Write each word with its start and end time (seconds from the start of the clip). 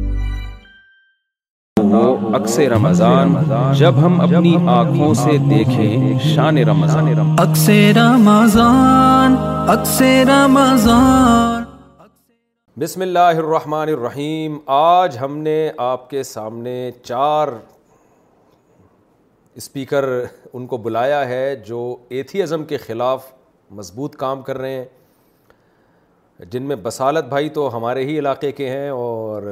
وہ 1.93 2.29
عکس 2.35 2.57
رمضان 2.71 3.33
جب 3.77 3.95
ہم 4.01 4.19
اپنی 4.21 4.55
آنکھوں 4.69 5.13
سے 5.13 5.31
دیکھیں 5.49 6.19
شان 6.33 6.57
رمضان 6.69 7.07
عکس 7.41 7.67
رمضان 7.95 9.35
عکس 9.73 10.01
رمضان 10.29 11.63
بسم 12.81 13.01
اللہ 13.01 13.33
الرحمن 13.39 13.89
الرحیم 13.95 14.57
آج 14.77 15.17
ہم 15.21 15.37
نے 15.47 15.57
آپ 15.89 16.09
کے 16.09 16.23
سامنے 16.29 16.75
چار 17.03 17.47
اسپیکر 19.61 20.05
ان 20.53 20.67
کو 20.67 20.77
بلایا 20.87 21.27
ہے 21.29 21.55
جو 21.65 21.81
ایتھیزم 22.09 22.63
کے 22.71 22.77
خلاف 22.87 23.25
مضبوط 23.79 24.15
کام 24.23 24.41
کر 24.49 24.57
رہے 24.57 24.75
ہیں 24.77 26.45
جن 26.51 26.63
میں 26.67 26.75
بسالت 26.83 27.25
بھائی 27.29 27.49
تو 27.59 27.69
ہمارے 27.77 28.05
ہی 28.05 28.17
علاقے 28.19 28.51
کے 28.61 28.69
ہیں 28.69 28.89
اور 29.03 29.51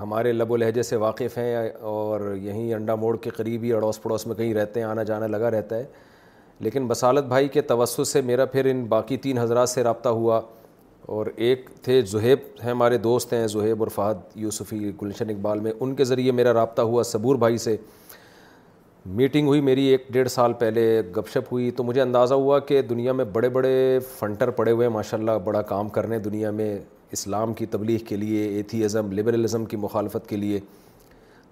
ہمارے 0.00 0.32
لب 0.32 0.50
و 0.52 0.56
لہجے 0.56 0.82
سے 0.82 0.96
واقف 0.96 1.36
ہیں 1.38 1.68
اور 1.88 2.30
یہیں 2.42 2.72
انڈا 2.74 2.94
موڑ 2.94 3.16
کے 3.22 3.30
قریب 3.36 3.62
ہی 3.64 3.72
اڑوس 3.72 4.00
پڑوس 4.02 4.26
میں 4.26 4.34
کہیں 4.36 4.52
رہتے 4.54 4.80
ہیں 4.80 4.86
آنا 4.86 5.02
جانا 5.10 5.26
لگا 5.26 5.50
رہتا 5.50 5.76
ہے 5.76 5.84
لیکن 6.64 6.86
بسالت 6.88 7.24
بھائی 7.28 7.48
کے 7.52 7.60
توسط 7.72 8.06
سے 8.08 8.20
میرا 8.26 8.44
پھر 8.52 8.64
ان 8.70 8.84
باقی 8.88 9.16
تین 9.24 9.38
حضرات 9.38 9.68
سے 9.68 9.82
رابطہ 9.84 10.08
ہوا 10.18 10.40
اور 11.16 11.26
ایک 11.46 11.68
تھے 11.82 12.00
زہیب 12.10 12.38
ہیں 12.64 12.70
ہمارے 12.70 12.96
دوست 12.98 13.32
ہیں 13.32 13.46
زہیب 13.46 13.80
اور 13.82 13.88
فہد 13.94 14.36
یوسفی 14.40 14.90
گلشن 15.02 15.28
اقبال 15.30 15.60
میں 15.60 15.72
ان 15.80 15.94
کے 15.96 16.04
ذریعے 16.04 16.32
میرا 16.32 16.52
رابطہ 16.54 16.82
ہوا 16.82 17.02
صبور 17.12 17.36
بھائی 17.44 17.58
سے 17.64 17.76
میٹنگ 19.16 19.46
ہوئی 19.46 19.60
میری 19.60 19.84
ایک 19.86 20.06
ڈیڑھ 20.12 20.28
سال 20.30 20.52
پہلے 20.58 21.00
گپ 21.16 21.28
شپ 21.32 21.52
ہوئی 21.52 21.70
تو 21.76 21.82
مجھے 21.84 22.00
اندازہ 22.02 22.34
ہوا 22.34 22.58
کہ 22.68 22.80
دنیا 22.82 23.12
میں 23.12 23.24
بڑے 23.32 23.48
بڑے 23.56 23.98
فنٹر 24.18 24.50
پڑے 24.60 24.70
ہوئے 24.70 24.86
ہیں 24.86 24.94
ماشاء 24.94 25.18
اللہ 25.18 25.38
بڑا 25.44 25.62
کام 25.72 25.88
کر 25.96 26.06
رہے 26.06 26.16
ہیں 26.16 26.22
دنیا 26.22 26.50
میں 26.50 26.78
اسلام 27.12 27.52
کی 27.54 27.66
تبلیغ 27.70 27.98
کے 28.08 28.16
لیے 28.16 28.46
ایتھیزم 28.56 29.12
لبرلزم 29.18 29.64
کی 29.64 29.76
مخالفت 29.76 30.28
کے 30.28 30.36
لیے 30.36 30.58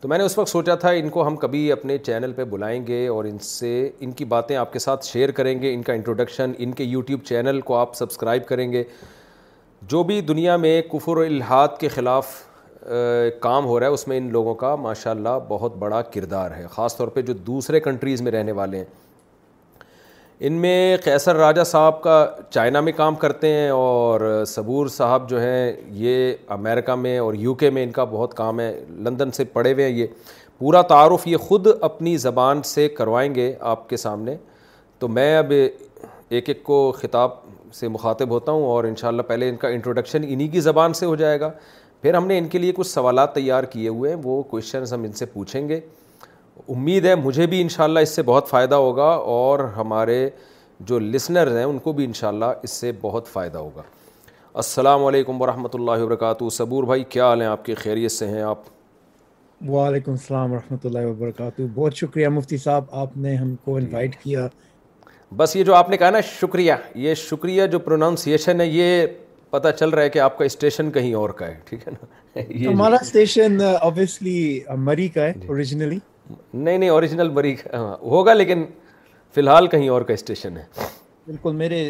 تو 0.01 0.09
میں 0.09 0.17
نے 0.19 0.25
اس 0.25 0.37
وقت 0.39 0.49
سوچا 0.51 0.75
تھا 0.75 0.91
ان 1.01 1.09
کو 1.09 1.27
ہم 1.27 1.37
کبھی 1.43 1.71
اپنے 1.73 1.99
چینل 2.07 2.33
پہ 2.37 2.45
بلائیں 2.51 2.87
گے 2.87 3.07
اور 3.09 3.25
ان 3.25 3.39
سے 3.43 3.69
ان 4.05 4.11
کی 4.13 4.25
باتیں 4.33 4.57
آپ 4.57 4.73
کے 4.73 4.79
ساتھ 4.79 5.07
شیئر 5.07 5.31
کریں 5.39 5.61
گے 5.63 5.73
ان 5.75 5.83
کا 5.83 5.93
انٹروڈکشن 5.93 6.53
ان 6.65 6.73
کے 6.81 6.85
یوٹیوب 6.85 7.23
چینل 7.29 7.61
کو 7.71 7.77
آپ 7.77 7.95
سبسکرائب 7.97 8.47
کریں 8.47 8.71
گے 8.73 8.83
جو 9.91 10.03
بھی 10.09 10.21
دنیا 10.31 10.57
میں 10.57 10.81
و 11.07 11.21
الحاد 11.21 11.79
کے 11.81 11.89
خلاف 11.95 12.35
کام 13.41 13.67
ہو 13.67 13.79
رہا 13.81 13.87
ہے 13.87 13.93
اس 13.93 14.07
میں 14.09 14.17
ان 14.19 14.29
لوگوں 14.33 14.55
کا 14.55 14.75
ماشاء 14.77 15.11
اللہ 15.11 15.39
بہت 15.49 15.77
بڑا 15.79 16.01
کردار 16.15 16.51
ہے 16.57 16.65
خاص 16.71 16.97
طور 16.97 17.09
پہ 17.15 17.23
جو 17.29 17.33
دوسرے 17.47 17.81
کنٹریز 17.81 18.23
میں 18.23 18.33
رہنے 18.33 18.53
والے 18.59 18.79
ہیں 18.79 18.85
ان 20.47 20.53
میں 20.61 20.97
قیصر 21.05 21.37
راجہ 21.37 21.63
صاحب 21.67 22.01
کا 22.03 22.25
چائنا 22.51 22.81
میں 22.81 22.93
کام 22.97 23.15
کرتے 23.17 23.49
ہیں 23.53 23.69
اور 23.71 24.21
صبور 24.49 24.87
صاحب 24.95 25.29
جو 25.31 25.41
ہیں 25.41 25.73
یہ 25.95 26.33
امریکہ 26.57 26.95
میں 27.03 27.19
اور 27.19 27.35
یو 27.39 27.53
کے 27.55 27.71
میں 27.71 27.83
ان 27.85 27.91
کا 27.93 28.05
بہت 28.13 28.35
کام 28.37 28.61
ہے 28.61 28.71
لندن 29.05 29.31
سے 29.33 29.45
پڑے 29.53 29.73
ہوئے 29.73 29.85
ہیں 29.89 29.93
یہ 29.99 30.07
پورا 30.59 30.83
تعارف 30.89 31.27
یہ 31.27 31.37
خود 31.49 31.67
اپنی 31.81 32.17
زبان 32.17 32.63
سے 32.73 32.89
کروائیں 32.99 33.35
گے 33.35 33.53
آپ 33.75 33.89
کے 33.89 33.97
سامنے 33.97 34.37
تو 34.99 35.09
میں 35.09 35.37
اب 35.37 35.53
ایک 35.53 36.49
ایک 36.49 36.63
کو 36.65 36.81
خطاب 37.03 37.31
سے 37.81 37.89
مخاطب 37.89 38.31
ہوتا 38.31 38.53
ہوں 38.53 38.65
اور 38.67 38.85
انشاءاللہ 38.85 39.23
پہلے 39.29 39.49
ان 39.49 39.57
کا 39.57 39.69
انٹروڈکشن 39.69 40.25
انہی 40.29 40.49
کی 40.49 40.61
زبان 40.61 40.93
سے 40.95 41.07
ہو 41.07 41.15
جائے 41.23 41.41
گا 41.41 41.51
پھر 42.03 42.15
ہم 42.15 42.27
نے 42.27 42.39
ان 42.39 42.47
کے 42.49 42.59
لیے 42.59 42.73
کچھ 42.77 42.87
سوالات 42.89 43.35
تیار 43.35 43.65
کیے 43.73 43.89
ہوئے 43.89 44.15
ہیں 44.15 44.21
وہ 44.25 44.43
کوشچنز 44.51 44.93
ہم 44.95 45.03
ان 45.03 45.13
سے 45.23 45.27
پوچھیں 45.33 45.69
گے 45.69 45.81
امید 46.69 47.05
ہے 47.07 47.15
مجھے 47.23 47.47
بھی 47.53 47.61
انشاءاللہ 47.61 47.99
اس 48.07 48.15
سے 48.17 48.23
بہت 48.27 48.49
فائدہ 48.49 48.75
ہوگا 48.75 49.09
اور 49.37 49.61
ہمارے 49.77 50.29
جو 50.91 50.99
لسنرز 50.99 51.57
ہیں 51.57 51.65
ان 51.65 51.79
کو 51.87 51.93
بھی 51.93 52.05
انشاءاللہ 52.05 52.45
اس 52.65 52.71
سے 52.81 52.91
بہت 53.01 53.27
فائدہ 53.33 53.59
ہوگا 53.59 53.83
السلام 54.63 55.05
علیکم 55.05 55.41
ورحمۃ 55.43 55.75
اللہ 55.75 56.03
وبرکاتہ 56.03 56.49
صبور 56.57 56.85
بھائی 56.85 57.05
کیا 57.15 57.29
حال 57.29 57.41
ہیں 57.41 57.49
آپ 57.49 57.65
کی 57.65 57.75
خیریت 57.75 58.13
سے 58.13 58.27
ہیں 58.29 58.43
آپ 58.53 58.63
وعلیکم 59.69 60.11
السلام 60.13 60.53
ورحمۃ 60.53 60.85
اللہ 60.87 61.07
وبرکاتہ 61.07 61.63
بہت 61.75 61.97
شکریہ 61.97 62.29
مفتی 62.37 62.57
صاحب 62.65 62.85
آپ 63.03 63.17
نے 63.25 63.35
ہم 63.37 63.55
کو 63.65 63.77
انوائٹ 63.77 64.13
جی۔ 64.15 64.19
کیا 64.23 64.47
بس 65.37 65.57
یہ 65.57 65.65
جو 65.65 65.75
آپ 65.75 65.91
نے 65.91 65.97
کہا 65.97 66.11
نا 66.11 66.21
شکریہ 66.41 66.73
یہ 67.05 67.15
شکریہ 67.29 67.67
جو 67.75 67.79
پروناؤنسیشن 67.89 68.61
ہے 68.61 68.67
یہ 68.67 69.07
پتہ 69.51 69.69
چل 69.79 69.91
رہا 69.91 70.03
ہے 70.03 70.09
کہ 70.11 70.19
آپ 70.19 70.39
کا 70.39 70.45
اسٹیشن 70.45 70.91
کہیں 70.93 71.13
اور 71.15 71.31
کا 71.41 71.47
ہے 71.47 71.57
ٹھیک 71.69 71.87
ہے 71.89 71.93
نا 71.93 72.07
ہمارا 72.71 72.97
جی۔ 73.01 73.07
اسٹیشن 73.07 73.61
مری 74.89 75.09
کا 75.17 75.23
ہے 75.25 75.33
اوریجنلی 75.47 75.99
نہیں 76.31 76.77
نہیں 76.79 76.89
اوریجنل 76.91 77.29
بری 77.35 77.55
ہوگا 77.75 78.35
لیکن 78.35 78.65
فی 79.35 79.41
الحال 79.41 79.67
کہیں 79.67 79.89
اور 79.89 80.03
کا 80.09 80.15
اسٹیشن 80.15 80.57
ہے 80.57 80.65
بالکل 81.27 81.55
میرے 81.57 81.81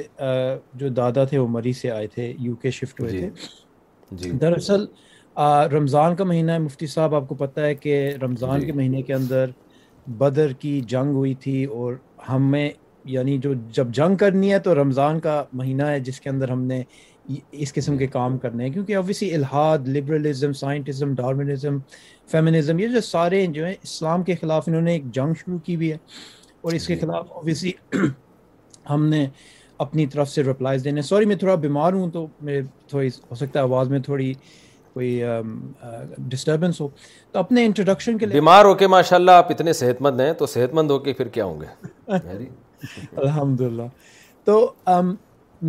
جو 0.81 0.89
دادا 0.97 1.25
تھے 1.31 1.39
وہ 1.39 1.47
مری 1.49 1.73
سے 1.81 1.91
آئے 1.91 2.07
تھے 2.15 2.33
یو 2.39 2.55
کے 2.63 2.71
شفٹ 2.71 3.01
ہوئے 3.01 3.11
جی۔ 3.11 3.21
تھے 3.21 3.29
جی 4.23 4.31
دراصل 4.41 4.85
رمضان 5.73 6.15
کا 6.17 6.25
مہینہ 6.25 6.53
ہے 6.53 6.59
مفتی 6.59 6.87
صاحب 6.87 7.15
آپ 7.15 7.29
کو 7.29 7.35
پتہ 7.35 7.61
ہے 7.61 7.75
کہ 7.75 7.99
رمضان 8.23 8.61
جی۔ 8.61 8.67
کے 8.67 8.73
مہینے 8.73 9.03
کے 9.09 9.15
اندر 9.15 9.51
بدر 10.19 10.53
کی 10.59 10.81
جنگ 10.89 11.15
ہوئی 11.17 11.35
تھی 11.45 11.63
اور 11.75 11.95
ہمیں 12.29 12.69
یعنی 13.15 13.37
جو 13.43 13.53
جب 13.77 13.89
جنگ 13.95 14.17
کرنی 14.17 14.53
ہے 14.53 14.59
تو 14.67 14.75
رمضان 14.75 15.19
کا 15.21 15.43
مہینہ 15.53 15.87
ہے 15.87 15.99
جس 16.01 16.21
کے 16.21 16.31
اندر 16.31 16.51
ہم 16.51 16.63
نے 16.67 16.83
اس 17.65 17.73
قسم 17.77 17.97
کے 17.99 18.07
کام 18.07 18.37
کرنے 18.39 18.65
ہیں 18.65 18.73
کیونکہ 18.73 18.97
اوویسلی 18.97 19.33
الحاد 19.35 19.89
لبرلزم 19.97 20.53
سائنٹزم 20.63 21.15
ڈارمنزم 21.15 21.79
فیمنزم 22.31 22.79
یہ 22.79 22.89
جو 22.97 23.01
سارے 23.01 23.45
جو 23.55 23.67
ہیں 23.67 23.75
اسلام 23.83 24.23
کے 24.23 24.35
خلاف 24.41 24.65
انہوں 24.69 24.83
نے 24.89 24.93
ایک 24.93 25.11
جنگ 25.15 25.35
شروع 25.45 25.59
کی 25.65 25.77
بھی 25.77 25.91
ہے 25.93 25.97
اور 26.63 26.73
اس 26.73 26.87
کے 26.87 26.95
جی۔ 26.95 27.01
خلاف 27.01 27.33
اوبیسلی 27.33 27.73
ہم 28.91 29.07
نے 29.09 29.27
اپنی 29.85 30.07
طرف 30.07 30.29
سے 30.31 30.43
رپلائز 30.43 30.85
دینے 30.85 31.03
سوری 31.03 31.25
میں 31.27 31.37
تھوڑا 31.37 31.55
بیمار 31.65 31.93
ہوں 31.93 32.11
تو 32.11 32.27
تھوڑی 32.89 33.09
ہو 33.31 33.35
سکتا 33.35 33.59
ہے 33.59 33.65
آواز 33.65 33.89
میں 33.91 33.99
تھوڑی 34.09 34.33
کوئی 34.95 35.21
ڈسٹربنس 36.31 36.81
ہو 36.81 36.89
تو 37.33 37.39
اپنے 37.39 37.65
انٹروڈکشن 37.67 38.19
کے 38.19 38.27
لیے 38.27 38.35
بیمار 38.41 38.65
ہو 38.65 38.75
کے 38.83 38.87
ماشاء 38.87 39.17
اللہ 39.17 39.31
آپ 39.43 39.51
اتنے 39.53 39.73
صحت 39.81 40.03
مند 40.03 40.21
ہیں 40.21 40.33
تو 40.43 40.47
صحت 40.55 40.75
مند 40.75 40.91
ہو 40.91 40.99
کے 41.07 41.13
پھر 41.13 41.29
کیا 41.39 41.45
ہوں 41.45 41.61
گے 41.61 42.19
الحمد 43.17 43.61
للہ 43.61 43.83
تو 44.45 44.57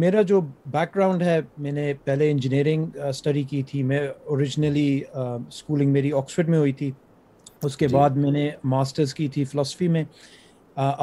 میرا 0.02 0.22
جو 0.28 0.40
بیک 0.72 0.94
گراؤنڈ 0.96 1.22
ہے 1.24 1.40
میں 1.62 1.72
نے 1.72 1.94
پہلے 2.04 2.30
انجینئرنگ 2.32 2.98
اسٹڈی 3.10 3.44
کی 3.50 3.62
تھی 3.68 3.82
میں 3.84 4.00
اوریجنلی 4.26 5.00
اسکولنگ 5.14 5.92
میری 5.94 6.12
آکسفرڈ 6.18 6.50
میں 6.50 6.60
ہوئی 6.60 6.72
تھی 6.78 6.92
اس 7.64 7.78
کے 7.78 7.88
جی۔ 7.88 7.96
بعد 7.96 8.10
میں 8.18 8.32
نے 8.32 8.50
ماسٹرز 8.74 9.14
کی 9.14 9.28
تھی 9.34 9.44
فلاسفی 9.52 9.88
میں 9.88 10.04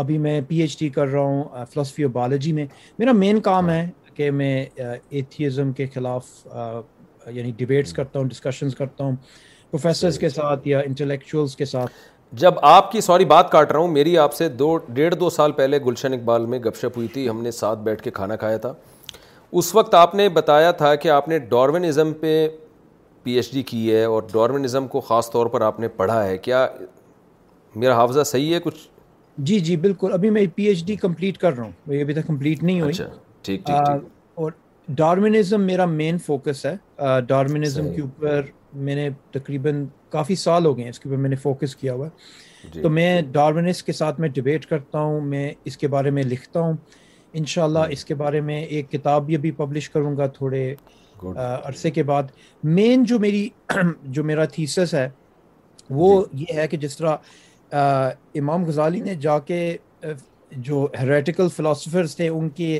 ابھی 0.03 0.19
میں 0.19 0.41
پی 0.49 0.61
ایچ 0.61 0.79
ڈی 0.79 0.89
کر 0.97 1.07
رہا 1.09 1.21
ہوں 1.21 1.45
فلاسفی 1.73 2.03
اور 2.03 2.11
بایولوجی 2.13 2.53
میں 2.53 2.67
میرا 2.99 3.13
مین 3.23 3.41
کام 3.43 3.71
ہے 3.71 3.87
کہ 4.15 4.31
میں 4.31 4.65
ایتھیزم 5.11 5.73
کے 5.73 5.87
خلاف 5.95 6.27
یعنی 7.33 7.53
ڈبیٹس 7.57 7.93
کرتا 7.93 8.19
ہوں 8.19 8.29
ڈسکشنز 8.29 8.75
کرتا 8.77 9.05
ہوں 9.05 9.17
پروفیسرز 9.71 10.19
کے 10.19 10.29
ساتھ 10.29 10.69
یا 10.69 10.79
انٹلیکچوئلس 10.87 11.57
کے 11.57 11.65
ساتھ 11.65 11.93
جب 12.41 12.59
آپ 12.65 12.91
کی 12.93 13.01
سوری 13.01 13.25
بات 13.31 13.51
کاٹ 13.53 13.73
رہا 13.73 13.79
ہوں 13.81 13.89
میری 13.93 14.17
آپ 14.19 14.35
سے 14.35 14.49
دو 14.49 14.77
ڈیڑھ 14.99 15.15
دو 15.21 15.29
سال 15.31 15.53
پہلے 15.53 15.79
گلشن 15.87 16.13
اقبال 16.13 16.47
میں 16.47 16.59
گپ 16.67 16.77
شپ 16.81 16.97
ہوئی 16.97 17.09
تھی 17.15 17.29
ہم 17.29 17.43
نے 17.43 17.51
ساتھ 17.51 17.79
بیٹھ 17.89 18.03
کے 18.03 18.11
کھانا 18.11 18.37
کھایا 18.37 18.57
تھا 18.59 18.73
اس 19.61 19.75
وقت 19.75 19.95
آپ 19.95 20.15
نے 20.15 20.29
بتایا 20.39 20.71
تھا 20.79 20.95
کہ 21.03 21.09
آپ 21.11 21.29
نے 21.29 21.39
ڈارونزم 21.49 22.13
پہ 22.21 22.47
پی 23.23 23.33
ایچ 23.37 23.53
ڈی 23.53 23.63
کی 23.73 23.91
ہے 23.95 24.03
اور 24.05 24.23
ڈارونزم 24.33 24.87
کو 24.95 25.01
خاص 25.11 25.31
طور 25.31 25.47
پر 25.57 25.61
آپ 25.67 25.81
نے 25.81 25.89
پڑھا 25.97 26.25
ہے 26.27 26.39
کیا 26.47 26.67
میرا 27.83 27.97
حافظہ 27.97 28.23
صحیح 28.33 28.55
ہے 28.55 28.61
کچھ 28.65 28.79
جی 29.49 29.61
جی 29.67 29.77
بالکل 29.85 30.13
ابھی 30.13 30.31
میں 30.31 30.45
پی 30.55 30.65
ایچ 30.69 30.85
ڈی 30.87 30.97
کمپلیٹ 31.05 31.39
کر 31.39 31.57
رہا 31.57 31.65
ہوں 31.65 32.01
ابھی 32.03 32.15
تک 32.15 32.27
کمپلیٹ 32.27 32.63
نہیں 32.63 32.81
ہوئی 32.81 32.91
اچھا، 32.93 33.05
ٹھیک 33.43 33.67
ٹھیک 33.67 34.05
اور 34.39 34.51
ڈارمنزم 35.03 35.61
میرا 35.67 35.85
مین 36.01 36.19
فوکس 36.27 36.67
ہے 36.67 37.21
ڈارمنزم 37.29 37.95
کے 37.95 38.03
اوپر 38.03 38.41
میں 38.87 38.95
نے 38.95 39.09
تقریباً 39.33 39.85
کافی 40.11 40.35
سال 40.37 40.67
ہو 40.67 40.77
گئے 40.77 40.83
ہیں 40.85 40.91
اس 40.91 41.01
کے 41.01 41.09
اوپر 41.09 41.21
میں 41.21 41.31
نے 41.31 41.37
فوکس 41.43 41.75
کیا 41.77 41.93
ہوا 41.95 42.07
ہے 42.07 42.69
جی۔ 42.75 42.83
تو 42.83 42.91
میں 42.91 43.21
ڈارونس 43.33 43.83
کے 43.83 43.93
ساتھ 43.93 44.21
میں 44.21 44.29
ڈبیٹ 44.35 44.67
کرتا 44.67 44.99
ہوں 45.01 45.21
میں 45.31 45.53
اس 45.65 45.77
کے 45.79 45.89
بارے 45.95 46.11
میں 46.17 46.23
لکھتا 46.23 46.61
ہوں 46.61 46.75
ان 47.33 47.45
شاء 47.53 47.65
اللہ 47.65 47.87
جی۔ 47.87 47.93
اس 47.93 48.05
کے 48.05 48.15
بارے 48.23 48.41
میں 48.47 48.61
ایک 48.63 48.91
کتاب 48.93 49.27
بھی 49.27 49.37
ابھی 49.37 49.51
پبلش 49.61 49.89
کروں 49.91 50.17
گا 50.17 50.27
تھوڑے 50.39 50.65
عرصے 51.37 51.91
کے 51.91 52.03
بعد 52.03 52.31
مین 52.65 53.05
جو 53.09 53.19
میری 53.21 53.49
جو 54.05 54.25
میرا 54.25 54.45
تھیسس 54.55 54.95
ہے 54.95 55.09
وہ 55.91 56.25
جی۔ 56.33 56.45
یہ 56.49 56.59
ہے 56.61 56.67
کہ 56.69 56.77
جس 56.85 56.97
طرح 56.99 57.75
امام 58.41 58.65
غزالی 58.67 59.01
نے 59.01 59.15
جا 59.21 59.39
کے 59.47 59.77
جو 60.67 60.87
ہیریٹیکل 61.01 61.49
فلاسفرس 61.57 62.17
تھے 62.17 62.29
ان 62.29 62.49
کے 62.57 62.79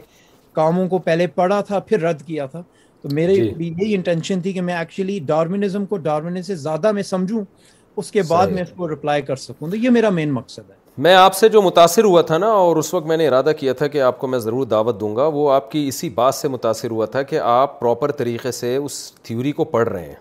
کاموں 0.55 0.89
کو 0.89 0.99
پہلے 1.05 1.27
پڑھا 1.35 1.61
تھا 1.69 1.79
پھر 1.81 2.01
رد 2.03 2.23
کیا 2.27 2.47
تھا 2.47 2.63
تو 3.03 3.09
میرے 3.15 3.35
جی۔ 3.35 3.49
بھی 3.57 3.73
یہی 3.79 3.95
انٹینشن 3.95 4.41
تھی 4.41 4.53
کہ 4.53 4.61
میں 4.63 4.75
ایکچولی 4.77 5.19
ڈارمنزم 5.27 5.87
کو 5.93 5.97
سے 6.47 6.55
زیادہ 6.55 6.93
میں 6.93 7.03
سمجھوں 7.03 7.43
اس 8.01 8.11
کے 8.13 8.23
بعد 8.29 8.47
میں 8.57 8.63
اس 8.63 8.69
کو 8.77 8.89
رپلائی 8.93 9.23
کر 9.23 9.37
سکوں 9.37 9.69
تو 9.71 9.77
یہ 9.77 9.91
میرا 9.95 10.11
مین 10.19 10.31
مقصد 10.33 10.71
ہے 10.71 10.81
میں 11.05 11.15
آپ 11.15 11.35
سے 11.37 11.49
جو 11.49 11.61
متاثر 11.63 12.05
ہوا 12.05 12.21
تھا 12.31 12.39
نا 12.39 12.47
اور 12.63 12.77
اس 12.77 12.93
وقت 12.95 13.07
میں 13.07 13.17
نے 13.17 13.27
ارادہ 13.29 13.53
کیا 13.59 13.73
تھا 13.81 13.87
کہ 13.95 14.01
آپ 14.03 14.19
کو 14.19 14.27
میں 14.29 14.39
ضرور 14.39 14.65
دعوت 14.67 14.99
دوں 15.01 15.15
گا 15.17 15.27
وہ 15.35 15.51
آپ 15.53 15.71
کی 15.71 15.87
اسی 15.89 16.09
بات 16.21 16.35
سے 16.35 16.49
متاثر 16.49 16.91
ہوا 16.91 17.07
تھا 17.15 17.23
کہ 17.33 17.39
آپ 17.53 17.79
پراپر 17.81 18.13
طریقے 18.21 18.53
سے 18.59 18.75
اس 18.77 18.95
تھیوری 19.23 19.53
کو 19.61 19.65
پڑھ 19.75 19.89
رہے 19.89 20.05
ہیں 20.07 20.15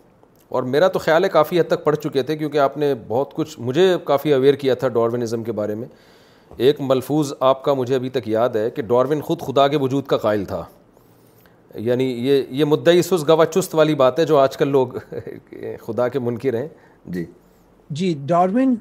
اور 0.56 0.64
میرا 0.76 0.88
تو 0.96 1.00
خیال 1.00 1.24
ہے 1.24 1.30
کافی 1.30 1.60
حد 1.60 1.68
تک 1.70 1.84
پڑھ 1.84 1.96
چکے 2.04 2.24
تھے 2.30 2.36
کیونکہ 2.38 2.58
آپ 2.60 2.78
نے 2.78 2.94
بہت 3.08 3.34
کچھ 3.34 3.60
مجھے 3.70 3.94
کافی 4.06 4.34
اویئر 4.34 4.54
کیا 4.64 4.74
تھا 4.84 4.88
ڈارونزم 5.00 5.44
کے 5.44 5.52
بارے 5.62 5.76
میں 5.76 5.88
ایک 6.58 6.82
ملفوظ 6.90 7.34
آپ 7.52 7.64
کا 7.64 7.74
مجھے 7.74 7.96
ابھی 7.96 8.10
تک 8.18 8.28
یاد 8.30 8.56
ہے 8.56 8.70
کہ 8.76 8.82
ڈارون 8.94 9.22
خود 9.30 9.42
خدا 9.48 9.68
کے 9.68 9.78
وجود 9.82 10.06
کا 10.14 10.18
قائل 10.28 10.46
تھا 10.46 10.64
یعنی 11.88 12.04
یہ 12.28 12.44
یہ 12.50 12.66
مدعی 12.66 13.02
گوا 13.28 13.46
چست 13.46 13.76
والی 13.76 13.96
بات 13.96 14.20
ہے 14.20 14.26
جو 14.26 14.38
آج 14.38 14.56
کل 14.58 14.68
لوگ 14.72 14.88
خدا 15.86 16.08
کے 16.08 16.20
منکر 16.20 16.60
ہیں 16.60 16.68
جی 17.14 17.26
جی 18.00 18.14
ڈاروین 18.28 18.76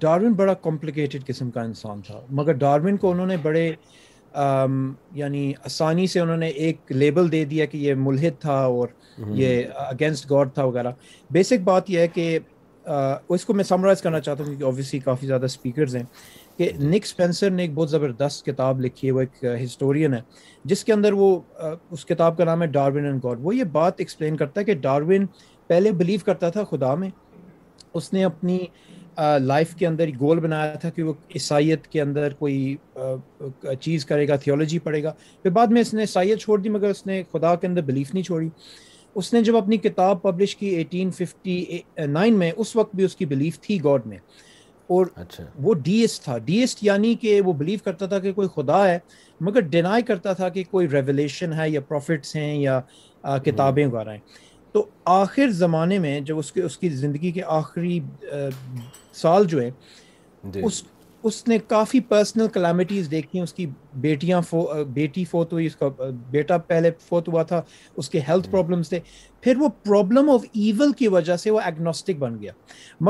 ڈارون 0.00 0.32
بڑا 0.34 0.54
کمپلیکیٹڈ 0.62 1.26
قسم 1.26 1.50
کا 1.50 1.62
انسان 1.62 2.00
تھا 2.06 2.20
مگر 2.40 2.52
ڈارون 2.62 2.96
کو 2.96 3.10
انہوں 3.10 3.26
نے 3.26 3.36
بڑے 3.42 3.66
یعنی 5.18 5.52
آسانی 5.64 6.06
سے 6.06 6.20
انہوں 6.20 6.36
نے 6.36 6.48
ایک 6.64 6.92
لیبل 6.92 7.32
دے 7.32 7.44
دیا 7.52 7.64
کہ 7.66 7.76
یہ 7.78 7.94
ملحد 7.98 8.40
تھا 8.40 8.54
اور 8.64 8.88
یہ 9.38 9.62
اگینسٹ 9.88 10.30
گاڈ 10.30 10.52
تھا 10.54 10.64
وغیرہ 10.64 10.92
بیسک 11.32 11.60
بات 11.64 11.90
یہ 11.90 11.98
ہے 12.00 12.08
کہ 12.08 12.38
اس 13.34 13.44
کو 13.44 13.54
میں 13.54 13.64
سمرائز 13.64 14.02
کرنا 14.02 14.20
چاہتا 14.20 14.44
ہوں 14.44 14.54
کیونکہ 14.56 14.98
کافی 15.04 15.26
زیادہ 15.26 15.44
اسپیکرز 15.44 15.96
ہیں 15.96 16.02
کہ 16.60 16.68
نک 16.80 17.04
اسپینسر 17.04 17.50
نے 17.50 17.62
ایک 17.62 17.72
بہت 17.74 17.90
زبردست 17.90 18.44
کتاب 18.46 18.80
لکھی 18.80 19.06
ہے 19.08 19.12
وہ 19.14 19.20
ایک 19.20 19.44
ہسٹورین 19.62 20.14
ہے 20.14 20.18
جس 20.70 20.82
کے 20.84 20.92
اندر 20.92 21.12
وہ 21.20 21.26
اس 21.92 22.04
کتاب 22.06 22.36
کا 22.38 22.44
نام 22.44 22.62
ہے 22.62 22.66
ڈاروین 22.72 23.04
اینڈ 23.06 23.22
گوڈ 23.24 23.38
وہ 23.42 23.54
یہ 23.56 23.64
بات 23.76 24.00
ایکسپلین 24.00 24.36
کرتا 24.36 24.60
ہے 24.60 24.64
کہ 24.64 24.74
ڈاروین 24.86 25.24
پہلے 25.66 25.92
بلیو 26.00 26.18
کرتا 26.24 26.50
تھا 26.56 26.64
خدا 26.70 26.94
میں 27.04 27.08
اس 28.00 28.12
نے 28.12 28.24
اپنی 28.24 28.58
لائف 29.42 29.74
کے 29.76 29.86
اندر 29.86 30.08
گول 30.20 30.40
بنایا 30.40 30.74
تھا 30.82 30.90
کہ 30.96 31.02
وہ 31.02 31.12
عیسائیت 31.34 31.86
کے 31.92 32.00
اندر 32.00 32.32
کوئی 32.38 32.76
چیز 33.80 34.04
کرے 34.12 34.28
گا 34.28 34.36
تھیولوجی 34.44 34.78
پڑھے 34.88 35.02
گا 35.02 35.12
پھر 35.42 35.50
بعد 35.60 35.66
میں 35.76 35.80
اس 35.80 35.94
نے 35.94 36.00
عیسائیت 36.02 36.40
چھوڑ 36.40 36.58
دی 36.60 36.68
مگر 36.76 36.90
اس 36.90 37.04
نے 37.06 37.22
خدا 37.32 37.54
کے 37.54 37.66
اندر 37.66 37.82
بلیف 37.92 38.12
نہیں 38.14 38.24
چھوڑی 38.24 38.48
اس 39.14 39.32
نے 39.32 39.42
جب 39.44 39.56
اپنی 39.56 39.76
کتاب 39.88 40.22
پبلش 40.22 40.56
کی 40.56 40.68
ایٹین 40.76 41.10
ففٹی 41.22 41.80
نائن 42.08 42.38
میں 42.38 42.52
اس 42.56 42.76
وقت 42.76 42.94
بھی 42.96 43.04
اس 43.04 43.16
کی 43.16 43.26
بلیف 43.36 43.60
تھی 43.60 43.82
گاڈ 43.84 44.06
میں 44.06 44.18
اور 44.94 45.06
اچھا 45.22 45.42
وہ 45.62 45.72
ڈی 45.84 45.92
ایس 46.00 46.20
تھا 46.20 46.36
ڈی 46.46 46.54
ایس 46.60 46.74
یعنی 46.82 47.14
کہ 47.24 47.40
وہ 47.48 47.52
بلیو 47.58 47.78
کرتا 47.84 48.06
تھا 48.12 48.18
کہ 48.22 48.32
کوئی 48.38 48.48
خدا 48.54 48.78
ہے 48.88 48.98
مگر 49.48 49.60
ڈینائی 49.74 50.02
کرتا 50.08 50.32
تھا 50.40 50.48
کہ 50.54 50.64
کوئی 50.70 50.88
ریولیشن 50.92 51.52
ہے 51.58 51.68
یا 51.70 51.80
پروفٹس 51.88 52.34
ہیں 52.36 52.54
یا 52.60 52.80
کتابیں 53.44 53.84
وغیرہ 53.86 54.12
ہیں 54.12 54.52
تو 54.72 54.84
آخر 55.12 55.48
زمانے 55.60 55.98
میں 56.06 56.18
جب 56.30 56.38
اس 56.38 56.50
کے 56.52 56.62
اس 56.62 56.78
کی 56.78 56.88
زندگی 57.04 57.30
کے 57.38 57.42
آخری 57.60 57.98
سال 59.22 59.44
جو 59.54 59.60
ہے 59.62 59.70
جی۔ 60.52 60.60
اس 60.64 60.82
اس 61.28 61.46
نے 61.48 61.58
کافی 61.68 61.98
پرسنل 62.08 62.46
کلامٹیز 62.52 63.10
دیکھی 63.10 63.38
ہیں 63.38 63.42
اس 63.42 63.52
کی 63.54 63.66
بیٹیاں 64.00 64.40
فو 64.48 64.64
بیٹی 64.92 65.24
فوت 65.30 65.52
ہوئی 65.52 65.66
اس 65.66 65.76
کا 65.76 65.86
بیٹا 66.30 66.56
پہلے 66.66 66.90
فوت 67.08 67.28
ہوا 67.28 67.42
تھا 67.50 67.60
اس 67.98 68.08
کے 68.10 68.20
ہیلتھ 68.28 68.50
پرابلمس 68.50 68.88
تھے 68.88 69.00
پھر 69.40 69.56
وہ 69.60 69.68
پرابلم 69.84 70.30
آف 70.30 70.44
ایول 70.52 70.92
کی 70.98 71.08
وجہ 71.16 71.36
سے 71.42 71.50
وہ 71.50 71.60
ایگنوسٹک 71.64 72.18
بن 72.18 72.40
گیا 72.42 72.52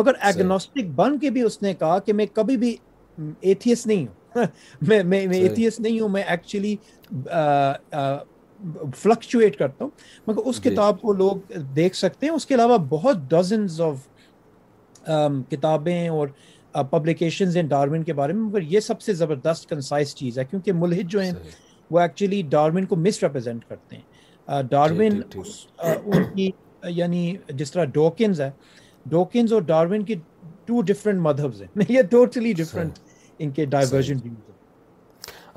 مگر 0.01 0.15
ایگنوسٹک 0.29 0.91
بن 0.97 1.19
کے 1.19 1.31
بھی 1.37 1.43
اس 1.43 1.61
نے 1.63 1.75
کہا 1.79 1.99
کہ 2.07 2.13
میں 2.13 2.27
کبھی 2.35 2.57
بھی 2.65 2.77
ایتھیس 3.41 3.87
نہیں 3.87 4.07
ہوں 4.07 4.47
میں 4.89 5.03
میں 5.03 5.21
ایتھیس 5.39 5.79
نہیں 5.81 6.01
ہوں 6.01 6.09
میں 6.09 6.23
ایکچولی 6.27 6.75
فلکچویٹ 8.97 9.57
کرتا 9.59 9.85
ہوں 9.85 9.91
مگر 10.27 10.47
اس 10.49 10.63
جی۔ 10.63 10.71
کتاب 10.71 11.01
کو 11.01 11.13
لوگ 11.13 11.59
دیکھ 11.77 11.97
سکتے 11.97 12.27
ہیں 12.27 12.33
اس 12.35 12.47
کے 12.47 12.55
علاوہ 12.55 12.77
بہت 12.89 13.17
ڈزنز 13.31 13.81
آف 13.81 14.09
کتابیں 15.51 16.09
اور 16.09 16.29
پبلیکیشنز 16.91 17.57
ان 17.57 17.67
ڈارمن 17.67 18.03
کے 18.05 18.13
بارے 18.15 18.33
میں 18.33 18.43
مگر 18.43 18.63
یہ 18.73 18.81
سب 18.81 19.01
سے 19.03 19.13
زبردست 19.15 19.69
کنسائز 19.69 20.15
چیز 20.15 20.39
ہے 20.39 20.45
کیونکہ 20.51 20.73
ملحد 20.79 21.11
جو 21.11 21.21
ہیں 21.23 21.33
وہ 21.91 21.99
ایکچولی 22.01 22.41
ڈارمن 22.49 22.85
کو 22.87 22.97
مس 22.97 23.23
ریپرزینٹ 23.23 23.65
کرتے 23.69 23.97
ہیں 23.97 24.03
uh, 24.51 24.87
جی، 24.91 25.81
uh, 25.85 25.95
ان 26.05 26.25
کی 26.35 26.51
uh, 26.85 26.91
یعنی 26.97 27.35
جس 27.59 27.73
طرح 27.73 27.85
ڈوکنز 27.95 28.41
ڈوکنز 29.15 29.53
ہے 29.53 29.57
اور 29.61 29.97
کی 30.07 30.15
ٹو 30.67 30.81
ہیں 31.07 31.85
یہ 31.89 32.03
ٹوٹلی 32.11 32.53
ڈفرینٹ 32.63 32.99
ان 33.39 33.51
کے 33.59 33.65
ڈائیورجن 33.75 34.17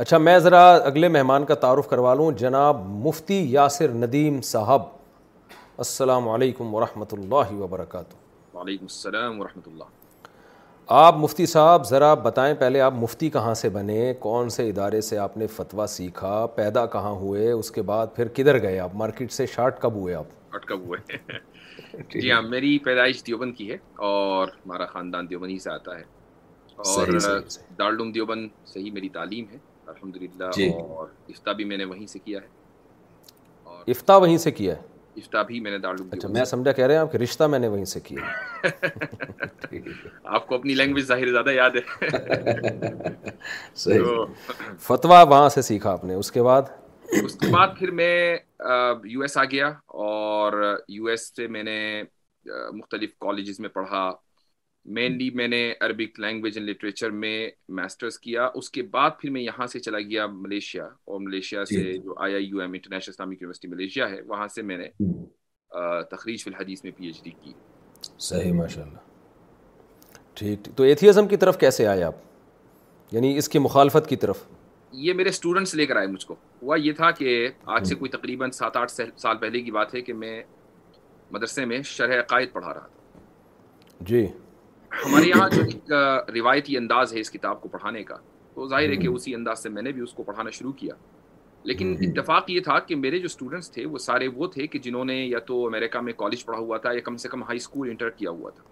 اچھا 0.01 0.17
میں 0.17 0.37
ذرا 0.39 0.65
اگلے 0.75 1.07
مہمان 1.15 1.45
کا 1.45 1.55
تعارف 1.65 1.87
کروا 1.87 2.13
لوں 2.15 2.31
جناب 2.37 2.85
مفتی 3.05 3.43
یاسر 3.51 3.93
ندیم 4.03 4.41
صاحب 4.51 4.81
السلام 5.85 6.29
علیکم 6.29 6.73
ورحمۃ 6.75 7.13
اللہ 7.17 7.53
وبرکاتہ 7.61 8.55
وعلیکم 8.57 8.85
السلام 8.89 9.39
ورحمۃ 9.41 9.67
اللہ 9.71 9.83
آپ 10.87 11.15
مفتی 11.17 11.45
صاحب 11.45 11.83
ذرا 11.87 12.13
بتائیں 12.21 12.53
پہلے 12.59 12.79
آپ 12.81 12.93
مفتی 12.99 13.29
کہاں 13.31 13.53
سے 13.55 13.69
بنے 13.69 14.13
کون 14.19 14.49
سے 14.55 14.67
ادارے 14.69 14.99
سے 15.09 15.17
آپ 15.25 15.37
نے 15.37 15.47
فتویٰ 15.55 15.85
سیکھا 15.89 16.45
پیدا 16.55 16.85
کہاں 16.95 17.11
ہوئے 17.19 17.51
اس 17.51 17.69
کے 17.71 17.81
بعد 17.91 18.07
پھر 18.15 18.27
کدھر 18.35 18.61
گئے 18.61 18.79
آپ 18.79 18.95
مارکیٹ 19.01 19.31
سے 19.31 19.45
شارٹ 19.53 19.79
کب 19.81 19.93
ہوئے 19.95 20.13
آپ 20.15 20.25
شارٹ 20.51 20.65
کب 20.69 20.81
ہوئے 20.87 21.17
جی 22.19 22.31
ہاں 22.31 22.41
میری 22.49 22.77
پیدائش 22.85 23.23
دیوبند 23.27 23.55
کی 23.57 23.69
ہے 23.71 23.77
اور 24.07 24.47
ہمارا 24.65 24.85
خاندان 24.85 25.29
دیوبند 25.29 25.51
ہی 25.51 25.57
سے 25.59 25.69
آتا 25.73 25.97
ہے 25.99 26.03
اور 26.77 27.19
سے 27.19 28.19
سے 28.73 28.79
ہی 28.79 28.91
میری 28.91 29.09
تعلیم 29.13 29.45
ہے 29.51 29.57
ہے 30.21 30.49
جی۔ 30.55 30.69
اور 30.73 31.53
بھی 31.55 31.65
میں 31.65 31.77
نے 31.77 31.83
وہیں 31.85 32.15
کیا 32.25 32.39
افتہ 33.95 34.13
وہیں 34.21 34.37
سے 34.47 34.51
کیا 34.51 34.75
ہے 34.75 34.91
اپنی 35.17 36.13
لینگویج 40.73 41.05
ظاہر 41.05 41.31
زیادہ 41.31 41.49
یاد 41.51 41.71
ہے 41.75 42.75
فتوا 44.87 45.21
وہاں 45.29 45.47
سے 45.57 45.61
سیکھا 45.69 45.91
آپ 45.91 46.03
نے 46.05 46.13
اس 46.13 46.31
کے 46.31 46.41
بعد 46.43 46.61
اس 47.23 47.35
کے 47.39 47.51
بعد 47.53 47.67
پھر 47.79 47.91
میں 48.01 48.13
یو 49.09 49.21
ایس 49.21 49.37
آ 49.37 49.43
گیا 49.51 49.67
اور 50.05 50.63
یو 50.97 51.05
ایس 51.11 51.29
سے 51.35 51.47
میں 51.55 51.63
نے 51.63 51.77
مختلف 52.73 53.13
کالجز 53.25 53.59
میں 53.59 53.69
پڑھا 53.69 54.09
مینلی 54.95 55.29
میں 55.35 55.47
نے 55.47 55.59
عربک 55.81 56.19
لینگویج 56.19 56.57
اینڈ 56.57 56.69
لٹریچر 56.69 57.09
میں 57.19 57.47
ماسٹرس 57.75 58.17
کیا 58.19 58.47
اس 58.55 58.69
کے 58.69 58.81
بعد 58.91 59.09
پھر 59.19 59.29
میں 59.31 59.41
یہاں 59.41 59.67
سے 59.73 59.79
چلا 59.79 59.99
گیا 60.09 60.25
ملیشیا 60.27 60.83
اور 60.85 61.19
ملیشیا 61.21 61.63
سے 61.65 61.83
جو 62.03 62.13
I 62.23 62.33
I 62.33 62.45
U 62.45 62.59
M 62.61 62.73
international 62.73 63.13
Islamic 63.13 63.41
university 63.41 63.67
Malaysia 63.67 64.09
ہے 64.09 64.19
وہاں 64.27 64.47
سے 64.55 64.61
میں 64.71 64.77
نے 64.77 64.87
تخریج 66.15 66.43
فی 66.43 66.49
الحدیث 66.53 66.83
میں 66.83 66.91
پی 66.97 67.05
ایچ 67.07 67.23
ڈی 67.23 67.31
کی 67.43 67.51
صحیح 68.29 68.51
ماشاء 68.53 68.81
اللہ 68.83 70.17
ٹھیک 70.37 70.67
تو 70.75 70.83
ایتھیزم 70.83 71.27
کی 71.27 71.37
طرف 71.43 71.57
کیسے 71.59 71.87
آئے 71.87 72.03
آپ 72.03 72.15
یعنی 73.11 73.35
اس 73.37 73.49
کی 73.49 73.59
مخالفت 73.69 74.09
کی 74.09 74.15
طرف 74.25 74.43
یہ 75.05 75.13
میرے 75.19 75.29
اسٹوڈنٹس 75.29 75.75
لے 75.75 75.85
کر 75.85 75.95
آئے 75.97 76.07
مجھ 76.07 76.25
کو 76.25 76.35
ہوا 76.61 76.75
یہ 76.81 76.93
تھا 76.97 77.11
کہ 77.19 77.47
آج 77.75 77.87
سے 77.87 77.95
کوئی 77.95 78.09
تقریباً 78.11 78.51
سات 78.61 78.77
آٹھ 78.77 78.91
سال 79.17 79.37
پہلے 79.41 79.61
کی 79.61 79.71
بات 79.79 79.95
ہے 79.95 80.01
کہ 80.01 80.13
میں 80.13 80.41
مدرسے 81.31 81.65
میں 81.65 81.81
شرح 81.97 82.19
عقائد 82.19 82.51
پڑھا 82.53 82.73
رہا 82.73 82.87
تھا 82.87 83.91
جی 84.09 84.25
ہمارے 85.05 85.27
یہاں 85.27 85.47
جو 85.49 85.61
ایک 85.63 85.91
روایتی 86.35 86.77
انداز 86.77 87.13
ہے 87.13 87.19
اس 87.19 87.31
کتاب 87.31 87.61
کو 87.61 87.67
پڑھانے 87.69 88.03
کا 88.03 88.15
تو 88.55 88.67
ظاہر 88.69 88.89
ہے 88.89 88.95
کہ 88.95 89.07
اسی 89.07 89.33
انداز 89.35 89.63
سے 89.63 89.69
میں 89.75 89.81
نے 89.81 89.91
بھی 89.91 90.01
اس 90.01 90.13
کو 90.13 90.23
پڑھانا 90.23 90.49
شروع 90.57 90.71
کیا 90.81 90.93
لیکن 91.71 91.95
اتفاق 92.07 92.49
یہ 92.49 92.59
تھا 92.63 92.77
کہ 92.87 92.95
میرے 92.95 93.19
جو 93.19 93.25
اسٹوڈنٹس 93.25 93.71
تھے 93.71 93.85
وہ 93.91 93.97
سارے 94.05 94.27
وہ 94.35 94.47
تھے 94.55 94.67
کہ 94.67 94.79
جنہوں 94.87 95.03
نے 95.11 95.15
یا 95.25 95.39
تو 95.47 95.65
امریکہ 95.65 95.99
میں 96.07 96.13
کالج 96.17 96.45
پڑھا 96.45 96.57
ہوا 96.59 96.77
تھا 96.85 96.91
یا 96.93 96.99
کم 97.05 97.17
سے 97.23 97.29
کم 97.29 97.43
ہائی 97.43 97.57
اسکول 97.57 97.89
انٹر 97.89 98.09
کیا 98.17 98.29
ہوا 98.29 98.49
تھا 98.55 98.63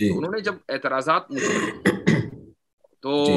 جی۔ 0.00 0.08
انہوں 0.16 0.32
نے 0.32 0.40
جب 0.48 0.54
اعتراضات 0.72 1.28
تو 3.02 3.24
جی۔ 3.26 3.36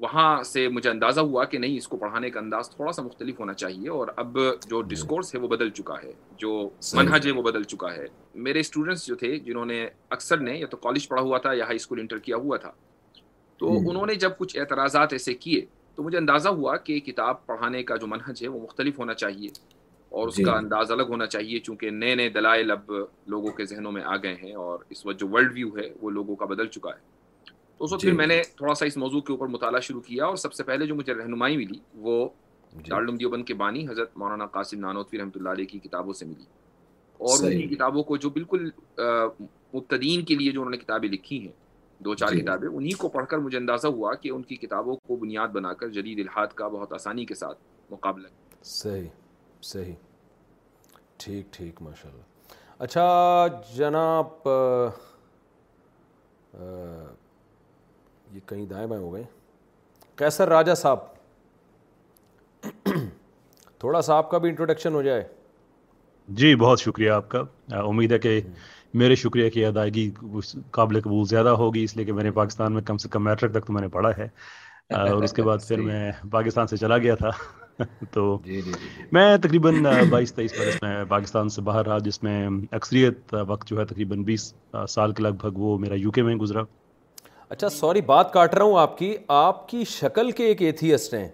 وہاں 0.00 0.42
سے 0.44 0.66
مجھے 0.68 0.88
اندازہ 0.90 1.20
ہوا 1.28 1.44
کہ 1.52 1.58
نہیں 1.58 1.76
اس 1.76 1.86
کو 1.88 1.96
پڑھانے 1.96 2.28
کا 2.30 2.40
انداز 2.40 2.68
تھوڑا 2.70 2.90
سا 2.92 3.02
مختلف 3.02 3.38
ہونا 3.40 3.52
چاہیے 3.62 3.88
اور 3.90 4.08
اب 4.22 4.38
جو 4.70 4.80
ڈسکورس 4.92 5.32
جی۔ 5.32 5.38
ہے 5.38 5.42
وہ 5.42 5.48
بدل 5.48 5.70
چکا 5.78 5.94
ہے 6.02 6.12
جو 6.38 6.50
منہج 6.98 7.26
ہے 7.26 7.32
وہ 7.38 7.42
بدل 7.42 7.62
چکا 7.72 7.92
ہے 7.96 8.06
میرے 8.46 8.60
اسٹوڈنٹس 8.64 9.06
جو 9.06 9.14
تھے 9.22 9.36
جنہوں 9.46 9.64
نے 9.72 9.84
اکثر 10.16 10.40
نے 10.48 10.56
یا 10.58 10.66
تو 10.70 10.76
کالج 10.86 11.08
پڑھا 11.08 11.22
ہوا 11.22 11.38
تھا 11.46 11.52
یا 11.58 11.64
ہائی 11.66 11.76
اسکول 11.76 12.00
انٹر 12.00 12.18
کیا 12.28 12.36
ہوا 12.44 12.56
تھا 12.66 12.70
تو 13.60 13.72
انہوں 13.78 14.06
نے 14.06 14.14
جب 14.24 14.38
کچھ 14.38 14.56
اعتراضات 14.58 15.12
ایسے 15.12 15.34
کیے 15.44 15.64
تو 15.94 16.02
مجھے 16.02 16.18
اندازہ 16.18 16.48
ہوا 16.60 16.76
کہ 16.86 16.98
کتاب 17.10 17.44
پڑھانے 17.46 17.82
کا 17.82 17.96
جو 18.00 18.06
منہج 18.14 18.42
ہے 18.42 18.48
وہ 18.48 18.60
مختلف 18.62 18.98
ہونا 18.98 19.14
چاہیے 19.24 19.48
اور 20.18 20.28
اس 20.28 20.36
جی۔ 20.36 20.44
کا 20.44 20.52
انداز 20.56 20.92
الگ 20.92 21.10
ہونا 21.16 21.26
چاہیے 21.36 21.58
چونکہ 21.60 21.90
نئے 22.00 22.14
نئے 22.14 22.28
دلائل 22.38 22.70
اب 22.70 22.92
لوگوں 23.34 23.50
کے 23.56 23.64
ذہنوں 23.72 23.92
میں 23.92 24.02
آ 24.06 24.16
گئے 24.22 24.34
ہیں 24.42 24.54
اور 24.66 24.78
اس 24.90 25.06
وقت 25.06 25.20
جو 25.20 25.28
ورلڈ 25.28 25.52
ویو 25.54 25.76
ہے 25.78 25.92
وہ 26.00 26.10
لوگوں 26.10 26.36
کا 26.36 26.46
بدل 26.54 26.66
چکا 26.76 26.90
ہے 26.90 27.06
تو 27.78 27.84
اس 27.84 27.92
وقت 27.92 28.02
جی، 28.02 28.08
پھر 28.08 28.16
میں 28.16 28.26
نے 28.26 28.34
جی۔ 28.36 28.42
تھوڑا 28.56 28.74
سا 28.74 28.86
اس 28.86 28.96
موضوع 28.96 29.20
کے 29.26 29.32
اوپر 29.32 29.46
مطالعہ 29.54 29.80
شروع 29.88 30.00
کیا 30.06 30.24
اور 30.26 30.36
سب 30.44 30.52
سے 30.54 30.62
پہلے 30.70 30.86
جو 30.86 30.94
مجھے 30.94 31.14
رہنمائی 31.14 31.56
ملی 31.56 31.78
وہ 32.06 32.14
جی۔ 32.74 32.90
دیوبند 33.18 33.44
کے 33.46 33.54
بانی 33.60 33.86
حضرت 33.88 34.16
مولانا 34.18 34.46
قاسم 34.56 34.80
نانوتوی 34.80 35.18
رحمۃ 35.18 35.36
اللہ 35.38 35.48
علیہ 35.56 35.66
کی 35.66 35.78
کتابوں 35.84 36.12
سے 36.20 36.26
ملی 36.26 36.44
اور 37.24 37.44
ان 37.44 37.60
کی 37.60 37.66
کتابوں 37.74 38.02
کو 38.08 38.16
جو 38.24 38.30
بالکل 38.36 38.68
مبتدین 39.40 40.24
کے 40.28 40.34
لیے 40.40 40.52
جو 40.52 40.60
انہوں 40.60 40.70
نے 40.70 40.76
کتابیں 40.78 41.08
لکھی 41.08 41.40
ہیں 41.42 41.52
دو 42.04 42.14
چار 42.20 42.34
کتابیں 42.40 42.68
انہیں 42.68 42.98
کو 43.00 43.08
پڑھ 43.16 43.26
کر 43.28 43.38
مجھے 43.46 43.56
اندازہ 43.58 43.86
ہوا 44.00 44.14
کہ 44.22 44.28
ان 44.30 44.42
کی 44.50 44.56
کتابوں 44.62 44.96
کو 45.06 45.16
بنیاد 45.22 45.48
بنا 45.58 45.72
کر 45.80 45.88
جدید 45.98 46.18
الحاد 46.20 46.52
کا 46.60 46.68
بہت 46.74 46.92
آسانی 46.98 47.24
کے 47.30 47.34
ساتھ 47.42 47.58
مقابلہ 47.90 48.28
صحیح 48.74 49.06
صحیح 49.72 49.92
ٹھیک 51.24 51.52
ٹھیک 51.54 51.82
ماشاء 51.82 52.10
اللہ 52.10 52.82
اچھا 52.84 53.46
جناب 53.76 54.48
یہ 58.34 58.40
کہیں 58.48 58.64
دائیں 58.66 58.86
بائیں 58.86 59.02
ہو 59.04 59.12
گئے 59.12 59.22
کیسر 60.18 60.48
راجہ 60.48 60.74
صاحب 60.76 60.98
تھوڑا 63.80 64.00
سا 64.02 64.16
آپ 64.16 64.30
کا 64.30 64.38
بھی 64.38 64.48
انٹروڈکشن 64.48 64.94
ہو 64.94 65.02
جائے 65.02 65.22
جی 66.38 66.54
بہت 66.62 66.80
شکریہ 66.80 67.10
آپ 67.10 67.28
کا 67.30 67.42
امید 67.88 68.12
ہے 68.12 68.18
کہ 68.18 68.40
میرے 69.02 69.14
شکریہ 69.16 69.50
کی 69.50 69.64
ادائیگی 69.66 70.10
قابل 70.72 71.00
قبول 71.00 71.24
زیادہ 71.28 71.48
ہوگی 71.60 71.82
اس 71.84 71.96
لیے 71.96 72.04
کہ 72.04 72.12
میں 72.12 72.24
نے 72.24 72.30
پاکستان 72.40 72.72
میں 72.72 72.82
کم 72.90 72.96
سے 72.98 73.08
کم 73.12 73.24
میٹرک 73.24 73.52
تک 73.54 73.66
تو 73.66 73.72
میں 73.72 73.82
نے 73.82 73.88
پڑھا 73.98 74.10
ہے 74.18 74.28
اور 74.98 75.22
اس 75.22 75.32
کے 75.36 75.42
بعد 75.42 75.66
پھر 75.66 75.80
میں 75.86 76.10
پاکستان 76.30 76.66
سے 76.66 76.76
چلا 76.76 76.96
گیا 76.98 77.14
تھا 77.14 77.30
تو 78.12 78.22
جی، 78.44 78.60
جی، 78.64 78.72
جی، 78.80 79.02
میں 79.12 79.36
تقریباً 79.42 79.82
بائیس 80.10 80.32
تیئیس 80.34 80.52
برس 80.58 80.80
میں 80.82 81.04
پاکستان 81.08 81.48
سے 81.56 81.62
باہر 81.62 81.86
رہا 81.86 81.98
جس 82.04 82.22
میں 82.22 82.48
اکثریت 82.78 83.34
وقت 83.48 83.68
جو 83.68 83.78
ہے 83.80 83.84
تقریباً 83.86 84.22
بیس 84.30 84.52
سال 84.88 85.12
کے 85.18 85.22
لگ 85.22 85.32
بھگ 85.42 85.58
وہ 85.60 85.76
میرا 85.78 85.94
یو 86.00 86.10
کے 86.18 86.22
میں 86.30 86.34
گزرا 86.36 86.62
اچھا 87.50 87.68
سوری 87.68 88.00
بات 88.06 88.32
کاٹ 88.32 88.54
رہا 88.54 88.64
ہوں 88.64 88.78
آپ 88.78 88.96
کی 88.98 89.14
آپ 89.34 89.68
کی 89.68 89.84
شکل 89.90 90.30
کے 90.36 90.46
ایک 90.46 90.62
ایتھیسٹ 90.62 91.14
ہیں 91.14 91.28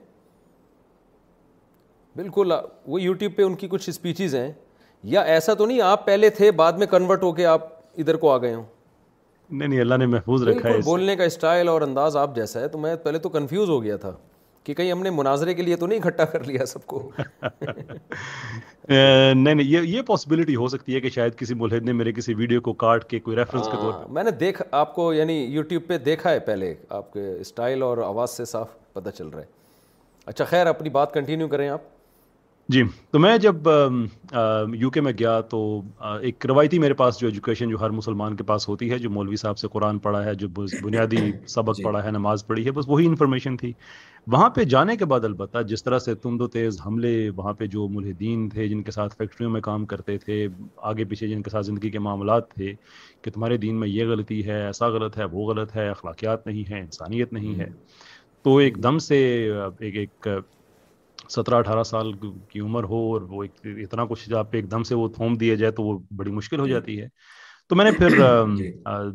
بالکل 2.16 2.52
وہ 2.87 3.00
یوٹیوب 3.02 3.33
پہ 3.37 3.42
ان 3.42 3.54
کی 3.62 3.68
کچھ 3.71 3.88
اسپیچیز 3.90 4.35
ہیں 4.35 4.50
یا 5.14 5.21
ایسا 5.35 5.54
تو 5.54 5.66
نہیں 5.66 5.80
آپ 5.83 6.04
پہلے 6.06 6.30
تھے 6.37 6.50
بعد 6.61 6.73
میں 6.83 6.87
کنورٹ 6.90 7.23
ہو 7.23 7.33
کے 7.33 7.47
آپ 7.47 7.66
ادھر 8.00 8.16
کو 8.16 8.30
آ 8.33 8.37
گئے 8.42 8.54
ہوں 8.54 8.62
نہیں 9.50 9.68
نہیں 9.68 9.80
اللہ 9.80 9.94
نے 9.94 10.06
محفوظ 10.12 10.42
رکھا 10.49 10.68
ہے 10.68 10.76
بولنے 10.85 11.16
کا 11.16 11.25
اسٹائل 11.25 11.68
اور 11.68 11.83
انداز 11.83 12.16
آپ 12.16 12.35
جیسا 12.37 12.61
ہے 12.61 12.68
تو 12.68 12.78
میں 12.85 12.94
پہلے 13.02 13.18
تو 13.18 13.28
کنفیوز 13.28 13.71
ہو 13.71 13.83
گیا 13.83 13.97
تھا 14.04 14.12
کہ 14.64 14.75
کہیں 14.75 14.90
ہم 14.92 15.02
نے 15.02 15.11
مناظرے 15.11 15.54
کے 15.54 15.62
لیے 15.62 15.76
تو 15.76 15.87
نہیں 15.87 15.99
اکٹھا 16.04 16.25
کر 16.35 16.44
لیا 16.44 16.66
سب 16.66 16.85
کو 16.87 17.00
نہیں 18.88 19.35
نہیں 19.35 19.62
یہ 19.66 20.02
پاسبلٹی 20.06 20.56
ہو 20.56 20.68
سکتی 20.68 20.94
ہے 20.94 21.00
کہ 21.00 21.11
شاید 21.14 21.37
کسی 21.38 21.54
ملحد 21.62 21.85
نے 21.85 21.92
میرے 21.92 22.12
کسی 22.12 22.35
ویڈیو 22.35 22.61
کو 22.68 22.73
کاٹ 22.85 23.04
کے 23.11 23.18
کوئی 23.26 23.37
ریفرنس 23.37 23.66
کے 23.71 23.76
طور 23.80 23.92
ہاں، 23.92 24.00
پر 24.02 24.11
میں 24.14 24.25
نے 24.25 24.30
دیکھ 24.40 24.62
آپ 24.80 24.94
کو 24.94 25.12
یعنی 25.14 25.38
یوٹیوب 25.42 25.87
پہ 25.88 25.99
دیکھا 26.04 26.30
ہے 26.30 26.38
پہلے 26.47 26.75
آپ 26.99 27.12
کے 27.12 27.30
اسٹائل 27.40 27.83
اور 27.83 27.99
آواز 28.06 28.37
سے 28.37 28.44
صاف 28.54 28.68
پتہ 28.92 29.11
چل 29.18 29.28
رہا 29.28 29.40
ہے 29.42 29.47
اچھا 30.33 30.44
خیر 30.50 30.66
اپنی 30.66 30.90
بات 30.90 31.12
کنٹینیو 31.14 31.49
کریں 31.49 31.68
آپ 31.68 31.80
جی 32.73 32.83
تو 33.12 33.18
میں 33.18 33.37
جب 33.38 33.68
یو 34.80 34.88
کے 34.90 35.00
میں 35.00 35.12
گیا 35.18 35.40
تو 35.49 35.59
ایک 36.28 36.44
روایتی 36.47 36.78
میرے 36.78 36.94
پاس 37.00 37.18
جو 37.21 37.26
ایجوکیشن 37.28 37.71
جو 37.71 37.80
ہر 37.80 37.90
مسلمان 37.97 38.37
کے 38.37 38.44
پاس 38.44 38.68
ہوتی 38.68 38.90
ہے 38.90 38.99
جو 38.99 39.11
مولوی 39.11 39.37
صاحب 39.37 39.59
سے 39.59 39.68
قرآن 39.73 39.99
پڑھا 40.06 40.25
ہے 40.25 40.35
جو 40.42 40.49
بنیادی 40.59 41.16
جی 41.16 41.33
سبق 41.54 41.76
جی 41.76 41.85
پڑھا 41.85 42.04
ہے 42.04 42.11
نماز 42.11 42.47
پڑھی 42.47 42.64
ہے 42.66 42.71
بس 42.78 42.85
وہی 42.88 43.06
انفارمیشن 43.06 43.56
تھی 43.56 43.73
وہاں 44.33 44.49
پہ 44.50 44.64
جانے 44.75 44.97
کے 44.97 45.04
بعد 45.04 45.25
البتہ 45.25 45.62
جس 45.73 45.85
طرح 45.85 45.99
سے 46.06 46.14
تند 46.23 46.40
و 46.40 46.47
تیز 46.56 46.80
حملے 46.87 47.11
وہاں 47.37 47.52
پہ 47.59 47.66
جو 47.76 47.87
ملحدین 47.94 48.49
تھے 48.49 48.68
جن 48.68 48.83
کے 48.83 48.90
ساتھ 48.90 49.16
فیکٹریوں 49.18 49.50
میں 49.50 49.61
کام 49.68 49.85
کرتے 49.87 50.16
تھے 50.25 50.47
آگے 50.92 51.04
پیچھے 51.11 51.28
جن 51.28 51.42
کے 51.42 51.50
ساتھ 51.50 51.66
زندگی 51.66 51.90
کے 51.90 51.99
معاملات 52.06 52.50
تھے 52.54 52.73
کہ 53.23 53.30
تمہارے 53.30 53.56
دین 53.66 53.80
میں 53.80 53.88
یہ 53.88 54.09
غلطی 54.12 54.44
ہے 54.47 54.64
ایسا 54.66 54.88
غلط 54.97 55.18
ہے 55.18 55.25
وہ 55.33 55.50
غلط 55.52 55.76
ہے 55.76 55.88
اخلاقیات 55.90 56.47
نہیں 56.47 56.71
ہے 56.71 56.80
انسانیت 56.80 57.33
نہیں 57.33 57.59
ہے 57.61 57.68
تو 58.42 58.56
ایک 58.64 58.83
دم 58.83 58.99
سے 59.09 59.23
ایک 59.80 59.97
ایک 59.97 60.28
سترہ 61.31 61.54
اٹھارہ 61.59 61.83
سال 61.85 62.12
کی 62.50 62.61
عمر 62.61 62.85
ہو 62.85 62.97
اور 63.12 63.23
وہ 63.28 63.43
ایک 63.45 63.66
اتنا 63.85 64.04
کچھ 64.09 64.33
آپ 64.38 64.50
پہ 64.52 64.57
ایک 64.59 64.71
دم 64.71 64.83
سے 64.83 64.95
وہ 64.95 65.09
تھوم 65.16 65.35
دیا 65.38 65.54
جائے 65.62 65.73
تو 65.73 65.83
وہ 65.83 65.99
بڑی 66.16 66.31
مشکل 66.31 66.61
ہو 66.61 66.66
جی۔ 66.66 66.73
جاتی 66.73 67.00
ہے 67.00 67.07
تو 67.69 67.76
میں 67.76 67.85
نے 67.85 67.90
پھر 67.99 68.19
جی۔ 68.57 68.71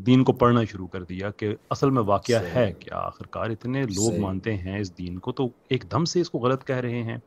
دین 0.05 0.23
کو 0.23 0.33
پڑھنا 0.43 0.63
شروع 0.71 0.87
کر 0.93 1.03
دیا 1.09 1.29
کہ 1.37 1.53
اصل 1.75 1.89
میں 1.97 2.01
واقعہ 2.05 2.39
ہے 2.53 2.71
کیا 2.79 2.97
آخرکار 2.99 3.49
اتنے 3.49 3.83
لوگ 3.95 4.19
مانتے 4.21 4.55
ہیں 4.57 4.79
اس 4.79 4.97
دین 4.97 5.17
کو 5.25 5.31
تو 5.39 5.49
ایک 5.73 5.83
دم 5.91 6.05
سے 6.13 6.21
اس 6.21 6.29
کو 6.29 6.39
غلط 6.47 6.65
کہہ 6.67 6.79
رہے 6.87 7.01
ہیں 7.03 7.17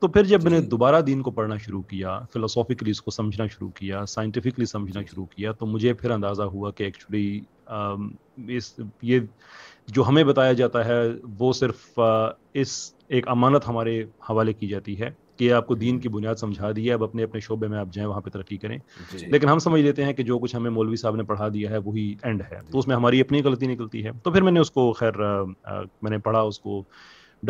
تو 0.00 0.08
پھر 0.08 0.24
جب 0.24 0.42
میں 0.42 0.50
نے 0.52 0.60
جی۔ 0.60 0.66
دوبارہ 0.70 1.00
دین 1.06 1.22
کو 1.22 1.30
پڑھنا 1.38 1.56
شروع 1.64 1.82
کیا 1.90 2.18
فلاسافکلی 2.32 2.90
اس 2.90 3.00
کو 3.02 3.10
سمجھنا 3.10 3.46
شروع 3.54 3.70
کیا 3.74 4.04
سائنٹیفکلی 4.08 4.66
سمجھنا 4.74 5.00
شروع 5.10 5.24
کیا 5.34 5.52
تو 5.58 5.66
مجھے 5.66 5.92
پھر 6.02 6.10
اندازہ 6.10 6.42
ہوا 6.52 6.70
کہ 6.76 6.84
ایکچولی 6.84 7.40
اس 8.56 8.72
یہ 9.12 9.20
جو 9.96 10.06
ہمیں 10.08 10.22
بتایا 10.24 10.52
جاتا 10.52 10.84
ہے 10.84 11.00
وہ 11.38 11.52
صرف 11.58 11.98
اس 12.62 12.70
ایک 13.08 13.28
امانت 13.28 13.66
ہمارے 13.68 14.00
حوالے 14.28 14.52
کی 14.52 14.66
جاتی 14.68 14.98
ہے 15.00 15.08
کہ 15.38 15.52
آپ 15.52 15.66
کو 15.66 15.74
دین 15.82 15.98
کی 16.00 16.08
بنیاد 16.16 16.34
سمجھا 16.36 16.70
دی 16.76 16.86
ہے 16.88 16.92
اب 16.92 17.04
اپنے 17.04 17.22
اپنے 17.24 17.40
شعبے 17.40 17.66
میں 17.68 17.78
آپ 17.78 17.92
جائیں 17.92 18.08
وہاں 18.08 18.20
پہ 18.20 18.30
ترقی 18.30 18.56
کریں 18.58 18.76
جی۔ 19.12 19.26
لیکن 19.30 19.48
ہم 19.48 19.58
سمجھ 19.66 19.80
لیتے 19.82 20.04
ہیں 20.04 20.12
کہ 20.12 20.22
جو 20.30 20.38
کچھ 20.38 20.54
ہمیں 20.56 20.70
مولوی 20.70 20.96
صاحب 21.02 21.16
نے 21.16 21.22
پڑھا 21.30 21.48
دیا 21.54 21.70
ہے 21.70 21.76
وہی 21.84 22.14
اینڈ 22.22 22.42
ہے 22.50 22.58
تو 22.70 22.78
اس 22.78 22.86
میں 22.88 22.96
ہماری 22.96 23.20
اپنی 23.20 23.42
غلطی 23.44 23.66
نکلتی 23.66 24.04
ہے 24.04 24.10
تو 24.22 24.30
پھر 24.32 24.42
میں 24.48 24.52
نے 24.52 24.60
اس 24.60 24.70
کو 24.70 24.92
خیر 24.98 25.20
میں 26.00 26.10
نے 26.10 26.18
پڑھا 26.26 26.40
اس 26.50 26.58
کو 26.60 26.82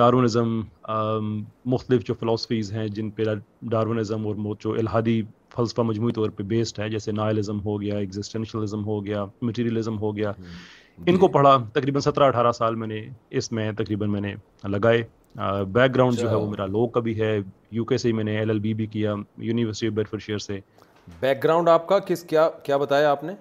ڈارونزم 0.00 0.60
مختلف 1.74 2.04
جو 2.06 2.14
فلاسفیز 2.20 2.72
ہیں 2.72 2.86
جن 2.98 3.10
پہ 3.18 3.24
ڈارونزم 3.74 4.26
اور 4.26 4.54
جو 4.64 4.72
الہادی 4.78 5.20
فلسفہ 5.56 5.80
مجموعی 5.82 6.12
طور 6.14 6.30
پہ 6.36 6.42
بیسڈ 6.50 6.78
ہے 6.80 6.88
جیسے 6.90 7.12
نائلزم 7.12 7.60
ہو 7.64 7.80
گیا 7.80 7.96
ایگزسٹینشلزم 7.98 8.84
ہو 8.86 9.04
گیا 9.06 9.24
مٹیریلزم 9.42 9.98
ہو 10.00 10.16
گیا 10.16 10.32
ان 11.06 11.16
کو 11.16 11.26
جی۔ 11.26 11.32
پڑھا 11.32 11.56
تقریباً 11.72 12.00
سترہ 12.02 12.28
اٹھارہ 12.28 12.52
سال 12.58 12.74
میں 12.82 12.86
نے 12.88 13.02
اس 13.38 13.52
میں 13.52 13.70
تقریباً 13.76 14.10
میں 14.10 14.20
نے 14.20 14.34
لگائے 14.68 15.02
بیک 15.74 15.94
گراؤنڈ 15.94 16.14
جو 16.16 16.26
اچھا۔ 16.26 16.30
ہے 16.30 16.34
وہ 16.42 16.48
میرا 16.50 16.66
لو 16.66 16.86
کا 16.94 17.00
بھی 17.00 17.18
ہے 17.20 17.36
یو 17.72 17.84
کے 17.90 17.96
سے 17.98 18.08
ہی 18.08 18.12
میں 18.18 18.24
نے 18.24 18.36
ایل 18.38 18.50
ایل 18.50 18.58
بی 18.60 18.72
بھی 18.74 18.86
کیا 18.94 19.14
یونیورسٹی 19.48 19.86
آف 19.86 19.92
بیڈفر 19.94 20.18
شیئر 20.18 20.38
سے 20.38 20.58
بیک 21.20 21.42
گراؤنڈ 21.44 21.68
آپ 21.68 21.86
کا 21.88 21.98
کس 22.08 22.22
کیا 22.30 22.48
کیا 22.64 22.76
بتایا 22.76 23.10
آپ 23.10 23.22
نے 23.24 23.34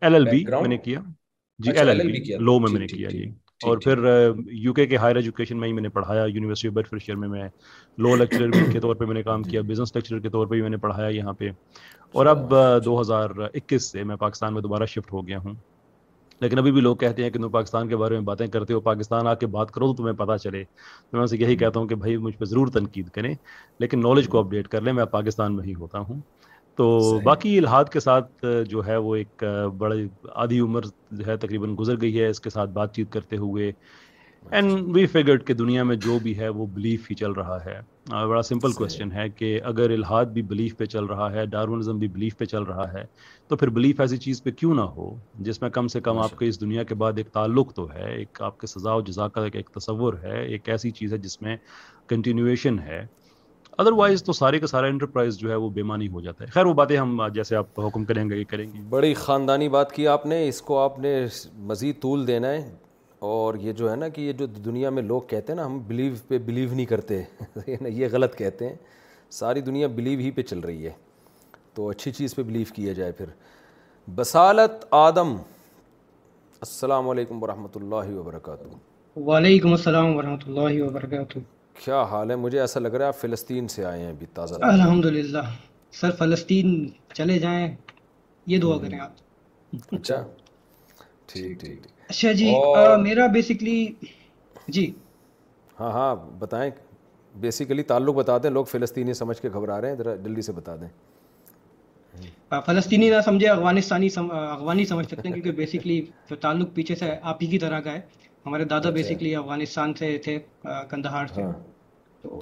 ایل 0.00 0.14
ایل 0.14 0.24
بی 0.30 0.44
میں 0.60 0.68
نے 0.68 0.76
کیا 0.84 1.00
جی 1.64 1.70
ایل 1.78 1.88
ایل 1.88 2.10
بی 2.12 2.22
لو 2.40 2.58
میں 2.60 2.72
میں 2.72 2.80
نے 2.80 2.86
کیا 2.86 3.08
جی 3.10 3.24
اور 3.66 3.78
پھر 3.84 3.98
یو 4.62 4.72
کے 4.74 4.86
کے 4.86 4.96
ہائر 5.02 5.16
ایجوکیشن 5.16 5.58
میں 5.60 5.68
ہی 5.68 5.72
میں 5.74 5.82
نے 5.82 5.88
پڑھایا 5.88 6.24
یونیورسٹی 6.34 6.68
آف 6.68 6.74
بیڈفر 6.74 6.98
شیئر 7.04 7.16
میں 7.18 7.28
میں 7.28 7.48
لو 7.98 8.14
لیکچرر 8.16 8.70
کے 8.72 8.80
طور 8.80 8.94
پہ 8.96 9.04
میں 9.04 9.14
نے 9.14 9.22
کام 9.22 9.42
کیا 9.42 9.60
بزنس 9.68 9.94
لیکچرر 9.94 10.18
کے 10.20 10.28
طور 10.30 10.46
پہ 10.46 10.54
بھی 10.54 10.62
میں 10.62 10.70
نے 10.70 10.76
پڑھایا 10.82 11.08
یہاں 11.16 11.32
پہ 11.38 11.50
اور 12.12 12.26
اچھا۔ 12.26 12.40
اب 12.40 12.84
دو 12.84 13.00
ہزار 13.00 13.30
اکیس 13.52 13.90
سے 13.92 14.04
میں 14.10 14.16
پاکستان 14.16 14.54
میں 14.54 14.62
دوبارہ 14.62 14.86
شفٹ 14.94 15.12
ہو 15.12 15.26
گیا 15.28 15.38
ہوں 15.44 15.54
لیکن 16.40 16.58
ابھی 16.58 16.72
بھی 16.72 16.80
لوگ 16.80 16.96
کہتے 16.96 17.22
ہیں 17.24 17.30
کہ 17.30 17.38
تم 17.38 17.48
پاکستان 17.50 17.88
کے 17.88 17.96
بارے 17.96 18.14
میں 18.14 18.22
باتیں 18.24 18.46
کرتے 18.56 18.74
ہو 18.74 18.80
پاکستان 18.88 19.26
آ 19.26 19.34
کے 19.42 19.46
بات 19.56 19.70
کرو 19.74 19.86
تو 19.92 19.94
تمہیں 20.02 20.14
پتہ 20.18 20.36
چلے 20.42 20.62
تو 21.10 21.16
میں 21.16 21.24
اسے 21.24 21.36
یہی 21.40 21.56
کہتا 21.56 21.80
ہوں 21.80 21.86
کہ 21.88 21.94
بھائی 22.02 22.16
مجھ 22.26 22.36
پہ 22.38 22.44
ضرور 22.44 22.66
تنقید 22.76 23.08
کریں 23.14 23.34
لیکن 23.80 24.00
نالج 24.02 24.28
کو 24.34 24.38
اپڈیٹ 24.38 24.68
کر 24.74 24.80
لیں 24.88 24.92
میں 24.98 25.04
پاکستان 25.14 25.56
میں 25.56 25.64
ہی 25.64 25.74
ہوتا 25.74 25.98
ہوں 26.08 26.20
تو 26.76 26.86
باقی 27.24 27.56
الحاد 27.58 27.84
کے 27.92 28.00
ساتھ 28.00 28.44
جو 28.68 28.86
ہے 28.86 28.96
وہ 29.06 29.14
ایک 29.16 29.44
بڑی 29.78 30.06
آدھی 30.44 30.58
عمر 30.60 30.84
جو 31.10 31.26
ہے 31.26 31.36
تقریباً 31.46 31.74
گزر 31.78 32.00
گئی 32.00 32.20
ہے 32.20 32.26
اس 32.28 32.40
کے 32.46 32.50
ساتھ 32.50 32.70
بات 32.70 32.94
چیت 32.94 33.12
کرتے 33.12 33.36
ہوئے 33.44 33.70
اینڈ 34.54 34.72
وی 34.96 35.04
فگرڈ 35.12 35.44
کہ 35.46 35.54
دنیا 35.54 35.82
میں 35.84 35.94
جو 36.04 36.18
بھی 36.22 36.36
ہے 36.38 36.48
وہ 36.56 36.66
بلیف 36.74 37.06
ہی 37.10 37.14
چل 37.16 37.30
رہا 37.36 37.56
ہے 37.64 37.76
بڑا 38.28 38.42
سمپل 38.48 38.72
کوشچن 38.72 39.10
ہے 39.12 39.28
کہ 39.28 39.48
اگر 39.70 39.90
الحاد 39.90 40.26
بھی 40.34 40.42
بلیف 40.52 40.76
پہ 40.78 40.84
چل 40.84 41.04
رہا 41.12 41.30
ہے 41.32 41.44
ڈارونزم 41.54 41.98
بھی 41.98 42.08
بلیف 42.08 42.36
پہ 42.38 42.44
چل 42.52 42.62
رہا 42.68 42.92
ہے 42.92 43.04
تو 43.48 43.56
پھر 43.56 43.70
بلیف 43.78 44.00
ایسی 44.00 44.16
چیز 44.26 44.42
پہ 44.42 44.50
کیوں 44.56 44.74
نہ 44.74 44.80
ہو 44.96 45.08
جس 45.48 45.60
میں 45.62 45.70
کم 45.78 45.88
سے 45.96 46.00
کم 46.00 46.18
آپ 46.24 46.38
کے 46.38 46.48
اس 46.48 46.60
دنیا 46.60 46.82
کے 46.82 46.94
بعد 47.02 47.18
ایک 47.18 47.30
تعلق 47.32 47.72
تو 47.74 47.88
ہے 47.94 48.10
ایک 48.12 48.40
آپ 48.50 48.60
کے 48.60 48.66
سزا 48.66 48.94
و 48.94 49.00
جزا 49.08 49.28
کا 49.36 49.44
ایک 49.52 49.70
تصور 49.80 50.14
ہے 50.24 50.40
ایک 50.44 50.68
ایسی 50.68 50.90
چیز 51.00 51.12
ہے 51.12 51.18
جس 51.26 51.40
میں 51.42 51.56
کنٹینیویشن 52.08 52.78
ہے 52.86 53.04
ادر 53.78 53.92
وائز 53.92 54.22
تو 54.24 54.32
سارے 54.32 54.58
کا 54.58 54.66
سارا 54.66 54.86
انٹرپرائز 54.86 55.36
جو 55.38 55.50
ہے 55.50 55.54
وہ 55.64 55.68
بیمانی 55.70 56.08
ہو 56.08 56.20
جاتا 56.20 56.44
ہے 56.44 56.50
خیر 56.52 56.66
وہ 56.66 56.74
باتیں 56.74 56.96
ہم 56.96 57.20
جیسے 57.34 57.56
آپ 57.56 57.80
حکم 57.86 58.04
کریں 58.04 58.28
گے 58.30 58.36
یہ 58.36 58.44
کریں 58.48 58.66
گے 58.74 58.80
بڑی 58.90 59.12
خاندانی 59.26 59.68
بات 59.78 59.92
کی 59.92 60.06
آپ 60.08 60.26
نے 60.26 60.46
اس 60.48 60.60
کو 60.70 60.78
آپ 60.82 60.98
نے 60.98 61.20
مزید 61.72 62.00
طول 62.02 62.26
دینا 62.26 62.50
ہے 62.52 62.68
اور 63.24 63.54
یہ 63.60 63.72
جو 63.72 63.90
ہے 63.90 63.94
نا 63.96 64.08
کہ 64.08 64.20
یہ 64.20 64.32
جو 64.38 64.46
دنیا 64.64 64.88
میں 64.90 65.02
لوگ 65.02 65.20
کہتے 65.28 65.52
ہیں 65.52 65.56
نا 65.56 65.66
ہم 65.66 65.78
بلیو 65.86 66.14
پہ 66.28 66.38
بلیو 66.46 66.68
نہیں 66.74 66.86
کرتے 66.86 67.22
یہ 67.88 68.06
غلط 68.12 68.34
کہتے 68.38 68.68
ہیں 68.68 68.74
ساری 69.40 69.60
دنیا 69.68 69.86
بلیو 69.94 70.18
ہی 70.18 70.30
پہ 70.30 70.42
چل 70.42 70.58
رہی 70.66 70.86
ہے 70.86 70.90
تو 71.74 71.88
اچھی 71.90 72.12
چیز 72.12 72.34
پہ 72.34 72.42
بلیو 72.48 72.64
کیا 72.74 72.92
جائے 72.98 73.12
پھر 73.18 73.30
بسالت 74.14 74.84
آدم 75.00 75.32
السلام 76.66 77.08
علیکم 77.10 77.42
ورحمۃ 77.42 77.76
اللہ 77.80 78.12
وبرکاتہ 78.18 79.18
وعلیکم 79.28 79.70
السلام 79.72 80.14
ورحمۃ 80.16 80.46
اللہ 80.46 80.82
وبرکاتہ 80.82 81.38
کیا 81.84 82.02
حال 82.10 82.30
ہے 82.30 82.36
مجھے 82.44 82.60
ایسا 82.60 82.80
لگ 82.80 82.94
رہا 82.94 83.04
ہے 83.04 83.08
آپ 83.08 83.20
فلسطین 83.20 83.68
سے 83.68 83.84
آئے 83.84 84.00
ہیں 84.02 84.10
ابھی 84.10 84.26
تازہ 84.34 84.54
الحمد 84.72 85.04
للہ 85.18 85.42
سر 86.00 86.10
فلسطین 86.18 86.72
چلے 87.14 87.38
جائیں 87.38 87.74
یہ 88.46 88.58
دعا 88.60 88.78
کریں 88.86 88.98
آپ 89.00 89.94
اچھا 89.94 90.22
ٹھیک 91.32 91.60
ٹھیک 91.60 91.82
ٹھیک 91.82 91.86
اچھا 92.08 92.32
جی 92.38 92.52
میرا 93.02 93.26
بیسکلی 93.32 93.84
جی 94.74 94.90
ہاں 95.80 95.90
ہاں 95.92 96.14
بتائیں 96.38 96.70
بیسیکلی 97.40 97.82
تعلق 97.92 98.14
بتا 98.14 98.36
دیں 98.42 98.50
لوگ 98.50 98.64
فلسطینی 98.70 99.14
سمجھ 99.14 99.40
کے 99.40 99.48
گھبرا 99.48 99.80
رہے 99.80 99.88
ہیں 99.90 99.96
ذرا 99.96 100.14
جلدی 100.24 100.42
سے 100.42 100.52
بتا 100.56 100.76
دیں 100.80 100.88
فلسطینی 102.66 103.08
نہ 103.10 103.20
سمجھے 103.24 103.48
افغانستانی 103.48 104.08
افغانی 104.28 104.84
سمجھ 104.86 105.06
سکتے 105.06 105.28
ہیں 105.28 105.32
کیونکہ 105.34 105.52
بیسیکلی 105.62 106.00
جو 106.30 106.36
تعلق 106.46 106.74
پیچھے 106.74 106.94
سے 106.96 107.12
آپ 107.30 107.42
ہی 107.42 107.46
کی 107.46 107.58
طرح 107.66 107.80
کا 107.88 107.92
ہے 107.92 108.00
ہمارے 108.46 108.64
دادا 108.72 108.90
بیسیکلی 109.00 109.34
اچھا۔ 109.34 109.42
افغانستان 109.42 109.94
سے 109.98 110.16
تھے 110.24 110.38
کندہار 110.90 111.26
سے 111.34 111.42
ہاں۔ 111.42 111.52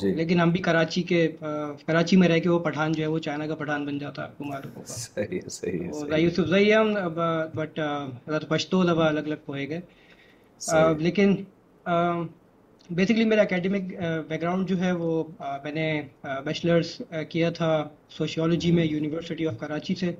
جی۔ 0.00 0.12
لیکن 0.14 0.41
ہم 0.41 0.50
بھی 0.50 0.61
کراچی 0.62 1.03
کے 1.11 1.26
کراچی 1.87 2.17
میں 2.17 2.29
رہ 2.29 2.38
کے 2.43 2.49
وہ 2.50 2.59
پٹھان 2.64 2.93
جو 2.93 3.03
ہے 3.03 3.07
وہ 3.09 3.19
چائنا 3.26 3.47
کا 3.47 3.55
پٹھان 3.55 3.85
بن 3.87 3.99
جاتا 3.99 4.23
الگ 8.26 9.31
الگ 9.31 9.61
گئے 9.71 9.81
لیکن 10.99 11.35
بیسکلی 12.95 13.25
میرا 13.25 13.43
اکیڈمک 13.43 13.93
بیک 14.29 14.41
گراؤنڈ 14.43 14.69
جو 14.69 14.79
ہے 14.81 14.93
وہ 14.93 15.23
میں 15.64 15.73
نے 15.73 15.87
بیچلرس 16.45 17.00
کیا 17.29 17.50
تھا 17.59 17.71
سوشیولوجی 18.17 18.73
میں 18.79 18.85
یونیورسٹی 18.85 19.35
جی۔ 19.37 19.47
آف 19.49 19.59
کراچی 19.61 19.95
سے 20.00 20.12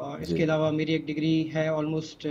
اور 0.00 0.18
اس 0.20 0.28
کے 0.28 0.34
جی۔ 0.36 0.42
علاوہ 0.44 0.70
میری 0.78 0.92
ایک 0.92 1.06
ڈگری 1.06 1.34
ہے 1.54 1.66
آلموسٹ 1.68 2.26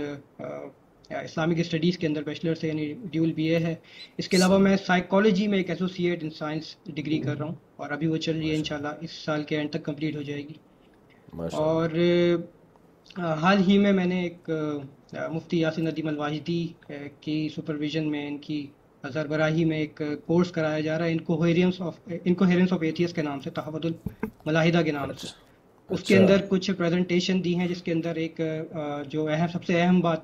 اسلامک 1.14 1.58
اسٹڈیز 1.60 1.96
کے 1.98 2.06
اندر 2.06 2.22
بیچلر 2.22 2.54
سے 2.54 2.68
یعنی 2.68 2.92
ڈیول 3.10 3.32
بی 3.34 3.44
اے 3.54 3.58
ہے 3.64 3.74
اس 4.18 4.28
کے 4.28 4.36
علاوہ 4.36 4.58
میں 4.58 4.76
سائیکالوجی 4.86 5.46
میں 5.48 5.58
ایک 5.58 5.70
ایسوسیٹ 5.70 6.24
ان 6.24 6.30
سائنس 6.38 6.74
ڈگری 6.94 7.18
کر 7.20 7.36
رہا 7.36 7.44
ہوں 7.46 7.54
اور 7.82 7.90
ابھی 7.90 8.06
وہ 8.06 8.16
چل 8.26 8.36
رہی 8.36 8.50
ہے 8.50 8.56
ان 8.56 8.84
اس 9.00 9.10
سال 9.24 9.42
کے 9.48 9.56
اینڈ 9.58 9.70
تک 9.72 9.84
کمپلیٹ 9.84 10.16
ہو 10.16 10.22
جائے 10.22 10.42
گی 10.48 11.48
اور 11.56 11.90
حال 13.42 13.62
ہی 13.68 13.78
میں 13.78 13.92
میں 13.92 14.04
نے 14.06 14.20
ایک 14.22 14.50
مفتی 15.32 15.60
یاسین 15.60 15.84
ندیم 15.88 16.08
الواحدی 16.08 16.66
کی 17.20 17.38
سپرویژن 17.56 18.10
میں 18.10 18.26
ان 18.28 18.36
کی 18.46 18.66
سربراہی 19.14 19.64
میں 19.64 19.76
ایک 19.78 20.00
کورس 20.26 20.50
کرایا 20.52 20.80
جا 20.80 20.98
رہا 20.98 21.04
ہے 21.06 21.12
انکوہیرینس 21.12 21.80
آف 21.82 21.94
انکوہیرینس 22.24 22.72
آف 22.72 22.82
ایتھیس 22.82 23.12
کے 23.14 23.22
نام 23.22 23.40
سے 23.40 23.50
تحفظ 23.60 23.86
الملاحدہ 23.86 24.82
کے 24.84 24.92
نام 24.92 25.12
سے 25.12 25.12
اچھا۔ 25.26 25.46
اس 25.94 26.02
کے 26.04 26.14
اچھا۔ 26.14 26.22
اندر 26.22 26.44
کچھ 26.48 26.70
پریزنٹیشن 26.78 27.42
دی 27.44 27.54
ہیں 27.58 27.66
جس 27.68 27.82
کے 27.82 27.92
اندر 27.92 28.16
ایک 28.22 28.40
جو 29.10 29.26
اہم 29.34 29.46
سب 29.52 29.64
سے 29.64 29.80
اہم 29.82 30.00
بات 30.06 30.22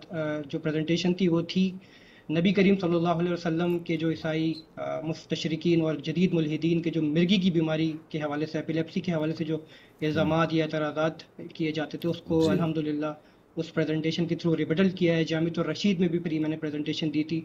جو 0.50 0.58
پریزنٹیشن 0.64 1.14
تھی 1.18 1.28
وہ 1.34 1.40
تھی 1.52 1.70
نبی 2.38 2.52
کریم 2.54 2.74
صلی 2.80 2.94
اللہ 2.94 3.14
علیہ 3.22 3.32
وسلم 3.32 3.78
کے 3.86 3.96
جو 4.02 4.10
عیسائی 4.10 4.52
مستشرقین 5.04 5.80
اور 5.86 5.94
جدید 6.06 6.34
ملحدین 6.34 6.82
کے 6.82 6.90
جو 6.90 7.02
مرگی 7.02 7.36
کی 7.44 7.50
بیماری 7.56 7.92
کے 8.08 8.18
حوالے 8.22 8.46
سے 8.52 8.58
اپیلیپسی 8.58 9.00
کے 9.06 9.12
حوالے 9.12 9.34
سے 9.38 9.44
جو 9.44 9.56
الزامات 10.02 10.52
یا 10.54 10.64
اعتراضات 10.64 11.22
کیے 11.54 11.72
جاتے 11.78 11.98
تھے 12.00 12.08
اس 12.08 12.20
کو 12.28 12.42
جی۔ 12.44 12.50
الحمد 12.50 12.78
للہ 12.86 13.12
اس 13.60 13.72
پریزنٹیشن 13.74 14.26
کے 14.26 14.34
تھرو 14.42 14.56
ریبٹل 14.56 14.88
کیا 15.00 15.16
ہے 15.16 15.24
جامع 15.32 15.50
اور 15.58 15.64
رشید 15.66 16.00
میں 16.00 16.08
بھی 16.14 16.18
پھر 16.24 16.38
میں 16.40 16.48
نے 16.50 16.56
پریزنٹیشن 16.62 17.14
دی 17.14 17.22
تھی 17.30 17.40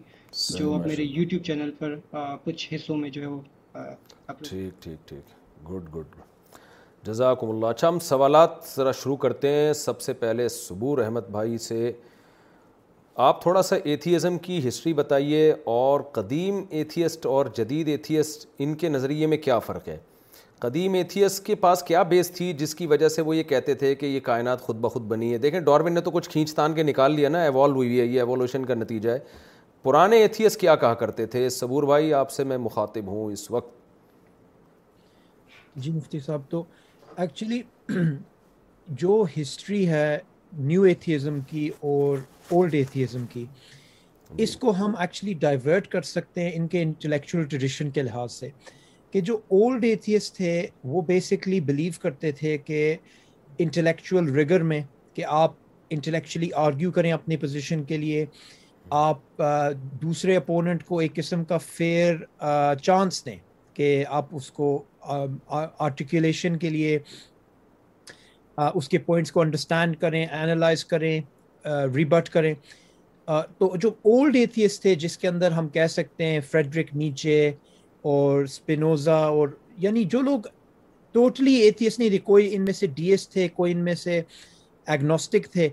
جو 0.59 0.73
اب 0.75 0.87
میرے 0.87 1.03
یوٹیوب 1.03 1.43
چینل 1.47 1.71
پر 1.79 1.95
کچھ 2.45 2.67
حصوں 2.73 2.97
میں 3.01 3.09
جو 3.15 3.21
ہے 3.21 3.27
وہ 3.35 3.41
ٹھیک 4.49 4.81
ٹھیک 4.83 5.07
ٹھیک 5.07 5.35
گڈ 5.69 5.93
گڈ 5.95 6.15
جزاکم 7.07 7.49
اللہ 7.49 7.65
اچھا 7.65 7.87
ہم 7.87 7.99
سوالات 8.03 8.51
ذرا 8.75 8.91
شروع 9.01 9.15
کرتے 9.17 9.47
ہیں 9.53 9.73
سب 9.73 10.01
سے 10.01 10.13
پہلے 10.21 10.47
سبور 10.49 10.97
احمد 11.03 11.27
بھائی 11.31 11.57
سے 11.67 11.91
آپ 13.27 13.41
تھوڑا 13.41 13.61
سا 13.63 13.75
ایتھیزم 13.83 14.37
کی 14.43 14.67
ہسٹری 14.67 14.93
بتائیے 14.93 15.51
اور 15.75 16.01
قدیم 16.17 16.61
ایتھیسٹ 16.69 17.25
اور 17.25 17.45
جدید 17.57 17.87
ایتھیسٹ 17.87 18.45
ان 18.59 18.73
کے 18.83 18.89
نظریے 18.89 19.27
میں 19.27 19.37
کیا 19.43 19.57
فرق 19.59 19.87
ہے 19.87 19.97
قدیم 20.61 20.93
ایتھیسٹ 20.93 21.45
کے 21.45 21.55
پاس 21.55 21.83
کیا 21.87 22.01
بیس 22.09 22.31
تھی 22.37 22.51
جس 22.59 22.75
کی 22.75 22.87
وجہ 22.87 23.07
سے 23.09 23.21
وہ 23.21 23.35
یہ 23.35 23.43
کہتے 23.49 23.73
تھے 23.83 23.93
کہ 23.95 24.05
یہ 24.05 24.19
کائنات 24.23 24.61
خود 24.61 24.77
بخود 24.81 25.03
بنی 25.07 25.31
ہے 25.33 25.37
دیکھیں 25.45 25.59
ڈارون 25.59 25.93
نے 25.93 26.01
تو 26.01 26.11
کچھ 26.11 26.29
کھینچ 26.29 26.53
تان 26.55 26.73
کے 26.75 26.83
نکال 26.83 27.15
لیا 27.15 27.29
نا 27.29 27.41
ایوالو 27.43 27.73
ہوئی 27.75 27.99
ہے 27.99 28.05
یہ 28.05 28.19
ایوالوشن 28.19 28.65
کا 28.65 28.73
نتیجہ 28.73 29.09
ہے 29.11 29.19
پرانے 29.83 30.17
ایتھیس 30.21 30.57
کیا 30.57 30.75
کہا 30.75 30.93
کرتے 31.03 31.25
تھے 31.35 31.47
صبور 31.59 31.83
بھائی 31.91 32.13
آپ 32.13 32.31
سے 32.31 32.43
میں 32.43 32.57
مخاطب 32.57 33.07
ہوں 33.07 33.31
اس 33.31 33.49
وقت 33.51 33.77
جی 35.83 35.91
مفتی 35.91 36.19
صاحب 36.25 36.41
تو 36.49 36.63
ایکچولی 37.21 37.61
جو 38.99 39.23
ہسٹری 39.39 39.87
ہے 39.89 40.17
نیو 40.67 40.83
ایتھیزم 40.89 41.39
کی 41.47 41.67
اور 41.89 42.17
اولڈ 42.51 42.73
ایتھیزم 42.73 43.25
کی 43.33 43.43
جی۔ 44.29 44.43
اس 44.43 44.55
کو 44.57 44.71
ہم 44.79 44.95
ایکچولی 45.01 45.33
ڈائیورٹ 45.39 45.87
کر 45.95 46.01
سکتے 46.11 46.43
ہیں 46.43 46.51
ان 46.55 46.67
کے 46.73 46.81
انٹلیکچوئل 46.81 47.45
ٹریڈیشن 47.49 47.89
کے 47.95 48.01
لحاظ 48.03 48.31
سے 48.33 48.49
کہ 49.11 49.21
جو 49.29 49.35
اولڈ 49.57 49.83
ایتھیس 49.85 50.31
تھے 50.33 50.51
وہ 50.91 51.01
بیسکلی 51.07 51.59
بلیو 51.71 51.99
کرتے 52.01 52.31
تھے 52.39 52.57
کہ 52.69 52.95
انٹلیکچوئل 53.65 54.29
ریگر 54.35 54.63
میں 54.71 54.81
کہ 55.13 55.25
آپ 55.43 55.53
انٹلیکچولی 55.97 56.49
آرگیو 56.65 56.91
کریں 56.97 57.11
اپنی 57.11 57.37
پوزیشن 57.43 57.83
کے 57.91 57.97
لیے 57.97 58.25
آپ 59.03 59.41
دوسرے 60.01 60.35
اپوننٹ 60.37 60.85
کو 60.85 60.99
ایک 60.99 61.15
قسم 61.15 61.43
کا 61.51 61.57
فیئر 61.67 62.15
چانس 62.81 63.25
دیں 63.25 63.35
کہ 63.79 64.03
آپ 64.15 64.33
اس 64.35 64.49
کو 64.51 64.65
آرٹیکولیشن 65.47 66.55
کے 66.59 66.69
لیے 66.69 66.97
اس 68.79 68.89
کے 68.89 68.97
پوائنٹس 69.05 69.31
کو 69.31 69.41
انڈرسٹینڈ 69.41 69.95
کریں 69.99 70.25
انالائز 70.25 70.83
کریں 70.85 71.19
ریبٹ 71.95 72.29
کریں 72.29 72.53
تو 73.57 73.75
جو 73.81 73.89
اولڈ 74.13 74.35
ایتھیس 74.35 74.79
تھے 74.81 74.95
جس 75.03 75.17
کے 75.17 75.27
اندر 75.27 75.51
ہم 75.59 75.67
کہہ 75.77 75.87
سکتے 75.95 76.25
ہیں 76.27 76.39
فریڈرک 76.49 76.89
نیچے 77.03 77.35
اور 78.13 78.41
اسپینوزا 78.43 79.17
اور 79.37 79.49
یعنی 79.85 80.03
جو 80.15 80.21
لوگ 80.29 80.49
ٹوٹلی 81.11 81.55
ایتھیس 81.61 81.99
نہیں 81.99 82.09
تھے 82.09 82.19
کوئی 82.31 82.53
ان 82.55 82.65
میں 82.65 82.73
سے 82.79 82.87
ڈی 82.97 83.09
ایس 83.11 83.27
تھے 83.29 83.47
کوئی 83.61 83.71
ان 83.73 83.83
میں 83.83 83.95
سے 84.05 84.21
ایگنوسٹک 84.97 85.51
تھے 85.51 85.69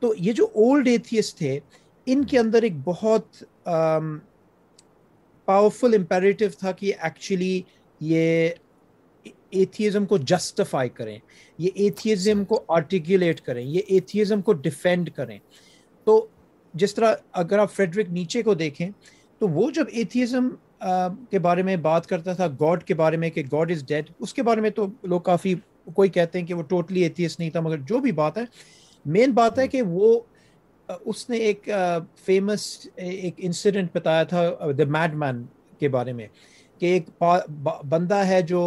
تو 0.00 0.14
یہ 0.26 0.32
جو 0.42 0.46
اولڈ 0.62 0.88
ایتھیس 0.88 1.34
تھے 1.34 1.58
ان 2.12 2.24
کے 2.34 2.38
اندر 2.38 2.62
ایک 2.68 2.78
بہت 2.84 3.42
پاورفل 5.46 5.94
امپیریٹو 5.96 6.44
تھا 6.58 6.72
کہ 6.72 6.92
ایکچولی 7.04 7.60
یہ 8.08 8.48
ایتھیزم 9.54 10.04
کو 10.06 10.18
جسٹیفائی 10.18 10.88
کریں 10.88 11.18
یہ 11.58 11.70
ایتھیزم 11.74 12.44
کو 12.48 12.62
آرٹیکولیٹ 12.76 13.40
کریں 13.46 13.62
یہ 13.64 13.80
ایتھیزم 13.86 14.40
کو 14.42 14.52
ڈیفینڈ 14.66 15.10
کریں 15.16 15.38
تو 16.04 16.24
جس 16.82 16.94
طرح 16.94 17.14
اگر 17.42 17.58
آپ 17.58 17.72
فریڈرک 17.72 18.10
نیچے 18.10 18.42
کو 18.42 18.54
دیکھیں 18.62 18.88
تو 19.38 19.48
وہ 19.48 19.70
جب 19.74 19.86
ایتھیزم 19.90 20.48
کے 21.30 21.38
بارے 21.38 21.62
میں 21.62 21.76
بات 21.82 22.06
کرتا 22.08 22.32
تھا 22.34 22.46
گاڈ 22.60 22.84
کے 22.84 22.94
بارے 23.00 23.16
میں 23.24 23.30
کہ 23.30 23.42
گاڈ 23.52 23.70
از 23.72 23.84
ڈیڈ 23.88 24.10
اس 24.20 24.34
کے 24.34 24.42
بارے 24.42 24.60
میں 24.60 24.70
تو 24.76 24.86
لوگ 25.12 25.20
کافی 25.30 25.54
کوئی 25.94 26.08
کہتے 26.10 26.38
ہیں 26.38 26.46
کہ 26.46 26.54
وہ 26.54 26.62
ٹوٹلی 26.68 27.02
ایتھیس 27.02 27.38
نہیں 27.38 27.50
تھا 27.50 27.60
مگر 27.60 27.78
جو 27.88 27.98
بھی 28.00 28.12
بات 28.22 28.38
ہے 28.38 28.44
مین 29.16 29.30
بات 29.34 29.58
ہے 29.58 29.68
کہ 29.68 29.82
وہ 29.82 30.18
اس 31.08 31.28
نے 31.30 31.36
ایک 31.48 31.68
فیمس 32.24 32.60
ایک 32.94 33.34
انسیڈنٹ 33.46 33.88
بتایا 33.94 34.24
تھا 34.32 34.42
دا 34.78 34.84
میڈ 34.98 35.14
مین 35.18 35.42
کے 35.78 35.88
بارے 35.96 36.12
میں 36.12 36.26
کہ 36.78 36.86
ایک 36.98 37.10
بندہ 37.88 38.26
ہے 38.26 38.40
جو 38.50 38.60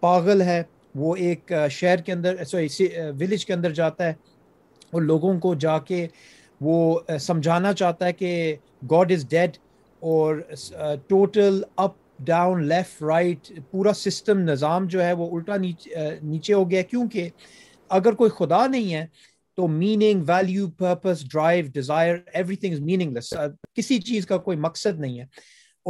پاگل 0.00 0.42
ہے 0.46 0.62
وہ 0.98 1.14
ایک 1.26 1.52
شہر 1.70 2.00
کے 2.02 2.12
اندر 2.12 2.42
سوری 2.44 2.88
ولیج 3.20 3.44
کے 3.46 3.52
اندر 3.52 3.72
جاتا 3.74 4.06
ہے 4.06 4.12
اور 4.92 5.02
لوگوں 5.02 5.38
کو 5.40 5.54
جا 5.64 5.78
کے 5.88 6.06
وہ 6.66 6.78
سمجھانا 7.20 7.72
چاہتا 7.80 8.06
ہے 8.06 8.12
کہ 8.12 8.54
گاڈ 8.90 9.12
از 9.12 9.28
ڈیڈ 9.30 9.56
اور 10.10 10.36
total 11.08 11.60
up 11.84 11.92
down 12.26 12.62
left 12.68 13.02
right 13.02 13.52
پورا 13.70 13.92
سسٹم 13.94 14.38
نظام 14.50 14.86
جو 14.94 15.02
ہے 15.04 15.12
وہ 15.12 15.28
الٹا 15.36 15.56
نیچے 16.22 16.52
ہو 16.52 16.68
گیا 16.70 16.82
کیونکہ 16.82 17.28
اگر 17.98 18.12
کوئی 18.20 18.30
خدا 18.38 18.66
نہیں 18.66 18.92
ہے 18.94 19.04
تو 19.56 19.66
meaning 19.68 20.22
value 20.28 20.68
purpose 20.78 21.24
drive 21.32 21.64
desire 21.74 22.16
everything 22.62 22.84
meaningless 23.14 23.32
کسی 23.74 23.98
چیز 24.08 24.26
کا 24.26 24.36
کوئی 24.48 24.56
مقصد 24.64 24.98
نہیں 25.00 25.18
ہے 25.18 25.24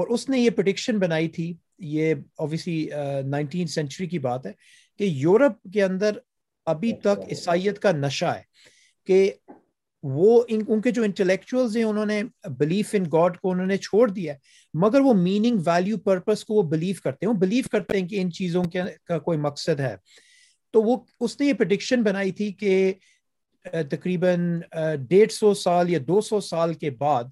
اور 0.00 0.08
اس 0.14 0.28
نے 0.28 0.38
یہ 0.40 0.50
پرڈکشن 0.56 0.98
بنائی 0.98 1.28
تھی 1.38 1.52
یہ 1.94 2.14
اوبیسلی 2.44 2.78
نائنٹین 3.30 3.66
سینچری 3.74 4.06
کی 4.08 4.18
بات 4.26 4.46
ہے 4.46 4.52
کہ 4.98 5.04
یورپ 5.04 5.56
کے 5.72 5.82
اندر 5.84 6.18
ابھی 6.74 6.92
تک 7.02 7.24
عیسائیت 7.30 7.78
کا 7.78 7.92
نشہ 8.04 8.32
ہے 8.36 8.42
کہ 9.06 9.30
وہ 10.14 10.42
ان 10.48 10.60
ان 10.68 10.80
کے 10.80 10.90
جو 10.96 11.02
انٹلیکچوئلز 11.02 11.76
ہیں 11.76 11.84
انہوں 11.84 12.06
نے 12.06 12.22
بلیف 12.58 12.94
ان 12.98 13.04
گاڈ 13.12 13.36
کو 13.42 13.50
انہوں 13.50 13.66
نے 13.66 13.76
چھوڑ 13.88 14.08
دیا 14.10 14.32
ہے 14.32 14.38
مگر 14.84 15.00
وہ 15.08 15.14
میننگ 15.24 15.60
ویلو 15.66 15.96
پرپز 16.04 16.44
کو 16.44 16.54
وہ 16.54 16.62
بلیو 16.76 16.94
کرتے 17.04 17.26
ہیں 17.26 17.32
وہ 17.32 17.38
بلیو 17.38 17.64
کرتے 17.72 17.98
ہیں 18.00 18.06
کہ 18.08 18.20
ان 18.22 18.30
چیزوں 18.38 18.64
کے 18.72 19.18
کوئی 19.24 19.38
مقصد 19.48 19.80
ہے 19.80 19.94
تو 20.72 20.82
وہ 20.82 20.96
اس 21.20 21.38
نے 21.40 21.46
یہ 21.46 21.52
پرڈکشن 21.58 22.02
بنائی 22.04 22.32
تھی 22.40 22.50
کہ 22.60 22.76
تقریباً 23.90 24.40
ڈیڑھ 25.08 25.32
سو 25.32 25.52
سال 25.62 25.90
یا 25.90 25.98
دو 26.08 26.20
سو 26.28 26.40
سال 26.48 26.74
کے 26.74 26.90
بعد 26.98 27.24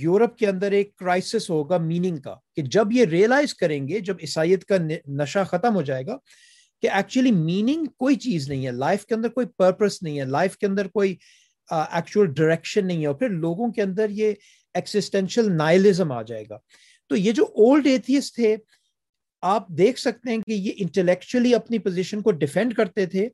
یورپ 0.00 0.36
کے 0.38 0.46
اندر 0.46 0.72
ایک 0.78 0.94
کرائسس 0.98 1.48
ہوگا 1.50 1.76
میننگ 1.78 2.16
کا 2.24 2.34
کہ 2.56 2.62
جب 2.72 2.92
یہ 2.92 3.04
ریئلائز 3.10 3.54
کریں 3.60 3.86
گے 3.88 4.00
جب 4.08 4.16
عیسائیت 4.22 4.64
کا 4.68 4.76
نشہ 5.20 5.44
ختم 5.50 5.74
ہو 5.74 5.82
جائے 5.82 6.06
گا 6.06 6.16
کہ 6.82 6.90
ایکچولی 6.96 7.30
میننگ 7.32 7.84
کوئی 7.98 8.16
چیز 8.24 8.48
نہیں 8.48 8.66
ہے 8.66 8.70
لائف 8.72 9.04
کے 9.06 9.14
اندر 9.14 9.28
کوئی 9.28 9.46
پرپس 9.58 10.02
نہیں 10.02 10.18
ہے 10.20 10.24
لائف 10.24 10.56
کے 10.56 10.66
اندر 10.66 10.88
کوئی 10.88 11.14
ایکچوئل 11.70 12.26
ڈائریکشن 12.36 12.86
نہیں 12.86 13.00
ہے 13.02 13.06
اور 13.06 13.14
پھر 13.14 13.28
لوگوں 13.44 13.72
کے 13.72 13.82
اندر 13.82 14.10
یہ 14.18 14.32
ایکسسٹینشیل 14.78 15.50
نائلزم 15.56 16.12
آ 16.12 16.20
جائے 16.30 16.44
گا 16.50 16.58
تو 17.08 17.16
یہ 17.16 17.32
جو 17.36 17.44
اولڈ 17.44 17.86
ایتھیس 17.86 18.32
تھے 18.34 18.54
آپ 19.54 19.68
دیکھ 19.78 20.00
سکتے 20.00 20.30
ہیں 20.30 20.38
کہ 20.46 20.52
یہ 20.52 20.72
انٹلیکچولی 20.76 21.54
اپنی 21.54 21.78
پوزیشن 21.78 22.22
کو 22.22 22.30
ڈیفینڈ 22.44 22.74
کرتے 22.76 23.06
تھے 23.06 23.28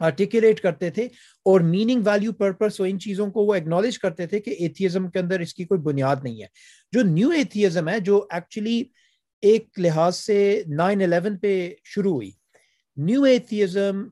آرٹیکولیٹ 0.00 0.60
کرتے 0.60 0.90
تھے 0.90 1.04
اور 1.50 1.60
میننگ 1.64 2.02
ویلیو 2.06 2.32
پرپز 2.38 2.80
ان 2.88 2.98
چیزوں 3.00 3.26
کو 3.30 3.44
وہ 3.46 3.54
ایگنالج 3.54 3.98
کرتے 3.98 4.26
تھے 4.26 4.40
کہ 4.40 4.54
ایتھیزم 4.58 5.08
کے 5.10 5.18
اندر 5.18 5.40
اس 5.40 5.54
کی 5.54 5.64
کوئی 5.64 5.80
بنیاد 5.80 6.16
نہیں 6.22 6.40
ہے 6.42 6.46
جو 6.92 7.02
نیو 7.10 7.28
ایتھیزم 7.36 7.88
ہے 7.88 7.98
جو 8.04 8.24
ایکچولی 8.32 8.82
ایک 9.50 9.78
لحاظ 9.82 10.16
سے 10.16 10.62
نائن 10.76 11.02
الیون 11.02 11.36
پہ 11.38 11.54
شروع 11.94 12.12
ہوئی 12.14 12.30
نیو 13.04 13.22
ایتھیزم 13.24 14.06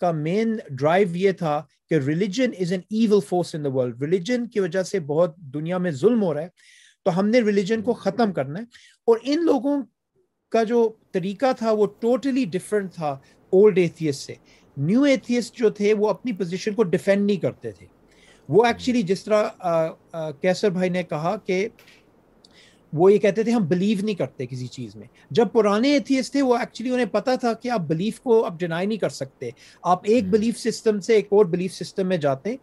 کا 0.00 0.10
مین 0.12 0.56
ڈرائیو 0.68 1.14
یہ 1.16 1.32
تھا 1.38 1.60
کہ 1.90 1.94
religion 2.06 2.50
is 2.60 2.72
an 2.72 2.80
evil 2.90 3.20
force 3.28 3.54
in 3.54 3.64
the 3.64 3.68
world 3.74 4.02
religion 4.02 4.46
کی 4.52 4.60
وجہ 4.60 4.82
سے 4.82 5.00
بہت 5.12 5.36
دنیا 5.54 5.78
میں 5.86 5.90
ظلم 6.00 6.22
ہو 6.22 6.32
رہا 6.34 6.42
ہے 6.42 6.48
تو 7.04 7.18
ہم 7.18 7.28
نے 7.28 7.40
ریلیجن 7.46 7.82
کو 7.84 7.92
ختم 7.92 8.32
کرنا 8.32 8.60
ہے 8.60 8.64
اور 9.10 9.18
ان 9.32 9.44
لوگوں 9.44 9.76
کا 10.52 10.62
جو 10.64 10.88
طریقہ 11.12 11.46
تھا 11.58 11.72
وہ 11.78 11.86
ٹوٹلی 12.00 12.44
ڈفرینٹ 12.52 12.92
تھا 12.94 13.08
اولڈ 13.52 13.78
ایتھیس 13.78 14.16
سے 14.26 14.34
نیو 14.76 15.02
ایتھیسٹ 15.04 15.56
جو 15.58 15.68
تھے 15.70 15.92
وہ 15.98 16.08
اپنی 16.08 16.32
پوزیشن 16.36 16.74
کو 16.74 16.82
ڈیفینڈ 16.82 17.24
نہیں 17.26 17.36
کرتے 17.42 17.70
تھے 17.72 17.86
وہ 18.48 18.64
ایکچولی 18.66 19.02
جس 19.08 19.24
طرح 19.24 20.30
کیسر 20.40 20.70
بھائی 20.70 20.90
نے 20.90 21.02
کہا 21.02 21.34
کہ 21.46 21.66
وہ 22.96 23.12
یہ 23.12 23.18
کہتے 23.18 23.42
تھے 23.42 23.52
ہم 23.52 23.64
بلیو 23.68 23.98
نہیں 24.04 24.14
کرتے 24.14 24.46
کسی 24.46 24.66
چیز 24.74 24.94
میں 24.96 25.06
جب 25.36 25.48
پرانے 25.52 25.92
ایتھیس 25.92 26.30
تھے 26.32 26.42
وہ 26.42 26.56
ایکچولی 26.56 26.90
انہیں 26.90 27.06
پتا 27.12 27.34
تھا 27.42 27.52
کہ 27.62 27.68
آپ 27.70 27.80
بلیف 27.88 28.20
کو 28.20 28.44
آپ 28.46 28.58
ڈینائی 28.58 28.86
نہیں 28.86 28.98
کر 28.98 29.08
سکتے 29.08 29.50
آپ 29.92 30.00
ایک 30.08 30.28
بلیف 30.30 30.58
سسٹم 30.58 31.00
سے 31.06 31.14
ایک 31.14 31.26
اور 31.32 31.44
بلیف 31.54 31.72
سسٹم 31.74 32.06
میں 32.08 32.16
جاتے 32.26 32.50
ہیں 32.50 32.56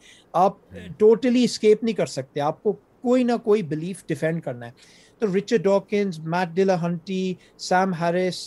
آپ 0.44 0.58
ٹوٹلی 0.98 1.44
اسکیپ 1.44 1.84
نہیں 1.84 1.96
کر 1.96 2.06
سکتے 2.06 2.42
آپ 2.42 2.62
کو 2.64 2.72
کوئی 3.02 3.24
نہ 3.24 3.38
کوئی 3.44 3.64
بلیف 3.74 4.06
ڈیفینڈ 4.08 4.44
کرنا 4.44 4.66
ہے 4.66 4.72
تو 5.20 5.28
Richard 5.36 5.64
Dawkins 5.64 6.20
Matt 6.34 6.56
Dillahunty 6.82 7.34
Sam 7.70 7.94
Harris 8.02 8.46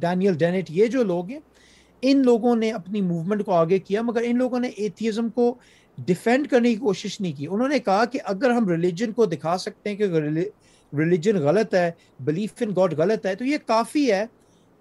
Daniel 0.00 0.34
Dennett 0.38 0.70
یہ 0.76 0.86
جو 0.96 1.02
لوگ 1.04 1.30
ہیں 1.30 1.38
ان 2.08 2.22
لوگوں 2.24 2.54
نے 2.56 2.70
اپنی 2.72 3.00
موومنٹ 3.00 3.44
کو 3.44 3.52
آگے 3.54 3.78
کیا 3.78 4.02
مگر 4.02 4.22
ان 4.26 4.38
لوگوں 4.38 4.60
نے 4.60 4.68
ایتھیزم 4.76 5.28
کو 5.34 5.54
ڈیفینڈ 6.06 6.48
کرنے 6.50 6.72
کی 6.74 6.76
کوشش 6.80 7.20
نہیں 7.20 7.32
کی 7.38 7.46
انہوں 7.50 7.68
نے 7.68 7.78
کہا 7.84 8.04
کہ 8.12 8.18
اگر 8.32 8.50
ہم 8.56 8.68
ریلیجن 8.68 9.12
کو 9.12 9.24
دکھا 9.26 9.56
سکتے 9.58 9.90
ہیں 9.90 9.96
کہ 9.96 10.04
ریلیجن 10.98 11.36
غلط 11.44 11.74
ہے 11.74 11.90
بلیف 12.24 12.62
ان 12.66 12.70
گاڈ 12.76 12.94
غلط 12.98 13.26
ہے 13.26 13.34
تو 13.38 13.44
یہ 13.44 13.56
کافی 13.66 14.10
ہے 14.12 14.24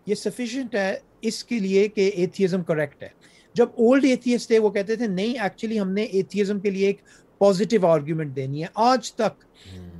یہ 0.06 0.16
سفیشینٹ 0.16 0.76
ہے 0.76 0.94
اس 1.30 1.44
کے 1.44 1.60
لیے 1.60 1.88
کہ 1.96 2.10
ایتھیزم 2.14 2.64
کریکٹ 2.68 3.04
ہے 3.04 3.10
جب 3.56 3.70
اولڈ 3.86 4.06
ایتھیئسٹ 4.06 4.48
تھے 4.48 4.60
وہ 4.60 4.70
کہتے 4.72 4.96
تھے 4.96 5.08
نہیں 5.08 5.40
ایکچولی 5.44 5.80
ہم 5.80 5.90
نے 5.92 6.02
ایتھیزم 6.04 6.60
کے 6.60 6.70
لیے 6.72 6.86
ایک 6.88 7.02
پازیٹیو 7.38 7.86
آرگیومنٹ 7.88 8.36
دینی 8.36 8.62
ہے 8.64 8.68
آج 8.88 9.12
تک 9.14 9.44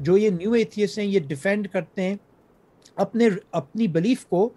جو 0.06 0.18
یہ 0.18 0.30
نیو 0.38 0.52
ایتھیسٹ 0.54 1.00
ہیں 1.00 1.06
یہ 1.06 1.20
ڈیفینڈ 1.28 1.68
کرتے 1.74 2.02
ہیں 2.04 2.16
اپنے 3.04 3.28
اپنی 3.60 3.88
بلیف 3.98 4.26
کو 4.30 4.50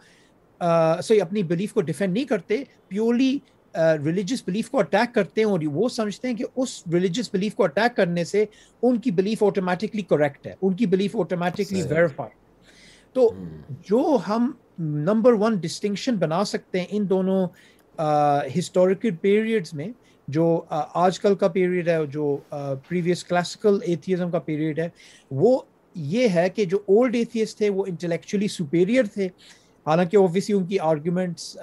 سوری 1.03 1.21
اپنی 1.21 1.43
بلیف 1.43 1.73
کو 1.73 1.81
ڈیفینڈ 1.83 2.13
نہیں 2.15 2.25
کرتے 2.25 2.57
پیورلی 2.89 3.37
ریلیجیس 4.05 4.43
بلیف 4.47 4.69
کو 4.71 4.79
اٹیک 4.79 5.15
کرتے 5.15 5.41
ہیں 5.41 5.49
اور 5.49 5.61
وہ 5.73 5.89
سمجھتے 5.89 6.29
ہیں 6.29 6.35
کہ 6.37 6.45
اس 6.63 6.83
ریلیجیس 6.93 7.31
بلیف 7.33 7.55
کو 7.55 7.65
اٹیک 7.65 7.97
کرنے 7.97 8.25
سے 8.25 8.45
ان 8.83 8.99
کی 9.07 9.11
بلیف 9.21 9.43
آٹومیٹکلی 9.43 10.03
کریکٹ 10.11 10.47
ہے 10.47 10.53
ان 10.63 10.75
کی 10.77 10.87
بلیف 10.95 11.17
آٹومیٹکلی 11.21 11.83
ویریفائی 11.91 12.31
تو 13.13 13.29
جو 13.89 14.17
ہم 14.29 14.51
نمبر 15.09 15.33
ون 15.41 15.57
ڈسٹنکشن 15.63 16.17
بنا 16.19 16.45
سکتے 16.53 16.81
ہیں 16.81 16.87
ان 16.97 17.09
دونوں 17.11 17.47
ہسٹوریکل 18.59 19.15
پیریڈس 19.21 19.75
میں 19.81 19.89
جو 20.37 20.45
آج 21.05 21.19
کل 21.21 21.35
کا 21.35 21.49
پیریڈ 21.57 21.89
ہے 21.89 21.97
جو 22.13 22.37
پریویس 22.89 23.25
کلاسیکل 23.25 23.79
ایتھیزم 23.87 24.31
کا 24.31 24.39
پیریڈ 24.51 24.79
ہے 24.79 24.89
وہ 25.43 25.59
یہ 26.15 26.29
ہے 26.35 26.49
کہ 26.55 26.65
جو 26.65 26.79
اولڈ 26.89 27.15
ایتھیس 27.17 27.57
تھے 27.57 27.71
وہ 27.79 27.85
انٹلیکچولی 27.89 28.49
سپیریئر 28.49 29.07
تھے 29.15 29.29
حالانکہ 29.87 30.17
اوویسلی 30.17 30.55
ان 30.57 30.65
کی 30.67 30.79
آرگیومنٹس 30.79 31.57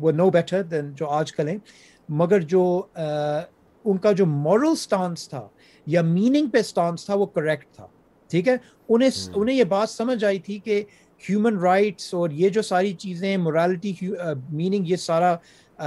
وہ 0.00 0.12
نو 0.12 0.28
بیٹر 0.30 0.62
دین 0.70 0.92
جو 0.98 1.08
آج 1.18 1.32
کل 1.32 1.48
ہیں 1.48 1.56
مگر 2.22 2.40
جو 2.52 2.62
ان 3.90 3.98
کا 4.06 4.12
جو 4.20 4.26
مورل 4.26 4.68
اسٹانس 4.72 5.28
تھا 5.28 5.46
یا 5.94 6.02
میننگ 6.02 6.48
پہ 6.52 6.58
اسٹانس 6.58 7.04
تھا 7.06 7.14
وہ 7.18 7.26
کریکٹ 7.34 7.74
تھا 7.74 7.86
ٹھیک 8.30 8.48
ہے 8.48 8.56
انہیں 8.88 9.10
انہیں 9.34 9.56
یہ 9.56 9.64
بات 9.76 9.90
سمجھ 9.90 10.24
آئی 10.24 10.38
تھی 10.48 10.58
کہ 10.64 10.82
ہیومن 11.28 11.58
رائٹس 11.60 12.12
اور 12.14 12.30
یہ 12.40 12.48
جو 12.48 12.62
ساری 12.62 12.92
چیزیں 12.98 13.36
مورالٹی 13.36 13.92
میننگ 14.08 14.86
یہ 14.88 14.96
سارا 14.96 15.34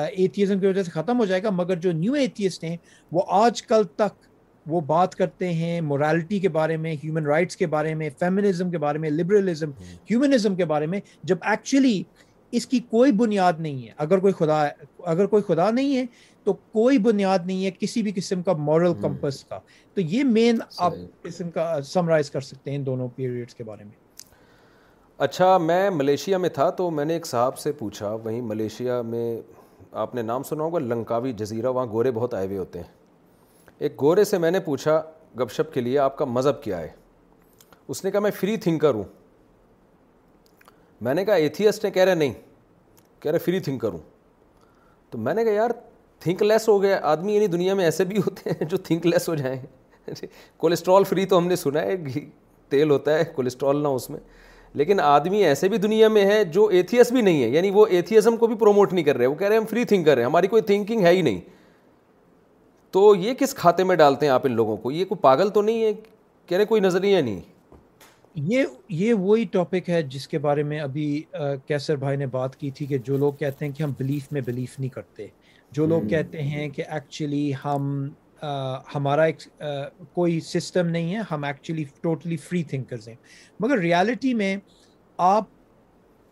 ایتھیزم 0.05 0.59
کی 0.59 0.67
وجہ 0.67 0.83
سے 0.83 0.91
ختم 0.91 1.19
ہو 1.19 1.25
جائے 1.25 1.43
گا 1.43 1.49
مگر 1.53 1.75
جو 1.85 1.91
نیو 1.91 2.13
ایتھیسٹ 2.21 2.63
ہیں 2.63 2.75
وہ 3.11 3.21
آج 3.43 3.61
کل 3.67 3.83
تک 3.95 4.23
وہ 4.71 4.81
بات 4.87 5.15
کرتے 5.15 5.51
ہیں 5.53 5.79
مورالٹی 5.81 6.39
کے 6.39 6.49
بارے 6.57 6.77
میں 6.77 6.95
ہیومن 7.03 7.25
رائٹس 7.25 7.57
کے 7.57 7.67
بارے 7.67 7.93
میں 7.95 8.09
فیمنزم 8.19 8.69
کے 8.71 8.77
بارے 8.83 8.97
میں 8.99 9.09
لبرلزم 9.09 9.71
ہیومنزم 10.11 10.55
کے 10.55 10.65
بارے 10.65 10.85
میں 10.93 10.99
جب 11.31 11.37
ایکچولی 11.51 12.01
اس 12.57 12.67
کی 12.67 12.79
کوئی 12.89 13.11
بنیاد 13.21 13.53
نہیں 13.59 13.85
ہے 13.87 13.91
اگر 13.97 14.19
کوئی 14.19 14.33
خدا 14.39 14.63
اگر 15.11 15.25
کوئی 15.27 15.43
خدا 15.47 15.69
نہیں 15.71 15.95
ہے 15.97 16.03
تو 16.43 16.53
کوئی 16.71 16.97
بنیاد 17.07 17.39
نہیں 17.45 17.65
ہے 17.65 17.71
کسی 17.79 18.01
بھی 18.03 18.11
قسم 18.15 18.41
کا 18.43 18.53
مورل 18.69 18.93
کمپس 19.01 19.43
کا 19.49 19.59
تو 19.93 20.01
یہ 20.01 20.23
مین 20.29 20.57
آپ 20.85 20.93
قسم 21.21 21.49
کا 21.51 21.71
سمرائز 21.91 22.31
کر 22.31 22.41
سکتے 22.41 22.71
ہیں 22.71 22.77
دونوں 22.89 23.07
پیریڈس 23.15 23.55
کے 23.55 23.63
بارے 23.63 23.83
میں 23.83 24.01
اچھا 25.27 25.57
میں 25.57 25.89
ملیشیا 25.89 26.37
میں 26.37 26.49
تھا 26.49 26.69
تو 26.77 26.89
میں 26.91 27.05
نے 27.05 27.13
ایک 27.13 27.25
صاحب 27.27 27.57
سے 27.59 27.71
پوچھا 27.79 28.11
وہیں 28.23 28.41
ملیشیا 28.51 29.01
میں 29.13 29.27
آپ 30.03 30.15
نے 30.15 30.21
نام 30.21 30.43
سنا 30.43 30.63
ہوگا 30.63 30.79
لنکاوی 30.79 31.31
جزیرہ 31.37 31.69
وہاں 31.71 31.85
گورے 31.91 32.11
بہت 32.11 32.33
آئے 32.33 32.45
ہوئے 32.47 32.57
ہوتے 32.57 32.79
ہیں 32.79 33.01
ایک 33.83 33.93
گورے 34.01 34.23
سے 34.23 34.37
میں 34.37 34.49
نے 34.51 34.59
پوچھا 34.65 35.01
گپ 35.39 35.51
شپ 35.51 35.73
کے 35.73 35.81
لیے 35.81 35.97
آپ 35.99 36.15
کا 36.17 36.25
مذہب 36.25 36.61
کیا 36.63 36.79
ہے 36.79 36.87
اس 37.87 38.03
نے 38.03 38.09
کہا 38.11 38.19
میں 38.19 38.29
فری 38.39 38.55
تھنکر 38.65 38.93
ہوں 38.93 39.03
میں 41.07 41.13
نے 41.13 41.23
کہا 41.25 41.33
ایتھیسٹ 41.45 41.83
نے 41.85 41.89
کہہ 41.91 42.03
رہے 42.03 42.15
نہیں 42.15 42.33
کہہ 43.23 43.31
رہے 43.31 43.39
فری 43.45 43.59
تھنکر 43.67 43.91
ہوں 43.93 43.99
تو 45.11 45.17
میں 45.25 45.33
نے 45.33 45.43
کہا 45.43 45.51
یار 45.51 45.71
تھنک 46.23 46.43
لیس 46.43 46.67
ہو 46.69 46.81
گیا 46.81 46.99
آدمی 47.11 47.33
یعنی 47.35 47.47
دنیا 47.57 47.73
میں 47.75 47.85
ایسے 47.85 48.03
بھی 48.13 48.17
ہوتے 48.27 48.49
ہیں 48.49 48.65
جو 48.69 48.77
تھنک 48.87 49.05
لیس 49.05 49.27
ہو 49.29 49.35
جائیں 49.35 49.59
کولیسٹرول 50.59 51.03
فری 51.09 51.21
جی، 51.21 51.25
تو 51.29 51.37
ہم 51.37 51.47
نے 51.47 51.55
سنا 51.55 51.81
ہے 51.81 51.95
تیل 52.69 52.89
ہوتا 52.91 53.17
ہے 53.17 53.23
کولیسٹرول 53.35 53.81
نہ 53.83 53.87
اس 53.87 54.09
میں 54.09 54.19
لیکن 54.81 54.99
آدمی 54.99 55.43
ایسے 55.45 55.67
بھی 55.69 55.77
دنیا 55.77 56.07
میں 56.09 56.25
ہے 56.31 56.43
جو 56.53 56.65
ایتھیس 56.77 57.11
بھی 57.11 57.21
نہیں 57.21 57.43
ہے 57.43 57.49
یعنی 57.49 57.69
وہ 57.73 57.85
ایتھیزم 57.87 58.37
کو 58.37 58.47
بھی 58.47 58.55
پروموٹ 58.63 58.93
نہیں 58.93 59.05
کر 59.05 59.17
رہے 59.17 59.25
وہ 59.25 59.35
کہہ 59.35 59.47
رہے 59.47 59.55
ہیں 59.55 59.61
ہم 59.61 59.67
فری 59.69 59.83
تھنکر 59.91 60.17
ہیں 60.17 60.25
ہماری 60.25 60.47
کوئی 60.47 60.61
تھنکنگ 60.71 61.05
ہے 61.05 61.11
ہی 61.15 61.21
نہیں 61.21 61.39
تو 62.93 63.01
یہ 63.19 63.33
کس 63.37 63.53
کھاتے 63.55 63.83
میں 63.83 63.95
ڈالتے 63.95 64.25
ہیں 64.25 64.31
آپ 64.33 64.41
ان 64.45 64.51
لوگوں 64.55 64.75
کو 64.77 64.89
یہ 64.91 65.05
کوئی 65.09 65.21
پاگل 65.21 65.49
تو 65.53 65.61
نہیں 65.61 65.83
ہے 65.83 65.91
کہہ 66.47 66.57
رہے 66.57 66.65
کوئی 66.71 66.81
نظریہ 66.81 67.19
نہیں 67.21 67.39
یہ 68.51 68.65
یہ 68.97 69.13
وہی 69.19 69.45
ٹاپک 69.51 69.89
ہے 69.89 70.01
جس 70.15 70.27
کے 70.27 70.39
بارے 70.39 70.63
میں 70.71 70.79
ابھی 70.79 71.05
کیسر 71.67 71.95
بھائی 72.03 72.17
نے 72.17 72.25
بات 72.35 72.55
کی 72.59 72.69
تھی 72.77 72.85
کہ 72.85 72.97
جو 73.07 73.17
لوگ 73.23 73.33
کہتے 73.39 73.65
ہیں 73.65 73.71
کہ 73.73 73.83
ہم 73.83 73.91
بلیف 73.99 74.31
میں 74.31 74.41
بلیف 74.45 74.77
نہیں 74.79 74.89
کرتے 74.93 75.27
جو 75.77 75.85
لوگ 75.87 76.07
کہتے 76.09 76.41
ہیں 76.51 76.67
کہ 76.75 76.83
ایکچولی 76.87 77.51
ہم 77.63 77.89
ہمارا 78.95 79.23
ایک 79.23 79.41
کوئی 80.13 80.39
سسٹم 80.53 80.87
نہیں 80.97 81.13
ہے 81.15 81.19
ہم 81.31 81.43
ایکچولی 81.49 81.83
ٹوٹلی 82.01 82.37
فری 82.47 82.63
تھنکرز 82.73 83.07
ہیں 83.07 83.15
مگر 83.59 83.77
ریالٹی 83.87 84.33
میں 84.43 84.55
آپ 85.33 85.45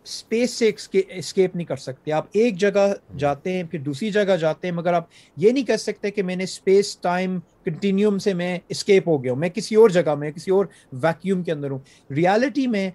اسپیس 0.04 0.52
سے 0.60 0.70
اسکیپ 0.94 1.56
نہیں 1.56 1.66
کر 1.68 1.76
سکتے 1.78 2.12
آپ 2.14 2.26
ایک 2.34 2.58
جگہ 2.60 2.88
جاتے 3.20 3.54
ہیں 3.54 3.64
پھر 3.72 3.80
دوسری 3.80 4.10
جگہ 4.12 4.36
جاتے 4.42 4.68
ہیں 4.68 4.76
مگر 4.76 4.94
آپ 4.94 5.08
یہ 5.38 5.52
نہیں 5.52 5.64
کہہ 5.64 5.76
سکتے 5.80 6.12
کہ 6.12 6.24
میں 6.24 6.36
نے 6.36 6.44
اسپیس 6.44 6.96
ٹائم 7.02 7.38
کنٹینیوم 7.66 8.18
سے 8.20 8.34
میں 8.34 8.58
اسکیپ 8.76 9.08
ہو 9.08 9.24
گیا 9.24 9.32
ہوں 9.32 9.40
میں 9.40 9.50
کسی 9.50 9.76
اور 9.76 9.90
جگہ 9.98 10.16
میں 10.20 10.32
کسی 10.32 10.52
اور 10.52 10.66
ویکیوم 11.04 11.44
کے 11.44 11.52
اندر 11.52 11.72
ہوں 11.72 11.80
ریالٹی 12.16 12.66
میں 12.68 12.90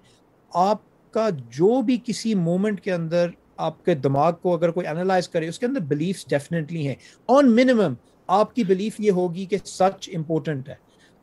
آپ 0.69 0.79
کا 1.13 1.27
جو 1.57 1.81
بھی 1.85 1.97
کسی 2.05 2.33
مومنٹ 2.35 2.81
کے 2.83 2.93
اندر 2.93 3.27
آپ 3.67 3.83
کے 3.85 3.93
دماغ 3.95 4.33
کو 4.41 4.55
اگر 4.55 4.71
کوئی 4.71 4.87
انالائز 4.87 5.29
کرے 5.29 5.47
اس 5.47 5.59
کے 5.59 5.65
اندر 5.65 5.79
بلیفس 5.93 6.27
ڈیفینیٹلی 6.29 6.87
ہیں 6.87 6.95
آن 7.37 7.55
منیمم 7.55 7.93
آپ 8.39 8.53
کی 8.55 8.63
بلیف 8.67 8.99
یہ 8.99 9.11
ہوگی 9.19 9.45
کہ 9.49 9.57
سچ 9.65 10.09
امپورٹنٹ 10.15 10.69
ہے 10.69 10.75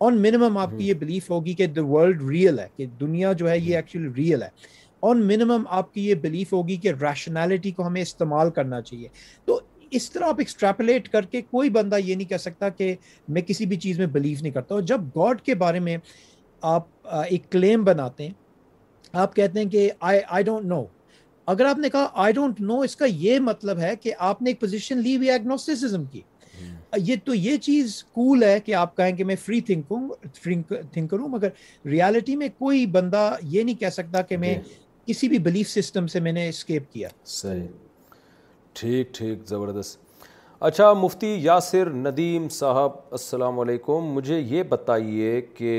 آن 0.05 0.21
منیمم 0.23 0.57
آپ 0.59 0.71
جی۔ 0.71 0.77
کی 0.79 0.89
یہ 0.89 0.95
بلیف 1.01 1.29
ہوگی 1.31 1.53
کہ 1.55 1.67
دا 1.77 1.85
ورلڈ 1.91 2.23
ریئل 2.31 2.59
ہے 2.59 2.67
کہ 2.77 2.87
دنیا 3.01 3.33
جو 3.43 3.51
ہے 3.51 3.59
یہ 3.59 3.77
ایکچولی 3.77 4.09
جی۔ 4.09 4.23
ریئل 4.23 4.43
ہے 4.43 4.49
آن 5.09 5.21
منیمم 5.27 5.63
آپ 5.79 5.93
کی 5.95 6.07
یہ 6.09 6.15
بلیف 6.21 6.53
ہوگی 6.53 6.77
کہ 6.83 6.93
ریشنالٹی 7.01 7.71
کو 7.79 7.87
ہمیں 7.87 8.01
استعمال 8.03 8.51
کرنا 8.59 8.81
چاہیے 8.83 9.09
تو 9.47 9.59
اس 9.99 10.11
طرح 10.13 10.27
آپ 10.29 10.37
ایکسٹراپولیٹ 10.39 11.09
کر 11.13 11.25
کے 11.33 11.41
کوئی 11.51 11.71
بندہ 11.71 11.97
یہ 12.05 12.15
نہیں 12.15 12.29
کہہ 12.29 12.37
سکتا 12.45 12.69
کہ 12.79 12.95
میں 13.37 13.43
کسی 13.49 13.67
بھی 13.73 13.77
چیز 13.85 13.99
میں 13.99 14.07
بلیو 14.15 14.37
نہیں 14.43 14.53
کرتا 14.53 14.79
جب 14.93 15.01
گاڈ 15.17 15.41
کے 15.49 15.55
بارے 15.65 15.79
میں 15.89 15.97
آپ 16.73 16.87
ایک 17.17 17.51
کلیم 17.53 17.85
بناتے 17.85 18.27
ہیں 18.27 18.33
آپ 19.27 19.35
کہتے 19.37 19.61
ہیں 19.61 19.69
کہ 19.71 19.89
آئی 20.13 20.21
آئی 20.39 20.45
ڈونٹ 20.45 20.65
نو 20.69 20.83
اگر 21.53 21.65
آپ 21.75 21.79
نے 21.79 21.89
کہا 21.97 22.07
آئی 22.25 22.33
ڈونٹ 22.39 22.61
نو 22.73 22.79
اس 22.87 22.95
کا 22.97 23.07
یہ 23.25 23.39
مطلب 23.51 23.79
ہے 23.81 23.95
کہ 24.03 24.13
آپ 24.29 24.41
نے 24.43 24.51
ایک 24.51 24.61
پوزیشن 24.61 24.99
لی 25.09 25.17
ہوئی 25.17 25.31
ایگنوسٹسزم 25.31 26.05
کی 26.13 26.21
یہ 27.07 27.17
تو 27.25 27.35
یہ 27.35 27.57
چیز 27.63 28.03
کول 28.15 28.43
ہے 28.45 28.59
کہ 28.65 28.75
آپ 28.81 28.97
کہیں 28.97 29.13
کہ 29.17 29.25
میں 29.31 29.35
فری 29.45 29.61
تھنک 29.71 29.93
ہوں 29.93 31.07
ہوں 31.21 31.29
مگر 31.29 31.49
ریالٹی 31.91 32.37
میں 32.43 32.49
کوئی 32.59 32.85
بندہ 32.97 33.29
یہ 33.43 33.63
نہیں 33.63 33.81
کہہ 33.81 33.89
سکتا 34.01 34.23
کہ 34.29 34.37
میں 34.45 34.55
جی۔ 34.69 34.83
کسی 35.07 35.29
بھی 35.29 35.39
بلیف 35.49 35.69
سسٹم 35.71 36.07
سے 36.07 36.21
میں 36.21 36.33
نے 36.33 36.49
اسکیپ 36.49 36.93
کیا 36.93 37.09
صحیح 37.27 37.67
ٹھیک 38.81 39.13
ٹھیک 39.15 39.39
زبردست 39.49 39.99
اچھا 40.69 40.93
مفتی 40.93 41.35
یاسر 41.45 41.89
ندیم 41.95 42.49
صاحب 42.59 42.93
السلام 43.19 43.59
علیکم 43.61 44.05
مجھے 44.15 44.39
یہ 44.39 44.63
بتائیے 44.69 45.41
کہ 45.57 45.75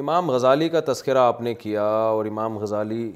امام 0.00 0.30
غزالی 0.30 0.68
کا 0.74 0.80
تذکرہ 0.92 1.18
آپ 1.18 1.40
نے 1.42 1.54
کیا 1.64 1.84
اور 1.84 2.26
امام 2.26 2.58
غزالی 2.58 3.10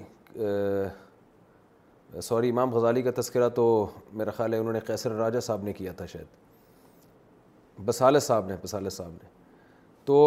سوری 2.23 2.51
امام 2.51 2.75
غزالی 2.75 3.03
کا 3.03 3.11
تذکرہ 3.21 3.49
تو 3.61 3.67
میرا 4.21 4.31
خیال 4.37 4.53
ہے 4.55 4.59
انہوں 4.59 4.73
نے 4.73 4.81
قیصر 4.87 5.11
راجہ 5.17 5.41
صاحب 5.51 5.63
نے 5.65 5.73
کیا 5.73 5.93
تھا 5.97 6.07
شاید 6.13 7.79
بسالے 7.87 8.21
صاحب 8.31 8.47
نے 8.49 8.55
بسالے 8.65 8.91
صاحب 8.99 9.13
نے 9.23 9.29
تو 10.05 10.23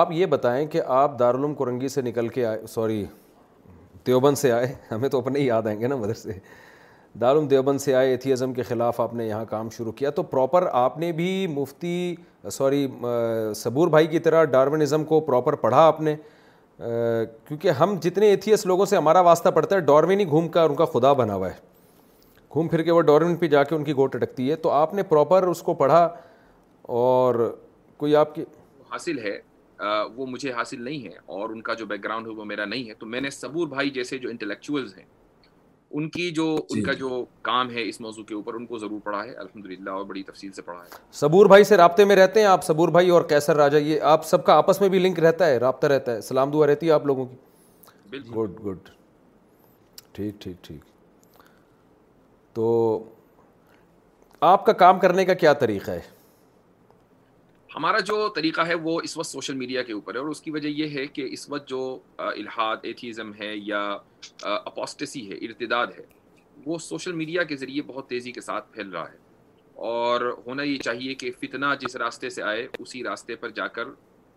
آپ 0.00 0.12
یہ 0.12 0.26
بتائیں 0.36 0.66
کہ 0.70 0.82
آپ 1.02 1.18
دارالعلوم 1.18 1.54
کرنگی 1.54 1.88
سے 1.88 2.02
نکل 2.02 2.28
کے 2.38 2.46
آئے 2.46 2.66
سوری 2.74 3.04
دیوبند 4.06 4.38
سے 4.38 4.52
آئے 4.52 4.72
ہمیں 4.90 5.08
تو 5.08 5.18
اپنے 5.20 5.38
ہی 5.40 5.46
یاد 5.46 5.66
آئیں 5.66 5.80
گے 5.80 5.86
نا 5.88 5.96
مدرسے 5.96 6.32
دارم 7.20 7.46
دیوبند 7.48 7.78
سے 7.80 7.94
آئے 7.94 8.08
ایتھیزم 8.10 8.52
کے 8.54 8.62
خلاف 8.62 9.00
آپ 9.00 9.14
نے 9.14 9.26
یہاں 9.26 9.44
کام 9.50 9.68
شروع 9.76 9.92
کیا 9.96 10.10
تو 10.18 10.22
پراپر 10.22 10.66
آپ 10.82 10.98
نے 10.98 11.10
بھی 11.12 11.46
مفتی 11.54 12.14
سوری 12.52 12.86
صبور 13.56 13.88
بھائی 13.96 14.06
کی 14.06 14.18
طرح 14.26 14.44
ڈارونزم 14.52 15.04
کو 15.04 15.20
پراپر 15.30 15.54
پڑھا 15.64 15.82
آپ 15.86 16.00
نے 16.00 16.14
کیونکہ 16.82 17.68
ہم 17.80 17.96
جتنے 18.02 18.26
ایتھیس 18.30 18.64
لوگوں 18.66 18.86
سے 18.92 18.96
ہمارا 18.96 19.20
واسطہ 19.30 19.48
پڑتا 19.54 19.74
ہے 19.76 19.80
ڈارون 19.90 20.20
ہی 20.20 20.26
گھوم 20.28 20.48
کر 20.56 20.70
ان 20.70 20.74
کا 20.76 20.84
خدا 20.92 21.12
بنا 21.22 21.34
ہوا 21.34 21.48
ہے 21.48 21.54
گھوم 22.54 22.68
پھر 22.68 22.82
کے 22.82 22.90
وہ 22.92 23.00
ڈارون 23.10 23.36
پہ 23.42 23.46
جا 23.48 23.62
کے 23.64 23.74
ان 23.74 23.84
کی 23.84 23.92
گوٹ 23.96 24.14
اٹکتی 24.16 24.50
ہے 24.50 24.56
تو 24.66 24.70
آپ 24.78 24.94
نے 24.94 25.02
پراپر 25.12 25.46
اس 25.48 25.62
کو 25.62 25.74
پڑھا 25.82 26.08
اور 27.02 27.50
کوئی 27.96 28.16
آپ 28.16 28.34
کی 28.34 28.44
حاصل 28.92 29.18
ہے 29.26 29.38
وہ 30.16 30.26
مجھے 30.26 30.52
حاصل 30.52 30.82
نہیں 30.84 31.04
ہے 31.04 31.18
اور 31.38 31.50
ان 31.50 31.60
کا 31.62 31.74
جو 31.74 31.86
بیک 31.86 32.04
گراؤنڈ 32.04 32.26
ہے 32.26 32.32
وہ 32.36 32.44
میرا 32.44 32.64
نہیں 32.64 32.88
ہے 32.88 32.94
تو 32.98 33.06
میں 33.06 33.20
نے 33.20 33.30
صبور 33.30 33.68
بھائی 33.68 33.90
جیسے 33.90 34.18
جو 34.18 34.28
انٹلیکچوئلز 34.30 34.96
ہیں 34.96 35.04
ان 35.98 36.08
کی 36.10 36.30
جو 36.30 36.44
ان 36.54 36.76
جی، 36.76 36.82
کا 36.84 36.92
جی۔ 36.92 36.98
جو 36.98 37.24
کام 37.42 37.70
ہے 37.74 37.88
اس 37.88 38.00
موضوع 38.00 38.24
کے 38.24 38.34
اوپر 38.34 38.54
ان 38.54 38.66
کو 38.66 38.78
ضرور 38.78 39.00
پڑھا 39.04 39.22
ہے 39.22 39.32
الحمد 39.44 39.88
اور 39.88 40.04
بڑی 40.06 40.22
تفصیل 40.22 40.52
سے 40.56 40.62
پڑھا 40.62 40.80
ہے 40.82 40.88
صبور 41.20 41.46
بھائی 41.52 41.64
سے 41.70 41.76
رابطے 41.76 42.04
میں 42.04 42.16
رہتے 42.16 42.40
ہیں 42.40 42.46
آپ 42.46 42.64
صبور 42.64 42.88
بھائی 42.96 43.08
اور 43.10 43.22
کیسر 43.32 43.56
راجا 43.56 43.78
یہ 43.78 44.00
آپ 44.12 44.26
سب 44.26 44.44
کا 44.46 44.54
آپس 44.56 44.80
میں 44.80 44.88
بھی 44.88 44.98
لنک 44.98 45.18
رہتا 45.20 45.46
ہے 45.46 45.56
رابطہ 45.64 45.86
رہتا 45.94 46.14
ہے 46.14 46.20
سلام 46.28 46.50
دعا 46.50 46.66
رہتی 46.66 46.86
ہے 46.86 46.92
آپ 46.92 47.06
لوگوں 47.06 47.26
کی 47.26 47.36
بالکل 48.10 48.38
گڈ 48.38 48.64
گڈ 48.66 48.88
ٹھیک 50.16 50.40
ٹھیک 50.42 50.64
ٹھیک 50.64 50.78
تو 52.54 52.68
آپ 54.52 54.64
کا 54.66 54.72
کام 54.84 54.98
کرنے 55.00 55.24
کا 55.24 55.34
کیا 55.42 55.52
طریقہ 55.64 55.90
ہے 55.90 56.00
ہمارا 57.74 57.98
جو 58.06 58.28
طریقہ 58.34 58.60
ہے 58.66 58.74
وہ 58.82 59.00
اس 59.04 59.16
وقت 59.16 59.28
سوشل 59.28 59.54
میڈیا 59.56 59.82
کے 59.88 59.92
اوپر 59.92 60.14
ہے 60.14 60.20
اور 60.20 60.28
اس 60.28 60.40
کی 60.42 60.50
وجہ 60.50 60.68
یہ 60.68 60.98
ہے 60.98 61.06
کہ 61.06 61.26
اس 61.32 61.48
وقت 61.50 61.68
جو 61.68 61.80
الحاد 62.18 62.84
ایتھیزم 62.90 63.32
ہے 63.40 63.54
یا 63.56 63.82
اپوسٹیسی 64.52 65.28
ہے 65.30 65.36
ارتداد 65.48 65.86
ہے 65.98 66.04
وہ 66.64 66.78
سوشل 66.88 67.12
میڈیا 67.20 67.42
کے 67.50 67.56
ذریعے 67.56 67.82
بہت 67.92 68.08
تیزی 68.08 68.32
کے 68.32 68.40
ساتھ 68.40 68.72
پھیل 68.72 68.88
رہا 68.94 69.04
ہے 69.12 69.18
اور 69.90 70.20
ہونا 70.46 70.62
یہ 70.62 70.78
چاہیے 70.84 71.14
کہ 71.22 71.30
فتنہ 71.40 71.66
جس 71.80 71.96
راستے 72.04 72.30
سے 72.30 72.42
آئے 72.42 72.66
اسی 72.78 73.02
راستے 73.04 73.36
پر 73.44 73.50
جا 73.60 73.66
کر 73.78 73.88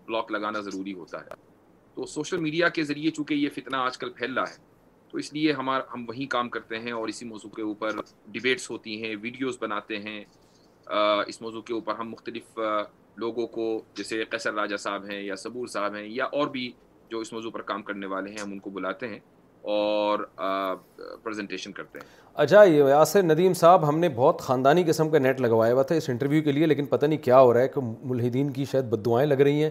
بلاک 0.07 0.31
لگانا 0.31 0.59
ضروری 0.69 0.93
ہوتا 1.01 1.21
ہے 1.21 1.39
تو 1.95 2.05
سوشل 2.13 2.37
میڈیا 2.43 2.69
کے 2.77 2.83
ذریعے 2.91 3.11
چونکہ 3.17 3.33
یہ 3.33 3.49
فتنہ 3.55 3.75
آج 3.89 3.97
کل 3.97 4.09
پھیل 4.19 4.37
رہا 4.37 4.49
ہے 4.49 5.11
تو 5.11 5.17
اس 5.17 5.33
لیے 5.33 5.51
ہمارا 5.53 5.93
ہم 5.93 6.03
وہیں 6.07 6.31
کام 6.31 6.49
کرتے 6.49 6.79
ہیں 6.85 6.91
اور 6.99 7.07
اسی 7.07 7.25
موضوع 7.25 7.49
کے 7.55 7.61
اوپر 7.61 7.99
ڈبیٹس 8.37 8.69
ہوتی 8.69 9.03
ہیں 9.03 9.15
ویڈیوز 9.21 9.57
بناتے 9.61 9.97
ہیں 10.07 10.23
اس 11.31 11.41
موضوع 11.41 11.61
کے 11.61 11.73
اوپر 11.73 11.95
ہم 11.95 12.09
مختلف 12.09 12.59
لوگوں 13.21 13.45
کو 13.47 13.65
جیسے 13.97 14.23
قیصر 14.29 14.53
راجہ 14.53 14.75
صاحب 14.79 15.05
ہیں 15.09 15.21
یا 15.21 15.35
صبور 15.43 15.67
صاحب 15.73 15.95
ہیں 15.95 16.05
یا 16.07 16.25
اور 16.39 16.47
بھی 16.51 16.71
جو 17.11 17.19
اس 17.19 17.33
موضوع 17.33 17.51
پر 17.51 17.61
کام 17.61 17.81
کرنے 17.83 18.05
والے 18.07 18.29
ہیں 18.31 18.39
ہم 18.41 18.51
ان 18.51 18.59
کو 18.59 18.69
بلاتے 18.73 19.07
ہیں 19.07 19.19
اور 19.73 20.19
پریزنٹیشن 21.23 21.71
کرتے 21.71 21.99
اچھا 22.43 22.63
یہ 22.63 22.89
یاسر 22.89 23.23
ندیم 23.23 23.53
صاحب 23.53 23.87
ہم 23.89 23.99
نے 23.99 24.09
بہت 24.15 24.41
خاندانی 24.41 24.83
قسم 24.87 25.09
کا 25.09 25.17
نیٹ 25.19 25.41
لگوایا 25.41 25.73
ہوا 25.73 25.83
تھا 25.91 25.95
اس 25.95 26.09
انٹرویو 26.09 26.43
کے 26.43 26.51
لیے 26.51 26.65
لیکن 26.67 26.85
پتہ 26.85 27.05
نہیں 27.05 27.19
کیا 27.23 27.39
ہو 27.41 27.53
رہا 27.53 27.61
ہے 27.61 27.67
کہ 27.75 27.81
ملحدین 28.03 28.51
کی 28.53 28.65
شاید 28.71 28.85
بدعائیں 28.93 29.27
لگ 29.27 29.41
رہی 29.47 29.63
ہیں 29.63 29.69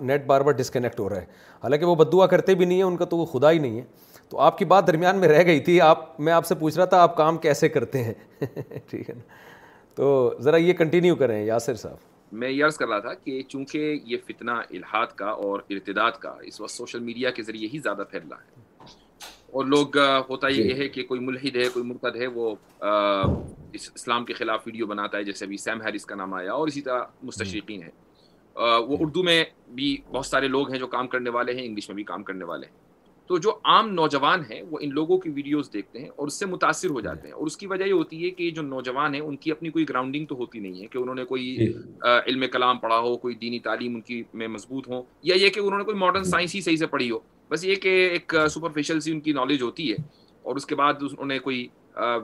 نیٹ 0.00 0.26
بار 0.26 0.40
بار 0.40 0.52
ڈسکنیکٹ 0.60 1.00
ہو 1.00 1.08
رہا 1.08 1.20
ہے 1.20 1.26
حالانکہ 1.62 1.86
وہ 1.86 1.94
بدوا 2.04 2.26
کرتے 2.26 2.54
بھی 2.54 2.64
نہیں 2.64 2.76
ہیں 2.78 2.84
ان 2.84 2.96
کا 2.96 3.04
تو 3.04 3.16
وہ 3.16 3.24
خدا 3.32 3.50
ہی 3.50 3.58
نہیں 3.58 3.78
ہے 3.78 3.84
تو 4.28 4.38
آپ 4.40 4.58
کی 4.58 4.64
بات 4.74 4.86
درمیان 4.86 5.16
میں 5.20 5.28
رہ 5.28 5.44
گئی 5.46 5.60
تھی 5.68 5.80
آپ 5.80 6.18
میں 6.20 6.32
آپ 6.32 6.46
سے 6.46 6.54
پوچھ 6.60 6.76
رہا 6.76 6.84
تھا 6.94 7.02
آپ 7.02 7.16
کام 7.16 7.36
کیسے 7.38 7.68
کرتے 7.68 8.02
ہیں 8.04 8.14
ٹھیک 8.90 9.08
ہے 9.10 9.14
نا 9.14 9.34
تو 9.96 10.08
ذرا 10.42 10.56
یہ 10.56 10.72
کنٹینیو 10.78 11.16
کریں 11.16 11.42
یاسر 11.44 11.74
صاحب 11.74 11.96
میں 12.40 12.48
یہ 12.50 12.64
عرض 12.64 12.76
کر 12.78 12.88
رہا 12.88 12.98
تھا 13.04 13.12
کہ 13.24 13.40
چونکہ 13.50 13.98
یہ 14.06 14.16
فتنہ 14.28 14.50
الحاد 14.78 15.12
کا 15.20 15.26
اور 15.44 15.60
ارتداد 15.74 16.18
کا 16.20 16.34
اس 16.50 16.60
وقت 16.60 16.70
سوشل 16.70 17.00
میڈیا 17.08 17.30
کے 17.38 17.42
ذریعے 17.42 17.68
ہی 17.74 17.78
زیادہ 17.88 18.04
پھیل 18.10 18.26
رہا 18.30 18.40
ہے 18.40 18.64
اور 19.58 19.64
لوگ 19.74 19.96
ہوتا 20.28 20.48
یہ 20.48 20.62
جی۔ 20.70 20.74
ہے 20.80 20.88
کہ 20.96 21.02
کوئی 21.12 21.20
ملحد 21.28 21.56
ہے 21.56 21.68
کوئی 21.74 21.84
مرتد 21.90 22.16
ہے 22.22 22.26
وہ 22.38 22.48
اسلام 23.80 24.24
کے 24.30 24.32
خلاف 24.40 24.66
ویڈیو 24.66 24.86
بناتا 24.92 25.18
ہے 25.18 25.24
جیسے 25.28 25.44
ابھی 25.44 25.56
سیم 25.66 25.82
ہیرس 25.82 26.04
کا 26.10 26.14
نام 26.22 26.34
آیا 26.40 26.52
اور 26.52 26.68
اسی 26.72 26.80
طرح 26.88 27.04
مستشرقین 27.30 27.82
ہے 27.82 27.90
وہ 28.88 28.96
اردو 29.04 29.22
میں 29.28 29.40
بھی 29.80 29.88
بہت 30.10 30.26
سارے 30.26 30.48
لوگ 30.58 30.70
ہیں 30.72 30.78
جو 30.84 30.86
کام 30.98 31.08
کرنے 31.14 31.30
والے 31.38 31.54
ہیں 31.60 31.64
انگلش 31.66 31.88
میں 31.88 31.94
بھی 32.00 32.04
کام 32.12 32.22
کرنے 32.32 32.44
والے 32.52 32.66
ہیں 32.66 32.74
تو 33.28 33.36
جو 33.44 33.52
عام 33.70 33.88
نوجوان 33.94 34.42
ہیں 34.50 34.60
وہ 34.70 34.78
ان 34.82 34.92
لوگوں 34.94 35.16
کی 35.18 35.30
ویڈیوز 35.34 35.72
دیکھتے 35.72 36.00
ہیں 36.00 36.08
اور 36.16 36.26
اس 36.26 36.38
سے 36.38 36.46
متاثر 36.46 36.90
ہو 36.96 37.00
جاتے 37.06 37.28
ہیں 37.28 37.34
اور 37.34 37.46
اس 37.46 37.56
کی 37.56 37.66
وجہ 37.66 37.84
یہ 37.84 37.92
ہوتی 37.92 38.24
ہے 38.24 38.30
کہ 38.30 38.50
جو 38.58 38.62
نوجوان 38.62 39.14
ہیں 39.14 39.20
ان 39.20 39.36
کی 39.44 39.50
اپنی 39.50 39.70
کوئی 39.70 39.88
گراؤنڈنگ 39.88 40.26
تو 40.28 40.34
ہوتی 40.38 40.58
نہیں 40.58 40.80
ہے 40.82 40.86
کہ 40.92 40.98
انہوں 40.98 41.14
نے 41.14 41.24
کوئی 41.30 41.54
جی۔ 41.56 41.66
علم 42.26 42.44
کلام 42.52 42.78
پڑھا 42.78 42.98
ہو 42.98 43.16
کوئی 43.24 43.34
دینی 43.40 43.58
تعلیم 43.66 43.94
ان 43.94 44.00
کی 44.10 44.22
میں 44.42 44.48
مضبوط 44.48 44.88
ہو 44.88 45.02
یا 45.30 45.34
یہ 45.42 45.48
کہ 45.54 45.60
انہوں 45.60 45.78
نے 45.78 45.84
کوئی 45.84 45.96
ماڈرن 45.98 46.24
سائنس 46.24 46.52
جی۔ 46.52 46.58
ہی 46.58 46.62
صحیح 46.64 46.76
سے 46.76 46.86
پڑھی 46.94 47.10
ہو 47.10 47.18
بس 47.50 47.64
یہ 47.64 47.74
کہ 47.82 47.96
ایک 48.08 48.34
سپرفیشل 48.54 49.00
سی 49.00 49.12
ان 49.12 49.20
کی 49.20 49.32
نالج 49.32 49.62
ہوتی 49.62 49.90
ہے 49.90 49.96
اور 50.44 50.56
اس 50.56 50.66
کے 50.66 50.74
بعد 50.76 51.02
انہوں 51.10 51.26
نے 51.26 51.38
کوئی 51.48 51.66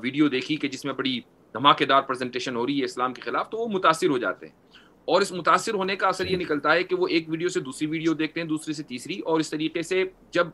ویڈیو 0.02 0.28
دیکھی 0.36 0.56
کہ 0.56 0.68
جس 0.68 0.84
میں 0.84 0.92
بڑی 0.98 1.18
دھماکے 1.54 1.84
دار 1.86 2.02
پریزنٹیشن 2.02 2.56
ہو 2.56 2.66
رہی 2.66 2.78
ہے 2.80 2.84
اسلام 2.84 3.12
کے 3.14 3.22
خلاف 3.22 3.48
تو 3.50 3.58
وہ 3.58 3.66
متاثر 3.72 4.10
ہو 4.10 4.18
جاتے 4.18 4.46
ہیں 4.46 4.80
اور 5.12 5.20
اس 5.22 5.32
متاثر 5.32 5.74
ہونے 5.74 5.96
کا 5.96 6.08
اثر 6.08 6.26
یہ 6.30 6.36
جی۔ 6.36 6.44
نکلتا 6.44 6.72
ہے 6.74 6.82
کہ 6.84 6.96
وہ 6.96 7.06
ایک 7.08 7.28
ویڈیو 7.30 7.48
سے 7.56 7.60
دوسری 7.70 7.86
ویڈیو 7.94 8.12
دیکھتے 8.22 8.40
ہیں 8.40 8.46
دوسری 8.48 8.72
سے 8.74 8.82
تیسری 8.92 9.18
اور 9.26 9.40
اس 9.40 9.50
طریقے 9.50 9.82
سے 9.92 10.04
جب 10.32 10.46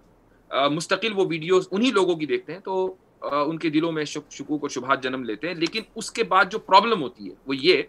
مستقل 0.70 1.12
وہ 1.16 1.24
ویڈیوز 1.28 1.66
انہی 1.70 1.90
لوگوں 1.94 2.14
کی 2.16 2.26
دیکھتے 2.26 2.52
ہیں 2.52 2.60
تو 2.64 2.84
ان 3.48 3.58
کے 3.58 3.70
دلوں 3.70 3.92
میں 3.92 4.04
شکوک 4.04 4.60
اور 4.62 4.68
شبہات 4.70 5.02
جنم 5.02 5.24
لیتے 5.24 5.48
ہیں 5.48 5.54
لیکن 5.54 5.82
اس 5.96 6.10
کے 6.18 6.24
بعد 6.24 6.50
جو 6.50 6.58
پرابلم 6.58 7.02
ہوتی 7.02 7.28
ہے 7.28 7.34
وہ 7.46 7.56
یہ 7.56 7.82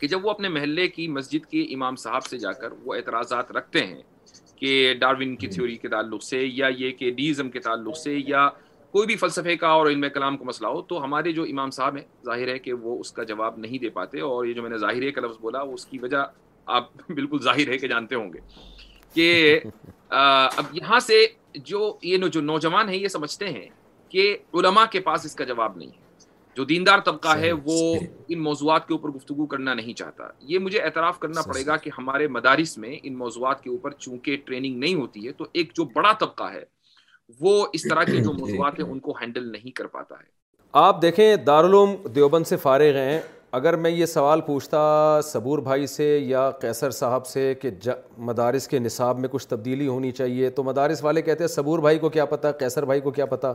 کہ 0.00 0.06
جب 0.08 0.24
وہ 0.26 0.30
اپنے 0.30 0.48
محلے 0.48 0.86
کی 0.88 1.06
مسجد 1.08 1.46
کے 1.50 1.62
امام 1.74 1.96
صاحب 2.04 2.24
سے 2.26 2.38
جا 2.38 2.52
کر 2.62 2.72
وہ 2.84 2.94
اعتراضات 2.94 3.52
رکھتے 3.56 3.82
ہیں 3.86 4.02
کہ 4.60 4.94
ڈارون 5.00 5.34
کی 5.36 5.46
تھیوری 5.48 5.76
کے 5.76 5.88
تعلق 5.88 6.22
سے 6.24 6.42
یا 6.46 6.66
یہ 6.78 6.90
کہ 6.98 7.10
ڈیزم 7.16 7.50
کے 7.50 7.60
تعلق 7.60 7.96
سے 7.98 8.14
یا 8.26 8.48
کوئی 8.92 9.06
بھی 9.06 9.16
فلسفے 9.16 9.56
کا 9.56 9.68
اور 9.78 9.86
علم 9.86 10.04
کلام 10.14 10.36
کا 10.36 10.44
مسئلہ 10.44 10.68
ہو 10.68 10.80
تو 10.92 11.02
ہمارے 11.04 11.32
جو 11.32 11.42
امام 11.50 11.70
صاحب 11.70 11.96
ہیں 11.96 12.02
ظاہر 12.24 12.48
ہے 12.48 12.58
کہ 12.58 12.72
وہ 12.72 12.98
اس 13.00 13.12
کا 13.12 13.22
جواب 13.30 13.58
نہیں 13.58 13.78
دے 13.78 13.88
پاتے 13.98 14.20
اور 14.28 14.44
یہ 14.46 14.52
جو 14.54 14.62
میں 14.62 14.70
نے 14.70 14.78
ظاہر 14.84 15.02
ہے 15.02 15.10
کا 15.12 15.20
لفظ 15.26 15.38
بولا 15.40 15.60
اس 15.72 15.84
کی 15.86 15.98
وجہ 16.02 16.22
آپ 16.76 16.88
بالکل 17.08 17.42
ظاہر 17.44 17.68
ہے 17.72 17.78
کہ 17.78 17.88
جانتے 17.88 18.14
ہوں 18.14 18.32
گے 18.32 18.38
کہ 19.14 19.58
اب 20.10 20.64
یہاں 20.76 20.98
سے 21.00 21.26
جو 21.64 21.92
یہ 22.02 22.18
جو 22.32 22.40
نوجوان 22.40 22.88
ہیں 22.88 22.96
یہ 22.96 23.08
سمجھتے 23.08 23.48
ہیں 23.52 23.68
کہ 24.10 24.36
علماء 24.54 24.84
کے 24.90 25.00
پاس 25.08 25.24
اس 25.26 25.34
کا 25.34 25.44
جواب 25.44 25.76
نہیں 25.76 25.88
ہے 25.88 26.06
جو 26.56 26.64
دیندار 26.64 26.98
طبقہ 27.04 27.36
ہے 27.38 27.50
وہ 27.64 27.74
ان 28.28 28.42
موضوعات 28.42 28.86
کے 28.88 28.92
اوپر 28.94 29.08
گفتگو 29.16 29.44
کرنا 29.46 29.74
نہیں 29.74 29.94
چاہتا 29.98 30.24
یہ 30.52 30.58
مجھے 30.58 30.80
اعتراف 30.82 31.18
کرنا 31.20 31.42
پڑے 31.48 31.64
گا 31.66 31.76
کہ 31.84 31.90
ہمارے 31.98 32.26
مدارس 32.36 32.76
میں 32.78 32.96
ان 33.02 33.16
موضوعات 33.18 33.62
کے 33.62 33.70
اوپر 33.70 33.92
چونکہ 34.06 34.36
ٹریننگ 34.44 34.78
نہیں 34.78 34.94
ہوتی 34.94 35.26
ہے 35.26 35.32
تو 35.42 35.46
ایک 35.52 35.72
جو 35.76 35.84
بڑا 35.94 36.12
طبقہ 36.20 36.50
ہے 36.54 36.62
وہ 37.40 37.54
اس 37.74 37.82
طرح 37.88 38.04
کے 38.10 38.20
جو 38.24 38.32
موضوعات 38.38 38.78
ہیں 38.80 38.86
ان 38.86 38.98
کو 39.06 39.16
ہینڈل 39.20 39.50
نہیں 39.52 39.76
کر 39.76 39.86
پاتا 39.96 40.14
ہے 40.18 40.36
آپ 40.86 41.02
دیکھیں 41.02 41.36
دارالعلوم 41.46 41.94
دیوبند 42.14 42.46
سے 42.46 42.56
فارغ 42.62 42.96
ہیں 42.96 43.20
اگر 43.56 43.74
میں 43.76 43.90
یہ 43.90 44.06
سوال 44.06 44.40
پوچھتا 44.46 44.80
صبور 45.24 45.58
بھائی 45.66 45.86
سے 45.86 46.04
یا 46.18 46.50
قیصر 46.60 46.90
صاحب 46.90 47.26
سے 47.26 47.52
کہ 47.60 47.70
ج 47.84 47.88
مدارس 48.28 48.66
کے 48.68 48.78
نصاب 48.78 49.18
میں 49.18 49.28
کچھ 49.32 49.46
تبدیلی 49.48 49.86
ہونی 49.86 50.10
چاہیے 50.12 50.50
تو 50.50 50.62
مدارس 50.64 51.02
والے 51.04 51.22
کہتے 51.22 51.44
ہیں 51.44 51.48
صبور 51.48 51.78
بھائی 51.78 51.98
کو 51.98 52.08
کیا 52.08 52.24
پتہ 52.24 52.48
قیصر 52.58 52.84
بھائی 52.86 53.00
کو 53.00 53.10
کیا 53.10 53.26
پتہ 53.26 53.52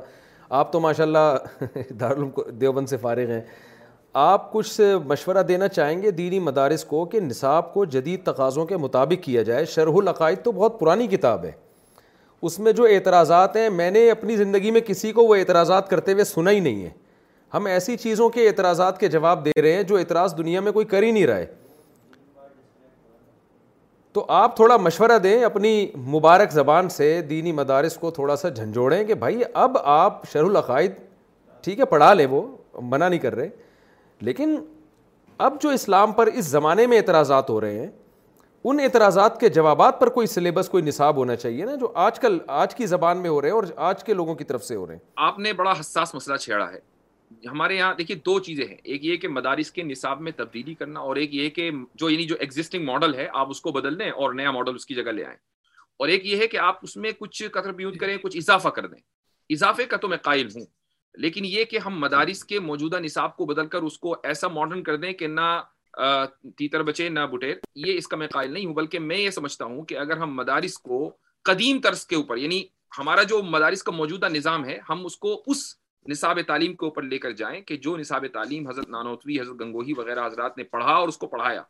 آپ 0.60 0.72
تو 0.72 0.80
ماشاء 0.80 1.04
اللہ 1.04 1.64
دار 2.00 2.16
دیوبند 2.60 2.88
سے 2.90 2.98
فارغ 3.02 3.32
ہیں 3.32 3.42
آپ 4.24 4.52
کچھ 4.54 4.80
مشورہ 5.08 5.44
دینا 5.48 5.68
چاہیں 5.68 6.02
گے 6.02 6.12
دینی 6.12 6.40
مدارس 6.48 6.84
کو 6.86 7.06
کہ 7.12 7.20
نصاب 7.22 7.74
کو 7.74 7.86
جدید 7.98 8.24
تقاضوں 8.26 8.66
کے 8.66 8.78
مطابق 8.78 9.24
کیا 9.24 9.44
جائے 9.44 9.66
شرح 9.76 9.98
العقائد 10.02 10.44
تو 10.44 10.52
بہت 10.52 10.80
پرانی 10.80 11.08
کتاب 11.16 11.46
ہے 11.46 11.52
اس 12.46 12.60
میں 12.60 12.72
جو 12.78 12.86
اعتراضات 12.94 13.56
ہیں 13.56 13.70
میں 13.70 13.92
نے 13.92 14.10
اپنی 14.12 14.38
زندگی 14.38 14.72
میں 14.72 14.82
کسی 14.88 15.12
کو 15.20 15.26
وہ 15.28 15.36
اعتراضات 15.36 15.90
کرتے 15.90 16.14
ہوئے 16.14 16.24
سنا 16.24 16.52
ہی 16.52 16.60
نہیں 16.60 16.84
ہے 16.86 16.90
ہم 17.54 17.66
ایسی 17.66 17.96
چیزوں 17.98 18.30
کے 18.30 18.48
اعتراضات 18.48 19.00
کے 19.00 19.08
جواب 19.16 19.46
دے 19.46 19.62
رہے 19.62 19.74
ہیں 19.74 19.84
جو 19.90 19.96
اعتراض 19.98 20.38
دنیا 20.38 20.60
میں 20.62 20.72
کوئی 20.72 20.86
کر 20.94 21.04
ہی 21.04 21.12
نہیں 21.12 21.26
رہا 21.28 21.38
ہے 21.38 21.46
تو 24.14 24.26
آپ 24.30 24.56
تھوڑا 24.56 24.78
مشورہ 24.78 25.18
دیں 25.20 25.44
اپنی 25.44 25.70
مبارک 26.16 26.52
زبان 26.52 26.90
سے 26.90 27.10
دینی 27.30 27.52
مدارس 27.60 27.96
کو 27.98 28.12
تھوڑا 28.12 28.36
سا 28.38 28.50
جھنجھوڑیں 28.50 29.04
کہ 29.04 29.14
بھائی 29.24 29.42
اب 29.64 29.78
آپ 29.84 30.28
شرح 30.32 30.46
العقائد 30.48 30.92
ٹھیک 31.64 31.80
ہے 31.80 31.86
پڑھا 31.94 32.14
لیں 32.14 32.26
وہ 32.32 32.42
منع 32.82 33.08
نہیں 33.08 33.20
کر 33.20 33.36
رہے 33.36 33.50
لیکن 34.30 34.56
اب 35.48 35.62
جو 35.62 35.70
اسلام 35.70 36.12
پر 36.14 36.28
اس 36.34 36.46
زمانے 36.46 36.86
میں 36.88 36.98
اعتراضات 36.98 37.50
ہو 37.50 37.60
رہے 37.62 37.80
ہیں 37.80 37.90
ان 38.64 38.80
اعتراضات 38.80 39.40
کے 39.40 39.50
جوابات 39.60 40.00
پر 40.00 40.10
کوئی 40.18 40.28
سلیبس 40.28 40.70
کوئی 40.70 40.84
نصاب 40.84 41.16
ہونا 41.18 41.36
چاہیے 41.36 41.66
نا 41.66 41.76
جو 41.80 41.92
آج 42.06 42.20
کل 42.20 42.38
آج 42.64 42.76
کی 42.76 42.86
زبان 42.88 43.18
میں 43.22 43.30
ہو 43.30 43.42
رہے 43.42 43.50
ہیں 43.50 43.56
اور 43.56 43.64
آج 43.90 44.04
کے 44.04 44.14
لوگوں 44.20 44.36
کی 44.36 44.44
طرف 44.52 44.64
سے 44.66 44.76
ہو 44.76 44.88
رہے 44.88 44.94
ہیں 44.96 45.02
آپ 45.30 45.40
نے 45.40 45.54
بڑا 45.62 45.72
حساس 45.80 46.14
مسئلہ 46.16 46.38
چھیڑا 46.46 46.72
ہے 46.72 46.80
ہمارے 47.52 47.76
یہاں 47.76 47.94
دیکھیے 47.96 48.18
دو 48.26 48.38
چیزیں 48.44 48.66
ہیں 48.66 48.76
ایک 48.84 49.06
یہ 49.06 49.18
کہ 49.18 49.28
مدارس 49.28 49.72
کے 49.72 49.84
نصاب 49.84 50.22
میں 50.22 50.32
تبدیلی 50.38 50.74
کرنا 50.76 51.00
اور 51.00 51.16
ایک 51.16 51.34
یہ 51.36 51.50
کہ 51.56 51.70
جو 52.02 52.10
یعنی 52.10 52.26
جو 52.28 52.36
ماڈل 52.86 53.16
ہے 53.16 53.28
آپ 53.40 53.50
اس 53.50 53.62
کو 53.62 53.72
بدل 53.72 54.00
دیں 54.00 54.10
اور 54.12 54.34
نیا 54.34 54.52
ماڈل 54.52 54.76
اس 54.76 54.86
کی 54.86 54.96
جگہ 54.96 55.12
لے 55.12 55.26
آئیں 55.26 55.36
اور 56.00 56.10
ایک 56.10 56.26
یہ 56.26 56.38
ہے 56.42 56.48
کہ 56.48 56.58
آپ 56.58 56.80
اس 56.84 56.96
میں 56.98 57.12
کچھ 57.20 57.42
قطر 57.54 57.72
بیوت 57.72 57.98
کریں 58.00 58.18
کچھ 58.24 58.38
اضافہ 58.38 58.70
کر 58.76 58.88
دیں 58.88 59.00
اضافے 59.54 59.86
کا 59.86 59.98
تو 60.02 60.08
میں 60.08 60.18
قائل 60.24 60.48
ہوں 60.56 60.66
لیکن 61.26 61.46
یہ 61.46 61.64
کہ 61.72 61.80
ہم 61.86 62.00
مدارس 62.02 62.44
کے 62.46 62.60
موجودہ 62.60 63.00
نصاب 63.04 63.36
کو 63.38 63.46
بدل 63.46 63.68
کر 63.76 63.82
اس 63.90 63.98
کو 64.00 64.16
ایسا 64.24 64.48
ماڈرن 64.48 64.84
کر 64.84 64.96
دیں 64.98 65.12
کہ 65.14 65.28
نہ 65.28 65.54
تیتر 66.58 66.84
بچے 66.84 67.10
نہ 67.10 67.26
بٹیر 67.32 67.56
یہ 67.88 67.98
اس 67.98 68.08
کا 68.08 68.18
میں 68.18 68.28
قائل 68.32 68.54
نہیں 68.54 68.66
ہوں 68.66 68.74
بلکہ 68.74 69.00
میں 69.00 69.18
یہ 69.18 69.30
سمجھتا 69.30 69.66
ہوں 69.66 69.84
کہ 69.86 69.98
اگر 70.00 70.18
ہم 70.18 70.36
مدارس 70.36 70.78
کو 70.80 71.10
قدیم 71.46 71.80
طرز 71.84 72.06
کے 72.08 72.16
اوپر 72.16 72.38
یعنی 72.38 72.64
ہمارا 72.98 73.24
جو 73.30 73.42
مدارس 73.44 73.84
کا 73.84 73.92
موجودہ 73.92 74.28
نظام 74.30 74.66
ہے 74.66 74.78
ہم 74.90 75.06
اس 75.06 75.16
کو 75.18 75.42
اس 75.48 75.64
نصاب 76.10 76.40
تعلیم 76.48 76.74
کے 76.76 76.86
اوپر 76.86 77.04
لے 77.04 77.18
کر 77.18 77.32
جائیں 77.42 77.60
کہ 77.68 77.76
جو 77.84 77.96
نصاب 77.98 78.26
تعلیم 78.34 78.68
حضرت 78.68 78.90
نانوتوی 78.90 79.40
حضرت 79.40 79.60
گنگوہی 79.60 79.94
وغیرہ 79.98 80.26
حضرات 80.26 80.58
نے 80.58 80.64
پڑھا 80.64 80.94
اور 80.94 81.08
اس 81.08 81.18
کو 81.18 81.28
پڑھایا 81.28 81.62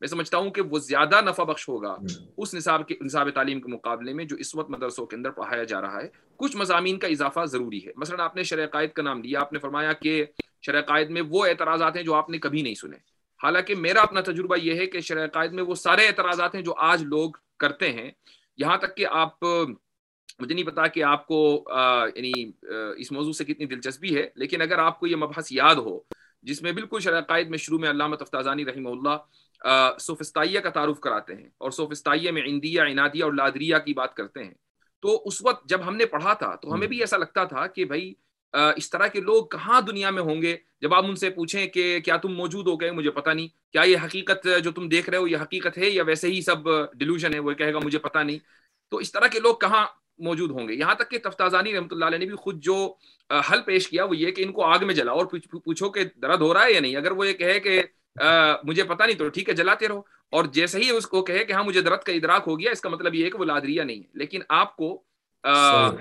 میں 0.00 0.08
سمجھتا 0.08 0.38
ہوں 0.38 0.50
کہ 0.56 0.62
وہ 0.70 0.78
زیادہ 0.86 1.20
نفع 1.26 1.42
بخش 1.50 1.68
ہوگا 1.68 1.94
اس 2.36 2.54
نصاب 2.54 2.80
نصاب 3.00 3.26
کے 3.26 3.30
تعلیم 3.34 3.60
کے 3.60 3.72
مقابلے 3.72 4.12
میں 4.14 4.24
جو 4.32 4.36
اس 4.44 4.54
وقت 4.54 4.70
مدرسوں 4.70 5.04
کے 5.06 5.16
اندر 5.16 5.30
پڑھایا 5.38 5.64
جا 5.68 5.80
رہا 5.80 6.02
ہے 6.02 6.08
کچھ 6.42 6.56
مضامین 6.56 6.98
کا 7.04 7.08
اضافہ 7.08 7.44
ضروری 7.52 7.84
ہے 7.86 7.92
مثلا 7.96 8.24
آپ 8.24 8.36
نے 8.36 8.66
قائد 8.72 8.92
کا 8.92 9.02
نام 9.02 9.22
لیا 9.22 9.40
آپ 9.40 9.52
نے 9.52 9.58
فرمایا 9.58 9.92
کہ 10.02 10.24
قائد 10.86 11.10
میں 11.16 11.22
وہ 11.30 11.44
اعتراضات 11.46 11.96
ہیں 11.96 12.02
جو 12.02 12.14
آپ 12.14 12.30
نے 12.30 12.38
کبھی 12.44 12.62
نہیں 12.62 12.74
سنے 12.74 12.96
حالانکہ 13.42 13.74
میرا 13.74 14.00
اپنا 14.02 14.20
تجربہ 14.26 14.56
یہ 14.62 14.78
ہے 14.80 14.86
کہ 14.94 14.98
قائد 15.32 15.52
میں 15.52 15.62
وہ 15.62 15.74
سارے 15.80 16.06
اعتراضات 16.06 16.54
ہیں 16.54 16.62
جو 16.62 16.74
آج 16.90 17.02
لوگ 17.14 17.30
کرتے 17.64 17.90
ہیں 17.92 18.10
یہاں 18.58 18.76
تک 18.82 18.96
کہ 18.96 19.06
آپ 19.10 19.44
مجھے 20.42 20.54
نہیں 20.54 20.64
پتا 20.66 20.86
کہ 20.94 21.02
آپ 21.04 21.26
کو 21.26 21.36
یعنی 22.14 22.32
اس 23.02 23.10
موضوع 23.12 23.32
سے 23.32 23.44
کتنی 23.44 23.66
دلچسپی 23.66 24.16
ہے 24.16 24.26
لیکن 24.42 24.62
اگر 24.62 24.78
آپ 24.78 24.98
کو 25.00 25.06
یہ 25.06 25.16
مبحث 25.16 25.52
یاد 25.52 25.76
ہو 25.86 25.98
جس 26.48 26.62
میں 26.62 26.72
بالکل 26.72 27.00
شرعقائد 27.04 27.48
میں 27.50 27.58
شروع 27.58 27.78
میں 27.78 28.16
تفتازانی 28.20 28.64
رحمہ 28.64 28.88
اللہ 28.88 29.98
سوفستائیہ 30.00 30.60
کا 30.60 30.70
تعارف 30.70 30.98
کراتے 31.00 31.34
ہیں 31.34 31.48
اور 31.60 31.70
سوفستائیہ 31.76 32.30
میں 32.38 32.42
اور 33.24 33.32
لادریا 33.32 33.78
کی 33.86 33.94
بات 34.00 34.14
کرتے 34.14 34.44
ہیں 34.44 34.54
تو 35.02 35.16
اس 35.26 35.40
وقت 35.44 35.68
جب 35.68 35.86
ہم 35.86 35.96
نے 35.96 36.06
پڑھا 36.12 36.32
تھا 36.42 36.54
تو 36.62 36.74
ہمیں 36.74 36.86
بھی 36.88 36.98
ایسا 37.00 37.16
لگتا 37.16 37.44
تھا 37.54 37.66
کہ 37.74 37.84
بھائی 37.92 38.12
اس 38.76 38.88
طرح 38.90 39.06
کے 39.12 39.20
لوگ 39.20 39.44
کہاں 39.52 39.80
دنیا 39.90 40.10
میں 40.18 40.22
ہوں 40.22 40.40
گے 40.42 40.56
جب 40.82 40.94
آپ 40.94 41.04
ان 41.08 41.16
سے 41.22 41.30
پوچھیں 41.30 41.66
کہ 41.76 41.98
کیا 42.04 42.16
تم 42.22 42.34
موجود 42.36 42.66
ہو 42.68 42.80
گئے 42.80 42.90
مجھے 43.00 43.10
پتا 43.18 43.32
نہیں 43.32 43.48
کیا 43.72 43.82
یہ 43.90 44.04
حقیقت 44.04 44.46
جو 44.64 44.70
تم 44.76 44.88
دیکھ 44.88 45.10
رہے 45.10 45.18
ہو 45.18 45.28
یہ 45.28 45.42
حقیقت 45.42 45.78
ہے 45.78 45.88
یا 45.90 46.02
ویسے 46.06 46.28
ہی 46.28 46.40
سب 46.42 46.68
ڈیلیوژن 46.98 47.34
ہے 47.34 47.38
وہ 47.48 47.52
کہے 47.62 47.72
گا 47.74 47.78
مجھے 47.84 47.98
پتا 48.08 48.22
نہیں 48.22 48.38
تو 48.90 48.96
اس 49.06 49.12
طرح 49.12 49.26
کے 49.32 49.40
لوگ 49.44 49.54
کہاں 49.60 49.84
موجود 50.24 50.50
ہوں 50.50 50.68
گے 50.68 50.74
یہاں 50.74 50.94
تک 50.94 51.10
کہ 51.10 51.18
تفتازانی 51.24 51.72
رحمۃ 51.74 51.88
اللہ 51.92 52.04
علیہ 52.04 52.18
نے 52.18 52.26
بھی 52.26 52.34
خود 52.44 52.60
جو 52.62 52.76
حل 53.50 53.62
پیش 53.66 53.88
کیا 53.88 54.04
وہ 54.04 54.16
یہ 54.16 54.30
کہ 54.34 54.42
ان 54.42 54.52
کو 54.52 54.64
آگ 54.64 54.84
میں 54.86 54.94
جلا 54.94 55.12
اور 55.12 55.26
پوچھو 55.64 55.88
کہ 55.92 56.04
درد 56.22 56.40
ہو 56.42 56.52
رہا 56.54 56.64
ہے 56.64 56.72
یا 56.72 56.80
نہیں 56.80 56.96
اگر 56.96 57.10
وہ 57.16 57.26
یہ 57.28 57.32
کہے 57.42 57.58
کہ 57.60 57.80
مجھے 58.66 58.82
پتہ 58.84 59.02
نہیں 59.02 59.16
تو 59.18 59.28
ٹھیک 59.28 59.48
ہے 59.48 59.54
جلاتے 59.54 59.88
رہو 59.88 60.00
اور 60.36 60.44
جیسے 60.52 60.78
ہی 60.82 60.90
اس 60.90 61.06
کو 61.06 61.22
کہے 61.24 61.44
کہ 61.44 61.52
ہاں 61.52 61.64
مجھے 61.64 61.80
درد 61.80 62.02
کا 62.06 62.12
ادراک 62.12 62.44
ہو 62.46 62.58
گیا 62.60 62.70
اس 62.70 62.80
کا 62.80 62.88
مطلب 62.88 63.14
یہ 63.14 63.24
ہے 63.24 63.30
کہ 63.30 63.38
وہ 63.38 63.44
لادریہ 63.44 63.82
نہیں 63.82 63.98
ہے 63.98 64.18
لیکن 64.18 64.40
آپ 64.60 64.76
کو 64.76 64.92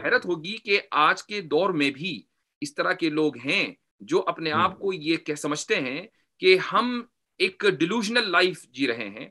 حیرت 0.03 0.25
ہوگی 0.25 0.55
کہ 0.65 0.79
آج 1.07 1.23
کے 1.23 1.41
دور 1.51 1.69
میں 1.81 1.89
بھی 1.95 2.19
اس 2.61 2.73
طرح 2.75 2.93
کے 2.99 3.09
لوگ 3.19 3.37
ہیں 3.45 3.65
جو 4.11 4.23
اپنے 4.27 4.51
آپ 4.51 4.79
کو 4.79 4.93
یہ 4.93 5.15
کہہ 5.25 5.35
سمجھتے 5.41 5.75
ہیں 5.81 6.01
کہ 6.39 6.57
ہم 6.71 7.01
ایک 7.45 7.65
ڈیلوژنل 7.79 8.31
لائف 8.31 8.61
جی 8.73 8.87
رہے 8.87 9.09
ہیں 9.09 9.27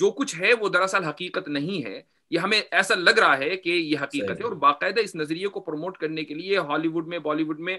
جو 0.00 0.10
کچھ 0.18 0.34
ہے 0.40 0.52
وہ 0.60 0.68
دراصل 0.74 1.04
حقیقت 1.04 1.48
نہیں 1.48 1.84
ہے 1.84 2.00
یہ 2.32 2.38
ہمیں 2.38 2.60
ایسا 2.80 2.94
لگ 2.94 3.18
رہا 3.20 3.36
ہے 3.38 3.56
کہ 3.56 3.70
یہ 3.70 3.96
حقیقت 4.02 4.38
ہے 4.40 4.44
اور 4.44 4.52
باقاعدہ 4.60 5.00
اس 5.04 5.14
نظریے 5.14 5.48
کو 5.54 5.60
پروموٹ 5.64 5.96
کرنے 6.02 6.22
کے 6.24 6.34
لیے 6.34 6.58
ہالی 6.68 6.88
ووڈ 6.92 7.08
میں 7.14 7.18
بالی 7.24 7.42
ووڈ 7.44 7.58
میں 7.68 7.76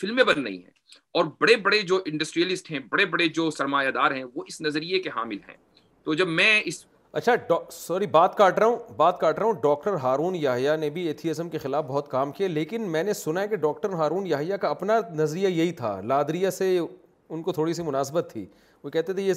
فلمیں 0.00 0.22
بن 0.24 0.42
رہی 0.42 0.56
ہیں 0.56 0.70
اور 1.18 1.24
بڑے 1.40 1.56
بڑے 1.66 1.80
جو 1.90 1.96
انڈسٹریلسٹ 2.12 2.70
ہیں 2.70 2.78
بڑے 2.90 3.04
بڑے 3.16 3.26
جو 3.38 3.48
سرمایہ 3.56 3.90
دار 3.96 4.10
ہیں 4.18 4.22
وہ 4.34 4.44
اس 4.52 4.60
نظریے 4.66 4.98
کے 5.02 5.08
حامل 5.16 5.38
ہیں 5.48 5.56
تو 6.04 6.14
جب 6.20 6.28
میں 6.38 6.50
اس 6.72 6.84
اچھا 7.20 7.32
سوری 7.72 8.06
بات 8.14 8.36
کاٹ 8.36 8.58
رہا 8.58 8.66
ہوں 8.66 8.94
بات 8.96 9.18
کاٹ 9.20 9.38
رہا 9.38 9.46
ہوں 9.46 9.60
ڈاکٹر 9.62 9.94
ہارون 10.02 10.34
یاہیا 10.36 10.76
نے 10.76 10.90
بھی 10.96 11.06
ایتھیزم 11.08 11.48
کے 11.50 11.58
خلاف 11.64 11.84
بہت 11.88 12.08
کام 12.10 12.32
کیا 12.40 12.48
لیکن 12.48 12.90
میں 12.92 13.02
نے 13.04 13.12
سنا 13.20 13.40
ہے 13.40 13.48
کہ 13.48 13.56
ڈاکٹر 13.66 13.92
ہارون 14.02 14.26
یاہیا 14.26 14.56
کا 14.64 14.68
اپنا 14.70 14.98
نظریہ 15.20 15.48
یہی 15.48 15.72
تھا 15.82 15.90
لادریہ 16.14 16.50
سے 16.62 16.78
ان 16.78 17.42
کو 17.42 17.52
تھوڑی 17.52 17.74
سی 17.78 17.82
مناسبت 17.82 18.28
تھی 18.32 18.46
وہ 18.84 18.90
کہتے 18.90 19.12
تھے 19.12 19.22
یہ 19.22 19.34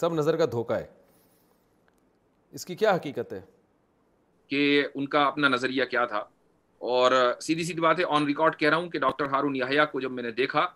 سب 0.00 0.14
نظر 0.20 0.36
کا 0.36 0.44
دھوکہ 0.52 0.74
ہے 0.74 0.86
اس 2.58 2.66
کی 2.66 2.74
کیا 2.82 2.94
حقیقت 2.96 3.32
ہے 3.32 3.40
کہ 4.50 4.64
ان 4.94 5.06
کا 5.08 5.22
اپنا 5.26 5.48
نظریہ 5.48 5.84
کیا 5.90 6.04
تھا 6.06 6.18
اور 6.94 7.12
سیدھی 7.40 7.64
سیدھی 7.64 7.80
بات 7.82 7.98
ہے 7.98 8.04
آن 8.16 8.26
ریکارڈ 8.26 8.56
کہہ 8.58 8.68
رہا 8.68 8.76
ہوں 8.76 8.88
کہ 8.90 8.98
ڈاکٹر 8.98 9.26
ہارون 9.34 9.56
یاہیا 9.56 9.84
کو 9.94 10.00
جب 10.00 10.12
میں 10.12 10.22
نے 10.22 10.30
دیکھا 10.40 10.66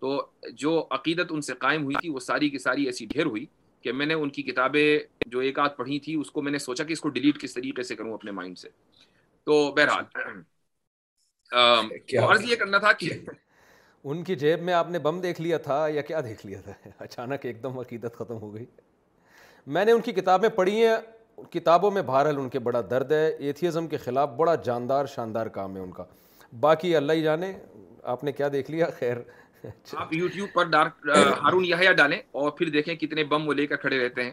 تو 0.00 0.16
جو 0.62 0.72
عقیدت 0.98 1.32
ان 1.34 1.40
سے 1.48 1.54
قائم 1.58 1.84
ہوئی 1.84 1.96
تھی 2.00 2.08
وہ 2.10 2.20
ساری 2.20 2.48
کی 2.50 2.58
ساری 2.58 2.84
ایسی 2.86 3.06
ڈھیر 3.10 3.26
ہوئی 3.26 3.44
کہ 3.82 3.92
میں 3.92 4.06
نے 4.06 4.14
ان 4.14 4.30
کی 4.30 4.42
کتابیں 4.42 4.82
جو 5.30 5.38
ایک 5.46 5.58
آدھ 5.58 5.76
پڑھی 5.76 5.98
تھی 6.00 6.14
اس 6.20 6.30
کو 6.30 6.42
میں 6.42 6.52
نے 6.52 6.58
سوچا 6.58 6.84
کہ 6.84 6.92
اس 6.92 7.00
کو 7.00 7.08
ڈیلیٹ 7.18 7.40
کس 7.42 7.54
طریقے 7.54 7.82
سے 7.82 7.96
کروں 7.96 8.12
اپنے 8.14 8.30
مائنڈ 8.40 8.58
سے 8.58 8.68
تو 9.46 9.60
بہرحال 9.76 10.36
عرض 12.28 12.44
یہ 12.50 12.56
کرنا 12.56 12.78
تھا 12.82 12.92
کہ 12.98 13.10
ان 14.10 14.22
کی 14.24 14.34
جیب 14.34 14.62
میں 14.68 14.74
آپ 14.74 14.90
نے 14.90 14.98
بم 14.98 15.20
دیکھ 15.20 15.40
لیا 15.40 15.58
تھا 15.66 15.86
یا 15.94 16.02
کیا 16.10 16.20
دیکھ 16.28 16.46
لیا 16.46 16.60
تھا 16.64 16.72
اچانک 17.04 17.46
ایک 17.46 17.62
دم 17.62 17.78
عقیدت 17.78 18.16
ختم 18.18 18.40
ہو 18.42 18.54
گئی 18.54 18.64
میں 19.74 19.84
نے 19.84 19.92
ان 19.92 20.00
کی 20.02 20.12
کتابیں 20.12 20.48
پڑھی 20.56 20.84
ہیں 20.84 20.96
کتابوں 21.50 21.90
میں 21.90 22.02
بہرحال 22.06 22.38
ان 22.38 22.48
کے 22.48 22.58
بڑا 22.58 22.80
درد 22.90 23.12
ہے 23.12 23.26
ایتھیزم 23.38 23.86
کے 23.88 23.96
خلاف 24.04 24.28
بڑا 24.36 24.54
جاندار 24.64 25.06
شاندار 25.14 25.46
کام 25.56 25.76
ہے 25.76 25.80
ان 25.82 25.90
کا 25.92 26.04
باقی 26.60 26.94
اللہ 26.96 27.12
ہی 27.12 27.22
جانے 27.22 27.52
آپ 28.12 28.24
نے 28.24 28.32
کیا 28.32 28.48
دیکھ 28.52 28.70
لیا 28.70 28.86
خیر 28.98 29.16
آپ 29.96 30.12
یوٹیوب 30.14 30.48
پر 30.54 31.12
ہارون 31.42 31.64
یحییٰ 31.64 31.92
ڈالیں 31.96 32.18
اور 32.42 32.50
پھر 32.58 32.68
دیکھیں 32.74 32.94
کتنے 33.00 33.24
بم 33.30 33.46
وہ 33.48 33.54
لے 33.54 33.66
کر 33.66 33.76
کھڑے 33.76 34.04
رہتے 34.04 34.24
ہیں 34.24 34.30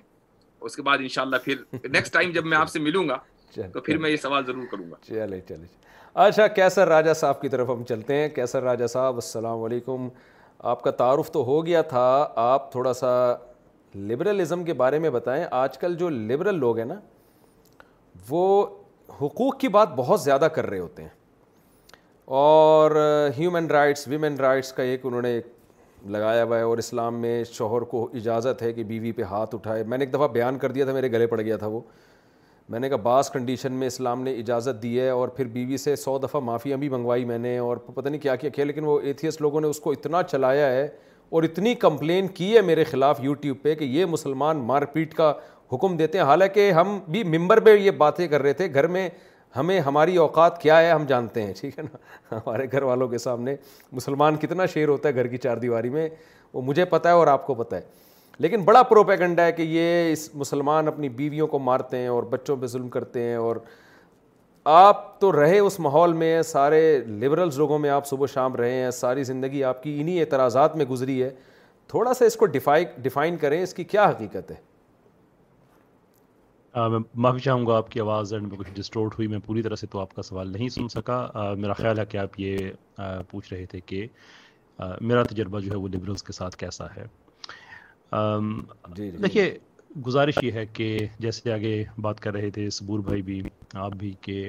اس 0.67 0.76
کے 0.76 0.82
بعد 0.82 0.98
انشاءاللہ 1.02 1.36
پھر 1.43 1.56
نیکسٹ 1.88 2.13
ٹائم 2.13 2.32
جب 2.36 2.45
میں 2.45 2.58
آپ 2.58 2.69
سے 2.69 2.80
ملوں 2.80 3.08
گا 3.10 3.17
تو 3.74 3.82
پھر 3.82 3.98
میں 3.98 4.10
یہ 4.10 4.15
سوال 4.22 4.45
ضرور 4.45 4.63
کروں 4.72 4.89
گا 4.91 4.95
چلے 5.08 5.39
چلے 5.50 5.65
اچھا 6.28 6.48
کیسر 6.48 6.88
راجہ 6.88 7.13
صاحب 7.15 7.41
کی 7.41 7.50
طرف 7.50 7.69
ہم 7.69 7.84
چلتے 7.89 8.15
ہیں 8.15 8.30
کیسر 8.36 8.63
راجہ 8.63 8.88
صاحب 8.93 9.15
السلام 9.24 9.63
علیکم 9.63 10.08
آپ 10.72 10.82
کا 10.84 10.91
تعارف 11.02 11.30
تو 11.32 11.43
ہو 11.45 11.65
گیا 11.65 11.82
تھا 11.93 12.04
آپ 12.45 12.72
تھوڑا 12.72 12.93
سا 12.93 13.12
لبرلزم 13.95 14.63
کے 14.63 14.73
بارے 14.78 14.99
میں 14.99 15.10
بتائیں 15.10 15.43
آج 15.52 15.78
کل 15.78 15.95
جو 15.97 16.10
لبرل 16.10 16.60
لوگ 16.60 16.78
ہیں 16.78 16.86
نا 16.86 16.99
وہ 18.30 18.65
حقوق 19.21 19.58
کی 19.60 19.67
بات 19.67 19.93
بہت 19.95 20.21
زیادہ 20.21 20.47
کر 20.56 20.65
رہے 20.69 20.80
ہوتے 20.80 21.02
ہیں 21.02 21.10
اور 22.39 22.91
ہیومن 23.38 23.67
رائٹس 23.71 24.08
ویمن 24.08 24.36
رائٹس 24.39 24.71
کا 24.73 24.84
ایک 24.84 25.06
انہوں 25.06 25.21
نے 25.21 25.30
ایک 25.34 25.47
لگایا 26.12 26.43
ہوا 26.43 26.58
ہے 26.58 26.63
اور 26.63 26.78
اسلام 26.78 27.15
میں 27.21 27.43
شوہر 27.52 27.82
کو 27.93 28.08
اجازت 28.15 28.62
ہے 28.62 28.71
کہ 28.73 28.84
بیوی 28.88 29.12
پہ 29.12 29.21
ہاتھ 29.30 29.56
اٹھائے 29.56 29.84
میں 29.84 29.97
نے 29.97 30.06
ایک 30.06 30.13
دفعہ 30.13 30.28
بیان 30.34 30.58
کر 30.60 30.71
دیا 30.71 30.86
تھا 30.86 30.93
میرے 30.93 31.12
گلے 31.12 31.28
پڑ 31.28 31.39
گیا 31.41 31.58
تھا 31.58 31.67
وہ 31.67 31.80
میں 32.69 32.80
نے 32.80 32.89
کہا 32.89 32.97
بعض 33.04 33.30
کنڈیشن 33.32 33.73
میں 33.73 33.88
اسلام 33.88 34.21
نے 34.23 34.34
اجازت 34.39 34.82
دی 34.84 34.99
ہے 34.99 35.10
اور 35.10 35.28
پھر 35.38 35.45
بیوی 35.54 35.78
سے 35.78 35.95
سو 35.95 36.17
دفعہ 36.23 36.41
معافیاں 36.41 36.78
بھی 36.78 36.89
منگوائی 36.89 37.25
میں 37.25 37.38
نے 37.38 37.58
اور 37.58 37.78
پتہ 37.93 38.08
نہیں 38.10 38.21
کیا 38.21 38.36
کیا 38.36 38.49
کیا 38.49 38.65
لیکن 38.65 38.84
وہ 38.86 38.99
ایتھیس 38.99 39.41
لوگوں 39.41 39.62
نے 39.62 39.67
اس 39.67 39.80
کو 39.80 39.91
اتنا 39.91 40.21
چلایا 40.23 40.67
ہے 40.71 40.88
اور 41.29 41.43
اتنی 41.43 41.73
کمپلین 41.81 42.27
کی 42.37 42.53
ہے 42.55 42.61
میرے 42.61 42.83
خلاف 42.83 43.19
یوٹیوب 43.23 43.57
پہ 43.61 43.73
کہ 43.75 43.83
یہ 43.85 44.05
مسلمان 44.09 44.57
مار 44.67 44.81
پیٹ 44.93 45.13
کا 45.13 45.33
حکم 45.73 45.97
دیتے 45.97 46.17
ہیں 46.17 46.25
حالانکہ 46.25 46.71
ہم 46.73 46.97
بھی 47.07 47.23
ممبر 47.37 47.59
پہ 47.65 47.75
یہ 47.75 47.91
باتیں 47.97 48.27
کر 48.27 48.41
رہے 48.41 48.53
تھے 48.61 48.73
گھر 48.73 48.87
میں 48.95 49.09
ہمیں 49.55 49.79
ہماری 49.79 50.15
اوقات 50.17 50.59
کیا 50.61 50.79
ہے 50.81 50.89
ہم 50.91 51.05
جانتے 51.07 51.41
ہیں 51.43 51.53
ٹھیک 51.59 51.77
ہے 51.79 51.83
نا 51.83 52.35
ہمارے 52.35 52.65
گھر 52.71 52.83
والوں 52.83 53.07
کے 53.07 53.17
سامنے 53.17 53.55
مسلمان 53.93 54.35
کتنا 54.41 54.65
شعر 54.73 54.87
ہوتا 54.87 55.09
ہے 55.09 55.15
گھر 55.15 55.27
کی 55.27 55.37
چار 55.43 55.57
دیواری 55.57 55.89
میں 55.89 56.07
وہ 56.53 56.61
مجھے 56.65 56.85
پتہ 56.95 57.07
ہے 57.07 57.13
اور 57.13 57.27
آپ 57.27 57.45
کو 57.47 57.53
پتہ 57.55 57.75
ہے 57.75 57.81
لیکن 58.43 58.61
بڑا 58.63 58.83
پروپیگنڈا 58.89 59.45
ہے 59.45 59.51
کہ 59.51 59.61
یہ 59.69 60.11
اس 60.11 60.29
مسلمان 60.41 60.87
اپنی 60.87 61.09
بیویوں 61.21 61.47
کو 61.47 61.59
مارتے 61.59 61.97
ہیں 61.97 62.07
اور 62.07 62.23
بچوں 62.29 62.55
پہ 62.57 62.67
ظلم 62.73 62.89
کرتے 62.89 63.23
ہیں 63.23 63.36
اور 63.36 63.55
آپ 64.72 65.05
تو 65.20 65.32
رہے 65.32 65.59
اس 65.59 65.80
ماحول 65.80 66.11
میں 66.13 66.41
سارے 66.45 66.80
لبرلز 67.22 67.57
لوگوں 67.57 67.78
میں 67.84 67.89
آپ 67.89 68.07
صبح 68.07 68.26
شام 68.34 68.55
رہے 68.55 68.72
ہیں 68.82 68.89
ساری 68.91 69.24
زندگی 69.30 69.63
آپ 69.70 69.82
کی 69.84 69.91
انہی 70.01 70.15
اعتراضات 70.22 70.72
میں 70.78 70.86
گزری 70.86 71.22
ہے 71.24 71.30
تھوڑا 71.93 72.13
سا 72.13 72.26
اس 72.26 72.36
کو 72.41 72.45
ڈیفائن 73.03 73.38
کریں 73.41 73.61
اس 73.61 73.74
کی 73.74 73.84
کیا 73.93 74.05
حقیقت 74.09 74.45
ہے 74.51 74.57
میں 76.91 76.99
معافی 77.26 77.39
چاہوں 77.43 77.65
گا 77.67 77.78
آپ 77.78 77.88
کی 77.91 77.97
آواز 77.99 78.34
اینڈ 78.34 78.45
میں 78.47 78.57
کچھ 78.57 78.70
ڈسٹورٹ 78.76 79.11
ہوئی 79.17 79.28
میں 79.28 79.39
پوری 79.45 79.61
طرح 79.61 79.76
سے 79.82 79.88
تو 79.91 79.99
آپ 79.99 80.13
کا 80.15 80.22
سوال 80.30 80.47
نہیں 80.51 80.70
سن 80.78 80.88
سکا 80.99 81.17
میرا 81.63 81.74
خیال 81.82 81.95
ہے 81.99 82.05
کہ 82.09 82.17
آپ 82.26 82.32
یہ 82.39 82.55
پوچھ 83.32 83.47
رہے 83.53 83.65
تھے 83.72 83.80
کہ 83.86 83.99
میرا 85.11 85.22
تجربہ 85.32 85.59
جو 85.59 85.70
ہے 85.72 85.78
وہ 85.78 85.88
لبرلز 85.93 86.24
کے 86.24 86.34
ساتھ 86.39 86.55
کیسا 86.57 86.86
ہے 86.97 87.05
جی، 88.11 88.59
جی، 88.95 89.05
جی۔ 89.11 89.17
دیکھیے 89.24 89.45
گزارش 90.05 90.37
یہ 90.43 90.51
ہے 90.51 90.65
کہ 90.73 90.97
جیسے 91.19 91.51
آگے 91.53 91.83
بات 92.01 92.19
کر 92.21 92.33
رہے 92.33 92.49
تھے 92.53 92.69
سبور 92.69 92.99
بھائی 93.05 93.21
بھی 93.21 93.41
آپ 93.73 93.93
بھی 93.99 94.13
کہ 94.21 94.43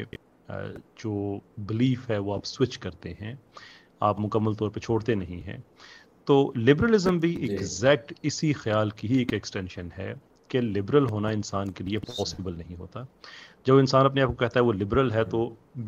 جو 1.03 1.39
بلیف 1.67 2.09
ہے 2.11 2.19
وہ 2.19 2.35
آپ 2.35 2.45
سوئچ 2.47 2.77
کرتے 2.79 3.13
ہیں 3.21 3.35
آپ 4.09 4.21
مکمل 4.21 4.55
طور 4.59 4.71
پہ 4.71 4.81
چھوڑتے 4.81 5.15
نہیں 5.15 5.41
ہیں 5.47 5.57
تو 6.27 6.43
لبرلزم 6.57 7.19
بھی 7.19 7.35
ایکزیکٹ 7.49 8.11
جی۔ 8.11 8.15
اسی 8.29 8.53
خیال 8.63 8.91
کی 8.97 9.09
ہی 9.11 9.19
ایک 9.19 9.33
ایکسٹینشن 9.35 9.89
ہے 9.99 10.13
کہ 10.49 10.61
لبرل 10.61 11.09
ہونا 11.11 11.29
انسان 11.39 11.71
کے 11.73 11.85
لیے 11.85 11.99
پاسبل 12.09 12.57
نہیں 12.59 12.77
ہوتا 12.79 13.03
جب 13.67 13.77
انسان 13.79 14.07
اپنے 14.07 14.23
آپ 14.23 14.29
کو 14.29 14.35
کہتا 14.35 14.59
ہے 14.59 14.65
وہ 14.65 14.73
لبرل 14.73 15.11
ہے 15.13 15.23
تو 15.31 15.39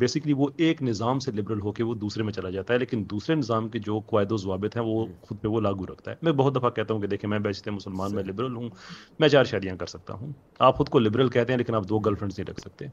بیسکلی 0.01 0.33
وہ 0.37 0.47
ایک 0.65 0.81
نظام 0.83 1.19
سے 1.19 1.31
لبرل 1.35 1.61
ہو 1.61 1.71
کے 1.77 1.83
وہ 1.83 1.93
دوسرے 2.01 2.23
میں 2.23 2.33
چلا 2.33 2.49
جاتا 2.55 2.73
ہے 2.73 2.79
لیکن 2.79 3.03
دوسرے 3.11 3.35
نظام 3.35 3.69
کے 3.69 3.79
جو 3.87 3.99
قواعد 4.09 4.31
و 4.31 4.37
ضوابط 4.43 4.75
ہیں 4.77 4.83
وہ 4.87 5.05
خود 5.27 5.37
پہ 5.41 5.47
وہ 5.47 5.61
لاگو 5.61 5.85
رکھتا 5.91 6.11
ہے 6.11 6.15
میں 6.27 6.31
بہت 6.41 6.55
دفعہ 6.55 6.69
کہتا 6.75 6.93
ہوں 6.93 7.01
کہ 7.01 7.07
دیکھیں 7.13 7.29
میں 7.29 7.39
بیچتے 7.47 7.71
مسلمان 7.71 8.15
میں 8.15 8.23
لبرل 8.23 8.55
ہوں 8.55 8.69
میں 9.19 9.29
چار 9.29 9.43
شادیاں 9.53 9.75
کر 9.77 9.85
سکتا 9.95 10.13
ہوں 10.19 10.31
آپ 10.67 10.77
خود 10.77 10.89
کو 10.95 10.99
لبرل 10.99 11.29
کہتے 11.37 11.53
ہیں 11.53 11.57
لیکن 11.57 11.75
آپ 11.75 11.87
دو 11.89 11.99
گرل 12.05 12.15
فرینڈس 12.19 12.37
نہیں 12.39 12.49
رکھ 12.49 12.59
سکتے 12.59 12.85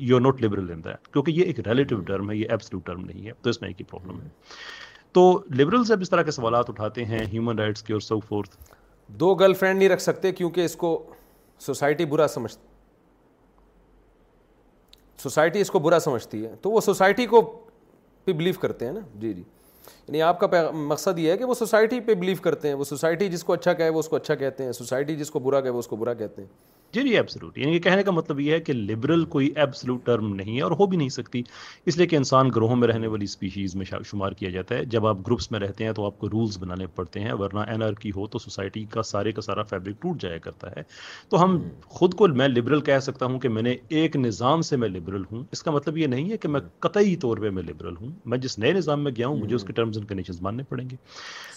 you 0.00 0.16
are 0.16 0.20
not 0.20 0.42
liberal 0.42 0.70
in 0.72 0.84
that 0.84 1.08
کیونکہ 1.12 1.30
یہ 1.30 1.44
ایک 1.44 1.60
ریلیٹو 1.68 2.00
ٹرم 2.10 2.30
ہے 2.30 2.36
یہ 2.36 2.46
ایبسلیو 2.50 2.80
ٹرم 2.86 3.04
نہیں 3.04 3.26
ہے 3.26 3.32
تو 3.42 3.50
اس 3.50 3.60
میں 3.60 3.68
ایک 3.70 3.80
ہی 3.80 3.84
پرابلم 3.90 4.20
ہے 4.22 4.28
تو 5.18 5.24
لبرل 5.58 5.84
سے 5.84 5.94
اس 6.00 6.10
طرح 6.10 6.22
کے 6.22 6.30
سوالات 6.38 6.70
اٹھاتے 6.70 7.04
ہیں 7.12 7.24
ہیومن 7.32 7.58
رائٹس 7.58 7.82
کے 7.82 7.92
اور 7.92 8.00
سو 8.12 8.20
فورتھ 8.28 8.56
دو 9.20 9.34
گرل 9.42 9.52
فرینڈ 9.58 9.78
نہیں 9.78 9.88
رکھ 9.88 10.02
سکتے 10.02 10.32
کیونکہ 10.40 10.64
اس 10.64 10.76
کو 10.84 10.92
سوسائٹی 11.66 12.04
برا 12.04 12.26
سمجھتی 12.28 12.65
سوسائٹی 15.22 15.60
اس 15.60 15.70
کو 15.70 15.78
برا 15.78 15.98
سمجھتی 16.00 16.44
ہے 16.44 16.54
تو 16.62 16.70
وہ 16.70 16.80
سوسائٹی 16.80 17.26
کو 17.26 17.40
پہ 18.24 18.32
بلیو 18.32 18.54
کرتے 18.60 18.86
ہیں 18.86 18.92
نا 18.92 19.00
جی 19.18 19.32
جی 19.34 19.42
یعنی 20.06 20.22
آپ 20.22 20.40
کا 20.40 20.46
مقصد 20.74 21.18
یہ 21.18 21.30
ہے 21.30 21.36
کہ 21.38 21.44
وہ 21.44 21.54
سوسائٹی 21.54 22.00
پہ 22.06 22.14
بلیو 22.14 22.36
کرتے 22.42 22.68
ہیں 22.68 22.74
وہ 22.74 22.84
سوسائٹی 22.84 23.28
جس 23.28 23.44
کو 23.44 23.52
اچھا 23.52 23.72
کہے 23.72 23.88
وہ 23.88 23.98
اس 23.98 24.08
کو 24.08 24.16
اچھا 24.16 24.34
کہتے 24.34 24.64
ہیں 24.64 24.72
سوسائٹی 24.72 25.16
جس 25.16 25.30
کو 25.30 25.38
برا 25.46 25.60
کہے 25.60 25.70
وہ 25.70 25.78
اس 25.78 25.86
کو 25.86 25.96
برا 25.96 26.14
کہتے 26.14 26.42
ہیں 26.42 26.48
جی 27.04 27.16
ایبسلوٹ 27.16 27.54
جی، 27.56 27.62
یعنی 27.62 27.78
کہنے 27.80 28.02
کا 28.02 28.10
مطلب 28.10 28.40
یہ 28.40 28.52
ہے 28.52 28.60
کہ 28.60 28.72
لبرل 28.72 29.24
کوئی 29.34 29.50
ایبسلوٹ 29.60 30.04
ٹرم 30.06 30.34
نہیں 30.34 30.56
ہے 30.56 30.62
اور 30.62 30.72
ہو 30.78 30.86
بھی 30.92 30.96
نہیں 30.98 31.08
سکتی 31.16 31.42
اس 31.90 31.96
لیے 31.96 32.06
کہ 32.06 32.16
انسان 32.16 32.48
گروہوں 32.56 32.76
میں 32.76 32.88
رہنے 32.88 33.06
والی 33.06 33.24
اسپیشیز 33.24 33.74
میں 33.76 33.86
شمار 34.10 34.32
کیا 34.38 34.50
جاتا 34.50 34.74
ہے 34.74 34.84
جب 34.94 35.06
آپ 35.06 35.18
گروپس 35.26 35.50
میں 35.50 35.60
رہتے 35.60 35.84
ہیں 35.84 35.92
تو 35.92 36.06
آپ 36.06 36.18
کو 36.18 36.28
رولز 36.32 36.58
بنانے 36.60 36.86
پڑتے 36.94 37.20
ہیں 37.20 37.32
ورنہ 37.40 37.70
نہ 37.76 37.84
کی 38.00 38.10
ہو 38.16 38.26
تو 38.34 38.38
سوسائٹی 38.38 38.84
کا 38.94 39.02
سارے 39.10 39.32
کا 39.38 39.42
سارا 39.42 39.62
فیبرک 39.70 40.00
ٹوٹ 40.02 40.20
جایا 40.22 40.38
کرتا 40.46 40.70
ہے 40.76 40.82
تو 41.28 41.42
ہم 41.42 41.58
خود 41.98 42.14
کو 42.22 42.26
میں 42.42 42.48
لبرل 42.48 42.80
کہہ 42.90 42.98
سکتا 43.08 43.26
ہوں 43.26 43.38
کہ 43.40 43.48
میں 43.58 43.62
نے 43.62 43.76
ایک 44.00 44.16
نظام 44.16 44.62
سے 44.70 44.76
میں 44.84 44.88
لبرل 44.88 45.24
ہوں 45.32 45.44
اس 45.52 45.62
کا 45.62 45.70
مطلب 45.70 45.98
یہ 45.98 46.06
نہیں 46.14 46.30
ہے 46.30 46.36
کہ 46.44 46.48
میں 46.48 46.60
قطعی 46.86 47.14
طور 47.26 47.38
پہ 47.46 47.50
میں 47.58 47.62
لبرل 47.62 47.96
ہوں 48.00 48.10
میں 48.32 48.38
جس 48.46 48.58
نئے 48.58 48.72
نظام 48.72 49.04
میں 49.04 49.12
گیا 49.16 49.26
ہوں 49.26 49.36
مجھے 49.40 49.54
اس 49.56 49.64
کے 49.64 49.72
ٹرمز 49.72 49.96
اینڈ 49.98 50.08
کنڈیشنز 50.08 50.40
ماننے 50.42 50.62
پڑیں 50.68 50.88
گے 50.90 50.96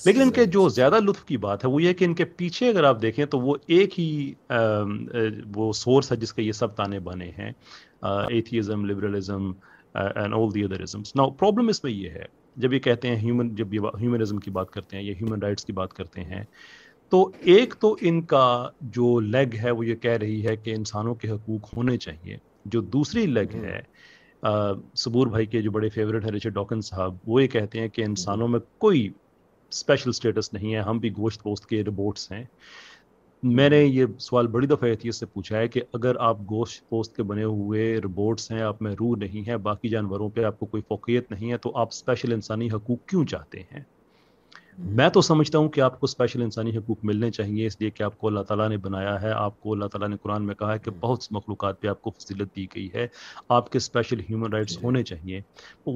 لیکن 0.06 0.22
ان 0.22 0.32
کے 0.32 0.46
جو 0.60 0.68
زیادہ 0.80 1.00
لطف 1.06 1.24
کی 1.26 1.38
بات 1.48 1.66
ہے 1.66 1.70
وہ 1.70 1.82
یہ 1.84 1.94
کہ 2.02 2.06
ان 2.06 2.14
کے 2.16 2.26
پیچھے 2.42 2.70
اگر 2.70 2.84
آپ 2.90 3.02
دیکھیں 3.02 3.26
تو 3.36 3.40
وہ 3.40 3.56
ایک 3.80 4.00
ہی 4.00 4.06
وہ 5.56 5.72
سورس 5.76 6.12
ہے 6.12 6.18
جس 6.18 6.34
کا 6.34 6.42
یہ 6.42 6.52
سب 6.62 6.76
تانے 6.76 7.00
بنے 7.10 7.30
ہیں 7.38 7.52
atheism 8.32 8.86
liberalism 8.90 9.52
and 9.94 10.34
all 10.34 10.54
the 10.56 10.64
other 10.64 10.82
نا 11.16 11.28
پرابلم 11.40 11.68
اس 11.70 11.84
میں 11.84 11.92
یہ 11.92 12.10
ہے 12.20 12.24
جب 12.64 12.74
یہ 12.74 12.80
کہتے 12.88 13.08
ہیں 13.08 13.16
ہیومن 13.26 13.54
جب 13.56 13.74
یہ 13.74 13.80
ہیومنزم 14.02 14.38
کی 14.46 14.52
بات 14.60 14.70
کرتے 14.72 14.98
ہیں 14.98 15.04
یا 15.04 15.14
ہیومن 15.22 15.42
رائٹس 15.42 15.66
کی 15.66 15.74
بات 15.74 15.94
کرتے 15.94 16.24
ہیں 16.34 16.44
تو 17.10 17.30
ایک 17.54 17.74
تو 17.82 17.96
ان 18.10 18.22
کا 18.32 18.44
جو 18.98 19.20
لیگ 19.34 19.56
ہے 19.64 19.72
وہ 19.72 19.86
یہ 19.86 19.96
کہہ 20.06 20.18
رہی 20.22 20.46
ہے 20.48 20.56
کہ 20.58 20.74
انسانوں 20.76 21.16
کے 21.22 21.30
حقوق 21.30 21.70
ہونے 21.78 21.98
چاہیے 22.06 22.38
جو 22.74 22.82
دوسری 22.98 23.26
لیگ 23.26 23.56
ہاں۔ 23.56 23.64
ہے 23.64 23.82
سبور 24.98 25.28
بھائی 25.28 25.46
کے 25.46 25.62
جو 25.62 25.72
بڑے 25.72 25.88
فیوریٹ 25.94 26.24
ہیں 26.26 26.32
رچر 26.32 26.50
ڈاکن 26.58 26.82
صاحب 26.82 27.16
وہ 27.28 27.42
یہ 27.42 27.48
کہتے 27.56 27.80
ہیں 27.80 27.88
کہ 27.96 28.02
انسانوں 28.06 28.48
میں 28.48 28.60
کوئی 28.84 29.08
اسپیشل 29.70 30.10
اسٹیٹس 30.10 30.52
نہیں 30.54 30.74
ہے 30.74 30.80
ہم 30.90 30.98
بھی 31.00 31.12
گوشت 31.18 31.42
پوست 31.44 31.66
کے 31.70 31.84
ربوٹس 31.88 32.32
ہیں 32.32 32.44
میں 33.48 33.70
نے 33.70 33.78
یہ 33.80 34.06
سوال 34.20 34.48
بڑی 34.54 34.68
دفعہ 34.68 34.90
احتیاط 34.90 35.16
سے 35.16 35.26
پوچھا 35.34 35.58
ہے 35.58 35.68
کہ 35.68 35.82
اگر 35.94 36.16
آپ 36.30 36.40
گوشت 36.50 36.90
پوست 36.90 37.16
کے 37.16 37.24
بنے 37.30 37.44
ہوئے 37.44 37.96
ربوٹس 38.06 38.50
ہیں 38.52 38.62
آپ 38.62 38.82
میں 38.82 38.92
روح 39.00 39.16
نہیں 39.20 39.48
ہے 39.48 39.58
باقی 39.68 39.90
جانوروں 39.90 40.30
پہ 40.36 40.44
آپ 40.46 40.60
کو 40.60 40.66
کوئی 40.74 40.84
فوقیت 40.88 41.32
نہیں 41.32 41.52
ہے 41.52 41.58
تو 41.64 41.76
آپ 41.80 41.90
اسپیشل 41.92 42.34
انسانی 42.34 42.70
حقوق 42.74 43.06
کیوں 43.10 43.26
چاہتے 43.26 43.62
ہیں 43.72 43.82
میں 44.98 45.08
تو 45.14 45.22
سمجھتا 45.28 45.58
ہوں 45.58 45.68
کہ 45.76 45.82
آپ 45.82 46.00
کو 46.00 46.06
اسپیشل 46.06 46.42
انسانی 46.42 46.76
حقوق 46.76 46.98
ملنے 47.06 47.30
چاہیے 47.32 47.66
اس 47.68 47.76
لیے 47.80 47.90
کہ 47.92 48.04
آپ 48.04 48.18
کو 48.18 48.28
اللہ 48.28 48.44
تعالیٰ 48.48 48.68
نے 48.70 48.76
بنایا 48.84 49.22
ہے 49.22 49.32
آپ 49.38 49.60
کو 49.62 49.74
اللہ 49.74 49.86
تعالیٰ 49.92 50.08
نے 50.10 50.16
قرآن 50.24 50.46
میں 50.48 50.54
کہا 50.56 50.74
ہے 50.74 50.80
کہ 50.80 50.92
بہت 51.00 51.24
سے 51.24 51.30
مخلوقات 51.36 51.80
پہ 51.82 51.88
آپ 51.88 52.02
کو 52.02 52.10
فضیلت 52.18 52.56
دی 52.56 52.66
گئی 52.76 52.88
ہے 52.94 53.06
آپ 53.58 53.70
کے 53.72 53.78
اسپیشل 53.78 54.20
ہیومن 54.30 54.54
رائٹس 54.54 54.78
ہونے 54.84 55.02
چاہیے 55.10 55.42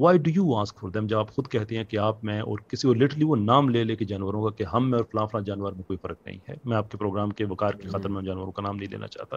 why 0.00 0.18
do 0.22 0.30
you 0.34 0.54
ask 0.60 0.80
for 0.80 0.90
them 0.94 1.06
جب 1.06 1.18
آپ 1.18 1.30
خود 1.36 1.48
کہتے 1.50 1.76
ہیں 1.76 1.84
کہ 1.90 1.98
آپ 2.08 2.22
میں 2.24 2.38
اور 2.40 2.58
کسی 2.70 2.88
اور 2.88 2.96
لٹرلی 2.96 3.24
وہ 3.28 3.36
نام 3.36 3.68
لے 3.68 3.84
لے 3.84 3.96
کے 3.96 4.04
جانوروں 4.12 4.42
کا 4.44 4.50
کہ 4.56 4.64
ہم 4.72 4.90
میں 4.90 4.98
اور 4.98 5.04
فلاں 5.12 5.26
فلاں 5.26 5.42
جانور 5.44 5.72
میں 5.72 5.82
کوئی 5.86 5.96
فرق 6.02 6.16
نہیں 6.26 6.38
ہے 6.48 6.54
میں 6.64 6.76
آپ 6.76 6.90
کے 6.90 6.98
پروگرام 6.98 7.30
کے 7.40 7.44
وقار 7.50 7.74
کی 7.82 7.88
خاطر 7.92 8.08
میں 8.08 8.22
جانوروں 8.22 8.52
کا 8.52 8.62
نام 8.62 8.76
نہیں 8.76 8.90
لینا 8.90 9.06
چاہتا 9.14 9.36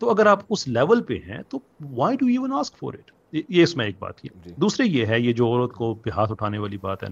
تو 0.00 0.10
اگر 0.10 0.26
آپ 0.34 0.40
اس 0.56 0.66
لیول 0.68 1.02
پہ 1.12 1.18
ہیں 1.28 1.38
تو 1.50 1.58
why 1.96 2.16
do 2.20 2.28
you 2.30 2.52
ask 2.58 2.78
for 2.78 2.94
it 2.94 3.12
یہ 3.48 3.62
اس 3.62 3.76
میں 3.76 3.86
ایک 3.86 3.96
بات 3.98 4.24
ہے 4.24 4.28
جی۔ 4.44 4.54
دوسرے 4.60 4.86
یہ 4.86 5.06
ہے 5.06 5.20
یہ 5.20 5.32
جو 5.38 5.46
عورت 5.46 5.72
کو 5.76 5.94
ہاتھ 6.16 6.32
اٹھانے 6.32 6.58
والی 6.64 6.76
بات 6.82 7.02
ہے 7.02 7.08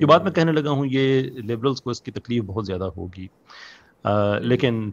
جو 0.00 0.06
بات 0.06 0.22
میں 0.24 0.30
کہنے 0.32 0.52
لگا 0.52 0.70
ہوں 0.76 0.86
یہ 0.90 1.22
لبرلس 1.48 1.80
کو 1.82 1.90
اس 1.90 2.00
کی 2.02 2.10
تکلیف 2.10 2.44
بہت 2.46 2.66
زیادہ 2.66 2.84
ہوگی 2.96 3.26
لیکن 4.48 4.88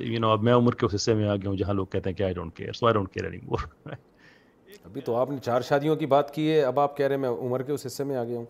یو 0.00 0.20
نو 0.20 0.28
اب 0.30 0.42
میں 0.48 0.52
عمر 0.54 0.74
کے 0.82 0.86
اس 0.86 0.94
حصے 0.94 1.14
میں 1.20 1.28
آ 1.28 1.34
گیا 1.36 1.48
ہوں 1.50 1.56
جہاں 1.62 1.74
لوگ 1.74 1.86
کہتے 1.94 2.10
ہیں 2.10 2.16
کہ 2.16 2.22
I 2.22 2.34
don't 2.34 2.56
care 2.56 2.72
so 2.80 2.86
I 2.86 2.94
don't 2.94 3.12
care 3.14 3.24
any 3.24 3.38
more 3.46 3.66
ابھی 4.84 5.00
تو 5.08 5.16
آپ 5.16 5.30
نے 5.30 5.38
چار 5.44 5.60
شادیوں 5.68 5.96
کی 6.02 6.06
بات 6.14 6.32
کی 6.34 6.50
ہے 6.50 6.60
اب 6.64 6.78
آپ 6.80 6.96
کہہ 6.96 7.06
رہے 7.06 7.14
ہیں 7.14 7.20
میں 7.22 7.30
عمر 7.48 7.62
کے 7.62 7.72
اس 7.72 7.86
حصے 7.86 8.04
میں 8.10 8.16
آ 8.16 8.22
گیا 8.24 8.38
ہوں 8.38 8.44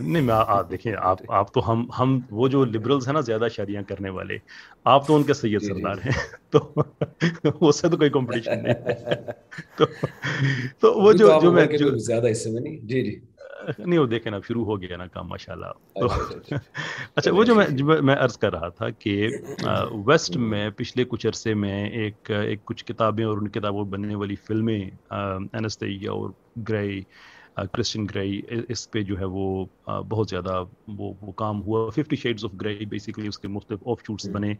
نہیں 0.00 0.22
میں 0.22 0.34
آپ 0.34 0.70
دیکھیں 0.70 0.92
آپ 1.10 1.18
آپ 1.36 1.52
تو 1.54 1.70
ہم 1.70 1.84
ہم 1.98 2.18
وہ 2.40 2.48
جو 2.48 2.64
لبرلز 2.64 3.06
ہیں 3.08 3.14
نا 3.14 3.20
زیادہ 3.28 3.46
شادیاں 3.56 3.82
کرنے 3.88 4.10
والے 4.18 4.36
آپ 4.94 5.06
تو 5.06 5.16
ان 5.16 5.22
کے 5.30 5.34
سید 5.34 5.50
جی، 5.60 5.66
جی۔ 5.66 5.72
سردار 5.72 6.06
ہیں 6.06 6.18
تو 7.54 7.60
وہ 7.62 7.72
سے 7.78 7.88
تو 7.88 7.96
کوئی 7.96 8.10
کمپٹیشن 8.16 8.62
نہیں 8.62 9.30
تو 10.80 10.92
وہ 11.00 11.12
جو 11.22 11.38
جو 11.42 11.52
میں 11.52 11.66
زیادہ 11.78 12.30
حصے 12.30 12.50
میں 12.50 12.60
نہیں 12.60 12.76
جی 12.92 13.02
جی 13.10 13.18
نہیں 13.78 13.98
وہ 13.98 14.06
نا 14.30 14.38
شروع 14.46 14.64
ہو 14.64 14.80
گیا 14.82 14.96
نا 14.96 15.06
کام 15.14 15.28
ماشاء 15.28 15.52
اللہ 15.52 15.72
تو 16.00 16.04
اچھا, 16.06 16.16
اچھا،, 16.16 16.56
اچھا۔, 16.56 16.56
اچھا، 17.14 17.32
وہ 17.36 17.44
جو 17.50 17.54
میں 18.06 18.16
عرض 18.24 18.36
کر 18.42 18.52
رہا 18.52 18.68
تھا 18.78 18.88
کہ 18.98 19.28
ویسٹ 20.06 20.36
میں 20.50 20.68
پچھلے 20.76 21.04
کچھ 21.12 21.26
عرصے 21.26 21.54
میں 21.64 21.78
ایک 22.00 22.30
ایک 22.30 22.64
کچھ 22.64 22.84
کتابیں 22.84 23.24
اور 23.24 23.38
ان 23.38 23.48
کتابوں 23.56 23.84
بننے 23.94 24.14
والی 24.22 24.36
فلمیں 24.46 24.80
انستیا 25.10 26.12
اور 26.12 26.30
گرے 26.68 27.00
کرسچن 27.72 28.04
گرئی 28.14 28.40
اس 28.74 28.90
پہ 28.90 29.02
جو 29.10 29.18
ہے 29.18 29.24
وہ 29.36 29.42
بہت 30.08 30.28
زیادہ 30.30 30.62
وہ 30.98 31.32
کام 31.42 31.62
ہوا 31.66 31.88
fifty 31.96 32.16
shades 32.22 32.44
of 32.44 32.52
grey 32.60 32.84
basically 32.94 33.28
اس 33.28 33.38
کے 33.38 33.48
مختلف 33.56 33.86
آف 33.90 34.02
شوٹس 34.06 34.26
بنے 34.34 34.52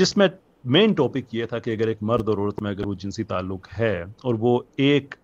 جس 0.00 0.16
میں 0.16 0.28
مین 0.74 0.92
ٹاپک 0.98 1.34
یہ 1.34 1.46
تھا 1.46 1.58
کہ 1.64 1.70
اگر 1.78 1.88
ایک 1.88 2.02
مرد 2.10 2.28
اور 2.28 2.38
عورت 2.38 2.62
میں 2.62 2.70
اگر 2.70 2.86
وہ 2.86 2.94
جنسی 3.02 3.24
تعلق 3.32 3.68
ہے 3.78 3.96
اور 4.28 4.34
وہ 4.44 4.58
ایک 4.86 5.14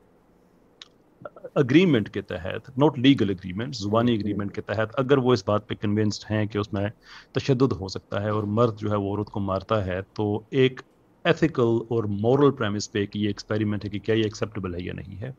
اگریمنٹ 1.59 2.09
کے 2.15 2.21
تحت 2.23 2.69
ناٹ 2.79 2.99
لیگل 2.99 3.31
اگریمنٹ 3.31 3.77
زبانی 3.77 4.15
اگریمنٹ 4.17 4.55
کے 4.55 4.61
تحت 4.61 4.99
اگر 4.99 5.19
وہ 5.27 5.33
اس 5.33 5.43
بات 5.47 5.67
پہ 5.69 5.75
کنوینسڈ 5.81 6.25
ہیں 6.31 6.45
کہ 6.47 6.59
اس 6.59 6.73
میں 6.73 6.89
تشدد 7.39 7.73
ہو 7.81 7.89
سکتا 7.95 8.23
ہے 8.23 8.29
اور 8.31 8.43
مرد 8.59 8.79
جو 8.81 8.91
ہے 8.91 8.97
وہ 8.97 9.15
عورت 9.17 9.31
کو 9.31 9.41
مارتا 9.41 9.85
ہے 9.87 10.01
تو 10.17 10.27
ایک 10.61 10.81
ایتھیکل 11.31 11.77
اور 11.95 12.05
مورل 12.25 12.51
پریمس 12.59 12.91
پہ 12.93 13.05
کہ 13.07 13.19
یہ 13.19 13.27
ایکسپیریمنٹ 13.29 13.85
ہے 13.85 13.91
کہ 13.91 13.99
کیا 13.99 14.15
یہ 14.15 14.25
ایکسیپٹیبل 14.25 14.75
ہے 14.75 14.83
یا 14.83 14.93
نہیں 14.97 15.21
ہے 15.23 15.31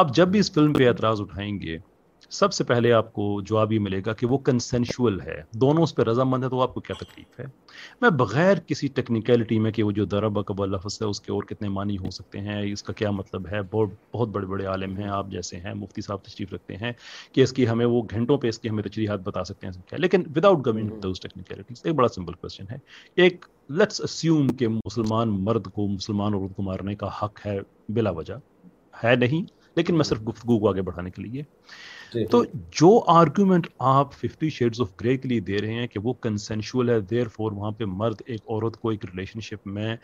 آپ 0.00 0.14
جب 0.14 0.28
بھی 0.28 0.40
اس 0.40 0.52
فلم 0.54 0.72
پہ 0.72 0.88
اعتراض 0.88 1.20
اٹھائیں 1.20 1.60
گے 1.60 1.78
سب 2.36 2.52
سے 2.52 2.64
پہلے 2.64 2.92
آپ 2.92 3.12
کو 3.12 3.24
جواب 3.46 3.72
یہ 3.72 3.78
ملے 3.80 4.00
گا 4.06 4.12
کہ 4.14 4.26
وہ 4.26 4.38
کنسنشول 4.46 5.20
ہے 5.26 5.34
دونوں 5.60 5.82
اس 5.82 5.94
پہ 5.96 6.02
رضامند 6.08 6.44
ہے 6.44 6.48
تو 6.50 6.60
آپ 6.62 6.74
کو 6.74 6.80
کیا 6.88 6.94
تکلیف 7.02 7.38
ہے 7.40 7.44
میں 8.00 8.10
بغیر 8.22 8.58
کسی 8.66 8.88
ٹیکنیکیلٹی 8.94 9.58
میں 9.66 9.72
کہ 9.72 9.82
وہ 9.82 9.92
جو 9.98 10.04
درب 10.14 10.38
درا 10.48 10.64
لفظ 10.74 11.00
ہے 11.02 11.06
اس 11.06 11.20
کے 11.20 11.32
اور 11.32 11.42
کتنے 11.48 11.68
معنی 11.76 11.96
ہو 11.98 12.10
سکتے 12.16 12.40
ہیں 12.48 12.60
اس 12.72 12.82
کا 12.82 12.92
کیا 13.00 13.10
مطلب 13.20 13.46
ہے 13.52 13.60
بہت 13.70 13.88
بہت 14.14 14.28
بڑے 14.34 14.46
بڑے 14.46 14.64
عالم 14.74 14.96
ہیں 14.96 15.08
آپ 15.20 15.28
جیسے 15.30 15.56
ہیں 15.64 15.74
مفتی 15.74 16.02
صاحب 16.02 16.24
تشریف 16.24 16.52
رکھتے 16.52 16.76
ہیں 16.82 16.92
کہ 17.32 17.40
اس 17.40 17.52
کی 17.52 17.68
ہمیں 17.68 17.86
وہ 17.86 18.02
گھنٹوں 18.10 18.38
پہ 18.42 18.48
اس 18.48 18.58
کی 18.58 18.68
ہمیں 18.68 18.82
تجریحات 18.82 19.20
بتا 19.28 19.44
سکتے 19.52 19.66
ہیں 19.66 19.98
لیکن 19.98 20.22
ود 20.36 20.44
آؤٹ 20.44 20.66
گورنمنٹ 20.66 21.86
ایک 21.86 21.94
بڑا 21.94 22.08
سمپل 22.14 22.32
کوشچن 22.40 22.64
ہے 22.70 22.76
ایک 23.22 23.44
لیٹس 23.78 24.00
اسیوم 24.04 24.48
کہ 24.58 24.68
مسلمان 24.84 25.28
مرد 25.44 25.72
کو 25.74 25.86
مسلمان 25.88 26.34
عورت 26.34 26.56
کو 26.56 26.62
مارنے 26.62 26.94
کا 27.04 27.08
حق 27.22 27.46
ہے 27.46 27.58
بلا 27.98 28.10
وجہ 28.20 28.34
ہے 29.02 29.14
نہیں 29.16 29.46
لیکن 29.78 29.96
میں 29.96 30.04
صرف 30.04 30.18
گفتگو 30.28 30.54
کو 30.58 30.58
کو 30.58 30.68
آگے 30.72 30.82
بڑھانے 30.90 31.10
کے 31.10 31.22
جی۔ 31.22 31.28
کے 31.28 31.32
لیے 31.32 31.42
لیے 32.14 32.26
تو 32.34 32.42
جو 32.78 32.90
آپ 33.12 34.12
ففٹی 34.20 34.48
آف 34.64 34.90
گرے 35.00 35.38
دے 35.48 35.58
رہے 35.62 35.74
ہیں 35.78 35.86
کہ 35.92 36.00
وہ 36.04 36.12
ہے 36.88 36.98
دیر 37.10 37.26
فور 37.34 37.52
وہاں 37.58 37.70
پہ 37.78 37.84
مرد 38.00 38.22
ایک 38.32 38.40
عورت 38.52 38.76
ایک 38.92 39.04
ریلیشن 39.10 39.40
شپ 39.48 39.66
میں 39.78 39.94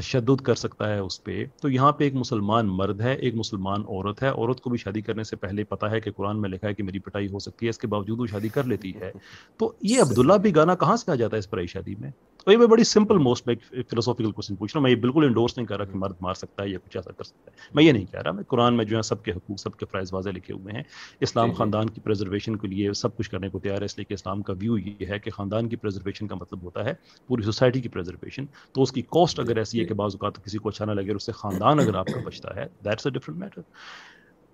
تشدد 0.00 0.40
کر 0.48 0.54
سکتا 0.64 0.88
ہے 0.92 0.98
اس 1.06 1.22
پہ 1.24 1.44
تو 1.62 1.70
یہاں 1.70 1.92
پہ 2.00 2.04
ایک 2.04 2.14
مسلمان 2.24 2.68
مرد 2.80 3.00
ہے 3.06 3.12
ایک 3.24 3.34
مسلمان 3.42 3.80
عورت 3.88 4.22
ہے 4.22 4.28
عورت 4.28 4.60
کو 4.64 4.70
بھی 4.74 4.78
شادی 4.84 5.00
کرنے 5.08 5.24
سے 5.30 5.36
پہلے 5.44 5.64
پتا 5.74 5.90
ہے 5.90 6.00
کہ 6.06 6.10
قرآن 6.16 6.40
میں 6.42 6.50
لکھا 6.50 6.68
ہے 6.68 6.74
کہ 6.74 6.82
میری 6.88 6.98
پٹائی 7.08 7.28
ہو 7.34 7.38
سکتی 7.46 7.66
ہے 7.66 7.70
اس 7.70 7.78
کے 7.78 7.86
باوجود 7.94 8.20
وہ 8.20 8.26
شادی 8.36 8.48
کر 8.56 8.64
لیتی 8.74 8.92
ہے 9.00 9.10
تو 9.58 9.72
یہ 9.92 10.02
عبداللہ 10.06 10.38
بھی 10.46 10.54
گانا 10.56 10.74
کہاں 10.84 10.96
سے 11.04 11.10
آ 11.12 11.14
جاتا 11.24 11.36
ہے 11.36 11.38
اس 11.46 11.50
پرائی 11.50 11.66
شادی 11.76 11.94
میں 12.04 12.10
تو 12.44 12.52
یہ 12.52 12.56
میں 12.58 12.66
بڑی 12.66 12.84
سمپل 12.84 13.18
موسٹ 13.24 13.46
میں 13.46 13.54
فلوسافیکل 13.90 14.30
کوشچن 14.36 14.54
پوچھ 14.56 14.72
رہا 14.74 14.78
ہوں 14.78 14.82
میں 14.82 14.90
یہ 14.90 14.96
بالکل 15.00 15.24
انڈورس 15.24 15.56
نہیں 15.56 15.66
کر 15.66 15.76
رہا 15.78 15.90
کہ 15.90 15.98
مرد 15.98 16.14
مار 16.20 16.34
سکتا 16.34 16.62
ہے 16.62 16.68
یا 16.68 16.78
کچھ 16.86 16.96
ایسا 16.96 17.10
کر 17.12 17.22
سکتا 17.24 17.50
ہے 17.50 17.70
میں 17.74 17.84
یہ 17.84 17.92
نہیں 17.92 18.06
کہہ 18.12 18.20
رہا 18.20 18.30
میں 18.38 18.44
قرآن 18.48 18.76
میں 18.76 18.84
جو 18.84 18.96
ہے 18.96 19.02
سب 19.08 19.22
کے 19.24 19.32
حقوق 19.32 19.60
سب 19.60 19.76
کے 19.78 19.86
فرائض 19.90 20.12
واضح 20.14 20.30
لکھے 20.36 20.54
ہوئے 20.54 20.72
ہیں 20.74 20.82
اسلام 21.26 21.46
جی، 21.46 21.52
جی۔ 21.52 21.58
خاندان 21.58 21.90
کی 21.90 22.00
پرزرویشن 22.04 22.56
کے 22.62 22.68
لیے 22.68 22.92
سب 23.02 23.16
کچھ 23.16 23.30
کرنے 23.30 23.48
کو 23.48 23.58
تیار 23.66 23.80
ہے 23.80 23.84
اس 23.84 23.96
لیے 23.98 24.04
کہ 24.04 24.14
اسلام 24.14 24.42
کا 24.48 24.52
ویو 24.60 24.78
یہ 24.78 25.06
ہے 25.10 25.18
کہ 25.26 25.30
خاندان 25.36 25.68
کی 25.68 25.76
پرزرویشن 25.84 26.26
کا 26.28 26.34
مطلب 26.40 26.62
ہوتا 26.62 26.84
ہے 26.84 26.94
پوری 27.26 27.42
سوسائٹی 27.42 27.80
کی 27.80 27.88
پرزرویشن 27.96 28.44
تو 28.72 28.82
اس 28.82 28.92
کی 28.92 29.02
کاسٹ 29.14 29.36
جی، 29.36 29.42
اگر 29.42 29.56
ایسی 29.58 29.80
ہے 29.80 29.84
کہ 29.84 29.94
بعض 30.02 30.16
اوقات 30.20 30.44
کسی 30.44 30.58
کو 30.64 30.68
اچھا 30.68 30.84
نہ 30.84 30.92
لگے 31.00 31.08
اور 31.10 31.16
اس 31.22 31.26
سے 31.26 31.32
خاندان 31.42 31.80
اگر 31.86 31.94
آپ 32.02 32.06
کا 32.14 32.20
بچتا 32.26 32.56
ہے 32.56 32.66
that's 32.84 33.06
a 33.06 33.12
different 33.18 33.38
matter 33.38 33.60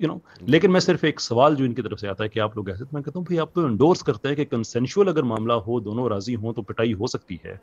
you 0.01 0.07
G. 0.09 0.15
No 0.15 0.47
لیکن 0.53 0.73
میں 0.73 0.81
صرف 0.81 1.05
ایک 1.05 1.21
سوال 1.21 1.55
جو 1.57 1.65
ان 1.65 1.73
کی 1.75 1.83
طرف 1.83 2.01
سے 2.01 2.09
آتا 2.09 2.25
ہے 2.25 2.29
کہ 2.29 2.41
آپ 2.41 2.57
لوگ 2.57 2.69
ایسے 2.71 2.85
میں 2.93 3.03
کہتا 3.03 3.19
ہوں 3.19 3.25
بھائی 3.27 3.39
آپ 3.41 3.53
تو 3.55 3.65
انڈورس 3.67 4.03
کرتے 4.09 4.29
ہیں 4.29 4.37
کہ 4.37 4.45
کنسینشول 4.45 5.09
اگر 5.09 5.23
معاملہ 5.31 5.53
ہو 5.67 5.79
دونوں 5.89 6.09
راضی 6.09 6.37
ہوں 6.43 6.53
تو 6.53 6.63
پٹائی 6.69 6.93
ہو 7.01 7.07
سکتی 7.15 7.37
ہے 7.45 7.57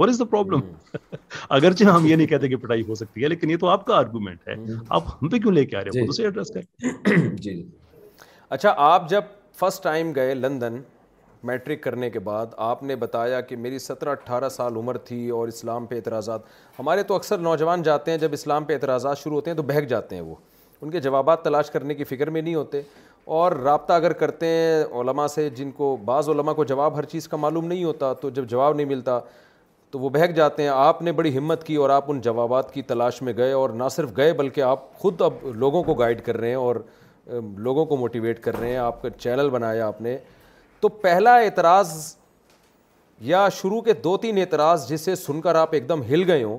وٹ 0.00 0.08
از 0.08 0.18
دا 0.18 0.24
پرابلم 0.30 0.60
اگرچہ 1.58 1.84
ہم 1.84 2.06
یہ 2.06 2.16
نہیں 2.16 2.26
کہتے 2.26 2.48
کہ 2.48 2.56
پٹائی 2.62 2.82
ہو 2.88 2.94
سکتی 3.00 3.22
ہے 3.22 3.28
لیکن 3.28 3.50
یہ 3.50 3.56
تو 3.64 3.68
آپ 3.68 3.84
کا 3.86 3.96
آرگومنٹ 3.96 4.48
ہے 4.48 4.54
آپ 4.88 5.08
ہم 5.22 5.28
پہ 5.28 5.38
کیوں 5.38 5.52
لے 5.52 5.64
کے 5.66 5.76
آ 5.76 5.84
رہے 5.84 6.00
ہیں 6.00 6.08
اسے 6.08 6.24
ایڈریس 6.24 6.50
کریں 6.54 7.36
جی 7.46 7.62
اچھا 8.56 8.72
آپ 8.86 9.08
جب 9.10 9.24
فرسٹ 9.60 9.82
ٹائم 9.82 10.12
گئے 10.14 10.34
لندن 10.34 10.80
میٹرک 11.50 11.82
کرنے 11.82 12.08
کے 12.10 12.18
بعد 12.28 12.46
آپ 12.70 12.82
نے 12.88 12.96
بتایا 12.96 13.40
کہ 13.50 13.56
میری 13.62 13.78
سترہ 13.84 14.08
اٹھارہ 14.08 14.48
سال 14.56 14.76
عمر 14.76 14.96
تھی 15.08 15.28
اور 15.38 15.48
اسلام 15.48 15.86
پہ 15.86 15.94
اعتراضات 15.96 16.40
ہمارے 16.78 17.02
تو 17.08 17.14
اکثر 17.14 17.38
نوجوان 17.48 17.82
جاتے 17.82 18.10
ہیں 18.10 18.18
جب 18.26 18.32
اسلام 18.32 18.64
پہ 18.64 18.72
اعتراضات 18.74 19.18
شروع 19.18 19.34
ہوتے 19.34 19.50
ہیں 19.50 19.56
تو 19.56 19.62
بہک 19.72 19.88
جاتے 19.88 20.16
ہیں 20.16 20.22
وہ 20.22 20.34
ان 20.82 20.90
کے 20.90 21.00
جوابات 21.00 21.42
تلاش 21.42 21.70
کرنے 21.70 21.94
کی 21.94 22.04
فکر 22.04 22.30
میں 22.36 22.40
نہیں 22.42 22.54
ہوتے 22.54 22.80
اور 23.38 23.52
رابطہ 23.64 23.92
اگر 23.92 24.12
کرتے 24.20 24.46
ہیں 24.46 24.84
علماء 25.00 25.26
سے 25.34 25.48
جن 25.56 25.70
کو 25.76 25.96
بعض 26.04 26.28
علماء 26.28 26.52
کو 26.54 26.64
جواب 26.70 26.96
ہر 26.98 27.04
چیز 27.12 27.28
کا 27.28 27.36
معلوم 27.36 27.66
نہیں 27.66 27.84
ہوتا 27.84 28.12
تو 28.22 28.30
جب 28.38 28.46
جواب 28.50 28.74
نہیں 28.76 28.86
ملتا 28.86 29.18
تو 29.90 29.98
وہ 29.98 30.08
بہک 30.12 30.34
جاتے 30.36 30.62
ہیں 30.62 30.70
آپ 30.74 31.02
نے 31.02 31.12
بڑی 31.12 31.36
ہمت 31.36 31.64
کی 31.64 31.74
اور 31.84 31.90
آپ 31.90 32.10
ان 32.10 32.20
جوابات 32.20 32.72
کی 32.74 32.82
تلاش 32.90 33.20
میں 33.22 33.32
گئے 33.36 33.52
اور 33.52 33.70
نہ 33.82 33.88
صرف 33.96 34.16
گئے 34.16 34.32
بلکہ 34.34 34.60
آپ 34.70 34.92
خود 34.98 35.22
اب 35.22 35.32
لوگوں 35.64 35.82
کو 35.84 35.94
گائیڈ 35.94 36.20
کر 36.26 36.36
رہے 36.36 36.48
ہیں 36.48 36.54
اور 36.64 36.76
لوگوں 37.66 37.84
کو 37.86 37.96
موٹیویٹ 37.96 38.42
کر 38.42 38.58
رہے 38.58 38.70
ہیں 38.70 38.76
آپ 38.76 39.00
کا 39.02 39.10
چینل 39.18 39.50
بنایا 39.50 39.86
آپ 39.86 40.00
نے 40.02 40.16
تو 40.80 40.88
پہلا 41.08 41.36
اعتراض 41.40 41.94
یا 43.30 43.48
شروع 43.60 43.80
کے 43.80 43.92
دو 44.04 44.16
تین 44.22 44.38
اعتراض 44.38 44.88
جسے 44.88 45.14
سن 45.16 45.40
کر 45.40 45.54
آپ 45.54 45.74
ایک 45.74 45.88
دم 45.88 46.02
ہل 46.08 46.30
گئے 46.30 46.42
ہوں 46.42 46.58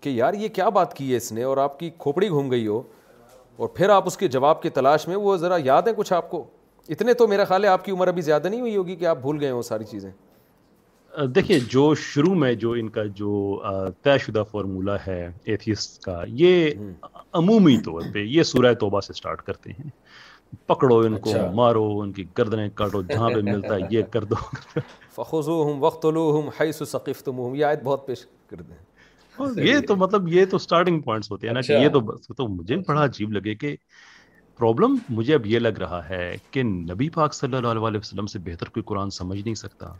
کہ 0.00 0.10
یار 0.10 0.34
یہ 0.34 0.48
کیا 0.54 0.68
بات 0.80 0.94
کی 0.96 1.10
ہے 1.10 1.16
اس 1.16 1.32
نے 1.32 1.42
اور 1.50 1.56
آپ 1.68 1.78
کی 1.78 1.90
کھوپڑی 1.98 2.28
گھوم 2.28 2.50
گئی 2.50 2.66
ہو 2.66 2.82
اور 3.58 3.68
پھر 3.74 3.88
آپ 3.90 4.06
اس 4.06 4.16
کے 4.16 4.26
جواب 4.34 4.60
کی 4.62 4.68
تلاش 4.70 5.06
میں 5.08 5.16
وہ 5.22 5.36
ذرا 5.36 5.56
یاد 5.64 5.86
ہے 5.88 5.92
کچھ 5.96 6.12
آپ 6.12 6.30
کو 6.30 6.42
اتنے 6.94 7.12
تو 7.20 7.26
میرا 7.28 7.44
خیال 7.44 7.64
ہے 7.64 7.68
آپ 7.68 7.84
کی 7.84 7.92
عمر 7.92 8.08
ابھی 8.08 8.22
زیادہ 8.22 8.48
نہیں 8.48 8.60
ہوئی 8.60 8.76
ہوگی 8.76 8.96
کہ 8.96 9.06
آپ 9.12 9.20
بھول 9.20 9.40
گئے 9.40 9.50
وہ 9.52 9.62
ساری 9.70 9.84
چیزیں 9.90 10.10
دیکھیے 11.34 11.58
جو 11.70 11.94
شروع 12.02 12.34
میں 12.40 12.52
جو 12.64 12.72
ان 12.80 12.88
کا 12.96 13.04
جو 13.20 13.32
طے 14.04 14.16
شدہ 14.26 14.42
فارمولہ 14.50 14.90
ہے 15.06 15.26
کا 16.04 16.22
یہ 16.42 16.70
عمومی 17.40 17.76
طور 17.84 18.02
پہ 18.14 18.18
یہ 18.36 18.42
سورہ 18.54 18.72
توبہ 18.80 19.00
سے 19.06 19.12
سٹارٹ 19.12 19.42
کرتے 19.46 19.70
ہیں 19.78 19.88
پکڑو 20.66 20.96
ان 21.06 21.16
کو 21.20 21.30
اچھا۔ 21.30 21.50
مارو 21.54 21.84
ان 22.00 22.12
کی 22.12 22.24
گردنیں 22.38 22.68
کاٹو 22.74 23.02
جہاں 23.12 23.28
پہ 23.34 23.40
ملتا 23.52 23.74
ہے 23.74 23.80
یہ 23.90 24.02
کر 24.10 24.24
دو 24.30 24.34
یہ 25.58 25.84
وقت 25.84 26.06
بہت 27.84 28.06
پیش 28.06 28.24
کر 28.50 28.68
یہ 28.68 28.86
یہ 29.66 29.80
تو 29.88 29.96
مطلب 29.96 30.28
یہ 30.28 30.44
تو 30.50 30.56
ہوتے 30.58 31.48
ہیں 31.48 31.54
اچھا. 31.58 31.74
یہ 31.74 31.88
تو 31.92 32.00
تو 32.36 32.46
مجھے 32.48 32.76
بڑا 32.88 33.04
عجیب 33.04 33.32
لگے 33.32 33.54
کہ 33.54 33.74
پرابلم 34.58 34.94
مجھے 35.16 35.34
اب 35.34 35.46
یہ 35.46 35.58
لگ 35.58 35.78
رہا 35.78 36.00
ہے 36.08 36.34
کہ 36.50 36.62
نبی 36.62 37.08
پاک 37.16 37.34
صلی 37.34 37.56
اللہ 37.56 37.86
علیہ 37.88 37.98
وسلم 38.00 38.26
سے 38.34 38.38
بہتر 38.44 38.68
کوئی 38.76 38.82
قرآن 38.86 39.10
سمجھ 39.18 39.40
نہیں 39.40 39.54
سکتا 39.62 39.92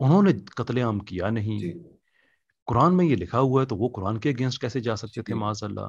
انہوں 0.00 0.22
نے 0.22 0.30
قتل 0.56 0.78
عام 0.82 0.98
کیا 1.10 1.30
نہیں 1.30 1.58
جی. 1.58 1.72
قرآن 2.66 2.96
میں 2.96 3.04
یہ 3.04 3.16
لکھا 3.16 3.38
ہوا 3.40 3.60
ہے 3.62 3.66
تو 3.66 3.76
وہ 3.76 3.88
قرآن 3.94 4.18
کے 4.24 4.30
اگینسٹ 4.30 4.60
کیسے 4.60 4.80
جا 4.88 4.96
سکتے 4.96 5.22
تھے 5.22 5.32
جی. 5.34 5.40
معاذ 5.40 5.62
اللہ 5.64 5.88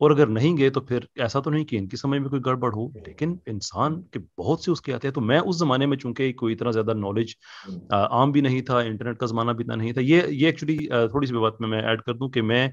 اور 0.00 0.10
اگر 0.10 0.26
نہیں 0.36 0.56
گئے 0.56 0.70
تو 0.70 0.80
پھر 0.80 1.04
ایسا 1.24 1.40
تو 1.40 1.50
نہیں 1.50 1.64
کہ 1.64 1.76
ان 1.78 1.86
کی 1.88 1.96
سمجھ 1.96 2.20
میں 2.20 2.28
کوئی 2.30 2.40
گڑبڑ 2.44 2.72
ہو 2.74 2.86
لیکن 3.06 3.34
انسان 3.52 4.00
کے 4.12 4.18
بہت 4.38 4.60
سے 4.60 4.70
اس 4.70 4.80
کے 4.86 4.92
آتے 4.94 5.08
ہیں 5.08 5.14
تو 5.14 5.20
میں 5.30 5.38
اس 5.38 5.56
زمانے 5.58 5.86
میں 5.86 5.96
چونکہ 5.96 6.32
کوئی 6.40 6.54
اتنا 6.54 6.70
زیادہ 6.70 6.94
نالج 6.96 7.32
عام 8.00 8.32
بھی 8.32 8.40
نہیں 8.40 8.60
تھا 8.68 8.78
انٹرنیٹ 8.80 9.18
کا 9.18 9.26
زمانہ 9.26 9.50
بھی 9.56 9.64
اتنا 9.64 9.74
نہیں 9.82 9.92
تھا 9.92 10.00
یہ 10.00 10.22
یہ 10.28 10.46
ایکچولی 10.46 10.76
تھوڑی 11.10 11.26
سی 11.26 11.34
بات 11.38 11.60
میں 11.60 11.68
میں 11.68 11.82
ایڈ 11.82 12.02
کر 12.06 12.14
دوں 12.14 12.28
کہ 12.36 12.42
میں 12.50 12.66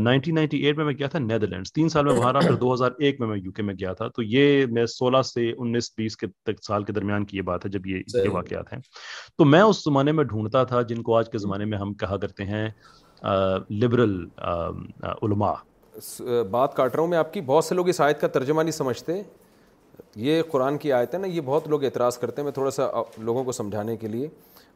نائنٹین 0.00 0.34
میں 0.34 0.84
میں 0.84 0.92
گیا 0.98 1.06
تھا 1.12 1.18
نیدرلینڈس 1.18 1.72
تین 1.72 1.88
سال 1.88 2.04
میں 2.04 2.14
باہر 2.18 2.40
پھر 2.40 2.54
دو 2.56 2.72
ہزار 2.74 2.90
ایک 3.06 3.20
میں 3.20 3.28
میں 3.28 3.36
یو 3.42 3.52
کے 3.52 3.62
میں 3.62 3.74
گیا 3.80 3.92
تھا 4.00 4.08
تو 4.16 4.22
یہ 4.22 4.66
میں 4.72 4.84
سولہ 4.94 5.22
سے 5.32 5.50
انیس 5.56 5.90
بیس 5.96 6.16
کے 6.16 6.26
تک 6.46 6.64
سال 6.66 6.84
کے 6.84 6.92
درمیان 6.92 7.24
کی 7.24 7.36
یہ 7.36 7.42
بات 7.50 7.64
ہے 7.64 7.70
جب 7.70 7.86
یہ 7.86 8.02
یہ 8.24 8.28
واقعات 8.32 8.72
ہیں 8.72 8.80
تو 9.38 9.44
میں 9.44 9.60
اس 9.62 9.82
زمانے 9.84 10.12
میں 10.18 10.24
ڈھونڈتا 10.34 10.64
تھا 10.72 10.82
جن 10.92 11.02
کو 11.08 11.16
آج 11.18 11.30
کے 11.32 11.38
زمانے 11.46 11.64
میں 11.72 11.78
ہم 11.78 11.94
کہا 12.04 12.16
کرتے 12.26 12.44
ہیں 12.52 12.66
لبرل 13.82 14.24
علماء 15.22 15.54
بات 16.50 16.74
کاٹ 16.76 16.94
رہا 16.94 17.00
ہوں 17.02 17.08
میں 17.08 17.18
آپ 17.18 17.32
کی 17.32 17.40
بہت 17.46 17.64
سے 17.64 17.74
لوگ 17.74 17.88
اس 17.88 18.00
آیت 18.00 18.20
کا 18.20 18.26
ترجمہ 18.32 18.62
نہیں 18.62 18.72
سمجھتے 18.72 19.20
یہ 20.16 20.42
قرآن 20.50 20.76
کی 20.78 20.92
آیت 20.92 21.14
ہے 21.14 21.18
نا 21.18 21.26
یہ 21.26 21.40
بہت 21.44 21.68
لوگ 21.68 21.84
اعتراض 21.84 22.18
کرتے 22.18 22.40
ہیں 22.40 22.44
میں 22.44 22.52
تھوڑا 22.52 22.70
سا 22.70 22.86
لوگوں 23.18 23.44
کو 23.44 23.52
سمجھانے 23.52 23.96
کے 23.96 24.08
لیے 24.08 24.28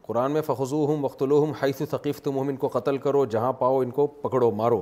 قرآن 0.07 0.33
میں 0.33 0.43
فخضو 0.47 0.85
ہوں 0.87 1.45
ہم 1.45 1.53
حیث 1.63 1.83
ثقیف 1.91 2.21
تم 2.23 2.39
ہم 2.39 2.49
ان 2.49 2.57
کو 2.57 2.69
قتل 2.73 2.99
کرو 3.07 3.25
جہاں 3.31 3.53
پاؤ 3.61 3.79
ان 3.83 3.91
کو 3.91 4.07
پکڑو 4.23 4.51
مارو 4.57 4.81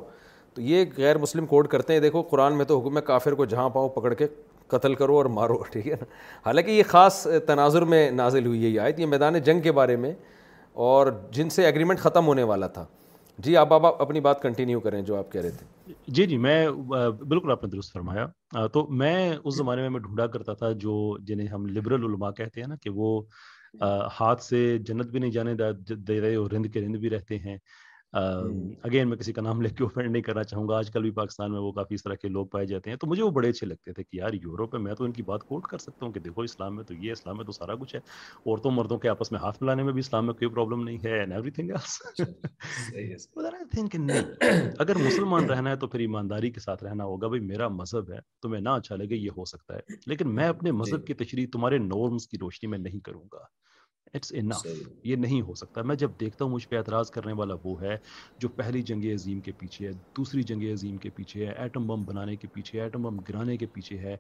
تو 0.55 0.63
یہ 0.63 0.85
غیر 0.97 1.19
مسلم 1.19 1.47
کوڈ 1.47 1.69
کرتے 1.69 1.93
ہیں 1.93 2.01
دیکھو 2.01 2.23
قرآن 2.31 2.57
میں 2.57 2.65
تو 2.65 2.79
حکم 2.81 2.97
ہے 2.97 3.03
کافر 3.03 3.35
کو 3.35 3.45
جہاں 3.45 3.69
پاؤ 3.71 3.89
پکڑ 3.99 4.13
کے 4.15 4.27
قتل 4.69 4.95
کرو 4.95 5.17
اور 5.17 5.25
مارو 5.39 5.57
ٹھیک 5.73 5.87
ہے 5.89 5.95
نا 6.01 6.05
حالانکہ 6.47 6.71
یہ 6.71 6.83
خاص 6.89 7.27
تناظر 7.47 7.85
میں 7.95 8.11
نازل 8.11 8.47
ہوئی 8.47 8.65
ہے 8.65 8.69
یہ 8.69 8.81
آیت 8.81 9.01
یہ 9.01 9.07
میدان 9.07 9.39
جنگ 9.45 9.61
کے 9.63 9.73
بارے 9.81 9.97
میں 10.05 10.13
اور 10.91 11.07
جن 11.33 11.49
سے 11.57 11.65
ایگریمنٹ 11.67 12.01
ختم 12.01 12.27
ہونے 12.27 12.43
والا 12.53 12.67
تھا 12.79 12.85
جی 13.45 13.57
آپ 13.57 13.73
آپ 13.73 14.01
اپنی 14.03 14.21
بات 14.21 14.43
کنٹینیو 14.43 14.81
کریں 14.81 15.01
جو 15.03 15.17
آپ 15.17 15.33
کہہ 15.33 15.41
رہے 15.41 15.51
تھے 15.59 15.73
جی 16.15 16.25
جی 16.27 16.37
میں 16.39 16.67
بالکل 16.89 17.51
آپ 17.51 17.65
نے 17.65 17.71
درست 17.71 17.93
فرمایا 17.93 18.67
تو 18.73 18.87
میں 19.01 19.35
اس 19.45 19.55
زمانے 19.57 19.81
میں 19.83 19.91
میں 19.91 20.01
ڈھونڈا 20.01 20.27
کرتا 20.37 20.55
تھا 20.61 20.71
جو 20.85 20.95
جنہیں 21.27 21.49
ہم 21.49 21.67
لبرل 21.77 22.05
علماء 22.09 22.31
کہتے 22.37 22.61
ہیں 22.61 22.69
نا 22.69 22.77
کہ 22.83 22.91
وہ 22.95 23.09
ہاتھ 24.21 24.43
سے 24.43 24.67
جنت 24.87 25.07
بھی 25.11 25.19
نہیں 25.21 25.31
جانے 25.33 25.55
دے 25.81 26.21
رہے 26.21 26.35
اور 26.35 26.51
رند 26.51 26.67
کے 26.73 26.81
رند 26.85 26.97
بھی 27.01 27.11
رہتے 27.11 27.39
ہیں 27.45 27.57
اگین 28.15 29.09
میں 29.09 29.17
کسی 29.17 29.33
کا 29.33 29.43
نام 29.43 29.61
لے 29.63 29.69
کے 29.69 29.83
اوپینڈ 29.85 30.11
نہیں 30.13 30.23
کرنا 30.23 30.43
چاہوں 30.45 30.69
گا 30.69 30.77
آج 30.79 30.91
کل 30.95 31.03
بھی 31.03 31.11
پاکستان 31.15 31.51
میں 31.53 31.61
وہ 31.61 31.71
کافی 31.79 31.95
اس 31.95 32.03
طرح 32.03 32.15
کے 32.23 32.29
لوگ 32.29 32.47
پائے 32.53 32.67
جاتے 32.67 32.91
ہیں 32.91 32.97
تو 32.97 33.07
مجھے 33.07 33.23
وہ 33.23 33.31
بڑے 33.39 33.49
اچھے 33.51 33.67
لگتے 33.67 33.93
تھے 33.93 34.03
کہ 34.05 34.17
یار 34.17 34.33
یورپ 34.43 34.75
میں 34.75 34.81
میں 34.83 34.95
تو 34.99 35.05
ان 35.05 35.13
کی 35.13 35.23
بات 35.31 35.45
کوٹ 35.47 35.67
کر 35.71 35.79
سکتا 35.79 36.07
ہوں 36.07 36.13
کہ 36.13 36.21
دیکھو 36.21 36.43
اسلام 36.43 36.77
میں 36.77 36.85
تو 36.85 36.95
یہ 37.01 37.13
اسلام 37.13 37.37
میں 37.37 37.45
تو 37.45 37.53
سارا 37.53 37.75
کچھ 37.81 37.95
ہے 37.95 38.01
عورتوں 38.47 38.71
مردوں 38.71 38.99
کے 38.99 39.09
آپس 39.09 39.33
میں 39.33 39.41
ہاتھ 39.41 39.63
ملانے 39.63 39.83
میں 39.83 39.93
بھی 39.93 40.01
اسلام 40.01 40.27
میں 40.27 40.35
کوئی 40.35 40.49
پرابلم 40.51 40.83
نہیں 40.85 40.99
ہے 41.05 41.19
اینڈ 41.19 41.33
ایوری 41.33 41.51
تھنگ 43.75 44.11
اگر 44.85 44.97
مسلمان 45.07 45.45
رہنا 45.51 45.71
ہے 45.71 45.77
تو 45.77 45.87
پھر 45.89 46.01
ایمانداری 46.01 46.51
کے 46.51 46.61
ساتھ 46.61 46.85
رہنا 46.85 47.05
ہوگا 47.05 47.29
بھائی 47.29 47.41
میرا 47.49 47.69
مذہب 47.83 48.11
ہے 48.13 48.19
تو 48.43 48.49
میں 48.49 48.61
نہ 48.61 48.69
اچھا 48.81 48.97
لگے 48.97 49.17
یہ 49.17 49.31
ہو 49.37 49.45
سکتا 49.45 49.75
ہے 49.75 49.97
لیکن 50.07 50.35
میں 50.35 50.45
ہاں، 50.45 50.51
اپنے 50.51 50.71
جی۔ 50.71 50.77
مذہب 50.77 51.07
کی 51.07 51.15
تشریح 51.25 51.47
تمہارے 51.53 51.79
نورمز 51.93 52.27
کی 52.29 52.39
روشنی 52.41 52.71
میں 52.71 52.79
نہیں 52.79 53.01
کروں 53.05 53.25
گا 53.33 53.45
اٹس 54.15 54.33
اے 54.33 54.41
یہ 55.05 55.17
نہیں 55.17 55.41
ہو 55.47 55.55
سکتا 55.61 55.83
میں 55.91 55.95
جب 56.03 56.11
دیکھتا 56.21 56.45
ہوں 56.45 56.53
مجھ 56.53 56.69
پہ 56.69 56.77
اعتراض 56.79 57.11
کرنے 57.11 57.33
والا 57.41 57.55
وہ 57.65 57.81
ہے 57.81 57.97
جو 58.41 58.49
پہلی 58.61 58.83
جنگ 58.91 59.05
عظیم 59.15 59.41
کے 59.47 59.53
پیچھے 59.59 59.87
ہے 59.87 59.93
دوسری 60.17 60.43
جنگ 60.51 60.63
عظیم 60.73 60.97
کے 61.05 61.11
پیچھے 61.15 61.47
ہے 61.47 61.53
ایٹم 61.63 61.87
بم 61.87 62.05
بنانے 62.11 62.37
کے 62.43 62.47
پیچھے 62.55 62.81
ایٹم 62.83 63.03
بم 63.03 63.19
گرانے 63.29 63.57
کے 63.63 63.67
پیچھے 63.75 63.99
ہے 63.99 64.17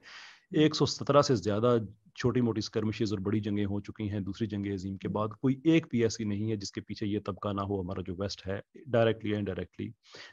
ایک 0.62 0.74
سو 0.76 0.86
سترہ 0.86 1.20
سے 1.22 1.34
زیادہ 1.36 1.76
چھوٹی 2.18 2.40
موٹی 2.40 2.58
اسکرمشز 2.58 3.12
اور 3.12 3.18
بڑی 3.26 3.38
جنگیں 3.46 3.64
ہو 3.66 3.78
چکی 3.86 4.08
ہیں 4.10 4.18
دوسری 4.26 4.46
جنگ 4.46 4.66
عظیم 4.72 4.96
کے 4.96 5.08
بعد 5.16 5.28
کوئی 5.42 5.54
ایک 5.70 5.90
پی 5.90 6.02
ایسی 6.02 6.24
نہیں 6.24 6.50
ہے 6.50 6.56
جس 6.56 6.72
کے 6.72 6.80
پیچھے 6.88 7.06
یہ 7.06 7.18
طبقہ 7.26 7.52
نہ 7.56 7.60
ہو 7.68 7.80
ہمارا 7.80 8.00
جو 8.06 8.14
ویسٹ 8.18 8.46
ہے 8.46 8.58
ڈائریکٹلی 8.92 9.34
انڈائریکٹلی 9.36 9.88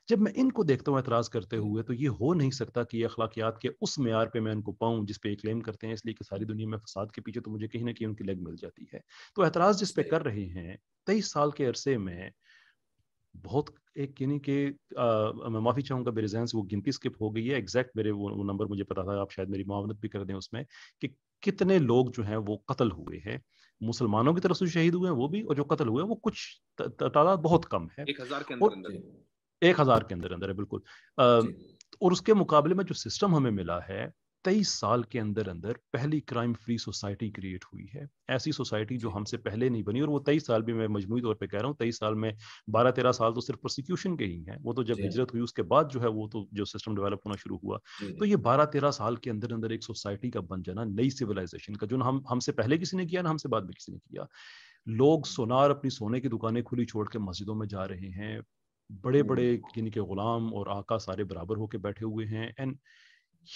جب 0.10 0.20
میں 0.26 0.32
ان 0.42 0.52
کو 0.60 0.64
دیکھتا 0.64 0.92
ہوں 0.92 0.98
اعتراض 1.00 1.30
کرتے 1.36 1.58
ہوئے 1.64 1.84
تو 1.84 1.94
یہ 1.94 2.10
ہو 2.20 2.34
نہیں 2.34 2.52
سکتا 2.60 2.84
کہ 2.92 2.98
یہ 2.98 3.06
اخلاقیات 3.06 3.60
کے 3.62 3.70
اس 3.82 3.98
معیار 4.00 4.28
پہ 4.34 4.40
میں 4.48 4.52
ان 4.52 4.62
کو 4.62 4.72
پاؤں 4.84 5.06
جس 5.06 5.22
پہ 5.22 5.30
یہ 5.30 5.36
کلیم 5.44 5.62
کرتے 5.70 5.88
ہیں 5.88 5.94
اس 5.94 6.06
لیے 6.06 6.14
کہ 6.20 6.24
ساری 6.30 6.46
دنیا 6.54 6.68
میں 6.68 6.78
فساد 6.86 7.12
کے 7.14 7.22
پیچھے 7.22 7.42
تو 7.46 7.52
مجھے 7.52 7.68
کہیں 7.68 7.84
نہ 7.86 7.92
کہیں 7.92 8.08
ان 8.08 8.16
کی 8.16 8.24
لیگ 8.24 8.42
مل 8.50 8.56
جاتی 8.62 8.86
ہے 8.94 9.00
تو 9.36 9.44
اعتراض 9.44 9.80
جس 9.82 9.96
پہ 9.96 10.04
کر 10.12 10.24
رہے 10.26 10.46
ہیں 10.56 10.76
تیئیس 11.06 11.32
سال 11.32 11.52
کے 11.62 11.70
عرصے 11.70 11.98
میں 12.08 12.30
بہت 13.44 13.70
ایک 14.02 14.22
یعنی 14.22 14.38
کہ 14.46 14.54
میں 15.52 15.60
معافی 15.62 15.82
چاہوں 15.82 16.06
گا 16.06 16.12
میرے 16.16 16.28
ذہن 16.28 16.46
سے 16.48 16.58
وہ 16.58 16.64
گنتی 16.72 16.90
اسکپ 16.90 17.22
ہو 17.22 17.34
گئی 17.36 17.50
ہے 17.50 17.56
ایکزیکٹ 17.56 17.96
میرے 17.98 18.12
وہ 18.12 18.30
نمبر 18.52 18.66
مجھے 18.70 18.84
پتا 18.84 19.04
تھا 19.04 19.20
آپ 19.22 19.32
شاید 19.32 19.50
میری 19.50 19.64
معاونت 19.68 20.00
بھی 20.02 20.10
کر 20.10 20.24
دیں 20.26 20.36
اس 20.36 20.52
میں 20.54 20.64
کہ 21.02 21.08
کتنے 21.46 21.78
لوگ 21.80 22.12
جو 22.18 22.26
ہیں 22.28 22.38
وہ 22.48 22.56
قتل 22.74 22.92
ہوئے 22.92 23.20
ہیں 23.26 23.38
مسلمانوں 23.88 24.34
کی 24.34 24.42
طرف 24.42 24.58
سے 24.58 24.66
شہید 24.74 24.94
ہوئے 24.96 25.10
ہیں 25.12 25.18
وہ 25.18 25.28
بھی 25.28 25.42
اور 25.42 25.56
جو 25.56 25.64
قتل 25.70 25.88
ہوئے 25.88 26.04
ہیں 26.04 26.10
وہ 26.10 26.16
کچھ 26.24 26.42
تعداد 26.98 27.38
بہت 27.44 27.66
کم 27.70 27.86
ہے 27.98 28.04
ایک 28.08 28.20
ہزار 29.80 30.02
کے 30.08 30.14
اندر 30.14 30.32
اندر 30.32 30.50
ہے 30.50 30.54
بالکل 30.54 30.80
جی۔ 31.48 31.56
اور 32.00 32.12
اس 32.12 32.22
کے 32.28 32.34
مقابلے 32.34 32.76
میں 32.76 32.84
جو 32.90 32.94
سسٹم 32.94 33.36
ہمیں 33.36 33.52
ملا 33.52 33.78
ہے 33.88 34.06
تیئس 34.44 34.70
سال 34.80 35.04
کے 35.10 35.20
اندر 35.20 35.48
اندر 35.48 35.74
پہلی 35.92 36.20
کرائم 36.30 36.54
فری 36.66 36.78
سوسائٹی 36.84 37.30
کریٹ 37.32 37.66
ہوئی 37.74 37.86
ہے 37.96 38.04
ایسی 38.34 38.52
سوسائٹی 38.52 38.98
جو 38.98 39.10
جی۔ 39.10 39.14
ہم 39.16 39.24
سے 39.32 39.38
پہلے 39.48 39.68
نہیں 39.70 39.82
بنی 39.89 40.00
اور 40.02 40.10
وہ 40.10 40.20
تیئیس 40.26 40.46
سال 40.46 40.62
بھی 40.70 40.74
میں 40.74 40.88
مجموعی 40.88 41.22
طور 41.22 41.36
پہ 41.36 41.48
کہہ 41.48 41.58
رہا 41.60 41.68
ہوں 41.68 41.74
تئیس 41.80 41.98
سال 42.00 42.14
میں 42.24 42.32
بارہ 42.74 42.92
تیرہ 42.96 43.12
سال 43.18 43.34
تو 43.34 43.42
صرف 43.42 43.80
کے 44.20 44.26
ہی 44.26 44.38
ہیں 44.48 44.56
وہ 44.64 44.74
تو 44.74 44.84
جب 44.84 44.96
جی۔ 44.98 45.08
ہجرت 45.08 45.32
ہوئی 45.34 45.44
اس 45.44 45.54
کے 45.54 45.64
بعد 45.74 45.92
جو 45.94 46.02
ہے 46.02 46.08
وہ 46.16 46.28
تو 46.34 46.46
جو 46.60 46.66
سسٹم 46.72 46.98
ہونا 46.98 47.36
شروع 47.44 47.58
ہوا 47.64 47.78
جی۔ 48.02 48.14
تو 48.20 48.26
یہ 48.26 48.36
بارہ 48.48 48.66
تیرہ 48.74 48.92
سال 49.00 49.16
کے 49.26 49.30
اندر 49.32 49.52
اندر 49.54 49.70
ایک 49.76 49.84
سوسائٹی 49.84 50.32
کا 50.32 50.39
بن 50.50 50.62
جانا 50.66 50.84
نئی 50.94 51.10
سویلائزیشن 51.10 51.76
کا 51.76 51.86
جو 51.92 51.98
نا 51.98 52.10
ہم 52.32 52.39
سے 52.46 52.52
پہلے 52.62 52.78
کسی 52.78 52.98
نے 52.98 53.06
کیا 53.08 53.22
نہ 53.22 53.28
ہم 53.30 53.38
سے 53.38 53.48
بعد 53.50 53.62
میں 53.70 53.74
کسی 53.74 53.92
نے 53.92 53.98
کیا 54.10 54.24
لوگ 55.04 55.24
سونار 55.36 55.70
اپنی 55.70 55.89
سونے 55.98 56.22
کی 56.22 56.28
دکانیں 56.38 56.62
کھلی 56.70 56.86
چھوڑ 56.94 57.06
کے 57.10 57.20
مسجدوں 57.20 57.56
میں 57.56 57.68
جا 57.76 57.88
رہے 57.88 58.10
ہیں 58.18 58.38
بڑے 59.04 59.24
بڑے 59.24 59.48
یعنی 59.76 59.89
کہ 59.92 60.02
غلام 60.04 60.54
اور 60.56 60.68
آقا 60.78 60.98
سارے 61.00 61.24
برابر 61.24 61.58
ہو 61.58 61.68
کے 61.72 61.78
بیٹھے 61.88 62.06
ہوئے 62.06 62.26
ہیں 62.28 62.50
اینڈ 62.58 62.76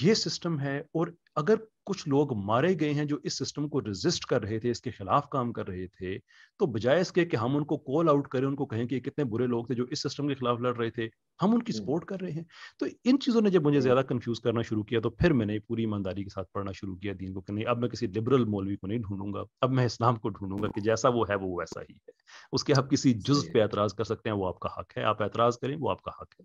یہ 0.02 0.14
سسٹم 0.14 0.60
ہے 0.60 0.78
اور 0.98 1.08
اگر 1.42 1.56
کچھ 1.86 2.08
لوگ 2.10 2.34
مارے 2.46 2.74
گئے 2.80 2.94
ہیں 2.94 3.04
جو 3.06 3.18
اس 3.30 3.38
سسٹم 3.40 3.68
کو 3.70 3.82
ریزسٹ 3.86 4.26
کر 4.26 4.42
رہے 4.42 4.58
تھے 4.60 4.72
اس 4.72 4.80
کے 4.82 4.92
خلاف 4.92 5.28
کام 5.30 5.52
کر 5.54 5.68
رہے 5.68 5.86
تھے 5.98 6.18
تو 6.60 6.66
بجائے 6.76 7.02
اس 7.02 7.12
کے 7.12 7.26
کہ 7.26 7.38
ہم 7.38 7.58
ان 7.58 7.66
کو 7.72 7.78
کال 7.90 8.10
آؤٹ 8.10 8.28
کریں 8.28 8.48
ان 8.48 8.56
کو 8.56 8.66
کہیں 8.72 8.86
کہ 8.88 9.00
کتنے 9.00 9.24
برے 9.34 9.48
لوگ 9.48 9.66
تھے 9.66 9.76
جو 9.76 9.84
اس 9.92 10.04
سسٹم 10.04 10.28
کے 10.28 10.36
خلاف 10.36 10.60
لڑ 10.62 10.76
رہے 10.78 10.90
تھے 10.92 11.08
ہم 11.42 11.54
ان 11.56 11.62
کی 11.64 11.74
سپورٹ 11.74 12.06
کر 12.06 12.22
رہے 12.22 12.32
ہیں 12.32 12.44
تو 12.80 12.86
ان 13.04 13.20
چیزوں 13.26 13.42
نے 13.42 13.50
جب 13.58 13.66
مجھے 13.68 13.80
زیادہ 13.82 14.02
کنفیوز 14.10 14.40
کرنا 14.44 14.62
شروع 14.70 14.84
کیا 14.90 15.00
تو 15.04 15.10
پھر 15.10 15.34
میں 15.42 15.46
نے 15.46 15.60
پوری 15.68 15.84
ایمانداری 15.84 16.24
کے 16.24 16.30
ساتھ 16.34 16.52
پڑھنا 16.54 16.72
شروع 16.80 16.96
کیا 17.02 17.14
دین 17.20 17.34
کو 17.34 17.42
کہ 17.42 17.54
نہیں 17.54 17.66
اب 17.76 17.80
میں 17.80 17.90
کسی 17.90 18.08
لبرل 18.16 18.46
مولوی 18.56 18.76
کو 18.76 18.88
نہیں 18.88 19.00
ڈھونڈوں 19.08 19.34
گا 19.34 19.44
اب 19.68 19.72
میں 19.74 19.86
اسلام 19.86 20.16
کو 20.26 20.30
ڈھونڈوں 20.40 20.58
گا 20.64 20.68
کہ 20.76 20.82
جیسا 20.90 21.10
وہ 21.20 21.26
ہے 21.30 21.36
وہ 21.42 21.56
ویسا 21.60 21.82
ہی 21.90 21.94
ہے 21.96 22.12
اس 22.56 22.64
کے 22.64 22.74
آپ 22.78 22.90
کسی 22.92 23.14
جز 23.14 23.44
جی۔ 23.44 23.52
پہ 23.54 23.62
اعتراض 23.62 23.94
کر 23.96 24.04
سکتے 24.14 24.30
ہیں 24.30 24.38
وہ 24.38 24.48
آپ 24.48 24.60
کا 24.60 24.70
حق 24.80 24.98
ہے 24.98 25.04
آپ 25.14 25.22
اعتراض 25.24 25.58
کریں 25.62 25.76
وہ 25.80 25.92
آپ 25.92 26.02
کا 26.02 26.12
حق 26.22 26.40
ہے 26.40 26.44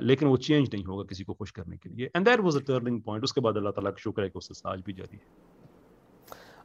لیکن 0.00 0.26
وہ 0.26 0.36
چینج 0.36 0.68
نہیں 0.72 0.84
ہوگا 0.86 1.04
کسی 1.10 1.24
کو 1.24 1.34
خوش 1.34 1.52
کرنے 1.52 1.76
کے 1.76 1.88
کے 1.88 1.96
لیے 2.90 3.22
اس 3.22 3.38
بعد 3.42 3.56
اللہ 3.56 3.68
تعالیٰ 3.76 3.90
کا 3.92 3.98
شکر 4.04 4.20
ہے 4.22 4.26
ہے 4.26 4.30
کہ 4.30 4.38
اس 4.38 4.56
سے 4.58 4.64
بھی 4.84 4.92
جاری 4.92 5.16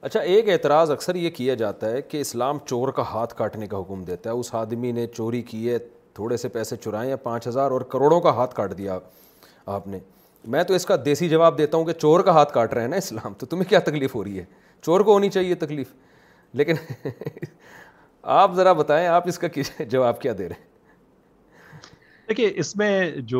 اچھا 0.02 0.20
ایک 0.34 0.50
اعتراض 0.50 0.92
اکثر 0.92 1.16
یہ 1.16 1.30
کیا 1.38 1.54
جاتا 1.62 1.90
ہے 1.92 2.02
کہ 2.02 2.22
اسلام 2.22 2.58
چور 2.66 2.90
کا 3.00 3.04
ہاتھ 3.14 3.34
کاٹنے 3.38 3.68
کا 3.68 3.80
حکم 3.80 4.04
دیتا 4.08 4.30
ہے 4.30 4.36
اس 4.40 4.54
آدمی 4.56 4.92
نے 4.92 5.08
چوری 5.16 5.42
کی 5.50 5.68
ہے 5.70 5.78
تھوڑے 6.16 6.38
سے 6.38 6.50
پیسے 6.50 6.76
چرائے 6.84 7.10
ہیں 7.10 7.16
پانچ 7.24 7.48
ہزار 7.48 7.72
اور 7.72 7.82
کروڑوں 7.96 8.20
کا 8.22 8.32
ہاتھ 8.36 8.54
کاٹ 8.56 8.78
دیا 8.78 9.00
آپ 9.76 9.88
نے 9.88 10.00
میں 10.54 10.64
تو 10.64 10.74
اس 10.74 10.86
کا 10.86 10.96
دیسی 11.06 11.30
جواب 11.30 11.58
دیتا 11.58 11.78
ہوں 11.78 11.86
کہ 11.86 11.94
چور 12.00 12.20
کا 12.24 12.32
ہاتھ 12.34 12.54
کاٹ 12.54 12.74
رہے 12.74 12.82
ہیں 12.82 12.90
نا 12.90 12.96
اسلام 12.98 13.34
تو 13.40 13.46
تمہیں 13.46 13.70
کیا 13.70 13.80
تکلیف 13.90 14.16
ہو 14.16 14.24
رہی 14.24 14.40
ہے 14.40 14.46
چور 14.82 15.02
کو 15.10 15.14
ہونی 15.14 15.30
چاہیے 15.30 15.56
تکلیف 15.66 15.94
لیکن 16.62 16.74
آپ 18.40 18.54
ذرا 18.56 18.74
بتائیں 18.74 19.06
آپ 19.08 19.28
اس 19.28 19.38
کا 19.40 19.48
جواب 19.90 20.22
کیا 20.22 20.34
دے 20.38 20.48
رہے 20.50 20.62
ہیں 20.64 20.68
دیکھیے 22.30 22.50
اس 22.62 22.76
میں 22.78 23.10
جو 23.28 23.40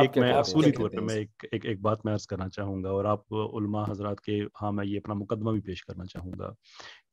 ایک 0.00 0.16
میں 0.18 0.26
میں 0.26 0.32
اصولی 0.36 0.70
طور 0.72 0.90
پہ 0.90 1.18
ایک 1.52 1.64
ایک 1.66 1.80
بات 1.80 2.04
میں 2.04 2.12
عرض 2.14 2.26
کرنا 2.26 2.48
چاہوں 2.54 2.82
گا 2.82 2.90
اور 2.90 3.04
آپ 3.10 3.34
علماء 3.34 3.82
حضرات 3.90 4.20
کے 4.26 4.38
ہاں 4.60 4.70
میں 4.72 4.84
یہ 4.86 4.98
اپنا 5.02 5.14
مقدمہ 5.14 5.50
بھی 5.52 5.60
پیش 5.66 5.82
کرنا 5.84 6.04
چاہوں 6.12 6.32
گا 6.38 6.50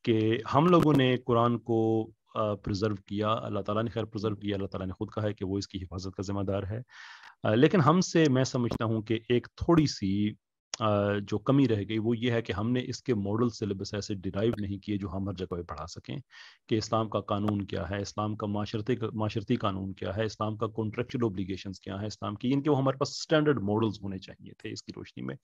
کہ 0.05 0.15
ہم 0.53 0.65
لوگوں 0.69 0.93
نے 0.97 1.11
قرآن 1.25 1.57
کو 1.71 1.79
پرزرو 2.65 2.95
کیا 3.07 3.31
اللہ 3.47 3.59
تعالیٰ 3.65 3.83
نے 3.83 3.89
خیر 3.93 4.05
پرزرو 4.13 4.35
کیا 4.45 4.55
اللہ 4.55 4.67
تعالیٰ 4.75 4.87
نے 4.87 4.93
خود 4.99 5.09
کہا 5.15 5.23
ہے 5.27 5.33
کہ 5.41 5.45
وہ 5.45 5.57
اس 5.57 5.67
کی 5.73 5.81
حفاظت 5.83 6.15
کا 6.17 6.23
ذمہ 6.27 6.43
دار 6.51 6.63
ہے 6.69 6.81
لیکن 7.55 7.81
ہم 7.87 7.99
سے 8.11 8.23
میں 8.37 8.43
سمجھتا 8.55 8.85
ہوں 8.93 9.01
کہ 9.09 9.19
ایک 9.29 9.47
تھوڑی 9.63 9.85
سی 9.99 10.13
جو 10.79 11.37
کمی 11.45 11.67
رہ 11.67 11.81
گئی 11.89 11.97
وہ 12.03 12.15
یہ 12.17 12.31
ہے 12.31 12.41
کہ 12.41 12.53
ہم 12.57 12.69
نے 12.71 12.81
اس 12.89 13.01
کے 13.03 13.13
ماڈل 13.15 13.49
سلیبس 13.55 13.93
ایسے 13.93 14.13
ڈیرائیو 14.21 14.51
نہیں 14.61 14.77
کیے 14.83 14.97
جو 14.97 15.07
ہم 15.13 15.27
ہر 15.29 15.33
جگہ 15.37 15.55
پہ 15.55 15.61
پڑھا 15.67 15.85
سکیں 15.87 16.15
کہ 16.69 16.75
اسلام 16.77 17.09
کا 17.09 17.19
قانون 17.31 17.61
کیا 17.65 17.89
ہے 17.89 17.99
اسلام 18.01 18.35
کا 18.35 18.47
معاشرتی 18.47 18.95
معاشرتی 19.13 19.55
قانون 19.63 19.91
کیا 19.93 20.15
ہے 20.15 20.23
اسلام 20.25 20.57
کا 20.57 20.67
کانٹریکچلی 20.75 21.45
کیا 21.55 21.99
ہے 22.01 22.07
اسلام 22.07 22.35
کی 22.35 22.51
ان 22.53 22.61
کے 22.63 22.69
وہ 22.69 22.77
ہمارے 22.77 22.97
پاس 22.97 23.09
اسٹینڈرڈ 23.19 23.61
ماڈلز 23.69 23.99
ہونے 24.03 24.17
چاہیے 24.19 24.53
تھے 24.61 24.71
اس 24.71 24.83
کی 24.83 24.91
روشنی 24.95 25.23
میں 25.25 25.35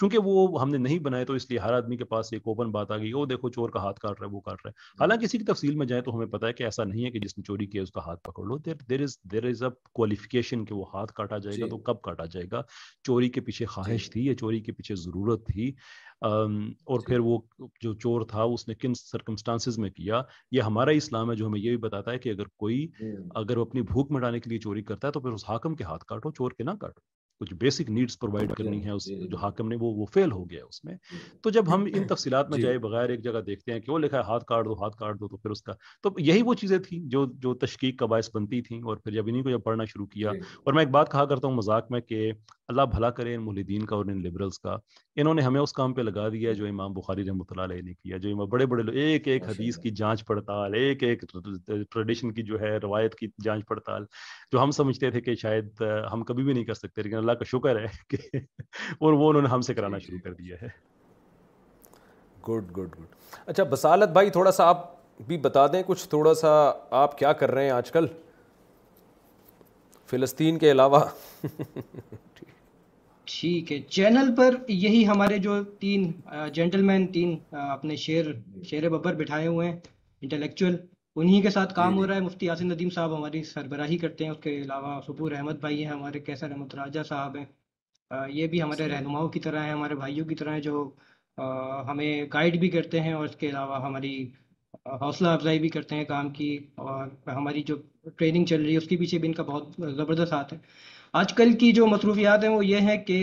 چونکہ 0.00 0.18
وہ 0.24 0.60
ہم 0.62 0.68
نے 0.70 0.78
نہیں 0.78 0.98
بنائے 1.08 1.24
تو 1.24 1.32
اس 1.32 1.48
لیے 1.50 1.58
ہر 1.58 1.72
آدمی 1.74 1.96
کے 1.96 2.04
پاس 2.12 2.32
ایک 2.32 2.42
اوپن 2.46 2.70
بات 2.72 2.90
آ 2.90 2.96
گئی 2.98 3.12
وہ 3.12 3.24
دیکھو 3.26 3.48
چور 3.56 3.68
کا 3.78 3.82
ہاتھ 3.84 4.00
کاٹ 4.00 4.20
رہا 4.20 4.26
ہے 4.28 4.34
وہ 4.34 4.40
کاٹ 4.40 4.64
رہا 4.64 4.70
ہے 4.70 5.00
حالانکہ 5.02 5.24
اسی 5.24 5.38
کی 5.38 5.44
تفصیل 5.52 5.74
میں 5.76 5.86
جائیں 5.86 6.02
تو 6.04 6.14
ہمیں 6.16 6.26
پتہ 6.36 6.46
ہے 6.46 6.52
کہ 6.60 6.64
ایسا 6.64 6.84
نہیں 6.84 7.04
ہے 7.04 7.10
کہ 7.10 7.18
جس 7.24 7.36
نے 7.38 7.44
چوری 7.46 7.66
کیا 7.66 7.82
اس 7.82 7.90
کا 7.92 8.00
ہاتھ 8.06 8.22
پکڑ 8.30 8.44
لو 8.48 8.58
دیر 8.66 8.74
دیر 8.90 9.02
از 9.04 9.18
دیر 9.32 9.44
از 9.50 9.62
اے 9.62 9.68
کوالیفکیشن 9.92 10.64
کہ 10.64 10.74
وہ 10.74 10.84
ہاتھ 10.94 11.12
کاٹا 11.12 11.38
جائے 11.38 11.56
گا 11.58 11.64
جی۔ 11.64 11.70
تو 11.70 11.78
کب 11.90 12.00
کاٹا 12.02 12.24
جائے 12.32 12.46
گا 12.52 12.62
چوری 13.06 13.28
کے 13.34 13.40
پیچھے 13.48 13.66
خواہش 13.74 14.06
جی۔ 14.06 14.10
تھی 14.12 14.26
یا 14.26 14.34
چوری 14.40 14.60
کے 14.60 14.72
پیچھے 14.76 14.94
ضرورت 15.04 15.46
تھی 15.46 15.70
اور 16.20 16.98
جی۔ 17.00 17.06
پھر 17.06 17.18
وہ 17.28 17.38
جو 17.82 17.92
چور 18.04 18.20
تھا 18.32 18.42
اس 18.56 18.66
نے 18.68 18.74
کن 18.82 18.94
سرکمسٹانسز 19.02 19.78
میں 19.84 19.90
کیا 19.98 20.22
یہ 20.56 20.62
ہمارا 20.70 20.90
اسلام 21.00 21.30
ہے 21.30 21.36
جو 21.36 21.46
ہمیں 21.46 21.60
یہ 21.60 21.68
بھی 21.70 21.76
بتاتا 21.88 22.12
ہے 22.12 22.18
کہ 22.24 22.30
اگر 22.36 22.48
کوئی 22.64 22.86
اگر 23.42 23.56
وہ 23.58 23.64
اپنی 23.68 23.82
بھوک 23.94 24.10
مٹانے 24.16 24.40
کے 24.40 24.50
لیے 24.50 24.58
چوری 24.66 24.82
کرتا 24.90 25.08
ہے 25.08 25.12
تو 25.12 25.20
پھر 25.26 25.32
اس 25.40 25.44
حاکم 25.48 25.74
کے 25.76 25.84
ہاتھ 25.92 26.04
کاٹو 26.12 26.30
چور 26.40 26.50
کے 26.58 26.64
نہ 26.64 26.70
کاٹو 26.80 27.00
کچھ 27.40 27.52
بیسک 27.60 27.90
نیڈز 27.90 28.18
پرووائڈ 28.18 28.52
کرنی 28.56 28.84
ہے 28.84 28.90
اس 28.90 29.04
جی, 29.06 29.14
جو 29.14 29.22
جی. 29.26 29.36
حاکم 29.42 29.68
نے 29.68 29.76
وہ 29.80 29.92
وہ 29.96 30.06
فیل 30.12 30.32
ہو 30.32 30.48
گیا 30.50 30.64
اس 30.64 30.84
میں 30.84 30.94
تو 31.42 31.50
جب 31.56 31.74
ہم 31.74 31.86
ان 31.94 32.06
تفصیلات 32.14 32.50
میں 32.50 32.56
جی. 32.56 32.62
جائے 32.62 32.78
بغیر 32.84 33.08
ایک 33.10 33.22
جگہ 33.24 33.40
دیکھتے 33.46 33.72
ہیں 33.72 33.80
کہ 33.80 33.92
وہ 33.92 33.98
لکھا 33.98 34.18
ہے 34.18 34.22
ہاتھ 34.28 34.44
کاٹ 34.48 34.64
دو 34.64 34.80
ہاتھ 34.82 34.96
کاٹ 34.96 35.20
دو 35.20 35.28
تو 35.28 35.36
پھر 35.36 35.50
اس 35.50 35.62
کا 35.62 35.72
تو 36.02 36.10
یہی 36.18 36.42
وہ 36.44 36.54
چیزیں 36.60 36.78
تھیں 36.88 36.98
جو 37.14 37.24
جو 37.42 37.54
تشکیق 37.66 37.98
کا 37.98 38.06
باعث 38.14 38.30
بنتی 38.34 38.60
تھیں 38.68 38.80
اور 38.82 38.96
پھر 39.04 39.12
جب 39.12 39.26
انہیں 39.28 39.42
کو 39.42 39.50
جب 39.50 39.62
پڑھنا 39.64 39.84
شروع 39.92 40.06
کیا 40.12 40.30
اور 40.64 40.72
میں 40.74 40.82
ایک 40.82 40.90
بات 40.98 41.10
کہا 41.12 41.24
کرتا 41.32 41.48
ہوں 41.48 41.54
مذاق 41.54 41.90
میں 41.90 42.00
کہ 42.00 42.30
اللہ 42.68 42.82
بھلا 42.94 43.10
کرے 43.16 43.34
ان 43.34 43.42
مولدین 43.44 43.82
کا 43.86 43.96
اور 43.96 44.04
ان 44.08 44.22
لبرلس 44.24 44.58
کا 44.58 44.76
انہوں 45.22 45.34
نے 45.34 45.42
ہمیں 45.42 45.60
اس 45.60 45.72
کام 45.72 45.94
پہ 45.94 46.02
لگا 46.02 46.28
دیا 46.32 46.52
جو 46.60 46.66
امام 46.66 46.92
بخاری 46.92 47.24
رحمۃ 47.24 47.50
اللہ 47.52 47.62
علیہ 47.72 47.82
نے 47.82 47.92
کیا 47.94 48.16
جو 48.18 48.30
امام 48.32 48.46
بڑے 48.54 48.66
بڑے 48.66 48.92
ایک 49.00 49.28
ایک 49.28 49.44
حدیث 49.48 49.76
کی 49.82 49.90
جانچ 50.00 50.24
پڑتال 50.26 50.74
ایک 50.74 51.02
ایک 51.04 51.24
ٹریڈیشن 51.66 52.32
کی 52.34 52.42
جو 52.52 52.60
ہے 52.60 52.76
روایت 52.82 53.14
کی 53.14 53.26
جانچ 53.44 53.66
پڑتال 53.68 54.04
جو 54.52 54.62
ہم 54.62 54.70
سمجھتے 54.78 55.10
تھے 55.10 55.20
کہ 55.20 55.34
شاید 55.42 55.82
ہم 56.12 56.22
کبھی 56.30 56.44
بھی 56.44 56.52
نہیں 56.52 56.64
کر 56.64 56.74
سکتے 56.74 57.02
لیکن 57.02 57.20
اللہ 57.24 57.38
کا 57.38 57.44
شکر 57.50 57.76
ہے 57.82 57.86
کہ 58.10 58.38
اور 59.04 59.12
وہ 59.20 59.28
انہوں 59.28 59.42
نے 59.42 59.48
ہم 59.48 59.60
سے 59.68 59.72
جی، 59.72 59.76
کرانا 59.76 59.98
جی، 59.98 60.06
شروع 60.06 60.18
کر 60.24 60.34
جی۔ 60.34 60.44
دیا 60.44 60.56
ہے 60.62 60.68
گڈ 62.48 62.64
گڈ 62.76 62.88
گڈ 62.98 63.38
اچھا 63.50 63.64
بسالت 63.74 64.08
بھائی 64.18 64.30
تھوڑا 64.30 64.50
سا 64.58 64.64
آپ 64.68 64.92
بھی 65.26 65.36
بتا 65.46 65.66
دیں 65.72 65.82
کچھ 65.86 66.08
تھوڑا 66.14 66.34
سا 66.42 66.50
آپ 67.02 67.16
کیا 67.18 67.32
کر 67.42 67.50
رہے 67.50 67.64
ہیں 67.64 67.70
آج 67.70 67.90
کل 67.90 68.06
فلسطین 70.10 70.58
کے 70.64 70.70
علاوہ 70.70 70.98
ٹھیک 73.32 73.72
ہے 73.72 73.78
چینل 73.96 74.34
پر 74.38 74.54
یہی 74.82 75.06
ہمارے 75.08 75.38
جو 75.46 75.62
تین 75.84 76.10
جینٹل 76.54 76.82
مین 76.90 77.06
تین 77.12 77.36
اپنے 77.76 77.96
شیر 78.06 78.26
شیر 78.70 78.88
ببر 78.98 79.14
بٹھائے 79.22 79.46
ہوئے 79.46 79.68
ہیں 79.70 79.78
انٹلیکچوئل 80.26 80.76
انہی 81.16 81.40
کے 81.42 81.50
ساتھ 81.50 81.74
کام 81.74 81.92
جی۔ 81.92 81.98
ہو 81.98 82.06
رہا 82.06 82.14
ہے 82.14 82.20
مفتی 82.20 82.46
یاسین 82.46 82.68
ندیم 82.68 82.88
صاحب 82.94 83.16
ہماری 83.16 83.42
سربراہی 83.54 83.96
کرتے 83.98 84.24
ہیں 84.24 84.30
اس 84.30 84.38
کے 84.42 84.54
علاوہ 84.62 85.00
سپور 85.06 85.32
احمد 85.32 85.58
بھائی 85.60 85.84
ہیں 85.84 85.90
ہمارے 85.92 86.20
کیسر 86.20 86.50
احمد 86.50 86.74
راجہ 86.74 87.02
صاحب 87.08 87.36
ہیں 87.36 88.28
یہ 88.38 88.46
بھی 88.50 88.62
ہمارے 88.62 88.84
جی۔ 88.88 88.94
رہنماؤں 88.94 89.28
کی 89.34 89.40
طرح 89.46 89.64
ہیں 89.64 89.72
ہمارے 89.72 89.94
بھائیوں 90.02 90.26
کی 90.28 90.34
طرح 90.40 90.52
ہیں 90.54 90.60
جو 90.60 90.88
ہمیں 91.88 92.10
گائیڈ 92.32 92.58
بھی 92.60 92.68
کرتے 92.70 93.00
ہیں 93.00 93.12
اور 93.12 93.24
اس 93.28 93.36
کے 93.36 93.48
علاوہ 93.48 93.82
ہماری 93.84 94.14
حوصلہ 95.00 95.28
افزائی 95.28 95.58
بھی 95.58 95.68
کرتے 95.76 95.94
ہیں 95.96 96.04
کام 96.04 96.28
کی 96.38 96.52
اور 96.90 97.08
ہماری 97.28 97.62
جو 97.66 97.76
ٹریننگ 98.16 98.44
چل 98.50 98.62
رہی 98.62 98.72
ہے 98.72 98.78
اس 98.78 98.88
کے 98.88 98.96
پیچھے 98.96 99.18
بھی 99.18 99.28
ان 99.28 99.34
کا 99.34 99.42
بہت 99.52 99.68
زبردست 99.96 100.32
ہاتھ 100.32 100.52
ہے 100.54 100.58
آج 101.20 101.32
کل 101.40 101.52
کی 101.58 101.72
جو 101.72 101.86
مصروفیات 101.86 102.42
ہیں 102.44 102.50
وہ 102.50 102.64
یہ 102.66 102.80
ہیں 102.90 102.96
کہ 103.04 103.18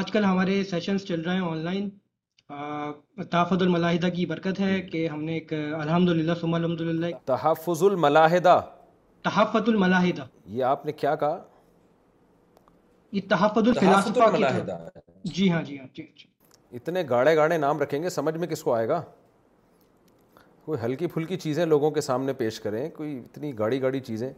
آج 0.00 0.10
کل 0.12 0.24
ہمارے 0.24 0.62
سیشنز 0.70 1.04
چل 1.08 1.20
رہے 1.20 1.34
ہیں 1.36 1.48
آن 1.50 1.58
لائن 1.64 1.88
تحفظ 2.50 3.62
الملاحدہ 3.62 4.08
کی 4.16 4.24
برکت 4.26 4.58
ہے 4.60 4.80
کہ 4.90 5.06
ہم 5.08 5.22
نے 5.24 5.32
ایک 5.34 5.52
الحمدللہ 5.78 6.32
ثم 6.40 6.54
الحمدللہ 6.54 7.06
تحفظ 7.26 7.82
الملاحدہ 7.84 8.60
تحفظ 9.22 9.68
الملاحدہ 9.68 10.26
یہ 10.58 10.64
آپ 10.64 10.84
نے 10.86 10.92
کیا 10.92 11.14
کہا 11.22 11.40
یہ 13.12 13.20
تحفظ 13.28 13.68
الفلاسفہ 13.68 14.30
کی 14.36 14.44
ہے 14.44 14.60
جی 15.24 15.50
ہاں 15.52 15.62
جی 15.62 15.78
ہاں 15.78 15.86
جی،, 15.94 16.02
جی 16.02 16.26
اتنے 16.76 17.02
گاڑے 17.08 17.34
گاڑے 17.36 17.58
نام 17.58 17.80
رکھیں 17.82 18.02
گے 18.02 18.10
سمجھ 18.10 18.36
میں 18.36 18.48
کس 18.48 18.62
کو 18.62 18.74
آئے 18.74 18.88
گا 18.88 19.02
کوئی 20.64 20.78
ہلکی 20.84 21.06
پھلکی 21.14 21.36
چیزیں 21.38 21.64
لوگوں 21.66 21.90
کے 21.90 22.00
سامنے 22.00 22.32
پیش 22.42 22.60
کریں 22.60 22.88
کوئی 22.96 23.18
اتنی 23.18 23.56
گاڑی 23.58 23.82
گاڑی 23.82 24.00
چیزیں 24.08 24.30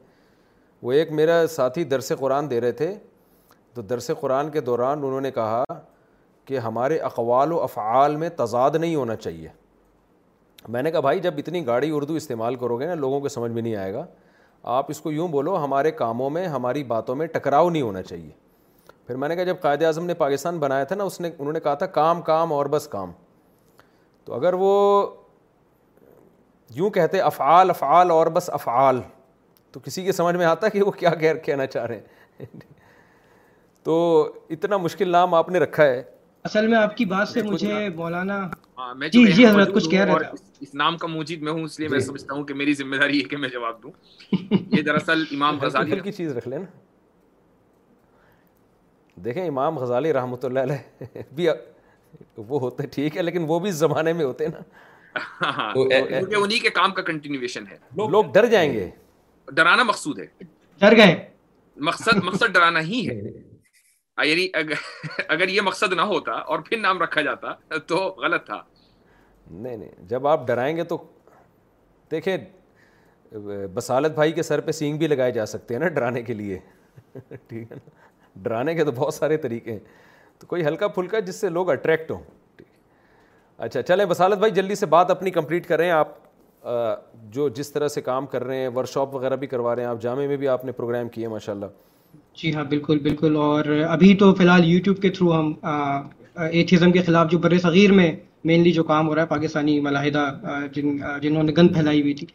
وہ 0.82 0.92
ایک 0.92 1.12
میرا 1.20 1.42
ساتھی 1.56 1.84
درس 1.92 2.12
قرآن 2.18 2.50
دے 2.50 2.60
رہے 2.60 2.72
تھے 2.82 2.92
تو 3.74 3.82
درس 3.92 4.10
قرآن 4.20 4.50
کے 4.50 4.60
دوران 4.70 4.98
انہوں 5.04 5.20
نے 5.20 5.30
کہا 5.30 5.62
کہ 6.48 6.58
ہمارے 6.64 6.96
اقوال 7.06 7.50
و 7.52 7.60
افعال 7.62 8.14
میں 8.16 8.28
تضاد 8.36 8.74
نہیں 8.76 8.94
ہونا 8.94 9.16
چاہیے 9.16 9.48
میں 10.76 10.82
نے 10.82 10.90
کہا 10.90 11.00
بھائی 11.06 11.20
جب 11.26 11.34
اتنی 11.38 11.64
گاڑی 11.66 11.90
اردو 11.94 12.14
استعمال 12.20 12.54
کرو 12.62 12.78
گے 12.80 12.86
نا 12.86 12.94
لوگوں 13.04 13.18
کو 13.20 13.28
سمجھ 13.34 13.50
میں 13.52 13.62
نہیں 13.62 13.74
آئے 13.80 13.92
گا 13.94 14.04
آپ 14.78 14.90
اس 14.90 15.00
کو 15.00 15.12
یوں 15.12 15.26
بولو 15.34 15.56
ہمارے 15.64 15.90
کاموں 16.00 16.28
میں 16.38 16.46
ہماری 16.56 16.84
باتوں 16.94 17.16
میں 17.16 17.26
ٹکراؤ 17.36 17.68
نہیں 17.70 17.82
ہونا 17.82 18.02
چاہیے 18.02 18.30
پھر 19.06 19.16
میں 19.16 19.28
نے 19.28 19.36
کہا 19.36 19.44
جب 19.50 19.60
قائد 19.60 19.82
اعظم 19.82 20.06
نے 20.06 20.14
پاکستان 20.22 20.58
بنایا 20.64 20.84
تھا 20.90 20.96
نا 20.96 21.04
اس 21.10 21.20
نے 21.20 21.30
انہوں 21.38 21.52
نے 21.52 21.60
کہا 21.68 21.74
تھا 21.82 21.86
کام 22.00 22.22
کام 22.32 22.52
اور 22.52 22.66
بس 22.76 22.88
کام 22.96 23.12
تو 24.24 24.34
اگر 24.34 24.54
وہ 24.64 24.74
یوں 26.74 26.90
کہتے 26.98 27.20
افعال 27.30 27.70
افعال 27.70 28.10
اور 28.10 28.26
بس 28.40 28.50
افعال 28.60 29.00
تو 29.72 29.80
کسی 29.84 30.04
کے 30.04 30.12
سمجھ 30.24 30.36
میں 30.36 30.46
آتا 30.46 30.68
کہ 30.74 30.82
وہ 30.82 30.90
کیا 31.04 31.14
کہنا 31.44 31.64
چاہ 31.66 31.86
رہے 31.86 31.94
ہیں 32.40 32.46
تو 33.84 33.96
اتنا 34.56 34.76
مشکل 34.86 35.08
نام 35.08 35.34
آپ 35.34 35.48
نے 35.50 35.58
رکھا 35.58 35.84
ہے 35.84 36.02
اصل 36.48 36.66
میں 36.70 36.76
آپ 36.78 36.96
کی 36.96 37.04
بات 37.04 37.28
سے 37.28 37.42
مجھے 37.42 37.74
مولانا 37.96 38.36
ہاں، 38.78 39.08
جی 39.12 39.24
جی 39.38 39.44
حضرت 39.46 39.72
کچھ 39.74 39.88
کہہ 39.90 40.04
رہا 40.10 40.18
تھا 40.28 40.60
اس 40.66 40.74
نام 40.82 40.96
کا 40.98 41.06
موجید 41.14 41.42
میں 41.46 41.52
ہوں 41.52 41.62
اس 41.64 41.78
لیے 41.80 41.88
میں 41.88 41.98
جی۔ 41.98 42.04
سمجھتا 42.04 42.34
ہوں 42.34 42.44
کہ 42.50 42.54
میری 42.60 42.74
ذمہ 42.74 42.96
داری 43.00 43.18
ہے 43.22 43.28
کہ 43.32 43.36
میں 43.42 43.48
جواب 43.56 43.82
دوں 43.82 43.90
یہ 44.76 44.82
دراصل 44.88 45.24
امام 45.36 45.58
غزالی 45.62 45.98
کی 46.06 46.12
چیز 46.18 46.30
رکھ 46.36 46.46
لیں 46.52 46.58
دیکھیں 49.24 49.42
امام 49.46 49.78
غزالی 49.82 50.12
رحمۃ 50.18 50.44
اللہ 50.48 50.66
علیہ 50.68 51.22
بھی 51.38 51.48
وہ 52.52 52.60
ہوتے 52.60 52.86
ٹھیک 52.94 53.16
ہے 53.16 53.22
لیکن 53.30 53.44
وہ 53.48 53.58
بھی 53.66 53.70
زمانے 53.82 54.12
میں 54.20 54.24
ہوتے 54.24 54.46
نا 54.52 54.62
ہاں، 55.42 55.72
کیونکہ 55.74 56.34
انہی 56.42 56.58
کے 56.66 56.70
کام 56.80 56.92
کا 56.98 57.02
کنٹینیویشن 57.10 57.64
ہے 57.70 57.76
لوگ 58.16 58.32
ڈر 58.38 58.46
جائیں 58.56 58.72
گے 58.72 58.88
ڈرانا 59.60 59.82
مقصود 59.92 60.18
ہے 60.24 60.26
ڈر 60.86 60.96
گئے 61.02 61.14
مقصد 61.92 62.24
مقصد 62.30 62.52
ڈرانا 62.58 62.80
ہی 62.92 63.06
ہے 63.10 63.20
یعنی 64.26 64.46
اگر 65.28 65.48
یہ 65.48 65.60
مقصد 65.64 65.92
نہ 65.96 66.00
ہوتا 66.14 66.32
اور 66.32 66.58
پھر 66.68 66.78
نام 66.80 67.02
رکھا 67.02 67.20
جاتا 67.22 67.78
تو 67.86 67.96
غلط 68.22 68.46
تھا 68.46 68.62
نہیں 69.50 69.76
نہیں 69.76 69.90
جب 70.08 70.26
آپ 70.26 70.46
ڈرائیں 70.46 70.76
گے 70.76 70.84
تو 70.84 70.96
دیکھیں 72.10 72.36
بسالت 73.74 74.12
بھائی 74.14 74.32
کے 74.32 74.42
سر 74.42 74.60
پہ 74.66 74.72
سینگ 74.72 74.98
بھی 74.98 75.06
لگائے 75.06 75.32
جا 75.32 75.46
سکتے 75.46 75.74
ہیں 75.74 75.80
نا 75.80 75.88
ڈرانے 75.88 76.22
کے 76.22 76.34
لیے 76.34 76.58
ٹھیک 77.28 77.70
ہے 77.70 77.76
نا 77.86 77.90
ڈرانے 78.42 78.74
کے 78.74 78.84
تو 78.84 78.92
بہت 78.96 79.14
سارے 79.14 79.36
طریقے 79.46 79.72
ہیں 79.72 79.78
تو 80.38 80.46
کوئی 80.46 80.64
ہلکا 80.66 80.88
پھلکا 80.88 81.18
جس 81.26 81.36
سے 81.40 81.48
لوگ 81.48 81.70
اٹریکٹ 81.70 82.10
ہوں 82.10 82.22
ٹھیک 82.56 82.66
اچھا 83.66 83.82
چلیں 83.82 84.04
بسالت 84.06 84.38
بھائی 84.38 84.52
جلدی 84.52 84.74
سے 84.74 84.86
بات 84.86 85.10
اپنی 85.10 85.30
کمپلیٹ 85.30 85.66
کر 85.68 85.76
رہے 85.78 85.84
ہیں 85.86 85.92
آپ 85.92 86.16
جو 87.34 87.48
جس 87.56 87.70
طرح 87.72 87.88
سے 87.88 88.00
کام 88.00 88.26
کر 88.26 88.44
رہے 88.44 88.56
ہیں 88.56 88.68
ورک 88.74 88.88
شاپ 88.88 89.14
وغیرہ 89.14 89.36
بھی 89.36 89.46
کروا 89.46 89.74
رہے 89.76 89.82
ہیں 89.82 89.90
آپ 89.90 90.00
جامعہ 90.02 90.26
میں 90.28 90.36
بھی 90.36 90.48
آپ 90.48 90.64
نے 90.64 90.72
پروگرام 90.72 91.08
کیے 91.08 91.28
ماشاء 91.28 91.52
اللہ 91.52 91.66
جی 92.42 92.52
ہاں 92.54 92.62
بالکل 92.64 92.98
بالکل 93.02 93.36
اور 93.36 93.64
ابھی 93.90 94.14
تو 94.16 94.32
فی 94.34 94.42
الحال 94.44 94.64
یوٹیوب 94.64 95.00
کے 95.02 95.08
تھرو 95.16 95.32
ہم 95.32 95.52
ایتھیزم 96.42 96.92
کے 96.92 97.02
خلاف 97.06 97.30
جو 97.30 97.38
بر 97.44 97.56
صغیر 97.62 97.92
میں 98.00 98.10
مینلی 98.50 98.72
جو 98.72 98.84
کام 98.90 99.08
ہو 99.08 99.14
رہا 99.14 99.22
ہے 99.22 99.26
پاکستانی 99.26 99.78
ملاحدہ 99.88 100.26
جن 100.74 100.96
جنہوں 101.22 101.42
نے 101.42 101.52
گند 101.56 101.72
پھیلائی 101.74 102.02
ہوئی 102.02 102.14
تھی 102.20 102.26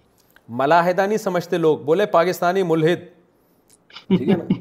ملاحدہ 0.62 1.06
نہیں 1.08 1.18
سمجھتے 1.28 1.58
لوگ 1.58 1.78
بولے 1.92 2.06
پاکستانی 2.20 2.64
ملحد 2.74 4.22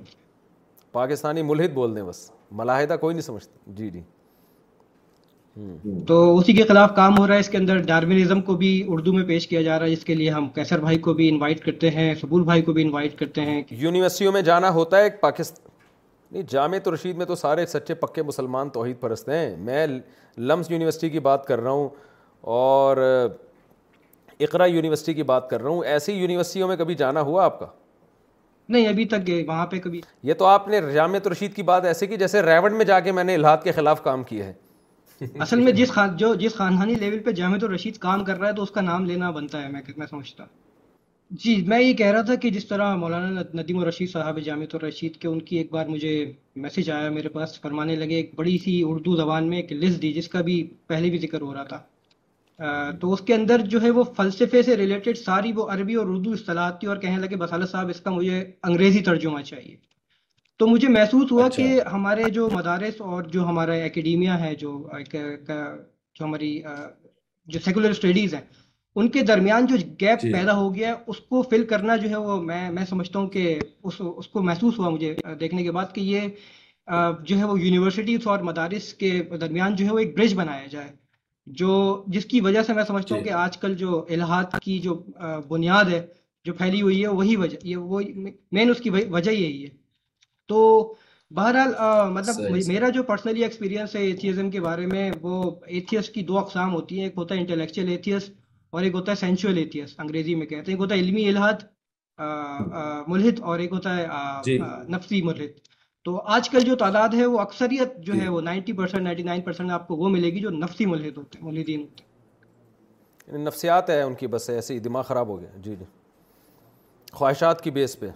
پاکستانی 1.01 1.43
ملحد 1.53 1.74
بول 1.74 1.95
دیں 1.97 2.03
بس 2.09 2.28
ملاحدہ 2.61 2.97
کوئی 3.01 3.14
نہیں 3.14 3.24
سمجھتا 3.26 3.70
جی 3.76 3.90
جی 3.90 4.01
تو 6.07 6.14
اسی 6.38 6.53
کے 6.57 6.62
خلاف 6.68 6.94
کام 6.96 7.18
ہو 7.18 7.26
رہا 7.26 7.34
ہے 7.34 7.40
اس 7.40 7.48
کے 7.48 7.59
اندر 7.59 7.78
ڈارمینزم 7.88 8.40
کو 8.42 8.55
بھی 8.57 8.68
اردو 8.92 9.12
میں 9.12 9.24
پیش 9.26 9.46
کیا 9.48 9.62
جا 9.62 9.78
رہا 9.78 9.86
ہے 9.86 9.94
جس 9.94 10.05
کے 10.05 10.14
لیے 10.14 10.30
ہم 10.30 10.48
کیسر 10.55 10.80
بھائی 10.80 10.98
کو 11.07 11.12
بھی 11.14 11.28
انوائٹ 11.28 11.64
کرتے 11.64 11.90
ہیں 11.90 12.14
سبول 12.20 12.42
بھائی 12.44 12.62
کو 12.62 12.72
بھی 12.72 12.82
انوائٹ 12.82 13.18
کرتے 13.18 13.40
ہیں 13.50 13.62
یونیورسٹیوں 13.80 14.32
میں 14.32 14.42
جانا 14.48 14.70
ہوتا 14.74 14.98
ہے 15.00 15.11
پاکستان 15.11 15.30
پاکست 15.30 15.61
نہیں 16.32 16.42
جامع 16.50 16.76
رشید 16.94 17.16
میں 17.16 17.26
تو 17.26 17.34
سارے 17.36 17.66
سچے 17.66 17.94
پکے 17.94 18.22
مسلمان 18.22 18.70
توحید 18.76 19.00
پرست 19.00 19.28
ہیں 19.28 19.57
میں 19.64 19.86
لمس 20.38 20.70
یونیورسٹی 20.70 21.11
کی 21.11 21.20
بات 21.28 21.44
کر 21.46 21.61
رہا 21.61 21.70
ہوں 21.70 21.88
اور 22.53 22.96
اقرا 24.40 24.66
یونیورسٹی 24.66 25.14
کی 25.14 25.22
بات 25.22 25.48
کر 25.50 25.61
رہا 25.62 25.70
ہوں 25.70 25.84
ایسی 25.84 26.12
یونیورسٹیوں 26.12 26.68
میں 26.68 26.76
کبھی 26.76 26.94
جانا 27.05 27.20
ہوا 27.20 27.44
آپ 27.44 27.59
کا 27.59 27.66
نہیں 28.68 28.88
ابھی 28.88 29.05
تک 29.05 29.26
گئے 29.26 29.44
وہاں 29.48 29.66
پہ 29.66 29.78
کبھی 29.84 30.00
یہ 30.22 30.34
تو 30.38 30.44
آپ 30.46 30.68
نے 30.68 30.80
جامع 30.92 31.18
رشید 31.32 31.55
کی 31.57 31.62
بات 31.70 31.84
ایسے 31.84 32.07
کی 32.07 32.16
جیسے 32.16 32.42
ریوڈ 32.42 32.72
میں 32.72 32.84
جا 32.84 33.00
کے 33.00 33.12
میں 33.12 33.24
نے 33.24 33.34
الحاد 33.34 33.59
کے 33.64 33.72
خلاف 33.72 34.03
کام 34.05 34.22
کیا 34.24 34.46
ہے 34.46 34.53
اصل 35.40 35.60
میں 35.62 35.72
جس 35.72 35.90
خان 35.92 36.16
جو 36.16 36.34
جس 36.38 36.54
خاندانی 36.54 36.94
لیول 37.00 37.18
پہ 37.24 37.30
جامد 37.40 37.62
الرشید 37.64 37.96
کام 38.04 38.24
کر 38.24 38.38
رہا 38.38 38.48
ہے 38.48 38.52
تو 38.54 38.62
اس 38.62 38.70
کا 38.70 38.80
نام 38.80 39.04
لینا 39.06 39.30
بنتا 39.30 39.62
ہے 39.62 39.68
میں 39.72 39.80
میں 39.96 40.06
سمجھتا 40.10 40.44
جی 41.44 41.54
میں 41.68 41.80
یہ 41.80 41.92
کہہ 41.98 42.10
رہا 42.12 42.22
تھا 42.30 42.34
کہ 42.40 42.50
جس 42.50 42.66
طرح 42.68 42.94
مولانا 43.02 43.42
ندیم 43.60 43.78
الرشید 43.78 44.10
صاحب 44.10 44.38
جامع 44.44 44.64
الرشید 44.74 45.16
کے 45.20 45.28
ان 45.28 45.40
کی 45.50 45.56
ایک 45.58 45.70
بار 45.72 45.86
مجھے 45.88 46.10
میسج 46.64 46.90
آیا 46.90 47.10
میرے 47.10 47.28
پاس 47.36 47.60
فرمانے 47.60 47.96
لگے 47.96 48.16
ایک 48.16 48.32
بڑی 48.36 48.56
سی 48.64 48.82
اردو 48.88 49.16
زبان 49.16 49.48
میں 49.50 49.60
ایک 49.60 49.72
لسٹ 49.82 50.02
دی 50.02 50.12
جس 50.12 50.28
کا 50.28 50.40
بھی 50.48 50.62
پہلے 50.86 51.10
بھی 51.10 51.18
ذکر 51.26 51.40
ہو 51.40 51.52
رہا 51.54 51.62
تھا 51.72 52.90
تو 53.00 53.12
اس 53.12 53.20
کے 53.26 53.34
اندر 53.34 53.60
جو 53.74 53.82
ہے 53.82 53.90
وہ 54.00 54.04
فلسفے 54.16 54.62
سے 54.62 54.76
ریلیٹڈ 54.76 55.18
ساری 55.18 55.52
وہ 55.56 55.66
عربی 55.72 55.94
اور 56.02 56.06
اردو 56.14 56.32
اصطلاحات 56.32 56.78
تھی 56.80 56.88
اور 56.88 56.96
کہنے 57.06 57.20
لگے 57.24 57.36
بسالت 57.44 57.70
صاحب 57.70 57.88
اس 57.94 58.00
کا 58.00 58.10
مجھے 58.10 58.38
انگریزی 58.62 59.00
ترجمہ 59.10 59.40
چاہیے 59.52 59.74
تو 60.62 60.66
مجھے 60.68 60.88
محسوس 60.88 61.30
ہوا 61.32 61.44
اچھا۔ 61.44 61.62
کہ 61.62 61.80
ہمارے 61.92 62.24
جو 62.32 62.48
مدارس 62.52 63.00
اور 63.04 63.22
جو 63.30 63.44
ہمارا 63.46 63.74
اکیڈیمیا 63.84 64.38
ہے 64.40 64.54
جو 64.58 64.70
جو 65.08 66.24
ہماری 66.24 66.50
جو 67.52 67.58
سیکولر 67.64 67.90
اسٹڈیز 67.90 68.34
ہیں 68.34 68.40
ان 69.00 69.08
کے 69.16 69.22
درمیان 69.30 69.66
جو 69.72 69.76
گیپ 70.00 70.20
جی۔ 70.22 70.32
پیدا 70.32 70.56
ہو 70.56 70.74
گیا 70.74 70.88
ہے 70.92 71.00
اس 71.10 71.18
کو 71.28 71.40
فل 71.50 71.64
کرنا 71.72 71.96
جو 72.02 72.08
ہے 72.10 72.16
وہ 72.26 72.40
میں 72.42 72.62
میں 72.78 72.84
سمجھتا 72.90 73.18
ہوں 73.18 73.26
کہ 73.34 73.58
اس 73.58 74.00
اس 74.16 74.28
کو 74.32 74.42
محسوس 74.50 74.78
ہوا 74.78 74.88
مجھے 74.88 75.14
دیکھنے 75.40 75.62
کے 75.62 75.70
بعد 75.78 75.92
کہ 75.94 76.00
یہ 76.10 76.28
جو 77.28 77.38
ہے 77.38 77.44
وہ 77.50 77.60
یونیورسٹیز 77.60 78.26
اور 78.32 78.42
مدارس 78.52 78.92
کے 79.02 79.10
درمیان 79.40 79.76
جو 79.76 79.86
ہے 79.86 79.92
وہ 79.92 79.98
ایک 79.98 80.16
برج 80.18 80.34
بنایا 80.44 80.66
جائے 80.78 80.88
جو 81.62 81.72
جس 82.16 82.24
کی 82.34 82.40
وجہ 82.48 82.62
سے 82.66 82.72
میں 82.72 82.84
سمجھتا 82.92 83.14
ہوں 83.14 83.22
جی۔ 83.22 83.28
کہ 83.28 83.34
آج 83.44 83.56
کل 83.66 83.74
جو 83.84 84.04
الحاط 84.14 84.58
کی 84.64 84.78
جو 84.88 84.94
بنیاد 85.52 85.92
ہے 85.96 86.02
جو 86.46 86.52
پھیلی 86.62 86.82
ہوئی 86.82 87.02
ہے 87.02 87.08
وہی 87.20 87.36
وجہ 87.44 87.56
یہ 87.66 87.76
وہ 87.90 88.00
مین 88.54 88.70
اس 88.70 88.80
کی 88.84 88.90
وجہ 89.16 89.30
یہی 89.30 89.62
ہے 89.64 89.80
تو 90.49 90.61
بہرحال 91.36 92.11
مطلب 92.12 92.51
میرا 92.68 92.88
جو 92.95 93.03
پرسنلی 93.11 93.43
ایکسپیرینس 93.45 93.95
ہے 93.97 94.01
ایتھیزم 94.07 94.51
کے 94.51 94.61
بارے 94.61 94.86
میں 94.86 95.11
وہ 95.20 95.36
ایتھیس 95.76 96.09
کی 96.16 96.22
دو 96.30 96.38
اقسام 96.38 96.74
ہوتی 96.74 96.97
ہیں 96.99 97.05
ایک 97.07 97.12
ہوتا 97.16 97.34
ہے 97.34 97.40
انٹلیکچوئل 97.40 97.88
ایتھیس 97.90 98.30
اور 98.76 98.82
ایک 98.82 98.95
ہوتا 98.95 99.12
ہے 99.22 99.30
ایتھیس 99.61 99.95
انگریزی 99.99 100.34
میں 100.34 100.47
کہتے 100.47 100.70
ہیں 100.70 100.76
ایک 100.76 100.80
ہوتا 100.80 100.95
ہے 100.95 101.01
علمی 101.01 101.24
ملحد 101.30 101.62
ملحد 103.09 103.40
اور 103.51 103.59
ایک 103.59 103.72
ہوتا 103.72 103.97
ہے 103.97 104.07
جی۔ 104.45 104.59
نفسی 104.95 105.20
تو 106.05 106.16
آج 106.34 106.49
کل 106.51 106.64
جو 106.66 106.74
تعداد 106.76 107.12
ہے 107.14 107.26
وہ 107.32 107.38
اکثریت 107.40 107.97
جو 108.07 108.12
جی۔ 108.12 108.20
ہے 108.20 108.28
وہ 108.36 108.40
ninety 108.47 108.72
percent 108.78 109.03
ninety 109.03 109.22
nine 109.28 109.40
percent 109.49 109.70
آپ 109.72 109.86
کو 109.88 109.97
وہ 109.97 110.09
ملے 110.16 110.30
گی 110.32 110.40
جو 110.47 110.51
نفسی 110.51 110.86
ملحد 110.93 111.16
ہوتے 111.16 111.38
ہیں 111.38 111.45
ملحدین 111.51 111.80
ہوتے 111.80 112.03
ہیں 112.03 113.32
یعنی 113.32 113.45
نفسیات 113.45 113.90
ہے 113.90 114.01
ان 114.03 114.14
کی 114.22 114.26
بس 114.34 114.49
ایسے 114.51 114.74
ہی 114.74 114.78
دماغ 114.86 115.03
خراب 115.12 115.28
ہو 115.28 115.40
گیا 115.40 115.49
جی 115.66 115.76
جی 115.76 115.84
خواہشات 117.12 117.62
کی 117.64 117.70
بیس 117.78 117.99
پہ 118.01 118.11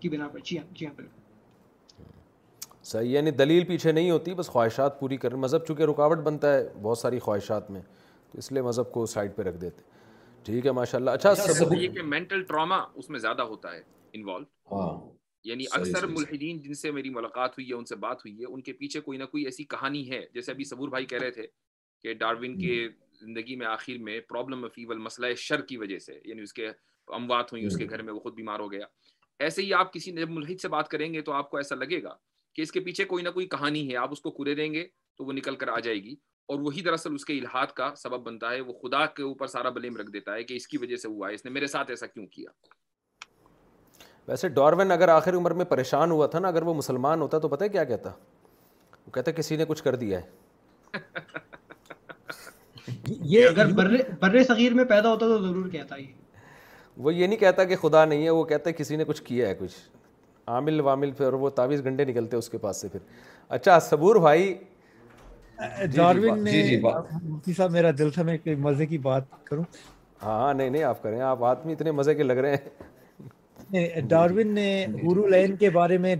کی 0.00 0.08
بنا 0.08 0.28
پر 0.32 0.38
جی 0.50 0.58
ہاں 0.58 0.66
جی 0.78 0.86
ہاں 0.86 0.94
بالکل 0.96 1.16
صحیح 2.90 3.10
یعنی 3.12 3.30
دلیل 3.38 3.64
پیچھے 3.68 3.92
نہیں 3.92 4.10
ہوتی 4.10 4.34
بس 4.34 4.46
خواہشات 4.50 4.98
پوری 5.00 5.16
کریں 5.22 5.36
مذہب 5.38 5.64
چونکہ 5.66 5.82
رکاوٹ 5.88 6.18
بنتا 6.26 6.52
ہے 6.54 6.60
بہت 6.82 6.98
ساری 6.98 7.18
خواہشات 7.24 7.70
میں 7.70 7.80
تو 8.32 8.38
اس 8.38 8.50
لیے 8.52 8.62
مذہب 8.62 8.90
کو 8.92 9.04
سائڈ 9.14 9.34
پہ 9.36 9.42
رکھ 9.48 9.56
دیتے 9.60 9.82
ٹھیک 10.44 10.66
ہے 10.66 10.72
ماشاء 10.78 10.98
اللہ 10.98 11.10
اچھا،, 11.10 11.30
اچھا 11.30 11.52
سب 11.52 11.74
یہ 11.74 11.88
کہ 11.96 12.02
مینٹل 12.12 12.42
ٹراما 12.52 12.76
اس 13.02 13.10
میں 13.10 13.18
زیادہ 13.26 13.42
ہوتا 13.50 13.72
ہے 13.74 13.80
انوالو 14.18 14.76
ہاں۔ 14.80 14.88
یعنی 15.48 15.64
اکثر 15.78 16.06
ملحدین 16.06 16.58
جن 16.62 16.74
سے 16.82 16.90
میری 16.90 17.10
ملاقات 17.16 17.58
ہوئی 17.58 17.68
ہے 17.68 17.74
ان 17.74 17.84
سے 17.90 17.96
بات 18.04 18.20
ہوئی 18.24 18.40
ہے 18.40 18.52
ان 18.52 18.62
کے 18.68 18.72
پیچھے 18.80 19.00
کوئی 19.08 19.18
نہ 19.18 19.24
کوئی 19.32 19.44
ایسی 19.50 19.64
کہانی 19.74 20.08
ہے 20.10 20.20
جیسے 20.34 20.52
ابھی 20.52 20.64
صبور 20.70 20.88
بھائی 20.94 21.06
کہہ 21.12 21.18
رہے 21.22 21.30
تھے 21.40 21.46
کہ 22.02 22.14
ڈاروین 22.22 22.58
کے 22.60 22.78
زندگی 23.24 23.56
میں 23.56 23.66
آخر 23.72 23.98
میں 24.08 24.18
پرابلم 24.28 24.66
فیول 24.74 24.98
مسئلہ 25.08 25.34
شر 25.46 25.60
کی 25.72 25.76
وجہ 25.82 25.98
سے 26.06 26.18
یعنی 26.30 26.42
اس 26.42 26.52
کے 26.60 26.66
اموات 27.20 27.52
ہوئی 27.52 27.66
اس 27.66 27.76
کے 27.78 27.86
گھر 27.90 28.02
میں 28.08 28.12
وہ 28.12 28.20
خود 28.20 28.34
بیمار 28.40 28.60
ہو 28.60 28.70
گیا 28.72 28.86
ایسے 29.46 29.62
ہی 29.62 29.72
آپ 29.80 29.92
کسی 29.92 30.12
جب 30.20 30.30
ملحد 30.38 30.60
سے 30.62 30.68
بات 30.76 30.88
کریں 30.96 31.12
گے 31.14 31.20
تو 31.28 31.32
آپ 31.40 31.50
کو 31.50 31.56
ایسا 31.56 31.74
لگے 31.84 32.02
گا 32.02 32.14
کہ 32.58 32.62
اس 32.62 32.72
کے 32.72 32.80
پیچھے 32.84 33.04
کوئی 33.04 33.24
نہ 33.24 33.28
کوئی 33.34 33.46
کہانی 33.48 33.80
ہے 33.90 33.96
آپ 33.96 34.10
اس 34.12 34.20
کو 34.20 34.30
کورے 34.36 34.54
دیں 34.60 34.72
گے 34.72 34.82
تو 35.18 35.24
وہ 35.24 35.32
نکل 35.32 35.56
کر 35.56 35.68
آ 35.68 35.78
جائے 35.84 35.96
گی 36.02 36.14
اور 36.50 36.58
وہی 36.60 36.80
دراصل 36.82 37.14
اس 37.14 37.24
کے 37.24 37.32
الحاد 37.38 37.72
کا 37.76 37.90
سبب 37.96 38.20
بنتا 38.26 38.50
ہے 38.50 38.60
وہ 38.60 38.72
خدا 38.80 39.04
کے 39.18 39.22
اوپر 39.22 39.46
سارا 39.52 39.68
بلیم 39.76 39.96
رکھ 39.96 40.10
دیتا 40.12 40.34
ہے 40.34 40.42
کہ 40.44 40.54
اس 40.56 40.66
کی 40.68 40.78
وجہ 40.84 40.96
سے 41.02 41.08
ہوا 41.08 41.28
ہے 41.28 41.34
اس 41.34 41.44
نے 41.44 41.50
میرے 41.50 41.66
ساتھ 41.74 41.90
ایسا 41.90 42.06
کیوں 42.06 42.24
کیا 42.32 42.50
ویسے 44.28 44.48
ڈارون 44.56 44.92
اگر 44.92 45.08
آخر 45.08 45.34
عمر 45.36 45.50
میں 45.60 45.64
پریشان 45.74 46.10
ہوا 46.10 46.26
تھا 46.32 46.38
نا 46.38 46.48
اگر 46.48 46.62
وہ 46.70 46.74
مسلمان 46.80 47.20
ہوتا 47.22 47.38
تو 47.44 47.48
پتہ 47.48 47.64
ہے 47.64 47.68
کیا 47.76 47.84
کہتا 47.92 48.10
وہ 49.06 49.10
کہتا 49.14 49.30
کسی 49.38 49.56
نے 49.56 49.64
کچھ 49.68 49.82
کر 49.84 49.94
دیا 50.02 50.20
ہے 50.20 50.98
یہ 53.34 53.46
اگر 53.48 53.72
برے 54.26 54.42
صغیر 54.48 54.74
میں 54.80 54.84
پیدا 54.94 55.10
ہوتا 55.12 55.26
تو 55.26 55.40
ضرور 55.46 55.68
کہتا 55.76 55.96
ہی 55.96 56.06
وہ 57.06 57.14
یہ 57.14 57.26
نہیں 57.26 57.38
کہتا 57.44 57.64
کہ 57.70 57.76
خدا 57.86 58.04
نہیں 58.04 58.24
ہے 58.24 58.30
وہ 58.40 58.44
کہتا 58.52 58.70
ہے 58.70 58.74
کسی 58.82 58.96
نے 58.96 59.04
کچھ 59.12 59.22
کیا 59.22 59.48
ہے 59.48 59.54
کچھ 59.60 59.74
عامل 60.52 60.80
وامل 60.80 61.10
پھر 61.18 61.32
وہ 61.42 61.50
تعویز 61.60 61.82
گھنٹے 61.84 62.04
نکلتے 62.04 62.36
اس 62.36 62.48
کے 62.50 62.58
پاس 62.58 62.80
سے 62.80 62.88
پھر 62.92 62.98
اچھا 63.56 63.78
صبور 63.88 64.16
بھائی 64.26 64.52
ڈاروین 65.94 66.44
جی، 66.44 66.50
جی، 66.62 66.62
جی، 66.68 66.76
نے 66.80 66.90
مفتی 67.22 67.52
صاحب 67.56 67.70
میرا 67.70 67.90
دل 67.98 68.10
تھا 68.16 68.22
میں 68.28 68.36
کوئی 68.44 68.56
مزے 68.68 68.86
کی 68.86 68.98
بات 69.06 69.24
کروں 69.44 69.62
ہاں 70.22 70.52
نہیں 70.54 70.70
نہیں 70.70 70.82
آپ 70.92 71.02
کریں 71.02 71.20
آپ 71.30 71.44
آدمی 71.44 71.72
اتنے 71.72 71.90
مزے 72.00 72.14
کے 72.14 72.22
لگ 72.22 72.38
رہے 72.46 72.56
ہیں 73.74 74.00
ڈاروین 74.10 74.54
نے 74.54 74.68
گورو 75.02 75.26
لین 75.34 75.56
کے 75.56 75.70
بارے 75.70 75.98
میں 76.04 76.14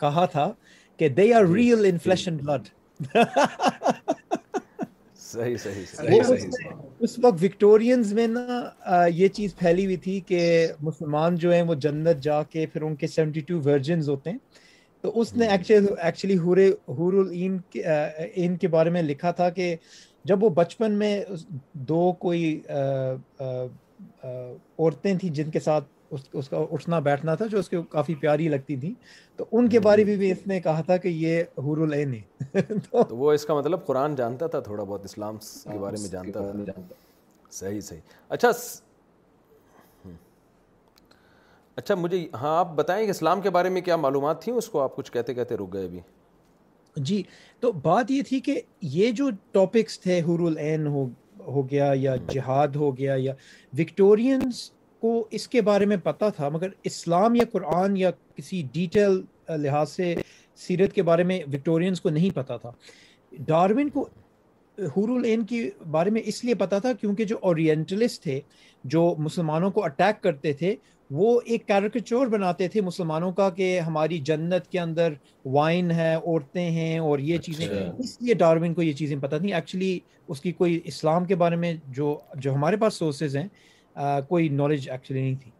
کہا 0.00 0.24
تھا 0.32 0.50
کہ 0.98 1.08
they 1.20 1.32
are 1.34 1.44
real 1.54 1.84
in 1.88 1.98
flesh 2.04 2.28
and 2.28 2.42
blood 2.46 2.68
صحیح 5.32 5.56
صحیح 5.62 6.18
اس 7.04 7.18
وقت 7.22 7.42
وکٹورینز 7.44 8.12
میں 8.18 8.26
نا 8.28 9.04
یہ 9.14 9.28
چیز 9.38 9.54
پھیلی 9.56 9.84
ہوئی 9.84 9.96
تھی 10.06 10.18
کہ 10.26 10.40
مسلمان 10.88 11.36
جو 11.44 11.52
ہیں 11.52 11.62
وہ 11.70 11.74
جنت 11.86 12.22
جا 12.22 12.42
کے 12.52 12.66
پھر 12.72 12.82
ان 12.86 12.94
کے 13.00 13.06
سیونٹی 13.14 13.40
ٹو 13.48 13.60
ورجنز 13.64 14.08
ہوتے 14.08 14.30
ہیں 14.30 14.38
تو 15.02 15.20
اس 15.20 15.34
نے 15.36 15.46
ایکچولی 15.56 16.36
حور 16.44 16.56
حور 16.98 17.12
العین 17.22 17.58
ان 18.44 18.56
کے 18.60 18.68
بارے 18.76 18.90
میں 18.96 19.02
لکھا 19.02 19.30
تھا 19.40 19.48
کہ 19.58 19.74
جب 20.28 20.44
وہ 20.44 20.48
بچپن 20.60 20.92
میں 20.98 21.12
دو 21.90 22.00
کوئی 22.24 22.44
عورتیں 24.22 25.14
تھیں 25.20 25.30
جن 25.34 25.50
کے 25.50 25.60
ساتھ 25.60 25.84
اس 26.12 26.48
کا 26.48 26.58
اٹھنا 26.72 26.98
بیٹھنا 27.08 27.34
تھا 27.34 27.46
جو 27.50 27.58
اس 27.58 27.68
کے 27.68 27.76
کافی 27.90 28.14
پیاری 28.20 28.48
لگتی 28.48 28.76
تھی 28.80 28.92
تو 29.36 29.44
ان 29.52 29.68
کے 29.68 29.80
بارے 29.80 30.04
میں 30.04 30.16
بھی 30.16 30.30
اس 30.32 30.46
نے 30.46 30.60
کہا 30.60 30.80
تھا 30.86 30.96
کہ 31.04 31.08
یہ 31.08 31.42
حور 31.66 31.78
العین 31.86 32.14
ہے 32.54 32.60
تو 33.02 33.16
وہ 33.16 33.32
اس 33.32 33.44
کا 33.46 33.54
مطلب 33.54 33.86
قرآن 33.86 34.14
جانتا 34.16 34.46
تھا 34.54 34.60
تھوڑا 34.68 34.82
بہت 34.84 35.04
اسلام 35.04 35.36
کے 35.36 35.68
ہاں، 35.70 35.78
بارے 35.82 35.96
میں 36.00 36.08
جانتا 36.10 36.40
تھا 36.52 36.82
صحیح 37.60 37.80
صحیح 37.80 38.00
اچھا 38.28 38.50
اچھا 41.80 41.94
مجھے 41.94 42.26
ہاں 42.40 42.56
آپ 42.58 42.72
بتائیں 42.74 43.04
کہ 43.04 43.10
اسلام 43.10 43.40
کے 43.40 43.50
بارے 43.56 43.68
میں 43.70 43.80
کیا 43.88 43.96
معلومات 43.96 44.42
تھیں 44.42 44.54
اس 44.54 44.68
کو 44.70 44.80
آپ 44.82 44.94
کچھ 44.96 45.10
کہتے 45.12 45.34
کہتے 45.34 45.56
رک 45.56 45.72
گئے 45.72 46.00
جی 47.08 47.22
تو 47.60 47.70
بات 47.82 48.10
یہ 48.10 48.22
تھی 48.28 48.38
کہ 48.40 48.60
یہ 48.92 49.10
جو 49.18 49.28
ٹاپکس 49.52 50.00
تھے 50.00 50.20
حور 50.28 50.46
العین 50.50 50.86
ہو 50.94 51.04
ہو 51.46 51.68
گیا 51.70 51.90
یا 51.96 52.12
ہاں۔ 52.14 52.32
جہاد 52.32 52.76
ہو 52.76 52.96
گیا 52.98 53.14
یا 53.18 53.32
وکٹورینس 53.78 54.62
کو 55.00 55.22
اس 55.36 55.46
کے 55.48 55.60
بارے 55.62 55.86
میں 55.86 55.96
پتہ 56.04 56.24
تھا 56.36 56.48
مگر 56.52 56.68
اسلام 56.90 57.34
یا 57.34 57.44
قرآن 57.52 57.96
یا 57.96 58.10
کسی 58.36 58.62
ڈیٹیل 58.72 59.20
لحاظ 59.62 59.90
سے 59.92 60.14
سیرت 60.66 60.92
کے 60.92 61.02
بارے 61.08 61.22
میں 61.30 61.38
وکٹورینس 61.54 62.00
کو 62.00 62.10
نہیں 62.10 62.34
پتہ 62.36 62.52
تھا 62.60 62.70
ڈارون 63.46 63.88
کو 63.94 64.08
العین 64.96 65.44
کے 65.46 65.68
بارے 65.90 66.10
میں 66.10 66.22
اس 66.32 66.44
لیے 66.44 66.54
پتہ 66.64 66.74
تھا 66.82 66.92
کیونکہ 67.00 67.24
جو 67.32 67.36
اورینٹلسٹ 67.50 68.22
تھے 68.22 68.40
جو 68.94 69.14
مسلمانوں 69.18 69.70
کو 69.70 69.84
اٹیک 69.84 70.22
کرتے 70.22 70.52
تھے 70.62 70.74
وہ 71.18 71.40
ایک 71.44 71.66
کیریکچور 71.66 72.26
بناتے 72.26 72.68
تھے 72.68 72.80
مسلمانوں 72.80 73.30
کا 73.32 73.48
کہ 73.56 73.68
ہماری 73.86 74.18
جنت 74.30 74.66
کے 74.70 74.78
اندر 74.80 75.12
وائن 75.56 75.90
ہے 76.00 76.14
عورتیں 76.14 76.70
ہیں 76.70 76.98
اور 77.08 77.18
یہ 77.28 77.38
چیزیں 77.46 77.64
اچھا۔ 77.66 77.92
اس 78.02 78.16
لیے 78.22 78.34
ڈارون 78.42 78.74
کو 78.74 78.82
یہ 78.82 78.92
چیزیں 79.02 79.16
پتہ 79.22 79.36
تھیں 79.42 79.52
ایکچولی 79.54 79.98
اس 80.28 80.40
کی 80.40 80.52
کوئی 80.60 80.78
اسلام 80.92 81.24
کے 81.24 81.34
بارے 81.42 81.56
میں 81.64 81.72
جو 81.98 82.16
جو 82.46 82.54
ہمارے 82.54 82.76
پاس 82.76 82.94
سورسز 82.98 83.36
ہیں 83.36 83.46
کوئی 84.28 84.48
نالج 84.52 84.88
ایکچولی 84.90 85.20
نہیں 85.20 85.34
تھی 85.42 85.50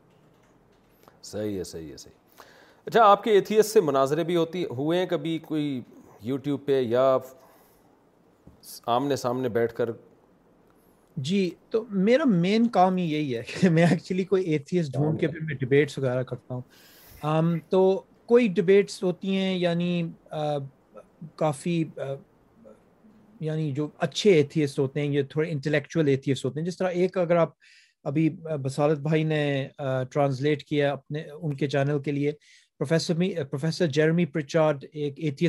صحیح 1.22 1.59
ہے 1.59 1.64
صحیح 1.64 1.91
ہے 1.91 1.97
صحیح 1.97 2.14
اچھا 2.87 3.05
آپ 3.11 3.22
کے 3.24 3.30
ایتھیس 3.32 3.72
سے 3.72 3.80
مناظرے 3.80 4.24
بھی 4.24 4.37
ہوتی 4.37 4.64
ہوئے 4.78 4.99
ہیں 4.99 5.07
کبھی 5.11 5.39
کوئی 5.47 5.80
یوٹیوب 6.24 6.64
پہ 6.66 6.80
یا 6.80 7.16
آمنے 8.97 9.16
سامنے 9.16 9.49
بیٹھ 9.57 9.74
کر 9.74 9.91
جی 11.26 11.49
تو 11.70 11.84
میرا 11.91 12.24
مین 12.28 12.66
کام 12.70 12.97
ہی 12.97 13.05
یہی 13.12 13.37
ہے 13.37 13.43
کہ 13.61 13.68
میں 13.70 13.87
ایکچولی 13.91 14.24
کوئی 14.24 14.45
ایتھیس 14.53 14.93
ڈھونڈ 14.93 15.20
کے 15.20 15.28
پھر 15.28 15.41
میں 15.43 15.55
ڈبیٹس 15.61 15.99
وغیرہ 15.99 16.22
کرتا 16.22 16.55
ہوں 16.55 16.61
um, 17.26 17.57
تو 17.70 18.03
کوئی 18.26 18.49
ڈبیٹس 18.55 19.03
ہوتی 19.03 19.37
ہیں 19.37 19.55
یعنی 19.59 20.03
کافی 21.37 21.82
یعنی 23.41 23.70
جو 23.72 23.89
اچھے 24.07 24.32
ایتھیس 24.34 24.78
ہوتے 24.78 25.01
ہیں 25.01 25.09
یا 25.12 25.22
تھوڑے 25.30 25.51
انٹلیکچوئل 25.51 26.09
ایتھیس 26.09 26.45
ہوتے 26.45 26.61
ہیں 26.61 26.66
جس 26.66 26.76
طرح 26.78 26.89
ایک 26.91 27.16
اگر 27.18 27.37
آپ 27.37 27.51
ابھی 28.07 28.29
بسالت 28.63 28.99
بھائی 29.03 29.23
نے 29.25 29.39
ٹرانسلیٹ 30.11 30.63
کیا 30.65 30.91
اپنے 30.93 31.23
ان 31.41 31.55
کے 31.57 31.69
چینل 31.69 31.99
کے 32.05 32.13
لیے 32.13 32.33
professor 32.79 33.15
professor 33.15 33.45
professor 33.51 33.87
Jeremy 33.97 34.25
Prichard 34.35 34.85
ایک 34.93 35.43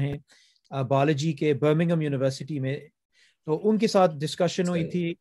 ہیں 0.00 0.14
بالجی 0.88 1.32
کے 1.40 1.52
برمنگم 1.62 2.00
یونیورسٹی 2.02 2.58
میں 2.66 2.76
تو 3.46 3.60
ان 3.68 3.78
کے 3.78 3.86
ساتھ 3.88 4.14
ڈسکشن 4.20 4.68
ہوئی 4.68 4.84
تھی 4.90 5.12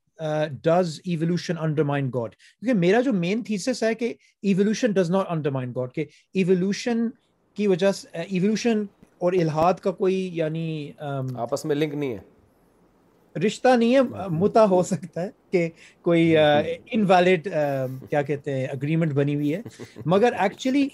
does 0.64 1.00
evolution 1.12 1.58
under 1.64 1.84
mind 1.92 2.14
God 2.16 2.36
کیونکہ 2.36 2.74
میرا 2.80 3.02
جو 3.06 3.14
مین 3.14 3.44
تھیسس 3.50 3.84
ہے 3.84 3.94
کہ 3.96 4.14
evolution 4.42 4.92
does 5.02 5.12
not 5.12 5.32
undermine 5.58 5.76
God 5.76 5.94
کہ 5.94 6.06
ایولیوشن 6.34 7.08
کی 7.58 7.68
وجہ 7.68 7.92
سے 8.02 8.22
ایولیوشن 8.28 8.84
اور 9.26 9.34
الحاد 9.42 9.80
کا 9.84 9.92
کوئی 10.02 10.28
یعنی 10.38 10.92
آپس 11.48 11.66
میں 11.66 11.76
لنک 11.76 11.94
نہیں 11.96 12.14
ہے 12.14 12.20
رشتہ 13.46 13.76
نہیں 13.78 13.96
ہے 13.96 14.28
متا 14.40 14.64
ہو 14.70 14.82
سکتا 14.84 15.22
ہے 15.22 15.30
کہ 15.52 15.68
کوئی 16.04 16.36
انویلڈ 16.38 17.48
کیا 18.10 18.22
کہتے 18.28 18.56
ہیں 18.60 18.66
اگریمنٹ 18.72 19.14
بنی 19.14 19.36
ہوئی 19.36 19.54
ہے 19.56 19.62
مگر 20.16 20.34
ایکچولی 20.44 20.88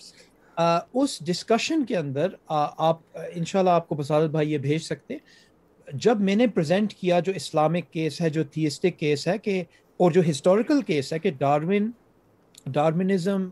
اس 1.02 1.18
ڈسکشن 1.28 1.86
کے 1.86 1.98
اندر 1.98 2.28
آپ 2.60 3.00
ان 3.34 3.46
شاء 3.46 3.60
اللہ 3.60 3.70
آپ 3.80 3.88
کو 3.88 3.96
بسادت 3.96 4.30
بھائی 4.32 4.52
یہ 4.52 4.58
بھیج 4.68 4.82
سکتے 4.84 5.14
ہیں 5.14 5.94
جب 6.04 6.22
میں 6.28 6.36
نے 6.36 6.48
پریزنٹ 6.54 6.94
کیا 7.00 7.20
جو 7.26 7.32
اسلامک 7.36 7.92
کیس 7.94 8.22
ہے 8.22 8.30
جو 8.38 8.44
تھیسٹک 8.52 8.98
کیس 9.00 9.28
ہے 9.28 9.38
کہ 9.38 9.64
اور 10.04 10.12
جو 10.12 10.22
ہسٹوریکل 10.30 10.82
کیس 10.88 11.14
ہے 11.14 11.20
کہ 11.26 11.32
ڈارون 11.40 11.90
ڈارمنزم 12.78 13.50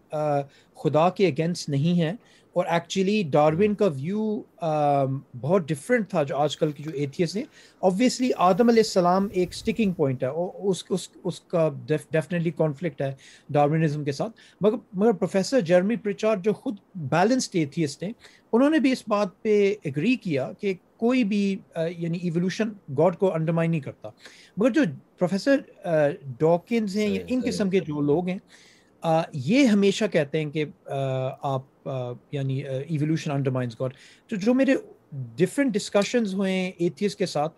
خدا 0.84 1.10
کے 1.18 1.28
اگینسٹ 1.28 1.70
نہیں 1.70 2.02
ہے 2.02 2.12
اور 2.54 2.66
ایکچولی 2.70 3.22
ڈاروین 3.32 3.70
hmm. 3.70 3.78
کا 3.78 3.88
ویو 3.96 4.24
um, 4.66 5.18
بہت 5.42 5.68
ڈفرینٹ 5.70 6.10
تھا 6.10 6.24
جو 6.24 6.38
آج 6.38 6.58
کل 6.58 6.72
کے 6.72 6.84
جو 6.84 6.92
ایتھیس 6.98 7.36
ہیں 7.36 7.44
آبویسلی 7.90 8.30
آدم 8.48 8.70
علیہ 8.70 8.84
السلام 8.86 9.28
ایک 9.32 9.50
اسٹکنگ 9.54 9.92
پوائنٹ 9.98 10.24
ہے 10.24 10.28
اور 10.30 10.70
اس 10.70 10.84
اس 10.90 11.08
اس 11.24 11.40
کا 11.52 11.68
ڈیفینیٹلی 11.88 12.52
کانفلکٹ 12.58 13.02
ہے 13.02 13.12
ڈاروینزم 13.58 14.04
کے 14.04 14.12
ساتھ 14.20 14.32
مگر 14.62 14.78
مگر 14.94 15.12
پروفیسر 15.12 15.62
جرمی 15.72 15.96
پرچار 16.04 16.38
جو 16.44 16.54
خود 16.54 16.76
بیلنسڈ 17.16 17.56
ایتھیسٹ 17.60 18.04
ہیں 18.04 18.12
انہوں 18.52 18.70
نے 18.70 18.80
بھی 18.80 18.92
اس 18.92 19.04
بات 19.08 19.42
پہ 19.44 19.58
ایگری 19.84 20.16
کیا 20.26 20.52
کہ 20.60 20.74
کوئی 21.04 21.24
بھی 21.34 21.42
یعنی 21.98 22.18
ایولیوشن 22.22 22.70
گاڈ 22.98 23.18
کو 23.20 23.34
انڈرمائن 23.36 23.72
نہیں 23.72 23.82
کرتا 23.82 24.10
مگر 24.58 24.70
جو 24.74 24.82
پروفیسر 25.20 25.58
ڈاکنز 26.40 26.98
ہیں 26.98 27.08
یا 27.10 27.22
ان 27.28 27.42
قسم 27.46 27.70
کے 27.70 27.80
جو 27.88 28.02
لوگ 28.12 28.28
ہیں 28.30 28.38
یہ 29.46 29.66
ہمیشہ 29.68 30.06
کہتے 30.12 30.40
ہیں 30.44 30.50
کہ 30.52 30.66
آپ 31.00 31.72
یعنی 32.32 32.62
ایولیوشن 32.68 33.32
انڈرمائنز 33.32 33.76
گاڈ 33.80 33.94
تو 34.30 34.36
جو 34.46 34.54
میرے 34.54 34.76
ڈفرینٹ 35.38 35.74
ڈسکشنز 35.74 36.34
ہوئے 36.34 36.54
ایتھیس 36.78 37.16
کے 37.16 37.26
ساتھ 37.26 37.54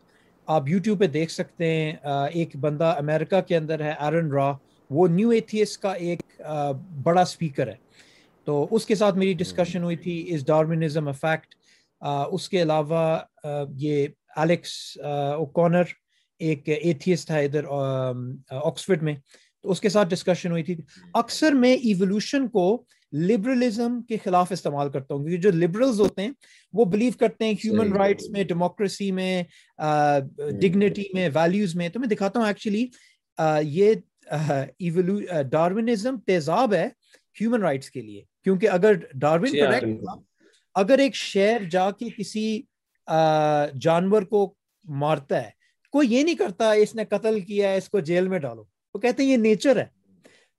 آپ 0.55 0.67
یوٹیوب 0.69 0.99
پہ 0.99 1.07
دیکھ 1.13 1.31
سکتے 1.31 1.71
ہیں 1.73 1.93
ایک 2.39 2.55
بندہ 2.61 2.93
امیرکا 2.97 3.41
کے 3.47 3.57
اندر 3.57 3.79
ہے 3.85 3.93
ایرن 3.99 4.31
را 4.31 4.51
وہ 4.95 5.07
نیو 5.11 5.29
ایتھیس 5.35 5.77
کا 5.77 5.91
ایک 5.91 6.41
بڑا 7.03 7.21
اسپیکر 7.21 7.67
ہے 7.67 7.75
تو 8.45 8.65
اس 8.75 8.85
کے 8.85 8.95
ساتھ 8.95 9.15
میری 9.17 9.33
ڈسکشن 9.33 9.83
ہوئی 9.83 9.95
تھی 10.03 10.21
از 10.33 10.45
ڈارمنزم 10.47 11.07
افیکٹ 11.07 11.55
اس 12.31 12.49
کے 12.49 12.61
علاوہ 12.61 13.07
یہ 13.79 14.07
الیکس 14.41 14.71
او 15.03 15.43
ایک 16.45 16.69
ایتھیس 16.81 17.25
تھا 17.25 17.37
ادھر 17.37 17.65
آکسفرڈ 18.63 19.03
میں 19.03 19.13
تو 19.63 19.71
اس 19.71 19.79
کے 19.81 19.89
ساتھ 19.89 20.09
ڈسکشن 20.09 20.51
ہوئی 20.51 20.63
تھی 20.63 20.75
اکثر 21.19 21.51
میں 21.59 21.71
ایولیوشن 21.73 22.47
کو 22.49 22.65
لبرلزم 23.15 23.99
کے 24.07 24.17
خلاف 24.23 24.51
استعمال 24.51 24.89
کرتا 24.91 25.13
ہوں 25.13 25.21
کیونکہ 25.25 25.41
جو 25.41 25.49
لبرلز 25.57 25.99
ہوتے 26.01 26.21
ہیں 26.21 26.31
وہ 26.77 26.85
بلیو 26.93 27.11
کرتے 27.19 27.45
ہیں 27.45 27.51
ہیومن 27.63 27.93
رائٹس 27.97 28.27
میں 28.29 28.43
ڈیموکریسی 28.43 29.11
میں 29.19 29.31
ڈگنیٹی 30.61 31.03
میں 31.13 31.29
ویلیوز 31.33 31.75
میں 31.81 31.87
تو 31.93 31.99
میں 31.99 32.07
دکھاتا 32.07 32.39
ہوں 32.39 32.47
ایکچولی 32.47 32.85
یہ 33.77 33.93
ڈارونزم 35.51 36.19
تیزاب 36.27 36.73
ہے 36.73 36.87
ہیومن 37.41 37.61
رائٹس 37.63 37.89
کے 37.91 38.01
لیے 38.01 38.21
کیونکہ 38.43 38.69
اگر 38.69 38.93
ڈارون 39.19 39.51
جی، 39.51 39.61
اگر 40.83 40.97
ایک 41.05 41.15
شہر 41.15 41.63
جا 41.71 41.89
کے 41.99 42.09
کسی 42.17 42.45
جانور 43.81 44.21
کو 44.33 44.53
مارتا 45.05 45.41
ہے 45.45 45.49
کوئی 45.91 46.13
یہ 46.13 46.23
نہیں 46.23 46.35
کرتا 46.35 46.71
اس 46.83 46.95
نے 46.95 47.05
قتل 47.15 47.39
کیا 47.47 47.69
ہے 47.71 47.77
اس 47.77 47.89
کو 47.89 47.99
جیل 48.11 48.27
میں 48.33 48.39
ڈالو 48.47 48.63
وہ 48.93 48.99
کہتے 48.99 49.23
ہیں 49.23 49.29
یہ 49.29 49.37
نیچر 49.47 49.77
ہے 49.81 49.93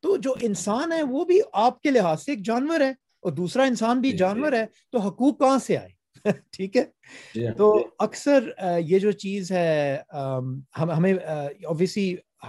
تو 0.02 0.16
جو 0.24 0.34
انسان 0.48 0.92
ہے 0.92 1.02
وہ 1.10 1.24
بھی 1.24 1.38
آپ 1.64 1.80
کے 1.82 1.90
لحاظ 1.90 2.22
سے 2.24 2.32
ایک 2.32 2.44
جانور 2.46 2.80
ہے 2.80 2.90
اور 3.22 3.32
دوسرا 3.32 3.64
انسان 3.64 4.00
بھی 4.00 4.08
جی، 4.10 4.14
جی۔ 4.16 4.18
جانور 4.18 4.52
ہے 4.52 4.64
تو 4.92 4.98
حقوق 5.06 5.38
کہاں 5.38 5.58
سے 5.66 5.76
آئے 5.76 5.94
ٹھیک 6.56 6.76
ہے 6.76 6.84
جی، 7.34 7.46
ہاں، 7.46 7.54
تو 7.58 7.68
اکثر 8.06 8.50
یہ 8.86 8.98
جو 8.98 9.12
چیز 9.24 9.52
ہے 9.52 9.98
ہمیں 10.78 11.12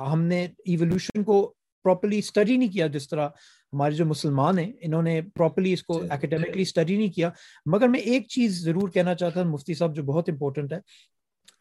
ہم 0.02 0.26
نے 0.28 0.44
ایولیوشن 0.72 1.24
کو 1.24 1.42
پراپرلی 1.84 2.18
اسٹڈی 2.20 2.58
نہیں 2.58 2.72
کیا 2.72 2.88
جس 2.94 3.08
طرح 3.10 3.28
ہمارے 3.74 3.96
جو 3.96 4.06
مسلمان 4.06 4.58
ہیں 4.60 4.72
انہوں 4.82 5.02
نے 5.04 5.22
پراپرلی 5.36 5.74
اس 5.74 5.84
کو 5.84 6.02
اکیڈیمکلی 6.12 6.62
اسٹڈی 6.62 6.98
نہیں 6.98 7.12
کیا 7.16 7.30
مگر 7.74 7.88
میں 7.94 8.00
ایک 8.12 8.28
چیز 8.36 8.64
ضرور 8.64 8.90
کہنا 8.94 9.14
چاہتا 9.16 9.42
ہوں 9.42 9.52
مفتی 9.52 9.74
صاحب 9.76 9.96
جو 9.96 10.04
بہت 10.04 10.30
امپورٹنٹ 10.30 10.74
ہے 10.74 10.80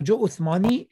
جو 0.04 0.18
عثمانی 0.24 0.82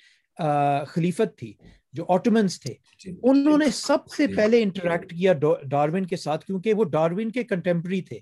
خلیفت 0.88 1.36
تھی 1.38 1.52
جو 1.94 2.04
آٹومنس 2.12 2.60
تھے 2.60 2.72
جی، 2.98 3.10
جی، 3.10 3.18
انہوں 3.30 3.58
نے 3.58 3.64
جی، 3.64 3.70
سب 3.74 4.06
سے 4.16 4.26
پہلے 4.36 4.62
انٹریکٹ 4.62 5.10
کیا 5.16 5.32
ڈاروین 5.70 6.06
کے 6.06 6.16
ساتھ 6.16 6.44
کیونکہ 6.46 6.74
وہ 6.74 6.84
ڈاروین 6.94 7.30
کے 7.36 7.44
کنٹمپری 7.52 8.00
تھے 8.08 8.18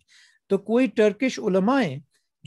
تو 0.49 0.59
کوئی 0.71 0.87
ٹرکش 0.97 1.39
علماء 1.49 1.83
ہیں 1.83 1.99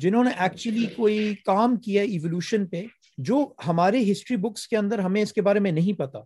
جنہوں 0.01 0.23
نے 0.23 0.31
ایکچولی 0.43 0.85
کوئی 0.95 1.33
کام 1.45 1.75
کیا 1.85 2.01
ایولوشن 2.03 2.65
پہ 2.67 2.83
جو 3.27 3.43
ہمارے 3.67 4.03
ہسٹری 4.11 4.37
بکس 4.37 4.67
کے 4.67 4.77
اندر 4.77 4.99
ہمیں 4.99 5.21
اس 5.21 5.33
کے 5.33 5.41
بارے 5.47 5.59
میں 5.65 5.71
نہیں 5.71 5.97
پتا 5.99 6.19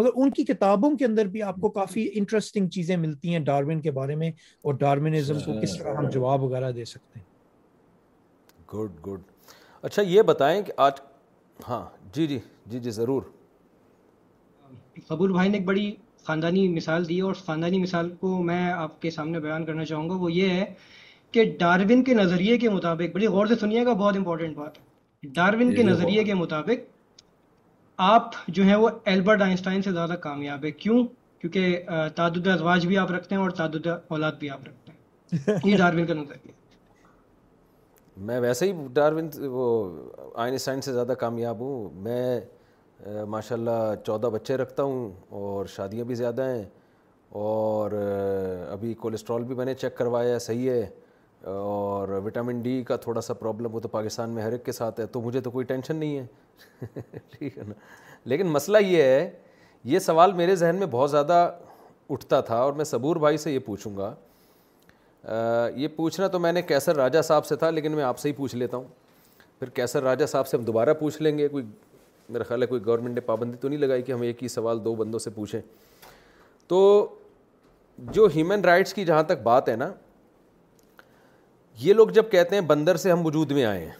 مگر 0.00 0.10
ان 0.14 0.30
کی 0.32 0.44
کتابوں 0.52 0.90
کے 0.96 1.04
اندر 1.04 1.26
بھی 1.34 1.42
آپ 1.42 1.56
کو 1.60 1.68
کافی 1.78 2.08
انٹرسٹنگ 2.18 2.68
چیزیں 2.76 2.96
ملتی 2.96 3.32
ہیں 3.32 3.38
ڈاروین 3.48 3.80
کے 3.86 3.90
بارے 4.00 4.14
میں 4.16 4.30
اور 4.64 4.74
ڈاروینزم 4.84 5.40
کو 5.46 5.60
کس 5.62 5.76
طرح 5.78 5.96
ہم 5.98 6.08
جواب 6.18 6.42
وغیرہ 6.44 6.70
دے 6.76 6.84
سکتے 6.94 7.18
ہیں 7.20 7.26
گڈ 8.74 9.06
گڈ 9.06 9.48
اچھا 9.86 10.02
یہ 10.02 10.22
بتائیں 10.32 10.60
کہ 10.66 10.72
آج 10.88 11.00
ہاں 11.68 11.82
جی 12.14 12.26
جی 12.26 12.38
جی 12.70 12.78
جی 12.80 12.90
ضرور 12.90 13.22
بھائی 15.08 15.50
نے 15.50 15.56
ایک 15.56 15.66
بڑی 15.66 15.90
خاندانی 16.24 16.66
مثال 16.68 17.08
دی 17.08 17.18
اور 17.20 17.34
خاندانی 17.46 17.78
مثال 17.82 18.08
کو 18.20 18.36
میں 18.42 18.62
آپ 18.72 19.00
کے 19.02 19.10
سامنے 19.10 19.40
بیان 19.40 19.64
کرنا 19.64 19.84
چاہوں 19.84 20.08
گا 20.10 20.14
وہ 20.20 20.32
یہ 20.32 20.50
ہے 20.50 20.64
کہ 21.32 21.44
ڈاروین 21.58 22.02
کے 22.04 22.14
نظریے 22.14 22.56
کے 22.58 22.68
مطابق 22.70 23.14
بڑی 23.14 23.26
غور 23.36 23.46
سے 23.46 23.54
سنیے 23.60 23.84
گا 23.86 23.92
بہت 23.92 24.16
امپورٹنٹ 24.16 24.56
بات 24.56 24.78
ڈاروین 25.34 25.70
کے 25.70 25.76
کے 25.76 25.82
نظریے 25.82 26.34
مطابق 26.34 26.90
آپ 28.06 28.30
جو 28.56 28.62
ہیں 28.64 28.74
وہ 28.76 28.88
البرٹ 29.12 29.42
آئنسٹائن 29.42 29.82
سے 29.82 29.92
زیادہ 29.92 30.14
کامیاب 30.22 30.64
ہے 30.64 30.70
کیوں 30.82 31.02
کیونکہ 31.40 31.78
تعدد 32.16 32.46
ازواج 32.52 32.86
بھی 32.86 32.96
آپ 32.98 33.12
رکھتے 33.12 33.34
ہیں 33.34 33.42
اور 33.42 33.50
تعدد 33.60 33.86
اولاد 33.86 34.32
بھی 34.38 34.50
آپ 34.50 34.66
رکھتے 34.66 35.46
ہیں 35.46 35.58
یہ 35.64 35.76
ڈاروین 35.76 36.06
کا 36.06 36.14
نظریہ 36.14 36.52
میں 38.26 38.40
ویسے 38.40 38.72
ہی 38.72 38.86
ڈاروین 38.94 39.30
وہ 39.56 39.66
آئنسٹائن 40.42 40.80
سے 40.80 40.92
زیادہ 40.92 41.12
کامیاب 41.18 41.60
ہوں 41.60 41.88
میں 42.04 42.40
ماشاء 43.28 43.56
اللہ 43.58 43.94
چودہ 44.04 44.26
بچے 44.32 44.56
رکھتا 44.56 44.82
ہوں 44.82 45.10
اور 45.40 45.66
شادیاں 45.74 46.04
بھی 46.04 46.14
زیادہ 46.14 46.42
ہیں 46.48 46.64
اور 47.40 47.90
ابھی 48.72 48.92
کولیسٹرول 49.00 49.44
بھی 49.44 49.54
میں 49.54 49.64
نے 49.64 49.74
چیک 49.74 49.96
کروایا 49.96 50.32
ہے 50.34 50.38
صحیح 50.38 50.70
ہے 50.70 50.86
اور 51.52 52.08
وٹامن 52.24 52.60
ڈی 52.62 52.82
کا 52.88 52.96
تھوڑا 53.02 53.20
سا 53.20 53.34
پرابلم 53.34 53.74
وہ 53.74 53.80
تو 53.80 53.88
پاکستان 53.88 54.30
میں 54.34 54.42
ہر 54.42 54.52
ایک 54.52 54.64
کے 54.66 54.72
ساتھ 54.72 55.00
ہے 55.00 55.06
تو 55.06 55.20
مجھے 55.22 55.40
تو 55.40 55.50
کوئی 55.50 55.64
ٹینشن 55.66 55.96
نہیں 55.96 56.18
ہے 56.18 56.84
ٹھیک 57.38 57.58
ہے 57.58 57.62
نا 57.66 57.72
لیکن 58.28 58.46
مسئلہ 58.52 58.78
یہ 58.86 59.02
ہے 59.02 59.30
یہ 59.88 59.98
سوال 60.08 60.32
میرے 60.36 60.54
ذہن 60.56 60.76
میں 60.78 60.86
بہت 60.90 61.10
زیادہ 61.10 61.48
اٹھتا 62.10 62.40
تھا 62.48 62.58
اور 62.62 62.72
میں 62.72 62.84
صبور 62.84 63.16
بھائی 63.26 63.36
سے 63.38 63.52
یہ 63.52 63.58
پوچھوں 63.66 63.96
گا 63.96 64.14
یہ 65.76 65.88
پوچھنا 65.96 66.26
تو 66.28 66.38
میں 66.38 66.52
نے 66.52 66.62
کیسر 66.62 66.96
راجہ 66.96 67.22
صاحب 67.24 67.46
سے 67.46 67.56
تھا 67.56 67.70
لیکن 67.70 67.92
میں 67.96 68.04
آپ 68.04 68.18
سے 68.18 68.28
ہی 68.28 68.32
پوچھ 68.34 68.54
لیتا 68.56 68.76
ہوں 68.76 68.84
پھر 69.58 69.68
کیسر 69.76 70.02
راجہ 70.02 70.26
صاحب 70.26 70.46
سے 70.46 70.56
ہم 70.56 70.62
دوبارہ 70.64 70.92
پوچھ 70.98 71.20
لیں 71.22 71.36
گے 71.38 71.48
کوئی 71.48 71.64
میرا 72.28 72.44
خیال 72.44 72.62
ہے 72.62 72.66
کوئی 72.66 72.84
گورنمنٹ 72.86 73.14
نے 73.14 73.20
پابندی 73.26 73.56
تو 73.60 73.68
نہیں 73.68 73.78
لگائی 73.78 74.02
کہ 74.02 74.12
ہم 74.12 74.20
ایک 74.22 74.42
ہی 74.42 74.48
سوال 74.48 74.84
دو 74.84 74.94
بندوں 74.94 75.18
سے 75.18 75.30
پوچھیں 75.34 75.60
تو 76.68 76.80
جو 78.12 78.26
ہیومن 78.34 78.64
رائٹس 78.64 78.94
کی 78.94 79.04
جہاں 79.04 79.22
تک 79.22 79.42
بات 79.42 79.68
ہے 79.68 79.76
نا 79.76 79.90
یہ 81.80 81.94
لوگ 81.94 82.08
جب 82.18 82.30
کہتے 82.30 82.54
ہیں 82.54 82.62
بندر 82.66 82.96
سے 82.96 83.12
ہم 83.12 83.24
وجود 83.26 83.50
میں 83.52 83.64
آئے 83.64 83.84
ہیں 83.84 83.92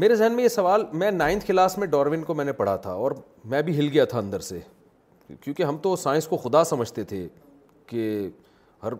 میرے 0.00 0.14
ذہن 0.14 0.32
میں 0.36 0.42
یہ 0.44 0.48
سوال 0.48 0.84
میں 0.92 1.10
نائنتھ 1.10 1.46
کلاس 1.46 1.76
میں 1.78 1.86
ڈاروین 1.94 2.22
کو 2.24 2.34
میں 2.34 2.44
نے 2.44 2.52
پڑھا 2.60 2.74
تھا 2.84 2.92
اور 3.04 3.12
میں 3.50 3.62
بھی 3.62 3.78
ہل 3.78 3.88
گیا 3.92 4.04
تھا 4.12 4.18
اندر 4.18 4.40
سے 4.48 4.60
کیونکہ 5.40 5.62
ہم 5.62 5.76
تو 5.82 5.94
سائنس 5.96 6.26
کو 6.26 6.36
خدا 6.36 6.62
سمجھتے 6.64 7.04
تھے 7.12 7.26
کہ 7.86 8.28
ہر 8.82 8.92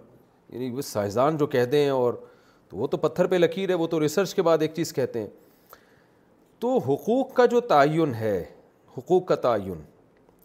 یعنی 0.49 0.83
سائنسدان 0.85 1.37
جو 1.37 1.47
کہہ 1.47 1.65
دیں 1.73 1.89
اور 1.91 2.15
تو 2.69 2.77
وہ 2.77 2.87
تو 2.87 2.97
پتھر 3.05 3.27
پہ 3.27 3.37
لکیر 3.37 3.69
ہے 3.71 3.75
وہ 3.75 3.87
تو 3.91 4.01
ریسرچ 4.01 4.35
کے 4.35 4.43
بعد 4.43 4.59
ایک 4.63 4.73
چیز 4.75 4.93
کہتے 4.95 5.21
ہیں 5.21 5.27
تو 6.61 6.77
حقوق 6.87 7.33
کا 7.35 7.45
جو 7.51 7.61
تعین 7.69 8.15
ہے 8.15 8.37
حقوق 8.97 9.25
کا 9.27 9.35
تعین 9.45 9.81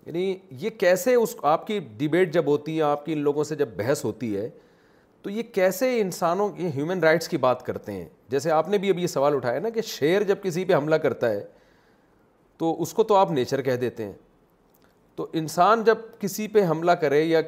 یعنی 0.06 0.36
یہ 0.62 0.70
کیسے 0.80 1.14
اس 1.16 1.36
آپ 1.52 1.66
کی 1.68 1.80
ڈبیٹ 1.98 2.34
جب 2.34 2.46
ہوتی 2.48 2.76
ہے 2.78 2.82
آپ 2.90 3.06
کی 3.06 3.14
ان 3.14 3.20
لوگوں 3.24 3.44
سے 3.44 3.56
جب 3.56 3.70
بحث 3.78 4.04
ہوتی 4.06 4.36
ہے 4.36 4.50
تو 5.22 5.30
یہ 5.30 5.44
کیسے 5.54 6.00
انسانوں 6.02 6.48
کی 6.58 6.68
ہیومن 6.76 7.00
رائٹس 7.04 7.28
کی 7.30 7.38
بات 7.46 7.66
کرتے 7.66 7.92
ہیں 7.92 8.06
جیسے 8.30 8.52
آپ 8.52 8.70
نے 8.70 8.78
بھی 8.78 8.90
اب 8.90 9.00
یہ 9.00 9.08
سوال 9.08 9.36
اٹھایا 9.36 9.60
نا 9.60 9.70
کہ 9.78 9.82
شعر 9.88 10.24
جب 10.28 10.42
کسی 10.44 10.66
پہ 10.66 10.76
حملہ 10.76 10.96
کرتا 11.06 11.30
ہے 11.30 11.44
تو 12.58 12.76
اس 12.82 12.94
کو 12.94 13.04
تو 13.04 13.16
آپ 13.16 13.32
نیچر 13.32 13.62
کہہ 13.62 13.76
دیتے 13.82 14.06
ہیں 14.06 14.14
تو 15.16 15.28
انسان 15.42 15.84
جب 15.84 15.98
کسی 16.20 16.48
پہ 16.48 16.66
حملہ 16.70 16.92
کرے 17.02 17.22
یا 17.24 17.42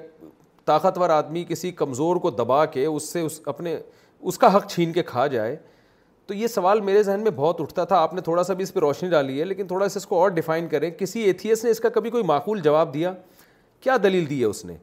طاقتور 0.65 1.09
آدمی 1.09 1.43
کسی 1.49 1.71
کمزور 1.71 2.15
کو 2.25 2.29
دبا 2.31 2.63
کے 2.75 2.85
اس 2.85 3.09
سے 3.13 3.19
اس 3.21 3.39
اپنے 3.53 3.77
اس 4.19 4.37
کا 4.37 4.55
حق 4.55 4.67
چھین 4.71 4.93
کے 4.93 5.03
کھا 5.13 5.27
جائے 5.35 5.55
تو 6.27 6.33
یہ 6.33 6.47
سوال 6.47 6.79
میرے 6.81 7.01
ذہن 7.03 7.21
میں 7.23 7.31
بہت 7.35 7.59
اٹھتا 7.61 7.83
تھا 7.89 7.97
آپ 8.03 8.13
نے 8.13 8.21
تھوڑا 8.21 8.43
سا 8.43 8.53
بھی 8.53 8.63
اس 8.63 8.73
پہ 8.73 8.79
روشنی 8.79 9.09
ڈالی 9.09 9.39
ہے 9.39 9.45
لیکن 9.45 9.67
تھوڑا 9.67 9.87
سا 9.89 9.97
اس 9.99 10.05
کو 10.07 10.19
اور 10.21 10.29
ڈیفائن 10.39 10.67
کریں 10.69 10.89
کسی 10.97 11.21
ایتھیس 11.23 11.63
نے 11.63 11.69
اس 11.71 11.79
کا 11.79 11.89
کبھی 11.97 12.09
کوئی 12.11 12.23
معقول 12.27 12.61
جواب 12.61 12.93
دیا 12.93 13.13
کیا 13.81 13.95
دلیل 14.03 14.29
دی 14.29 14.39
ہے 14.39 14.45
اس 14.45 14.63
نے 14.65 14.75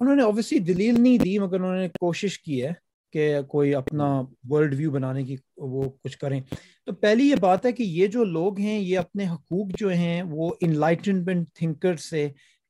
انہوں 0.00 0.14
نے 0.16 0.22
اوبیسلی 0.22 0.58
دلیل 0.72 1.00
نہیں 1.00 1.18
دی 1.22 1.38
مگر 1.38 1.60
انہوں 1.60 1.76
نے 1.80 1.88
کوشش 2.00 2.38
کی 2.38 2.62
ہے 2.64 2.72
کہ 3.12 3.30
کوئی 3.48 3.74
اپنا 3.74 4.08
ورلڈ 4.50 4.74
ویو 4.78 4.90
بنانے 4.90 5.22
کی 5.24 5.36
وہ 5.68 5.82
کچھ 6.04 6.18
کریں 6.18 6.40
تو 6.86 6.92
پہلی 6.92 7.28
یہ 7.30 7.36
بات 7.40 7.66
ہے 7.66 7.72
کہ 7.72 7.82
یہ 7.82 8.06
جو 8.16 8.24
لوگ 8.24 8.58
ہیں 8.60 8.78
یہ 8.78 8.98
اپنے 8.98 9.26
حقوق 9.30 9.66
جو 9.78 9.88
ہیں 9.88 10.22
وہ 10.30 10.50
ان 10.60 10.76
لائٹنمنٹ 10.80 11.48
تھنکر 11.58 11.96
سے 12.10 12.28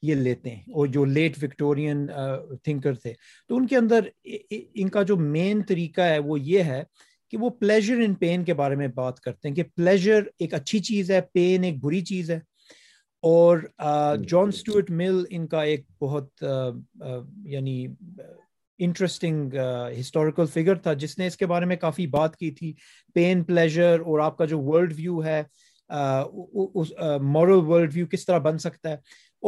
یہ 0.08 0.14
لیتے 0.14 0.50
ہیں 0.50 0.62
اور 0.74 0.86
جو 0.96 1.04
لیٹ 1.04 1.42
وکٹورین 1.42 2.06
تھنکر 2.64 2.94
تھے 3.02 3.12
تو 3.48 3.56
ان 3.56 3.66
کے 3.66 3.76
اندر 3.76 4.08
ان 4.80 4.88
کا 4.90 5.02
جو 5.12 5.16
مین 5.16 5.62
طریقہ 5.68 6.00
ہے 6.12 6.18
وہ 6.28 6.40
یہ 6.40 6.62
ہے 6.74 6.82
کہ 7.30 7.36
وہ 7.40 7.48
پلیجر 7.60 8.00
ان 8.04 8.14
پین 8.20 8.44
کے 8.44 8.54
بارے 8.54 8.74
میں 8.76 8.86
بات 8.94 9.20
کرتے 9.20 9.48
ہیں 9.48 9.54
کہ 9.56 9.62
پلیجر 9.76 10.22
ایک 10.44 10.54
اچھی 10.54 10.78
چیز 10.88 11.10
ہے 11.10 11.20
پین 11.32 11.64
ایک 11.64 11.80
بری 11.84 12.00
چیز 12.10 12.30
ہے 12.30 12.38
اور 13.28 13.58
جان 14.28 14.48
اسٹوٹ 14.48 14.90
مل 15.02 15.22
ان 15.36 15.46
کا 15.48 15.62
ایک 15.72 15.84
بہت 16.02 16.44
یعنی 17.52 17.86
انٹرسٹنگ 18.84 19.54
ہسٹوریکل 20.00 20.46
فگر 20.52 20.74
تھا 20.84 20.92
جس 21.02 21.16
نے 21.18 21.26
اس 21.26 21.36
کے 21.36 21.46
بارے 21.46 21.64
میں 21.72 21.76
کافی 21.80 22.06
بات 22.16 22.36
کی 22.36 22.50
تھی 22.60 22.72
پین 23.14 23.42
پلیجر 23.44 24.00
اور 24.04 24.18
آپ 24.26 24.36
کا 24.38 24.44
جو 24.52 24.60
ورلڈ 24.70 24.92
ویو 24.96 25.22
ہے 25.24 25.42
مورل 27.34 27.66
ورلڈ 27.68 27.90
ویو 27.94 28.06
کس 28.12 28.24
طرح 28.26 28.38
بن 28.48 28.58
سکتا 28.66 28.90
ہے 28.90 28.96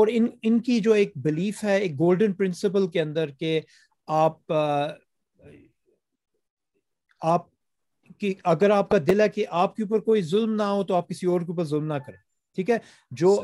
اور 0.01 0.09
ان 0.43 0.59
کی 0.67 0.79
جو 0.89 0.93
ایک 1.01 1.13
بلیف 1.25 1.65
ہے 1.65 1.77
ایک 1.79 1.99
گولڈن 1.99 2.33
پرنسپل 2.35 2.87
کے 2.93 3.01
اندر 3.01 3.31
کہ 3.41 3.61
آپ 4.21 4.53
آپ 7.33 7.47
کہ 8.23 8.33
اگر 8.51 8.71
آپ 8.71 8.89
کا 8.89 8.97
دل 9.07 9.21
ہے 9.21 9.29
کہ 9.29 9.45
آپ 9.61 9.75
کے 9.77 9.83
اوپر 9.83 10.01
کوئی 10.09 10.21
ظلم 10.23 10.55
نہ 10.57 10.63
ہو 10.63 10.83
تو 10.89 10.95
آپ 10.95 11.09
کسی 11.09 11.27
اور 11.27 11.41
کے 11.41 11.51
اوپر 11.53 11.65
ظلم 11.71 11.87
نہ 11.93 11.97
کریں 12.07 12.17
ٹھیک 12.55 12.69
ہے 12.71 12.77
جو 13.23 13.35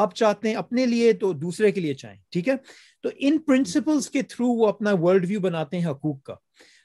آپ 0.00 0.14
چاہتے 0.16 0.48
ہیں 0.48 0.54
اپنے 0.56 0.84
لیے 0.86 1.12
تو 1.22 1.32
دوسرے 1.44 1.70
کے 1.72 1.80
لیے 1.80 1.94
چاہیں 2.02 2.18
ٹھیک 2.32 2.48
ہے 2.48 2.54
تو 3.02 3.08
ان 3.28 3.38
پرنسپلس 3.46 4.08
کے 4.16 4.22
تھرو 4.34 4.48
وہ 4.58 4.66
اپنا 4.66 4.90
ورلڈ 5.02 5.24
ویو 5.28 5.40
بناتے 5.46 5.78
ہیں 5.80 5.90
حقوق 5.90 6.22
کا 6.28 6.34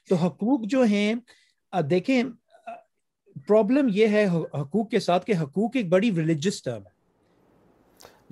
تو 0.08 0.14
حقوق 0.24 0.64
جو 0.74 0.82
ہیں 0.94 1.14
دیکھیں 1.90 2.22
پرابلم 3.48 3.88
یہ 3.94 4.16
ہے 4.16 4.26
حقوق 4.34 4.90
کے 4.90 5.00
ساتھ 5.06 5.26
کہ 5.26 5.34
حقوق 5.42 5.76
ایک 5.76 5.88
بڑی 5.92 6.10
ریلیجس 6.16 6.60
ٹرم 6.62 6.82
ہے 6.86 6.94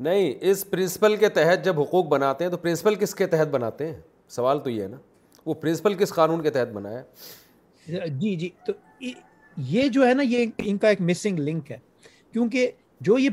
نہیں 0.09 0.33
اس 0.51 0.69
پرنسپل 0.71 1.17
کے 1.21 1.29
تحت 1.39 1.65
جب 1.65 1.81
حقوق 1.81 2.07
بناتے 2.17 2.45
ہیں 2.45 2.51
تو 2.51 2.57
پرنسپل 2.67 2.95
کس 3.05 3.15
کے 3.15 3.27
تحت 3.37 3.49
بناتے 3.59 3.87
ہیں 3.91 4.01
سوال 4.41 4.61
تو 4.65 4.71
یہ 4.71 4.83
ہے 4.83 4.89
نا 4.89 4.99
وہ 5.47 5.55
پرنسپل 5.65 5.95
کس 6.05 6.13
قانون 6.15 6.43
کے 6.43 6.51
تحت 6.51 6.69
بنایا 6.73 6.99
ہے 6.99 7.43
جی 7.87 8.35
جی 8.39 8.49
تو 8.67 8.73
یہ 9.71 9.89
جو 9.93 10.07
ہے 10.07 10.13
نا 10.15 10.23
یہ 10.27 10.47
ان 10.65 10.79
کا 10.79 10.89
ایک 10.89 11.01
مسنگ 11.01 11.39
لنک 11.49 11.71
ہے 11.71 11.77
کیونکہ 12.33 12.71
جو 13.09 13.19
یہ 13.19 13.31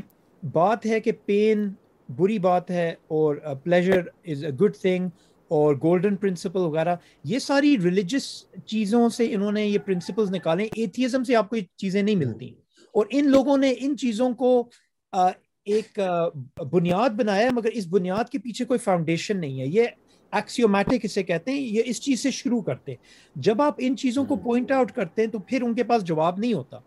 بات 0.52 0.86
ہے 0.86 1.00
کہ 1.00 1.12
پین 1.26 1.68
بری 2.16 2.38
بات 2.44 2.70
ہے 2.70 2.88
اور 3.18 3.36
pleasure 3.62 4.00
is 4.28 4.44
a 4.44 4.50
good 4.62 4.74
thing 4.80 5.08
اور 5.56 5.74
گولڈن 5.82 6.16
پرنسپل 6.16 6.60
وغیرہ 6.60 6.94
یہ 7.28 7.38
ساری 7.38 7.76
ریلیجس 7.84 8.26
چیزوں 8.66 9.08
سے 9.16 9.32
انہوں 9.34 9.52
نے 9.52 9.64
یہ 9.66 9.78
پرنسپلز 9.86 10.30
نکالے 10.34 10.68
ایتھیزم 10.76 11.24
سے 11.24 11.36
آپ 11.36 11.48
کو 11.50 11.56
یہ 11.56 11.62
چیزیں 11.78 12.02
نہیں 12.02 12.16
ملتی 12.16 12.48
اور 12.94 13.06
ان 13.10 13.30
لوگوں 13.30 13.56
نے 13.58 13.72
ان 13.80 13.96
چیزوں 13.96 14.30
کو 14.34 14.52
ایک 15.74 15.98
بنیاد 16.70 17.10
بنایا 17.16 17.48
مگر 17.54 17.70
اس 17.72 17.86
بنیاد 17.90 18.30
کے 18.30 18.38
پیچھے 18.44 18.64
کوئی 18.64 18.78
فاؤنڈیشن 18.84 19.40
نہیں 19.40 19.60
ہے 19.60 19.66
یہ 19.66 19.86
ایکسیومیٹک 20.36 21.04
اسے 21.04 21.22
کہتے 21.22 21.52
ہیں 21.52 21.58
یہ 21.60 21.82
اس 21.86 22.00
چیز 22.02 22.22
سے 22.22 22.30
شروع 22.30 22.60
کرتے 22.66 22.92
ہیں 22.92 23.40
جب 23.48 23.62
آپ 23.62 23.74
ان 23.86 23.96
چیزوں 23.96 24.24
کو 24.26 24.36
پوائنٹ 24.44 24.70
آؤٹ 24.72 24.92
کرتے 24.96 25.22
ہیں 25.22 25.30
تو 25.32 25.38
پھر 25.48 25.62
ان 25.62 25.74
کے 25.74 25.82
پاس 25.90 26.04
جواب 26.04 26.38
نہیں 26.38 26.52
ہوتا 26.52 26.78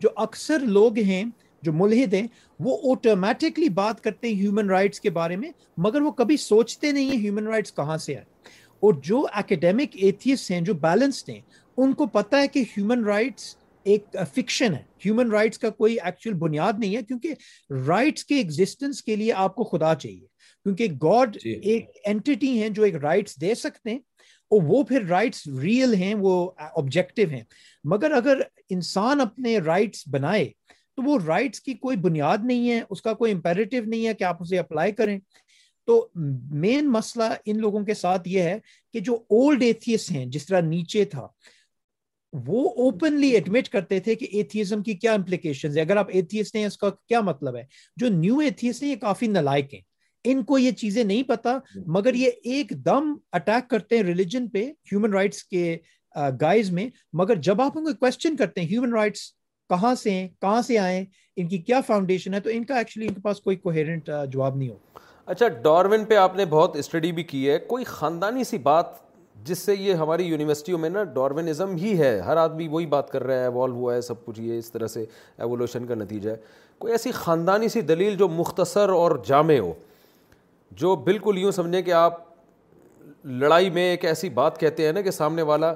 جو 0.00 0.08
اکثر 0.26 0.62
لوگ 0.78 0.98
ہیں 1.08 1.24
جو 1.62 1.72
ملحد 1.72 2.14
ہیں 2.14 2.26
وہ 2.64 2.76
آٹومیٹکلی 2.94 3.68
بات 3.80 4.00
کرتے 4.04 4.28
ہیں 4.28 4.34
ہیومن 4.40 4.70
رائٹس 4.70 5.00
کے 5.00 5.10
بارے 5.18 5.36
میں 5.42 5.50
مگر 5.86 6.00
وہ 6.02 6.10
کبھی 6.22 6.36
سوچتے 6.36 6.92
نہیں 6.92 7.10
ہیں 7.10 7.18
ہیومن 7.22 7.46
رائٹس 7.46 7.72
کہاں 7.76 7.96
سے 8.06 8.14
آئے 8.16 8.24
اور 8.86 8.94
جو 9.04 9.24
اکیڈیمک 9.32 9.94
ایتھیس 10.04 10.50
ہیں 10.50 10.60
جو 10.60 10.74
بیلنسڈ 10.88 11.28
ہیں 11.30 11.40
ان 11.84 11.92
کو 12.00 12.06
پتہ 12.16 12.36
ہے 12.42 12.48
کہ 12.48 12.64
ہیومن 12.76 13.04
رائٹس 13.04 13.54
ایک 13.92 14.16
فکشن 14.34 14.74
ہے 14.74 14.82
ہیومن 15.04 15.30
رائٹس 15.32 15.58
کا 15.58 15.70
کوئی 15.70 15.96
ایکچوئل 16.02 16.34
بنیاد 16.38 16.78
نہیں 16.78 16.96
ہے 16.96 17.02
کیونکہ 17.08 17.34
رائٹس 17.88 18.24
کے 18.24 18.34
ایگزسٹنس 18.38 19.02
کے 19.02 19.16
لیے 19.16 19.32
آپ 19.46 19.54
کو 19.54 19.64
خدا 19.72 19.94
چاہیے 19.94 20.26
کیونکہ 20.64 20.86
گاڈ 21.02 21.36
جی۔ 21.42 21.50
ایک 21.70 21.88
اینٹی 22.08 22.58
ہیں 22.60 22.68
جو 22.76 22.82
ایک 22.82 22.94
رائٹس 23.02 23.40
دے 23.40 23.54
سکتے 23.54 23.90
ہیں 23.90 23.98
اور 24.50 24.62
وہ 24.70 24.82
پھر 24.88 25.04
رائٹس 25.08 25.46
ریئل 25.62 25.94
ہیں 26.02 26.14
وہ 26.18 26.32
آبجیکٹو 26.76 27.22
ہیں 27.32 27.42
مگر 27.92 28.10
اگر 28.16 28.40
انسان 28.76 29.20
اپنے 29.20 29.58
رائٹس 29.66 30.02
بنائے 30.12 30.48
تو 30.96 31.02
وہ 31.10 31.18
رائٹس 31.26 31.60
کی 31.60 31.74
کوئی 31.84 31.96
بنیاد 32.08 32.44
نہیں 32.44 32.70
ہے 32.70 32.80
اس 32.90 33.02
کا 33.02 33.12
کوئی 33.14 33.32
امپیرٹیو 33.32 33.82
نہیں 33.86 34.06
ہے 34.06 34.14
کہ 34.14 34.24
آپ 34.24 34.42
اسے 34.42 34.58
اپلائی 34.58 34.92
کریں 35.00 35.18
تو 35.86 36.06
مین 36.64 36.90
مسئلہ 36.90 37.24
ان 37.44 37.60
لوگوں 37.60 37.84
کے 37.84 37.94
ساتھ 37.94 38.28
یہ 38.28 38.42
ہے 38.42 38.58
کہ 38.92 39.00
جو 39.08 39.14
اولڈ 39.30 39.62
ایتھیس 39.62 40.10
ہیں 40.10 40.24
جس 40.34 40.46
طرح 40.46 40.60
نیچے 40.68 41.04
تھا 41.14 41.26
وہ 42.46 42.68
اوپنلی 42.84 43.30
ایڈمٹ 43.30 43.68
کرتے 43.72 43.98
تھے 44.04 44.14
کہ 44.22 44.26
ایتھیزم 44.32 44.82
کی 44.82 44.94
کیا 44.94 45.12
امپلیکیشن 45.14 45.78
اگر 45.80 45.96
آپ 45.96 46.06
ایتھیس 46.12 46.54
ہیں 46.54 46.64
اس 46.66 46.76
کا 46.78 46.90
کیا 46.90 47.20
مطلب 47.30 47.56
ہے 47.56 47.64
جو 48.00 48.08
نیو 48.16 48.38
ایتھیس 48.44 48.82
ہیں 48.82 48.90
یہ 48.90 48.96
کافی 49.00 49.26
نلائک 49.26 49.74
ہیں 49.74 49.80
ان 50.30 50.42
کو 50.44 50.58
یہ 50.58 50.70
چیزیں 50.80 51.02
نہیں 51.04 51.22
پتا 51.28 51.56
مگر 51.96 52.14
یہ 52.14 52.30
ایک 52.52 52.70
دم 52.84 53.12
اٹیک 53.38 53.68
کرتے 53.70 53.96
ہیں 53.96 54.02
ریلیجن 54.04 54.48
پہ 54.50 54.64
ہیومن 54.92 55.12
رائٹس 55.12 55.42
کے 55.44 55.76
گائز 56.40 56.70
میں 56.72 56.88
مگر 57.20 57.34
جب 57.48 57.60
آپ 57.62 57.78
ان 57.78 57.92
کو 57.94 58.34
کرتے 58.38 58.60
ہیں 58.60 58.68
ہیومن 58.68 58.92
رائٹس 58.94 59.20
کہاں 59.68 59.94
سے 60.02 60.10
ہیں 60.12 60.26
کہاں 60.40 60.60
سے 60.62 60.78
آئے 60.78 61.04
ان 61.40 61.48
کی 61.48 61.58
کیا 61.58 61.80
فاؤنڈیشن 61.86 62.34
ہے 62.34 62.40
تو 62.40 62.50
ان 62.52 62.64
کا 62.64 62.78
ایکچولی 62.78 63.06
ان 63.06 63.14
کے 63.14 63.20
پاس 63.20 63.40
کوئی 63.40 63.56
کوہرنٹ 63.56 64.10
جواب 64.32 64.56
نہیں 64.56 64.68
ہو 64.68 64.76
اچھا 65.34 65.48
ڈاروین 65.62 66.04
پہ 66.04 66.16
آپ 66.16 66.36
نے 66.36 66.44
بہت 66.54 66.76
اسٹڈی 66.76 67.12
بھی 67.18 67.22
کی 67.22 67.48
ہے 67.50 67.58
کوئی 67.68 67.84
خاندانی 67.84 68.44
سی 68.44 68.58
بات 68.66 69.02
جس 69.46 69.58
سے 69.58 69.74
یہ 69.76 69.94
ہماری 70.04 70.24
یونیورسٹیوں 70.24 70.78
میں 70.78 70.90
نا 70.90 71.04
ڈاروینزم 71.14 71.74
ہی 71.76 71.98
ہے 71.98 72.18
ہر 72.26 72.36
آدمی 72.44 72.68
وہی 72.68 72.86
بات 72.96 73.10
کر 73.10 73.22
رہا 73.22 73.36
ہے 73.38 73.42
ایوالو 73.48 73.74
ہوا 73.74 73.94
ہے 73.94 74.00
سب 74.08 74.24
کچھ 74.24 74.40
یہ 74.40 74.58
اس 74.58 74.70
طرح 74.72 74.86
سے 74.96 75.04
ایوولوشن 75.36 75.86
کا 75.86 75.94
نتیجہ 75.94 76.30
ہے 76.30 76.36
کوئی 76.78 76.92
ایسی 76.92 77.10
خاندانی 77.22 77.68
سی 77.68 77.80
دلیل 77.92 78.16
جو 78.18 78.28
مختصر 78.28 78.88
اور 78.98 79.18
جامع 79.26 79.58
ہو 79.58 79.72
جو 80.80 80.94
بالکل 81.06 81.38
یوں 81.38 81.50
سمجھیں 81.52 81.80
کہ 81.82 81.92
آپ 81.92 82.22
لڑائی 83.40 83.68
میں 83.70 83.82
ایک 83.90 84.04
ایسی 84.04 84.28
بات 84.38 84.58
کہتے 84.60 84.86
ہیں 84.86 84.92
نا 84.92 85.00
کہ 85.02 85.10
سامنے 85.20 85.42
والا 85.50 85.72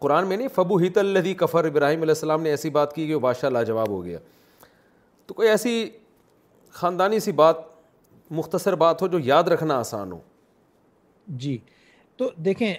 قرآن 0.00 0.26
میں 0.28 0.36
نہیں 0.36 0.48
فبو 0.54 0.76
ہیت 0.78 0.98
الدی 0.98 1.32
کفر 1.40 1.64
ابراہیم 1.64 2.02
علیہ 2.02 2.14
السلام 2.14 2.42
نے 2.42 2.50
ایسی 2.50 2.70
بات 2.76 2.94
کی 2.94 3.06
کہ 3.06 3.14
وہ 3.14 3.20
بادشاہ 3.20 3.50
لاجواب 3.50 3.88
ہو 3.90 4.04
گیا 4.04 4.18
تو 5.26 5.34
کوئی 5.34 5.48
ایسی 5.48 5.74
خاندانی 6.78 7.18
سی 7.20 7.32
بات 7.42 7.56
مختصر 8.40 8.74
بات 8.82 9.02
ہو 9.02 9.06
جو 9.08 9.18
یاد 9.24 9.48
رکھنا 9.52 9.78
آسان 9.78 10.12
ہو 10.12 10.18
جی 11.42 11.56
تو 12.16 12.30
دیکھیں 12.44 12.72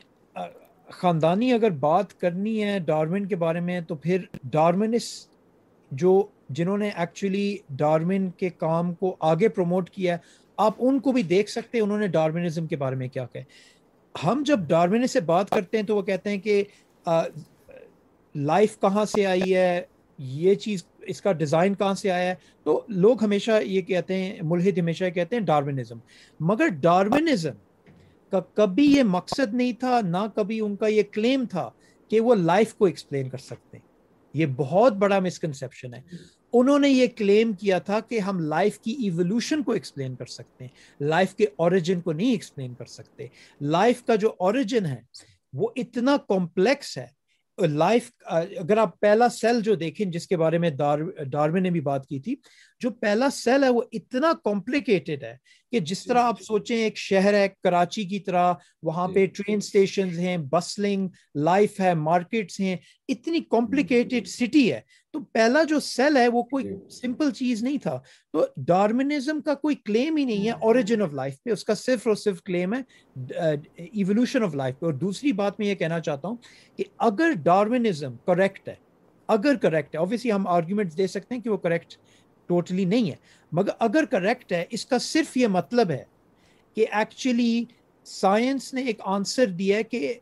خاندانی 1.00 1.52
اگر 1.54 1.70
بات 1.80 2.20
کرنی 2.20 2.62
ہے 2.64 2.78
ڈارمن 2.86 3.26
کے 3.28 3.36
بارے 3.46 3.60
میں 3.70 3.80
تو 3.88 3.96
پھر 4.04 4.22
ڈارمنس 4.52 5.04
جو 6.04 6.12
جنہوں 6.60 6.78
نے 6.78 6.90
ایکچولی 6.96 7.48
ڈارمن 7.82 8.30
کے 8.38 8.50
کام 8.58 8.94
کو 9.00 9.16
آگے 9.32 9.48
پروموٹ 9.56 9.90
کیا 9.90 10.14
ہے 10.16 10.36
آپ 10.66 10.74
ان 10.88 11.00
کو 11.00 11.12
بھی 11.12 11.22
دیکھ 11.24 11.50
سکتے 11.50 11.78
ہیں 11.78 11.84
انہوں 11.84 11.98
نے 12.00 12.08
ڈارمنزم 12.16 12.68
کے 12.68 12.76
بارے 12.84 12.96
میں 12.96 13.08
کیا 13.08 13.26
کہا 13.34 13.44
ہم 14.30 14.42
جب 14.46 14.60
ڈارمن 14.68 15.06
سے 15.08 15.20
بات 15.26 15.50
کرتے 15.50 15.78
ہیں 15.78 15.86
تو 15.86 15.96
وہ 15.96 16.02
کہتے 16.04 16.30
ہیں 16.30 16.38
کہ 16.42 16.64
لائف 18.50 18.80
کہاں 18.82 19.04
سے 19.16 19.26
آئی 19.26 19.56
ہے 19.56 19.80
یہ 20.44 20.56
چیز 20.64 20.84
اس 21.14 21.22
کا 21.22 21.32
ڈیزائن 21.40 21.74
کہاں 21.76 21.94
سے 21.96 22.12
آیا 22.12 22.30
ہے 22.30 22.36
تو 22.64 22.80
لوگ 23.04 23.24
ہمیشہ 23.24 23.60
یہ 23.66 23.82
کہتے 23.92 24.16
ہیں 24.24 24.42
ملحد 24.44 24.78
ہمیشہ 24.78 25.04
یہ 25.04 25.10
کہتے 25.20 25.36
ہیں 25.36 25.44
ڈاربنزم 25.46 25.98
مگر 26.52 26.68
ڈاربنزم 26.82 27.60
کا 28.32 28.40
کبھی 28.62 28.86
یہ 28.96 29.04
مقصد 29.10 29.54
نہیں 29.56 29.72
تھا 29.80 30.00
نہ 30.06 30.26
کبھی 30.36 30.60
ان 30.62 30.76
کا 30.76 30.88
یہ 30.88 31.04
کلیم 31.12 31.46
تھا 31.52 31.70
کہ 32.10 32.20
وہ 32.22 32.36
لائف 32.36 32.74
کو 32.76 32.86
ایکسپلین 32.86 33.30
کر 33.30 33.38
سکتے 33.44 33.78
ہیں 33.78 33.86
یہ 34.42 34.46
بہت 34.58 34.94
بڑا 35.04 35.20
مسکنسپشن 35.20 35.94
ہے 35.94 36.02
انہوں 36.54 36.80
نے 36.80 36.90
یہ 36.90 37.08
کلیم 37.18 37.52
کیا 37.60 37.78
تھا 37.88 38.00
کہ 38.10 38.20
ہم 38.28 38.40
لائف 38.50 38.78
کی 38.80 38.92
ایولوشن 39.04 39.64
کو 39.64 39.72
ایکسپلین 39.72 40.16
کر 40.16 40.26
سکتے 40.26 40.66
ہیں 40.66 41.04
لائف 41.10 41.34
کے 41.36 41.46
اوریجن 41.64 42.02
کو 42.02 42.12
نہیں 42.12 42.32
ایکسپلین 42.32 42.74
کر 42.74 42.86
سکتے 42.86 43.28
لائف 43.62 44.04
کا 44.06 44.16
جو 44.24 44.34
اوریجن 44.48 44.86
ہے 44.86 45.00
وہ 45.62 45.70
اتنا 45.84 46.16
کمپلیکس 46.30 46.98
ہے 46.98 47.06
لائف 47.68 48.10
اگر 48.60 48.78
آپ 48.78 49.00
پہلا 49.00 49.28
سیل 49.40 49.62
جو 49.64 49.74
دیکھیں 49.76 50.06
جس 50.12 50.28
کے 50.28 50.38
بارے 50.38 50.58
میں 50.64 50.70
ڈارو 50.78 51.58
نے 51.60 51.70
بھی 51.72 51.80
بات 51.82 52.06
کی 52.08 52.20
تھی 52.26 52.36
جو 52.82 52.90
پہلا 53.02 53.30
سیل 53.34 53.64
ہے 53.64 53.70
وہ 53.78 53.82
اتنا 53.98 54.32
کمپلیکیٹڈ 54.44 55.24
ہے 55.24 55.36
کہ 55.72 55.80
جس 55.80 56.04
جی، 56.04 56.08
طرح 56.10 56.22
جی، 56.22 56.26
آپ 56.28 56.42
سوچیں 56.48 56.76
ایک 56.76 56.98
شہر 56.98 57.34
ہے 57.34 57.48
کراچی 57.64 58.04
کی 58.10 58.20
طرح 58.28 58.52
وہاں 58.86 59.08
جی، 59.08 59.14
پہ 59.14 59.26
ٹرین 59.36 59.60
سٹیشنز 59.68 60.20
ہیں 60.20 60.28
ہیں 60.28 60.38
بسلنگ 60.52 61.08
لائف 61.48 61.80
ہے 61.80 61.92
اتنی 63.10 63.40
کمپلیکیٹڈ 63.52 64.28
سٹی 64.28 64.72
ہے 64.72 64.80
تو 65.14 65.20
پہلا 65.34 65.64
جو 65.70 65.80
سیل 65.80 66.18
ہے 66.18 66.28
وہ 66.34 66.42
کوئی 66.52 66.66
سمپل 67.02 67.32
چیز 67.42 67.64
نہیں 67.64 67.78
تھا 67.84 67.98
تو 68.34 68.46
ڈارمنزم 68.68 69.42
کا 69.46 69.54
کوئی 69.64 69.76
کلیم 69.86 70.18
ہی 70.18 70.26
نہیں 70.26 70.46
ہے 70.48 70.52
اوریجن 70.60 71.02
آف 71.02 71.14
لائف 71.14 71.42
پہ 71.44 71.52
اس 71.52 71.64
کا 71.66 71.76
صرف 71.76 72.08
اور 72.08 72.16
صرف 72.24 72.42
کلیم 72.44 72.74
ہے 72.74 72.80
ایولیوشن 73.78 74.44
آف 74.44 74.56
لائف 74.56 74.80
پہ 74.80 74.86
اور 74.86 74.94
دوسری 75.06 75.32
بات 75.42 75.60
میں 75.60 75.68
یہ 75.68 75.76
کہنا 75.76 76.00
چاہتا 76.00 76.28
ہوں 76.28 76.36
کہ 76.78 76.84
اگر 77.10 77.32
ڈارمنزم 77.44 78.16
کریکٹ 78.28 78.68
ہے 78.70 78.76
اگر 79.38 79.56
کریکٹ 79.62 79.96
ہے 79.96 80.30
ہم 80.32 80.48
آرگیومنٹ 80.48 80.98
دے 80.98 81.08
سکتے 81.16 81.36
ہیں 81.36 81.42
کہ 81.42 81.50
وہ 81.50 81.58
کریکٹ 81.68 81.96
ٹوٹلی 82.48 82.86
نہیں 82.86 83.10
ہے 83.10 83.16
مگر 83.58 83.72
اگر 83.88 84.06
کریکٹ 84.12 84.52
ہے 84.54 84.64
اس 84.78 84.86
کا 84.86 84.98
صرف 85.08 85.36
یہ 85.38 85.48
مطلب 85.58 85.90
ہے 85.92 86.04
کہ 86.76 86.86
ایکچولی 87.00 87.54
سائنس 88.08 88.74
نے 88.74 88.82
ایک 88.92 89.02
آنسر 89.18 89.46
دیا 89.60 89.78
ہے 89.78 89.84
کہ 89.84 90.14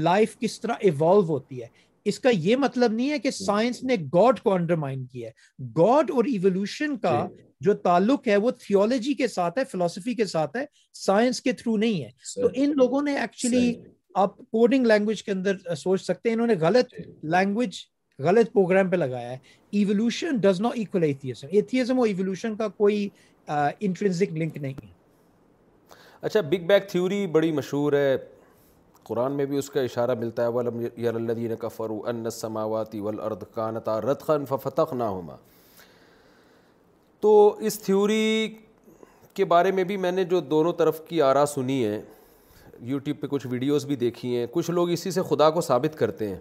لائف 0.00 0.36
کس 0.40 0.60
طرح 0.60 0.74
ایوالو 0.88 1.22
ہوتی 1.28 1.62
ہے 1.62 1.66
اس 2.10 2.18
کا 2.20 2.30
یہ 2.32 2.56
مطلب 2.56 2.92
نہیں 2.92 3.10
ہے 3.10 3.18
کہ 3.24 3.30
سائنس 3.30 3.82
نے 3.88 3.94
گاڈ 4.14 4.40
کو 4.42 4.52
انڈرمائن 4.54 5.04
کیا 5.06 5.28
ہے 5.28 5.64
گاڈ 5.78 6.10
اور 6.14 6.24
ایولیوشن 6.32 6.96
کا 6.98 7.26
جی۔ 7.30 7.48
جو 7.64 7.72
تعلق 7.86 8.26
ہے 8.28 8.36
وہ 8.42 8.50
تھیولوجی 8.64 9.12
کے 9.14 9.26
ساتھ 9.28 9.58
ہے 9.58 9.62
فلسفی 9.70 10.14
کے 10.20 10.24
ساتھ 10.26 10.56
ہے 10.56 10.64
سائنس 11.04 11.40
کے 11.46 11.52
تھرو 11.52 11.76
نہیں 11.76 12.02
ہے 12.02 12.08
تو 12.42 12.48
ان 12.62 12.72
لوگوں 12.76 13.02
نے 13.08 13.16
ایکچولی 13.20 13.72
آپ 14.22 14.36
کوڈنگ 14.36 14.86
لینگویج 14.86 15.22
کے 15.22 15.32
اندر 15.32 15.74
سوچ 15.80 16.02
سکتے 16.02 16.28
ہیں 16.28 16.34
انہوں 16.36 16.46
نے 16.46 16.54
غلط 16.60 16.94
لینگویج 17.34 17.72
جی۔ 17.72 17.86
غلط 18.24 18.50
پروگرام 18.52 18.88
پہ 18.90 18.96
لگایا 18.96 19.30
ہے 19.30 19.38
evolution 19.80 20.36
does 20.40 20.60
not 20.60 20.72
equal 20.78 21.02
atheism 21.04 21.48
atheism 21.52 21.98
اور 22.00 22.08
ایولیوشن 22.08 22.54
کا 22.56 22.68
کوئی 22.78 23.08
انٹرنزک 23.46 24.32
لنک 24.38 24.56
نہیں 24.62 24.72
ہے 24.82 24.98
اچھا 26.20 26.40
بگ 26.48 26.66
بیگ 26.68 26.88
تھیوری 26.90 27.26
بڑی 27.32 27.50
مشہور 27.52 27.92
ہے 27.92 28.16
قرآن 29.10 29.32
میں 29.36 29.44
بھی 29.50 29.58
اس 29.58 29.70
کا 29.70 29.80
اشارہ 29.82 30.14
ملتا 30.18 30.42
ہے 30.42 30.48
ولم 30.54 30.80
یر 31.04 31.14
الذین 31.14 31.54
کفروا 31.60 31.98
ان 32.10 32.24
السماوات 32.24 32.94
والارض 33.04 33.42
کانتا 33.54 34.00
رتقا 34.00 34.36
ففتقناہما 34.48 35.36
تو 37.20 37.32
اس 37.70 37.80
تھیوری 37.82 38.56
کے 39.34 39.44
بارے 39.54 39.70
میں 39.72 39.84
بھی 39.84 39.96
میں 40.04 40.12
نے 40.12 40.24
جو 40.34 40.40
دونوں 40.54 40.72
طرف 40.78 41.00
کی 41.08 41.20
آرا 41.22 41.44
سنی 41.54 41.84
ہیں 41.84 42.00
یوٹیوب 42.90 43.20
پہ 43.20 43.26
کچھ 43.30 43.46
ویڈیوز 43.50 43.84
بھی 43.86 43.96
دیکھی 43.96 44.36
ہیں 44.36 44.46
کچھ 44.52 44.70
لوگ 44.76 44.90
اسی 44.90 45.10
سے 45.10 45.22
خدا 45.28 45.50
کو 45.56 45.60
ثابت 45.60 45.98
کرتے 45.98 46.28
ہیں 46.28 46.38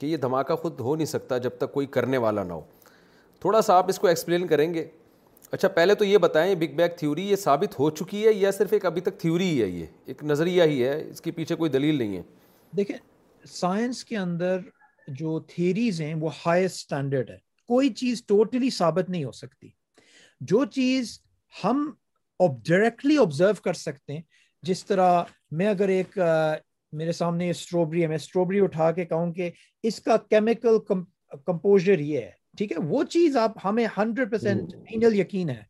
کہ 0.00 0.06
یہ 0.06 0.16
دھماکہ 0.16 0.54
خود 0.56 0.78
ہو 0.80 0.94
نہیں 0.96 1.06
سکتا 1.06 1.38
جب 1.46 1.56
تک 1.58 1.72
کوئی 1.72 1.86
کرنے 1.96 2.18
والا 2.24 2.42
نہ 2.44 2.52
ہو 2.52 2.60
تھوڑا 3.40 3.60
سا 3.62 3.76
آپ 3.78 3.88
اس 3.88 3.98
کو 3.98 4.06
ایکسپلین 4.06 4.46
کریں 4.46 4.72
گے 4.74 4.84
اچھا 5.52 5.68
پہلے 5.76 5.94
تو 6.00 6.04
یہ 6.04 6.18
بتائیں 6.24 6.54
بگ 6.54 6.74
بیگ 6.76 6.96
تھیوری 6.98 7.22
یہ 7.30 7.36
ثابت 7.44 7.78
ہو 7.78 7.88
چکی 8.00 8.26
ہے 8.26 8.32
یا 8.32 8.50
صرف 8.58 8.72
ایک 8.72 8.84
ابھی 8.86 9.00
تک 9.08 9.18
تھیوری 9.20 9.48
ہی 9.48 9.60
ہے 9.62 9.66
یہ 9.68 9.86
ایک 10.10 10.22
نظریہ 10.30 10.62
ہی 10.72 10.82
ہے 10.84 10.94
اس 11.08 11.20
کے 11.20 11.30
پیچھے 11.38 11.54
کوئی 11.62 11.70
دلیل 11.70 11.98
نہیں 11.98 12.16
ہے 12.16 12.22
دیکھیں 12.76 12.96
سائنس 13.52 14.04
کے 14.04 14.16
اندر 14.16 14.58
جو 15.20 15.38
تھیوریز 15.54 16.00
ہیں 16.00 16.14
وہ 16.20 16.30
ہائیسٹ 16.46 16.78
اسٹینڈرڈ 16.82 17.30
ہے 17.30 17.36
کوئی 17.74 17.88
چیز 18.02 18.22
ٹوٹلی 18.26 18.70
ثابت 18.78 19.10
نہیں 19.10 19.24
ہو 19.24 19.32
سکتی 19.42 19.68
جو 20.52 20.64
چیز 20.78 21.18
ہم 21.64 21.90
ڈائریکٹلی 22.68 23.16
آبزرو 23.18 23.52
کر 23.64 23.72
سکتے 23.86 24.12
ہیں 24.12 24.20
جس 24.68 24.84
طرح 24.86 25.22
میں 25.58 25.66
اگر 25.68 25.88
ایک 25.88 26.18
میرے 26.98 27.12
سامنے 27.12 27.44
یہ 27.46 27.50
اسٹرابری 27.50 28.02
ہے 28.02 28.06
میں 28.08 28.16
اسٹرابری 28.16 28.60
اٹھا 28.64 28.90
کے 28.92 29.04
کہوں 29.06 29.32
کہ 29.32 29.50
اس 29.88 30.00
کا 30.02 30.16
کیمیکل 30.30 30.78
کمپوزر 30.88 31.98
یہ 31.98 32.20
ہے 32.20 32.30
ٹھیک 32.58 32.72
ہے 32.72 32.76
وہ 32.88 33.02
چیز 33.10 33.36
آپ 33.36 33.52
ہمیں 33.64 33.86
ہنڈریڈ 33.96 34.30
پرسینٹ 34.30 34.74
انڈل 34.90 35.18
یقین 35.18 35.50
ہے 35.50 35.62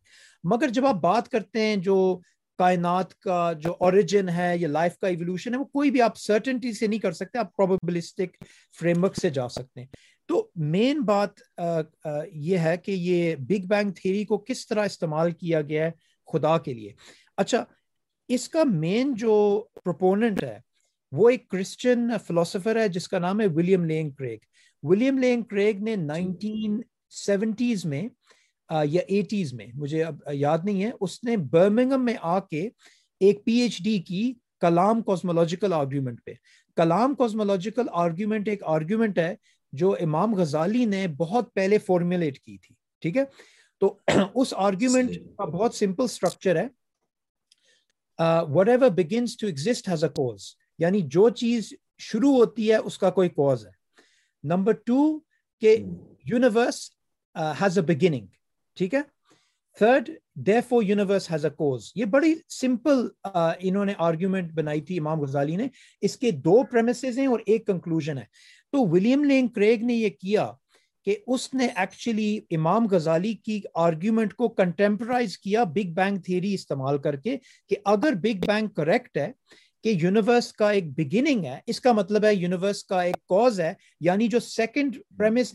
مگر 0.53 0.69
جب 0.77 0.85
آپ 0.87 0.95
بات 1.01 1.29
کرتے 1.31 1.61
ہیں 1.65 1.75
جو 1.89 1.95
کائنات 2.59 3.13
کا 3.23 3.51
جو 3.59 3.73
اوریجن 3.79 4.29
ہے 4.29 4.53
یا 4.59 4.67
لائف 4.67 4.97
کا 5.01 5.07
ایولیوشن 5.07 5.53
ہے 5.53 5.59
وہ 5.59 5.65
کوئی 5.65 5.91
بھی 5.91 6.01
آپ 6.01 6.17
سرٹنٹی 6.19 6.73
سے 6.73 6.87
نہیں 6.87 6.99
کر 6.99 7.11
سکتے 7.19 7.39
آپ 7.39 7.55
پروبلسٹک 7.55 8.43
فریم 8.79 9.03
ورک 9.03 9.15
سے 9.21 9.29
جا 9.37 9.47
سکتے 9.49 9.79
ہیں 9.81 9.87
تو 10.27 10.45
مین 10.73 11.01
بات 11.05 11.39
یہ 12.49 12.57
ہے 12.67 12.75
کہ 12.83 12.91
یہ 12.91 13.35
بگ 13.49 13.65
بینگ 13.69 13.91
تھیری 14.01 14.23
کو 14.25 14.37
کس 14.47 14.67
طرح 14.67 14.85
استعمال 14.85 15.31
کیا 15.31 15.61
گیا 15.69 15.85
ہے 15.85 15.91
خدا 16.33 16.57
کے 16.65 16.73
لیے 16.73 16.91
اچھا 17.37 17.63
اس 18.35 18.47
کا 18.49 18.63
مین 18.71 19.13
جو 19.17 19.33
پروپوننٹ 19.83 20.43
ہے 20.43 20.57
وہ 21.11 21.29
ایک 21.29 21.47
کرسچن 21.49 22.07
فلاسفر 22.27 22.75
ہے 22.81 22.87
جس 22.89 23.07
کا 23.09 23.19
نام 23.19 23.39
ہے 23.41 23.45
William 23.55 23.83
Lane 23.85 24.09
Craig 24.17 24.37
William 24.89 25.17
Lane 25.19 25.41
Craig 25.49 25.81
نے 25.83 25.95
جی۔ 25.95 26.01
نائنٹین 26.01 26.81
سیونٹیز 27.25 27.85
میں 27.85 28.01
یا 28.89 29.01
ایٹیز 29.07 29.53
میں 29.53 29.65
مجھے 29.77 30.03
اب 30.03 30.21
یاد 30.33 30.57
نہیں 30.65 30.83
ہے 30.83 30.91
اس 30.99 31.23
نے 31.23 31.35
برمنگم 31.51 32.05
میں 32.05 32.13
آ 32.33 32.39
کے 32.39 32.67
ایک 33.25 33.43
پی 33.45 33.57
ایچ 33.61 33.81
ڈی 33.83 33.97
کی 34.07 34.31
کلام 34.61 35.01
کازمولوجیکل 35.01 35.73
آرگیومنٹ 35.73 36.23
پہ 36.25 36.33
کلام 36.75 37.15
کازمولوجیکل 37.15 37.87
آرگیومنٹ 38.03 38.47
ایک 38.49 38.63
آرگیومنٹ 38.75 39.17
ہے 39.19 39.33
جو 39.81 39.91
امام 40.03 40.35
غزالی 40.35 40.85
نے 40.85 41.05
بہت 41.17 41.53
پہلے 41.55 41.77
فارمیولیٹ 41.87 42.39
کی 42.39 42.57
تھی 42.65 42.75
ٹھیک 43.01 43.17
ہے 43.17 43.23
تو 43.79 43.93
اس 44.41 44.53
آرگیومنٹ 44.67 45.09
جی۔ 45.11 45.19
کا 45.37 45.45
بہت 45.45 45.75
سمپل 45.75 46.03
اسٹرکچر 46.03 46.59
ہے 46.61 46.67
whatever 48.69 48.89
begins 48.97 49.37
to 49.37 49.47
exist 49.47 49.89
cause 50.15 50.49
یعنی 50.79 51.01
جو 51.15 51.29
چیز 51.29 51.73
شروع 52.09 52.33
ہوتی 52.37 52.69
ہے 52.71 52.75
اس 52.77 52.97
کا 52.97 53.09
کوئی 53.19 53.29
کوز 53.29 53.65
ہے 53.65 53.71
نمبر 54.53 54.73
ٹو 54.85 54.97
کہ 55.61 55.75
یونیورس 56.31 56.75
ہیز 57.61 57.77
اے 57.79 57.83
بگننگ 57.93 58.25
ٹھیک 58.75 58.93
ہے 58.93 59.01
third 59.79 60.09
universe 60.85 61.29
has 61.31 61.45
a 61.45 61.51
cause 61.57 61.91
یہ 61.95 62.05
بڑی 62.05 62.33
سمپل 62.51 63.05
uh, 63.27 63.51
انہوں 63.59 63.85
نے 63.85 63.93
آرگیومنٹ 64.07 64.51
بنائی 64.55 64.81
تھی 64.87 64.97
امام 64.99 65.21
غزالی 65.21 65.55
نے 65.55 65.67
اس 66.07 66.17
کے 66.17 66.31
دو 66.47 66.61
پریمیسز 66.71 67.19
ہیں 67.19 67.27
اور 67.27 67.39
ایک 67.45 67.65
کنکلوژن 67.67 68.17
ہے 68.17 68.23
تو 68.71 68.85
ولیم 68.91 69.23
لینگ 69.23 69.47
کریگ 69.55 69.83
نے 69.85 69.93
یہ 69.93 70.09
کیا 70.19 70.51
کہ 71.05 71.15
اس 71.33 71.53
نے 71.53 71.67
ایکچولی 71.75 72.37
امام 72.55 72.87
غزالی 72.91 73.33
کی 73.45 73.59
آرگیومنٹ 73.83 74.33
کو 74.41 74.49
کنٹمپرائز 74.59 75.37
کیا 75.37 75.63
بگ 75.75 75.93
بینگ 75.95 76.17
تھیری 76.25 76.53
استعمال 76.53 76.97
کر 77.01 77.15
کے 77.23 77.37
کہ 77.69 77.75
اگر 77.93 78.13
بگ 78.23 78.45
بینگ 78.47 78.67
کریکٹ 78.77 79.17
ہے 79.17 79.31
کہ 79.83 79.89
یونیورس 80.01 80.51
کا 80.53 80.69
ایک 80.71 80.91
بگننگ 80.97 81.45
ہے 81.45 81.59
اس 81.71 81.79
کا 81.81 81.91
مطلب 81.99 82.25
ہے 82.25 82.33
یونیورس 82.35 82.83
کا 82.89 83.01
ایک 83.01 83.15
کوز 83.27 83.59
ہے 83.59 83.73
یعنی 84.07 84.27
جو 84.33 84.39
سیکنڈ 84.39 84.95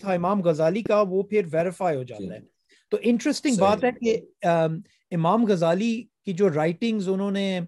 تھا 0.01 0.13
امام 0.13 0.41
غزالی 0.45 0.83
کا 0.89 1.01
وہ 1.09 1.23
پھر 1.33 1.47
ویریفائی 1.53 1.97
ہو 1.97 2.03
جاتا 2.03 2.33
ہے 2.33 2.37
ہے 2.37 2.41
تو 2.91 2.99
انٹرسٹنگ 3.11 3.57
بات 3.61 3.85
کہ 4.01 4.19
امام 5.15 5.45
غزالی 5.49 5.93
کی 6.25 6.33
جو 6.41 6.49
رائٹنگز 6.55 7.09
انہوں 7.09 7.31
نے 7.31 7.59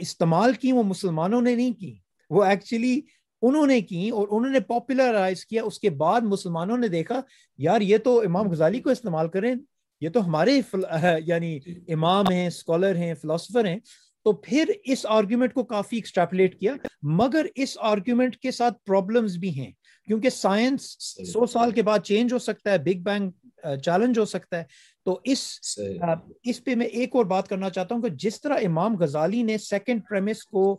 استعمال 0.00 0.52
کی 0.62 0.72
وہ 0.72 0.82
مسلمانوں 0.82 1.40
نے 1.42 1.54
نہیں 1.54 1.72
کی 1.80 1.94
وہ 2.36 2.44
ایکچولی 2.44 3.00
انہوں 3.48 3.66
نے 3.66 3.80
کی 3.80 4.08
اور 4.14 4.28
انہوں 4.30 4.50
نے 4.52 4.60
پاپولرائز 4.60 5.44
کیا 5.46 5.62
اس 5.64 5.78
کے 5.80 5.90
بعد 6.00 6.20
مسلمانوں 6.32 6.76
نے 6.78 6.88
دیکھا 6.88 7.20
یار 7.66 7.80
یہ 7.80 7.98
تو 8.04 8.18
امام 8.26 8.50
غزالی 8.50 8.80
کو 8.80 8.90
استعمال 8.90 9.28
کریں 9.36 9.54
یہ 10.00 10.08
تو 10.10 10.24
ہمارے 10.26 10.60
یعنی 11.26 11.58
جی۔ 11.60 11.74
امام 11.94 12.24
ہیں 12.32 12.46
اسکالر 12.46 12.96
ہیں 12.96 13.12
فلاسفر 13.22 13.64
ہیں 13.66 13.78
تو 14.24 14.32
پھر 14.44 14.70
اس 14.92 15.04
آرگیومنٹ 15.08 15.54
کو 15.54 15.64
کافی 15.64 16.00
کیا 16.00 16.72
مگر 17.18 17.46
اس 17.64 17.76
آرگیومنٹ 17.90 18.36
کے 18.40 18.50
ساتھ 18.50 18.78
پرابلمز 18.86 19.36
بھی 19.40 19.50
ہیں 19.58 19.70
کیونکہ 20.06 20.30
سائنس 20.30 20.88
سو 21.32 21.46
سال 21.52 21.70
کے 21.72 21.82
بعد 21.82 21.98
چینج 22.04 22.32
ہو 22.32 22.38
سکتا 22.38 22.72
ہے 22.72 22.78
بگ 22.84 23.02
بینگ 23.02 23.30
چیلنج 23.84 24.18
ہو 24.18 24.24
سکتا 24.24 24.58
ہے 24.58 24.64
تو 25.04 25.18
اس 25.32 25.46
اس 26.50 26.62
پہ 26.64 26.74
میں 26.82 26.86
ایک 26.86 27.16
اور 27.16 27.24
بات 27.34 27.48
کرنا 27.48 27.70
چاہتا 27.70 27.94
ہوں 27.94 28.02
کہ 28.02 28.08
جس 28.26 28.40
طرح 28.40 28.64
امام 28.66 28.96
غزالی 29.00 29.42
نے 29.42 29.58
سیکنڈ 29.68 30.32
کو 30.50 30.76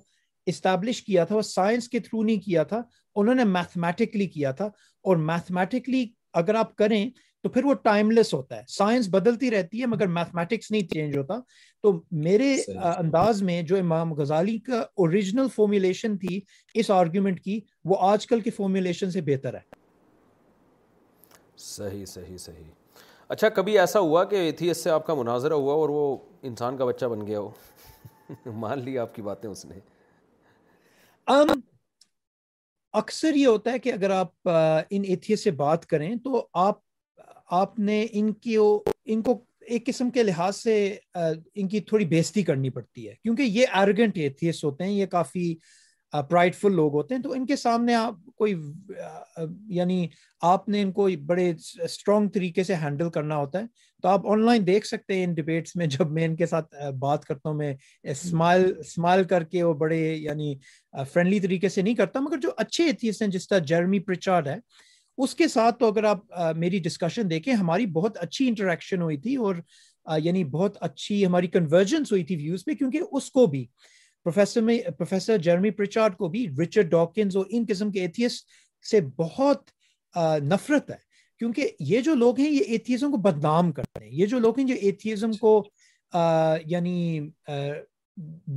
اسٹیبلش 0.52 1.02
کیا 1.04 1.24
تھا 1.26 1.36
وہ 1.36 1.42
سائنس 1.48 1.88
کے 1.90 2.00
تھرو 2.00 2.22
نہیں 2.24 2.40
کیا 2.46 2.64
تھا 2.70 2.82
انہوں 3.16 3.36
نے 3.36 3.44
میتھمیٹکلی 3.46 4.26
کیا 4.28 4.52
تھا 4.62 4.66
اور 5.10 5.16
میتھمیٹکلی 5.32 6.06
اگر 6.40 6.56
آپ 6.56 6.76
کریں 6.78 7.10
تو 7.44 7.50
پھر 7.50 7.66
وہ 7.66 7.74
ٹائم 7.84 8.12
لیس 8.12 8.34
ہوتا 8.34 8.58
ہے 8.58 8.62
سائنس 8.70 9.08
بدلتی 9.12 9.50
رہتی 9.52 9.82
ہے 9.82 9.86
مگر 9.88 10.08
میتھمیٹکس 10.18 10.70
نہیں 10.72 10.88
چینج 10.94 11.18
ہوتا 11.18 11.38
تو 11.84 11.92
میرے 12.28 12.54
انداز 12.98 13.42
میں 13.44 13.62
جو 13.72 13.78
امام 13.78 14.14
غزالی 14.20 14.58
کا 14.68 14.80
اوریجنل 15.04 15.48
فارمولیشن 15.56 16.18
تھی 16.18 16.40
اس 16.80 16.92
آرگیومنٹ 16.98 17.40
کی 17.44 17.60
وہ 17.90 17.98
آج 18.12 18.28
کل 18.28 18.42
کے 18.42 18.52
فارمولیشن 18.58 19.12
سے 19.12 19.22
بہتر 19.32 19.54
ہے 19.56 19.60
صحیح 21.66 22.06
صحیح 22.12 22.38
صحیح 22.46 22.70
اچھا 23.36 23.50
کبھی 23.58 23.78
ایسا 23.80 24.00
ہوا 24.00 24.24
کہ 24.32 24.36
ایتھیس 24.46 24.84
سے 24.84 24.90
آپ 24.92 25.06
کا 25.08 25.14
مناظرہ 25.16 25.54
ہوا 25.54 25.74
اور 25.74 25.90
وہ 25.90 26.16
انسان 26.52 26.78
کا 26.78 26.86
بچہ 26.86 27.06
بن 27.12 27.26
گیا 27.28 27.40
ہو 27.40 27.52
مان 28.62 28.84
لی 28.86 28.98
آپ 29.00 29.14
کی 29.16 29.22
باتیں 29.22 29.50
اس 29.50 29.66
نے 29.66 29.80
um, 31.34 31.56
اکثر 33.00 33.36
یہ 33.36 33.46
ہوتا 33.48 33.72
ہے 33.72 33.80
کہ 33.80 33.92
اگر 33.94 34.10
آپ 34.12 34.50
ان 34.90 35.02
ایتھیس 35.08 35.44
سے 35.44 35.52
بات 35.62 35.86
کریں 35.88 36.14
تو 36.24 36.46
آپ 36.62 36.80
آپ 37.54 37.80
نے 37.80 38.06
ان 38.12 38.32
کی 38.34 38.56
ان 38.58 39.22
کو 39.24 39.42
ایک 39.68 39.86
قسم 39.86 40.10
کے 40.10 40.24
لحاظ 40.24 40.56
سے 40.56 40.76
ان 41.54 41.68
کی 41.70 41.80
تھوڑی 41.90 42.06
بےزتی 42.06 42.42
کرنی 42.44 42.70
پڑتی 42.70 43.08
ہے 43.08 43.14
کیونکہ 43.24 43.42
یہ 43.44 43.66
ایروگنٹ 43.80 44.18
ایتھیس 44.18 44.64
ہوتے 44.64 44.84
ہیں 44.84 44.92
یہ 44.92 45.06
کافی 45.12 45.54
پرائڈ 46.30 46.56
فل 46.56 46.74
لوگ 46.76 46.94
ہوتے 46.94 47.16
ہیں 47.16 47.22
تو 47.24 47.32
ان 47.34 47.46
کے 47.48 47.56
سامنے 47.56 47.94
آپ 47.96 48.16
کو 48.38 48.48
یعنی 49.76 50.06
آپ 50.50 50.68
نے 50.70 50.82
ان 50.82 50.92
کو 50.92 51.08
بڑے 51.26 51.50
اسٹرانگ 51.84 52.28
طریقے 52.34 52.64
سے 52.64 52.76
ہینڈل 52.82 53.10
کرنا 53.10 53.38
ہوتا 53.38 53.60
ہے 53.60 53.66
تو 54.02 54.08
آپ 54.08 54.28
آن 54.32 54.44
لائن 54.46 54.66
دیکھ 54.68 54.88
سکتے 54.88 55.16
ہیں 55.18 55.24
ان 55.24 55.34
ڈبیٹس 55.34 55.76
میں 55.76 55.88
جب 55.96 56.12
میں 56.12 56.26
ان 56.26 56.36
کے 56.36 56.46
ساتھ 56.46 56.74
بات 57.00 57.26
کرتا 57.26 57.50
ہوں 57.50 57.56
میں 57.58 57.74
اسمائل 58.16 59.24
کر 59.30 59.44
کے 59.52 59.64
وہ 59.64 59.74
بڑے 59.86 60.00
یعنی 60.14 60.54
فرینڈلی 61.14 61.40
طریقے 61.40 61.70
سے 61.70 61.82
نہیں 61.82 61.96
کرتا 61.96 62.20
مگر 62.20 62.40
جو 62.42 62.52
اچھے 62.66 62.90
ہیں 63.04 63.28
جس 63.28 63.48
طرح 63.48 63.60
جرمی 63.74 64.00
پرچارڈ 64.10 64.48
ہے 64.48 64.56
اس 65.24 65.36
کے 65.36 65.48
ساتھ 65.48 65.80
تو 65.80 65.88
اگر 65.92 66.04
آپ 66.10 66.34
میری 66.56 66.80
ڈسکشن 66.84 67.30
دیکھیں 67.30 67.54
ہماری 67.54 67.86
بہت 68.00 68.18
اچھی 68.22 68.48
انٹریکشن 68.48 69.02
ہوئی 69.02 69.18
تھی 69.22 69.36
اور 69.48 69.56
یعنی 70.24 70.44
بہت 70.58 70.78
اچھی 70.84 71.26
ہماری 71.26 71.48
کنورجنس 71.56 72.12
ہوئی 72.12 72.24
تھی 72.26 72.36
ویوز 72.36 72.64
پہ 72.66 72.74
کیونکہ 72.76 73.02
اس 73.12 73.30
کو 73.32 73.46
بھی 73.48 73.66
پروفیسر 74.24 74.62
پروفیسر 75.00 75.34
میں 75.36 75.44
جرمی 75.44 75.70
پرچارڈ 75.78 76.18
کو 76.18 76.28
بھی 76.30 76.48
رچرڈ 76.62 76.90
ڈاکنز 76.92 77.38
اور 77.38 77.46
ان 77.50 77.66
قسم 77.70 77.92
کے 77.92 78.02
ایتھیسٹ 78.02 78.46
سے 78.90 79.00
بہت 79.18 79.70
نفرت 80.48 80.90
ہے 80.92 80.96
کیونکہ 81.40 81.70
یہ 81.90 82.02
جو 82.06 82.14
لوگ 82.16 82.40
ہیں 82.40 82.50
یہ 82.52 82.64
ایتھیزم 82.68 83.12
کو 83.12 83.18
بدنام 83.18 83.72
کرتے 83.78 84.04
ہیں 84.04 84.12
یہ 84.16 84.26
جو 84.34 84.40
لوگ 84.40 84.60
ہیں 84.60 84.66
جو 84.68 84.76
ایتھیزم 84.82 85.32
کو 85.42 85.62
یعنی 86.68 86.96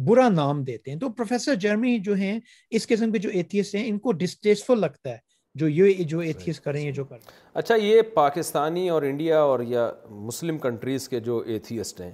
برا 0.07 0.29
نام 0.29 0.63
دیتے 0.65 0.91
ہیں 0.91 0.99
تو 0.99 1.09
پروفیسر 1.11 1.55
جرمی 1.65 1.99
جو 2.05 2.15
ہیں 2.17 2.39
اس 2.79 2.87
قسم 2.89 3.13
کے 3.13 3.19
جو 3.27 3.31
ایتھیس 3.33 3.75
ہیں 3.75 3.87
ان 3.89 3.99
کو 4.07 4.13
ڈسٹیسفل 4.23 4.81
لگتا 4.81 5.11
ہے 5.11 5.19
جو 5.59 5.69
یہ 5.69 6.03
جو 6.13 6.19
ایتھیس 6.19 6.61
کریں 6.61 6.91
جو 6.93 7.05
کر 7.05 7.19
اچھا 7.61 7.75
یہ 7.83 8.03
پاکستانی 8.15 8.89
اور 8.91 9.03
انڈیا 9.11 9.39
اور 9.53 9.61
یا 9.67 9.91
مسلم 10.11 10.59
کنٹریز 10.59 11.09
کے 11.09 11.21
جو 11.29 11.39
ایتھیسٹ 11.47 12.01
ہیں 12.01 12.11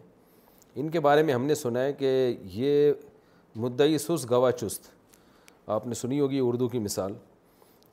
ان 0.74 0.90
کے 0.90 1.00
بارے 1.06 1.22
میں 1.22 1.34
ہم 1.34 1.44
نے 1.46 1.54
سنا 1.64 1.82
ہے 1.84 1.92
کہ 1.98 2.12
یہ 2.52 2.92
مدعی 3.62 3.98
سست 3.98 4.28
گوا 4.30 4.50
چست 4.52 4.86
آپ 5.76 5.86
نے 5.86 5.94
سنی 5.94 6.18
ہوگی 6.20 6.38
اردو 6.42 6.68
کی 6.68 6.78
مثال 6.78 7.12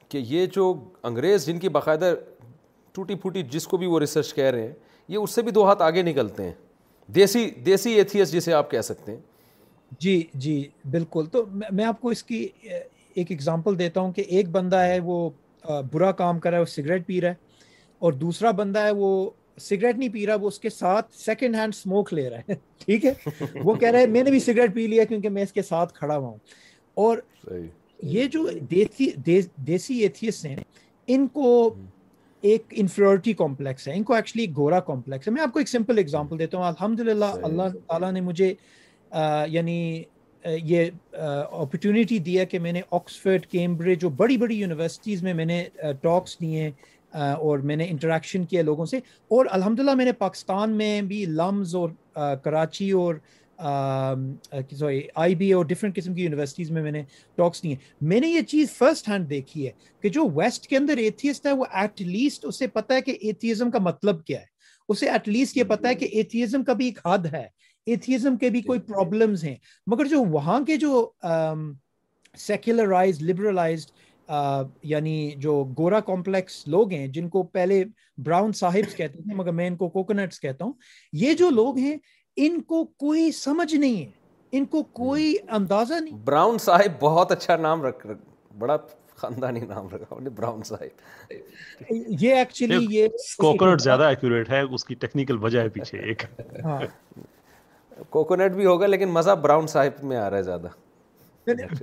کہ 0.10 0.18
یہ 0.28 0.46
جو 0.56 0.74
انگریز 1.04 1.46
جن 1.46 1.60
کی 1.60 1.70
باقاعدہ 1.70 2.14
ٹوٹی 2.94 3.16
پھوٹی 3.16 3.44
جس 3.52 3.68
کو 3.68 3.78
بھی 3.78 3.88
وہ 3.88 4.00
ریسرچ 4.00 4.34
کہہ 4.34 4.44
رہے 4.52 4.62
ہیں 4.68 4.74
یہ 5.08 5.18
اس 5.18 5.32
سے 5.36 5.42
بھی 5.42 5.52
دو 5.52 5.66
ہاتھ 5.68 5.82
آگے 5.82 6.02
نکلتے 6.04 6.44
ہیں 6.44 6.54
دیسی 7.16 7.50
دیسی 7.66 7.94
ایتھیس 7.96 8.32
جسے 8.32 8.54
آپ 8.54 8.72
کہہ 8.72 8.82
سکتے 8.84 9.12
ہیں 9.12 9.20
جی 10.02 10.22
جی 10.34 10.68
بالکل 10.92 11.26
تو 11.32 11.44
میں 11.72 11.86
آپ 11.86 12.02
کو 12.02 12.10
اس 12.10 12.24
کی 12.24 12.48
ایک 13.16 13.32
اگزامپل 13.32 13.80
دیتا 13.80 14.02
ہوں 14.02 14.12
کہ 14.14 14.22
ایک 14.28 14.50
بندہ 14.52 14.80
ہے 14.86 15.00
وہ 15.04 15.30
برا 15.92 16.12
کام 16.22 16.40
کر 16.40 16.50
رہا 16.50 16.58
ہے 16.58 16.62
وہ 16.62 16.72
سگریٹ 16.76 17.06
پی 17.08 17.20
رہا 17.22 17.30
ہے 17.30 17.46
اور 18.00 18.14
دوسرا 18.14 18.52
بندہ 18.58 18.80
ہے 18.86 18.92
وہ 18.98 19.30
سگریٹ 19.62 19.98
نہیں 19.98 20.10
پی 20.14 20.26
رہا 20.28 20.36
وہ 20.42 20.48
اس 20.48 20.60
کے 20.60 20.70
ساتھ 20.70 21.14
سیکنڈ 21.20 21.56
ہینڈ 21.56 21.76
سموک 21.76 22.14
لے 22.14 22.30
رہا 22.30 22.38
ہے 22.50 22.54
ٹھیک 22.86 23.06
ہے 23.06 23.12
وہ 23.64 23.74
کہہ 23.74 23.90
رہا 23.92 24.00
ہے 24.00 24.08
میں 24.08 24.24
نے 24.24 24.32
بھی 24.32 24.40
سگریٹ 24.40 24.74
پی 24.74 24.88
لیا 24.88 25.04
کیونکہ 25.04 25.30
میں 25.30 25.44
اس 25.44 25.54
کے 25.54 25.62
ساتھ 25.62 25.94
کھڑا 25.94 26.16
ہوا 26.18 26.28
ہوں 26.28 26.38
اور 27.06 27.18
یہ 28.14 28.26
جو 28.32 28.48
دیسی 29.68 29.94
ایتھیس 30.02 30.46
ہیں 30.46 30.56
ان 31.16 31.28
کو 31.34 31.70
ایک 32.50 32.64
انفیورٹی 32.78 33.34
کمپلیکس 33.34 33.88
ہے 33.88 33.96
ان 33.98 34.04
کو 34.04 34.14
ایکچولی 34.14 34.46
گورا 34.58 34.80
کمپلیکس 34.90 35.28
ہے 35.28 35.34
میں 35.34 35.42
آپ 35.42 35.54
کو 35.54 35.60
ایک 35.60 35.68
سمپل 35.70 35.98
اگزامپل 36.00 36.40
دیتا 36.40 36.58
ہوں 36.58 36.66
الحمد 36.66 37.00
للہ 37.08 37.26
اللہ 37.44 37.76
تعالیٰ 37.88 38.12
نے 38.12 38.22
مجھے 38.22 38.54
یعنی 39.50 40.04
یہ 40.64 40.90
اپرچونیٹی 41.18 42.18
دیا 42.26 42.44
کہ 42.52 42.60
میں 42.60 42.72
نے 42.72 42.82
آکسفرڈ 42.92 43.46
کیمبرج 43.52 44.02
جو 44.02 44.10
بڑی 44.18 44.38
بڑی 44.38 44.56
یونیورسٹیز 44.60 45.24
میں 45.24 45.34
میں 45.34 45.46
نے 45.46 45.64
ٹاکس 46.02 46.42
ہیں 46.42 46.70
اور 47.14 47.60
میں 47.68 47.76
نے 47.76 47.86
انٹریکشن 47.90 48.46
کیا 48.46 48.62
لوگوں 48.62 48.86
سے 48.86 48.98
اور 49.36 49.46
الحمد 49.52 49.80
للہ 49.80 49.94
میں 49.96 50.06
نے 50.06 50.12
پاکستان 50.20 50.76
میں 50.78 51.02
بھی 51.08 51.24
لمز 51.26 51.76
اور 51.76 51.90
کراچی 52.44 52.90
اور 53.02 53.16
سوری 54.80 55.02
آئی 55.22 55.36
بی 55.36 55.52
اور 55.54 55.66
ڈفرینٹ 55.66 55.96
قسم 55.96 56.14
کی 56.14 56.22
یونیورسٹیز 56.24 56.72
میں 56.72 56.82
میں 56.84 56.92
نے 56.92 57.02
ٹاکس 57.36 57.64
لیے 57.64 57.76
میں 58.10 58.20
نے 58.20 58.28
یہ 58.28 58.42
چیز 58.48 58.72
فرسٹ 58.78 59.08
ہینڈ 59.10 59.30
دیکھی 59.30 59.66
ہے 59.68 59.72
کہ 60.02 60.10
جو 60.18 60.28
ویسٹ 60.36 60.68
کے 60.68 60.78
اندر 60.78 60.98
ایتھیسٹ 61.04 61.46
ہے 61.46 61.52
وہ 61.62 61.66
ایٹ 61.80 62.02
لیسٹ 62.02 62.46
اسے 62.46 62.68
پتا 62.74 62.96
ہے 62.96 63.02
کہ 63.02 63.18
ایتھیزم 63.22 63.72
کا 63.72 63.80
مطلب 63.84 64.24
کیا 64.26 64.40
ہے 64.40 64.46
اسے 64.90 65.10
ایٹ 65.12 65.28
لیسٹ 65.30 65.58
یہ 65.58 65.64
پتہ 65.68 65.88
ہے 65.88 65.96
کہ 65.96 66.08
ایتھیزم 66.12 66.64
کا 66.64 66.74
بھی 66.74 66.86
ایک 66.86 67.00
حد 67.06 67.26
ہے 67.34 67.46
ایتھیزم 67.90 68.36
کے 68.38 68.50
بھی 68.50 68.62
کوئی 68.62 68.80
پرابلمس 68.88 69.44
ہیں 69.44 69.56
مگر 69.88 70.06
جو 70.06 70.24
وہاں 70.32 70.60
کے 70.68 70.78
جو 70.78 71.06
سیکولرائز 72.38 73.22
لبرلائزڈ 73.30 73.92
یعنی 74.84 75.30
جو 75.41 75.64
گورا 75.78 75.99
کمپلیکس 76.06 76.68
لوگ 76.68 76.91
ہیں 76.94 77.08
جن 77.16 77.28
کو 77.30 77.44
پہلے 77.54 77.84
براؤن 78.26 78.52
صاحب 78.62 78.95
کہتے 78.98 79.22
تھے 79.24 79.36
مگر 79.36 79.52
میں 79.60 79.68
ان 79.68 79.76
کو 79.76 79.90
کوکونٹس 79.90 80.40
کہتا 80.41 80.66
ہوں 80.66 80.74
یہ 81.22 81.34
جو 81.44 81.49
لوگ 81.49 81.78
ہیں 81.78 81.95
ان 82.45 82.62
کو 82.68 82.84
کوئی 83.04 83.32
سمجھ 83.41 83.74
نہیں 83.76 83.98
ہے 84.06 84.10
ان 84.58 84.66
کو 84.66 84.82
کوئی 84.98 85.34
اندازہ 85.56 85.94
نہیں 86.02 86.18
براؤن 86.26 86.58
صاحب 86.66 87.02
بہت 87.02 87.32
اچھا 87.32 87.56
نام 87.58 87.84
رکھ 87.84 88.06
رکھ 88.08 88.22
بڑا 88.60 88.78
خاندانی 89.22 89.60
نام 89.60 89.88
رکھا 89.94 90.16
انہیں 90.16 90.34
براؤن 90.38 90.64
صاحب 90.66 91.32
یہ 92.20 92.36
ایکچولی 92.36 92.86
یہ 92.98 93.08
کوکونٹ 93.40 93.82
زیادہ 93.82 94.04
ایکوریٹ 94.10 94.49
ہے 94.49 94.62
اس 94.62 94.86
کی 94.86 94.95
ٹیکنیکل 95.06 95.38
وجہ 95.44 95.60
ہے 95.62 95.70
پیچھے 95.80 95.99
ایک 95.99 96.24
ہاں۔ 96.64 96.80
کوکونٹ 98.10 98.52
بھی 98.56 98.66
ہوگا 98.66 98.88
لیکن 98.88 99.10
مزہ 99.12 99.32
براؤن 99.41 99.68
صاحب 99.68 100.04
میں 100.06 100.18
آ 100.18 100.30
رہا 100.30 100.38
ہے 100.38 100.44
زیادہ 100.44 100.68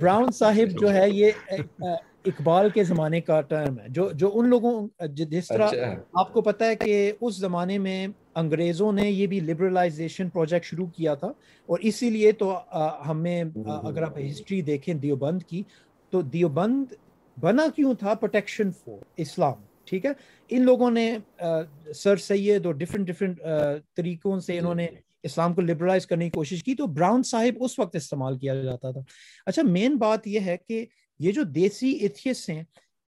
براؤن 0.01 0.31
صاحب 0.37 0.79
جو 0.81 0.93
ہے 0.93 1.09
یہ 1.09 1.31
اقبال 2.27 2.69
کے 2.73 2.83
زمانے 2.83 3.19
کا 3.21 3.39
ٹرم 3.49 3.79
ہے 3.79 3.87
جو 3.95 4.09
جو 4.21 4.29
ان 4.39 4.47
لوگوں 4.49 4.71
جس 5.15 5.47
طرح 5.47 5.65
اچھا۔ 5.67 5.89
آپ 6.19 6.31
کو 6.33 6.41
پتا 6.41 6.65
ہے 6.67 6.75
کہ 6.75 7.11
اس 7.21 7.35
زمانے 7.39 7.77
میں 7.85 7.97
انگریزوں 8.41 8.91
نے 8.99 9.09
یہ 9.09 9.27
بھی 9.33 9.39
لبرلائزیشن 9.39 10.29
پروجیکٹ 10.29 10.65
شروع 10.65 10.85
کیا 10.95 11.13
تھا 11.21 11.27
اور 11.69 11.79
اسی 11.89 12.09
لیے 12.09 12.31
تو 12.41 12.55
ہمیں 13.09 13.41
اگر 13.65 14.01
آپ 14.03 14.17
ہسٹری 14.29 14.61
دیکھیں 14.71 14.93
دیوبند 15.05 15.43
کی 15.49 15.61
تو 16.11 16.21
دیوبند 16.37 16.93
بنا 17.41 17.65
کیوں 17.75 17.93
تھا 17.99 18.13
پروٹیکشن 18.13 18.71
فور 18.83 18.99
اسلام 19.25 19.63
ٹھیک 19.89 20.05
ہے 20.05 20.11
ان 20.55 20.63
لوگوں 20.65 20.89
نے 20.91 21.07
سر 22.03 22.15
سید 22.27 22.65
اور 22.65 22.73
ڈفرینٹ 22.75 23.07
ڈفرینٹ 23.07 23.39
طریقوں 23.95 24.39
سے 24.47 24.57
انہوں 24.59 24.75
نے 24.75 24.87
اسلام 25.29 25.53
کو 25.53 25.61
لبرلائز 25.61 26.05
کرنے 26.07 26.25
کی 26.25 26.31
کوشش 26.37 26.63
کی 26.63 26.75
تو 26.75 26.87
براؤن 26.97 27.23
صاحب 27.31 27.63
اس 27.63 27.77
وقت 27.79 27.95
استعمال 27.95 28.37
کیا 28.39 28.55
جاتا 28.63 28.91
تھا 28.91 29.01
اچھا 29.45 29.61
مین 29.69 29.95
بات 29.97 30.27
یہ 30.27 30.39
ہے 30.45 30.55
کہ 30.67 30.85
یہ 31.23 31.31
جو 31.31 31.43
دیسی 31.55 31.89
ایتھیس 32.01 32.49
ہیں 32.49 32.63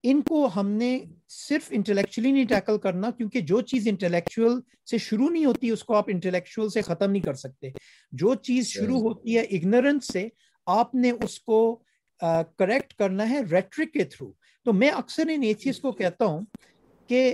ان 0.10 0.22
کو 0.28 0.48
ہم 0.56 0.70
نے 0.78 0.98
صرف 1.30 1.68
انٹلیکچولی 1.76 2.32
نہیں 2.32 2.48
ٹیکل 2.50 2.78
کرنا 2.82 3.10
کیونکہ 3.18 3.42
جو 3.52 3.60
چیز 3.72 3.88
انٹلیکچوئل 3.88 4.60
سے 4.90 4.98
شروع 5.06 5.30
نہیں 5.30 5.46
ہوتی 5.46 5.70
اس 5.72 5.84
کو 5.84 5.96
آپ 5.96 6.06
انٹلیکچوئل 6.14 6.70
سے 6.70 6.82
ختم 6.82 7.12
نہیں 7.12 7.22
کر 7.24 7.34
سکتے 7.42 7.70
جو 8.22 8.36
چیز 8.50 8.68
شروع 8.68 9.00
ہوتی 9.02 9.38
ہے 9.38 9.42
اگنورنس 9.58 10.08
سے 10.14 10.28
آپ 10.76 10.94
نے 10.96 11.12
اس 11.24 11.40
کو 11.40 11.58
کریکٹ 12.58 12.94
کرنا 13.00 13.30
ہے 13.30 13.40
ریٹرک 13.52 13.92
کے 13.94 14.04
تھرو 14.16 14.32
تو 14.66 14.74
میں 14.74 14.90
اکثر 14.90 15.30
ان 15.34 15.44
ایتھیس 15.44 15.80
کو 15.80 15.92
کہتا 16.02 16.26
ہوں 16.26 16.42
کہ 17.08 17.34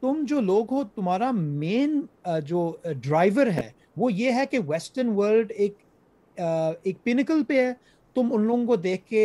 تم 0.00 0.24
جو 0.28 0.40
لوگ 0.40 0.72
ہو 0.72 0.82
تمہارا 0.94 1.30
مین 1.34 2.00
جو 2.46 2.70
ڈرائیور 3.02 3.46
ہے 3.54 3.70
وہ 3.96 4.12
یہ 4.12 4.32
ہے 4.40 4.44
کہ 4.50 4.58
ویسٹرن 4.68 5.08
ورلڈ 5.16 5.52
ایک 5.56 7.02
پینکل 7.04 7.42
پہ 7.48 7.58
ہے 7.66 7.72
تم 8.14 8.28
ان 8.36 8.42
لوگوں 8.46 8.66
کو 8.66 8.76
دیکھ 8.76 9.04
کے 9.08 9.22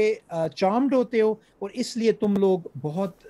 چامڈ 0.56 0.94
ہوتے 0.94 1.22
ہو 1.22 1.34
اور 1.60 1.70
اس 1.84 1.96
لیے 1.98 2.12
تم 2.24 2.34
لوگ 2.40 2.68
بہت 2.82 3.26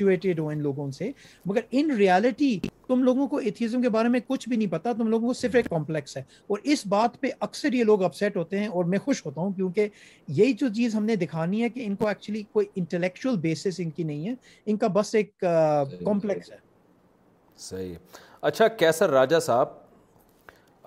ہو 0.00 0.48
ان 0.50 0.62
لوگوں 0.62 0.90
سے 0.98 1.10
مگر 1.46 1.60
ان 1.80 1.90
ریالٹی 1.98 2.58
تم 2.88 3.02
لوگوں 3.04 3.26
کو 3.28 3.36
ایتھیزم 3.36 3.82
کے 3.82 3.88
بارے 3.98 4.08
میں 4.08 4.20
کچھ 4.26 4.48
بھی 4.48 4.56
نہیں 4.56 4.70
پتا 4.70 4.92
تم 4.98 5.08
لوگوں 5.10 5.28
کو 5.28 5.32
صرف 5.40 5.54
ایک 5.60 5.68
کمپلیکس 5.70 6.16
ہے 6.16 6.22
اور 6.48 6.58
اس 6.72 6.86
بات 6.96 7.20
پہ 7.20 7.28
اکثر 7.48 7.72
یہ 7.72 7.84
لوگ 7.92 8.02
اپسیٹ 8.04 8.36
ہوتے 8.36 8.58
ہیں 8.58 8.66
اور 8.68 8.84
میں 8.94 8.98
خوش 9.04 9.24
ہوتا 9.26 9.40
ہوں 9.40 9.52
کیونکہ 9.56 9.88
یہی 10.40 10.52
جو 10.60 10.68
چیز 10.76 10.94
ہم 10.94 11.04
نے 11.04 11.16
دکھانی 11.24 11.62
ہے 11.62 11.68
کہ 11.76 11.86
ان 11.86 11.96
کو 12.02 12.08
ایکچولی 12.08 12.42
کوئی 12.52 12.66
انٹلیکچوئل 12.74 13.36
بیسس 13.48 13.80
ان 13.84 13.90
کی 13.98 14.02
نہیں 14.02 14.28
ہے 14.28 14.34
ان 14.70 14.76
کا 14.82 14.86
بس 14.98 15.14
ایک 15.14 15.34
کمپلیکس 16.04 16.52
ہے 16.52 16.56
صحیح 17.68 17.94
اچھا 18.50 18.68
کیسر 18.80 19.10
راجا 19.10 19.40
صاحب 19.40 19.68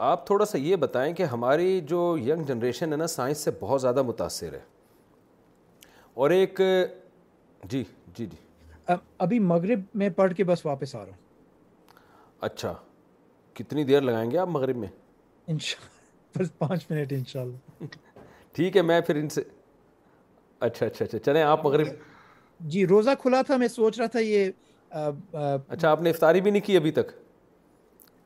آپ 0.07 0.25
تھوڑا 0.25 0.45
سا 0.45 0.57
یہ 0.57 0.75
بتائیں 0.81 1.13
کہ 1.13 1.23
ہماری 1.31 1.79
جو 1.87 1.97
ینگ 2.25 2.43
جنریشن 2.47 2.91
ہے 2.91 2.97
نا 2.97 3.07
سائنس 3.13 3.37
سے 3.43 3.51
بہت 3.59 3.81
زیادہ 3.81 4.01
متاثر 4.01 4.53
ہے 4.53 4.59
اور 6.21 6.29
ایک 6.35 6.61
جی 7.69 7.83
جی 8.17 8.25
جی 8.25 8.37
ابھی 9.25 9.39
مغرب 9.47 9.81
میں 10.01 10.09
پڑھ 10.15 10.33
کے 10.33 10.43
بس 10.51 10.65
واپس 10.65 10.95
آ 10.95 10.99
رہا 10.99 11.11
ہوں 11.11 12.47
اچھا 12.49 12.73
کتنی 13.53 13.83
دیر 13.83 14.01
لگائیں 14.01 14.29
گے 14.31 14.37
آپ 14.37 14.47
مغرب 14.51 14.77
میں 14.83 14.87
بس 16.37 16.57
پانچ 16.57 16.85
منٹ 16.91 17.13
ان 17.17 17.25
شاء 17.27 17.41
اللہ 17.41 17.85
ٹھیک 18.55 18.77
ہے 18.77 18.81
میں 18.81 19.01
پھر 19.07 19.15
ان 19.21 19.29
سے 19.37 19.41
اچھا 20.69 20.85
اچھا 20.85 21.05
اچھا 21.05 21.17
چلیں 21.25 21.41
آپ 21.43 21.65
مغرب 21.65 21.87
جی 22.73 22.87
روزہ 22.87 23.21
کھلا 23.21 23.41
تھا 23.47 23.57
میں 23.57 23.67
سوچ 23.81 23.99
رہا 23.99 24.07
تھا 24.15 24.19
یہ 24.19 24.49
اچھا 24.91 25.91
آپ 25.91 26.01
نے 26.01 26.09
افطاری 26.09 26.41
بھی 26.41 26.51
نہیں 26.51 26.65
کی 26.65 26.77
ابھی 26.77 26.91
تک 27.01 27.11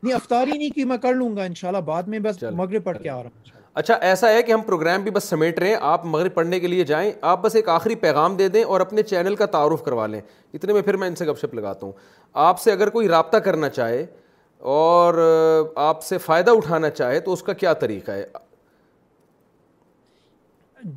نہیں 0.04 0.58
نہیں 0.58 0.84
میں 0.88 0.96
کر 1.02 1.14
لوں 1.14 1.34
گا 1.36 1.44
انشاءاللہ 1.50 1.80
بعد 1.90 2.02
میں 2.14 2.18
بس 2.28 2.42
مغرب 2.56 2.84
پڑھ 2.84 2.98
کے 3.02 3.10
آ 3.10 3.22
رہا 3.22 3.30
ہوں 3.30 3.52
اچھا 3.80 3.94
ایسا 4.08 4.28
ہے 4.30 4.42
کہ 4.42 4.52
ہم 4.52 4.60
پروگرام 4.66 5.02
بھی 5.02 5.10
بس 5.10 5.24
سمیٹ 5.28 5.58
رہے 5.58 5.68
ہیں 5.68 5.76
آپ 5.92 6.04
مغرب 6.06 6.34
پڑھنے 6.34 6.58
کے 6.60 6.66
لیے 6.66 6.84
جائیں 6.90 7.10
آپ 7.30 7.40
بس 7.44 7.54
ایک 7.56 7.68
آخری 7.76 7.94
پیغام 8.02 8.36
دے 8.36 8.48
دیں 8.56 8.62
اور 8.74 8.80
اپنے 8.80 9.02
چینل 9.10 9.34
کا 9.36 9.46
تعارف 9.54 9.82
کروا 9.84 10.06
لیں 10.06 10.20
اتنے 10.54 10.72
میں 10.72 10.82
پھر 10.88 10.96
میں 11.02 11.08
ان 11.08 11.14
سے 11.22 11.26
گپ 11.26 11.38
شپ 11.40 11.54
لگاتا 11.54 11.86
ہوں 11.86 11.92
آپ 12.48 12.60
سے 12.60 12.72
اگر 12.72 12.90
کوئی 12.96 13.08
رابطہ 13.14 13.36
کرنا 13.46 13.68
چاہے 13.78 14.04
اور 14.76 15.14
آپ 15.86 16.02
سے 16.02 16.18
فائدہ 16.28 16.50
اٹھانا 16.56 16.90
چاہے 16.90 17.18
تو 17.26 17.32
اس 17.32 17.42
کا 17.42 17.52
کیا 17.64 17.72
طریقہ 17.82 18.10
ہے 18.18 18.24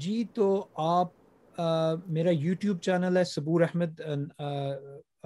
جی 0.05 0.23
تو 0.34 0.51
آپ 0.91 1.59
میرا 2.17 2.29
یوٹیوب 2.34 2.79
چینل 2.88 3.17
ہے 3.17 3.23
صبور 3.34 3.61
احمد 3.61 4.01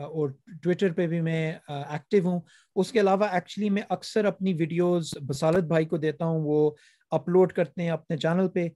اور 0.03 0.30
ٹویٹر 0.64 0.91
پہ 0.94 1.07
بھی 1.07 1.19
میں 1.22 1.52
ایکٹیو 1.68 2.23
ہوں 2.28 2.40
اس 2.80 2.91
کے 2.91 2.99
علاوہ 2.99 3.26
ایکچولی 3.32 3.69
میں 3.78 3.82
اکثر 3.90 4.26
اپنی 4.26 4.53
ویڈیوز 4.60 5.14
بسالت 5.30 5.64
بھائی 5.68 5.86
کو 5.86 5.98
دیتا 5.98 6.26
ہوں 6.26 6.41
وہ 6.45 6.69
اپلوڈ 7.15 7.52
کرتے 7.53 7.82
ہیں 7.82 7.90
اپنے 7.91 8.18
چینل 8.18 8.48
پہ 8.53 8.68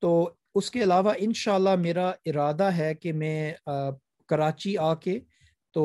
تو 0.00 0.28
اس 0.54 0.70
کے 0.70 0.82
علاوہ 0.82 1.12
انشاءاللہ 1.18 1.74
میرا 1.82 2.10
ارادہ 2.26 2.70
ہے 2.76 2.94
کہ 2.94 3.12
میں 3.12 3.52
کراچی 4.28 4.76
آ 4.78 4.92
کے 5.00 5.18
تو 5.74 5.84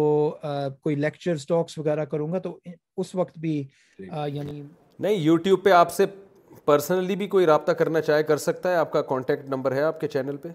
کوئی 0.81 0.95
لیکچرز 0.95 1.45
ٹاکس 1.47 1.77
وغیرہ 1.77 2.05
کروں 2.11 2.31
گا 2.33 2.39
تو 2.39 2.57
اس 3.01 3.13
وقت 3.15 3.37
بھی 3.39 3.61
جی۔ 3.99 4.07
یعنی 4.35 4.61
نہیں 4.99 5.15
یوٹیوب 5.15 5.63
پہ 5.63 5.71
آپ 5.71 5.91
سے 5.91 6.05
پرسنلی 6.65 7.15
بھی 7.15 7.27
کوئی 7.27 7.45
رابطہ 7.45 7.71
کرنا 7.79 8.01
چاہے 8.01 8.23
کر 8.23 8.37
سکتا 8.37 8.71
ہے 8.71 8.75
آپ 8.77 8.91
کا 8.91 9.01
کانٹیکٹ 9.11 9.49
نمبر 9.49 9.75
ہے 9.75 9.81
آپ 9.83 9.99
کے 10.01 10.07
چینل 10.07 10.37
پہ 10.43 10.49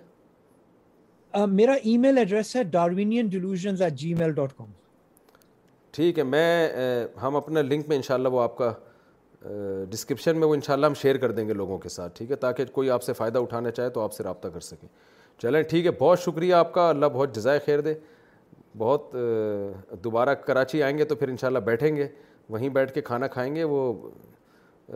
میرا 1.48 1.74
ای 1.82 1.96
میل 1.98 2.18
ایڈریس 2.18 2.54
ہے 2.56 2.62
delusions 2.72 3.82
at 3.82 3.92
Gmail 4.18 4.32
dot 4.32 4.52
com 4.56 4.66
ٹھیک 5.92 6.18
ہے 6.18 6.22
میں 6.24 6.68
ہم 7.22 7.36
اپنا 7.36 7.62
لنک 7.62 7.88
میں 7.88 7.96
انشاءاللہ 7.96 8.28
وہ 8.28 8.40
آپ 8.42 8.56
کا 8.56 8.72
ڈسکرپشن 9.90 10.38
میں 10.40 10.48
وہ 10.48 10.54
انشاءاللہ 10.54 10.86
ہم 10.86 10.94
شیئر 11.00 11.16
کر 11.24 11.32
دیں 11.32 11.46
گے 11.48 11.52
لوگوں 11.54 11.78
کے 11.78 11.88
ساتھ 11.88 12.16
ٹھیک 12.18 12.30
ہے 12.30 12.36
تاکہ 12.44 12.64
کوئی 12.72 12.90
آپ 12.90 13.02
سے 13.02 13.12
فائدہ 13.12 13.38
اٹھانا 13.38 13.70
چاہے 13.70 13.90
تو 13.96 14.00
آپ 14.00 14.12
سے 14.12 14.22
رابطہ 14.24 14.48
کر 14.54 14.60
سکیں 14.60 14.88
چلیں 15.42 15.62
ٹھیک 15.70 15.86
ہے 15.86 15.90
بہت 15.98 16.20
شکریہ 16.20 16.54
آپ 16.54 16.72
کا 16.74 16.88
اللہ 16.88 17.06
بہت 17.12 17.34
جزائے 17.34 17.58
خیر 17.64 17.80
دے 17.80 17.94
بہت 18.78 19.14
دوبارہ 20.04 20.34
کراچی 20.46 20.82
آئیں 20.82 20.96
گے 20.98 21.04
تو 21.04 21.14
پھر 21.16 21.28
انشاءاللہ 21.28 21.58
بیٹھیں 21.64 21.94
گے 21.96 22.06
وہیں 22.50 22.68
بیٹھ 22.68 22.92
کے 22.92 23.00
کھانا 23.02 23.26
کھائیں 23.34 23.54
گے 23.54 23.64
وہ 23.64 23.92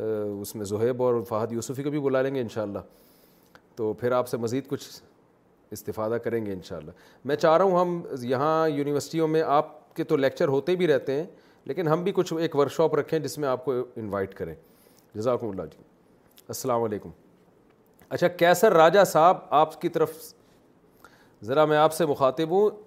اس 0.00 0.54
میں 0.56 0.64
زہیب 0.64 1.02
اور 1.02 1.22
فہد 1.28 1.52
یوسفی 1.52 1.82
کو 1.82 1.90
بھی 1.90 2.00
بلا 2.00 2.22
لیں 2.22 2.34
گے 2.34 2.40
انشاءاللہ 2.40 2.78
تو 3.76 3.92
پھر 4.00 4.12
آپ 4.12 4.28
سے 4.28 4.36
مزید 4.36 4.66
کچھ 4.68 4.88
استفادہ 5.72 6.16
کریں 6.24 6.44
گے 6.46 6.52
انشاءاللہ 6.52 6.90
میں 7.24 7.36
چاہ 7.36 7.56
رہا 7.56 7.64
ہوں 7.64 7.78
ہم 7.80 8.00
یہاں 8.28 8.68
یونیورسٹیوں 8.68 9.28
میں 9.28 9.42
آپ 9.56 9.94
کے 9.96 10.04
تو 10.04 10.16
لیکچر 10.16 10.48
ہوتے 10.48 10.76
بھی 10.76 10.86
رہتے 10.88 11.12
ہیں 11.20 11.24
لیکن 11.66 11.88
ہم 11.88 12.02
بھی 12.04 12.12
کچھ 12.14 12.32
ایک 12.40 12.56
ورک 12.56 12.70
شاپ 12.72 12.94
رکھیں 12.94 13.18
جس 13.18 13.36
میں 13.38 13.48
آپ 13.48 13.64
کو 13.64 13.72
انوائٹ 13.96 14.34
کریں 14.34 14.54
جزاکم 15.14 15.48
اللہ 15.48 15.62
جی 15.72 15.82
السلام 16.48 16.82
علیکم 16.82 17.10
اچھا 18.08 18.28
کیسر 18.42 18.72
راجہ 18.74 19.04
صاحب 19.06 19.36
آپ 19.60 19.80
کی 19.80 19.88
طرف 19.96 20.14
ذرا 21.44 21.64
میں 21.72 21.76
آپ 21.76 21.92
سے 21.94 22.06
مخاطب 22.06 22.50
ہوں 22.50 22.84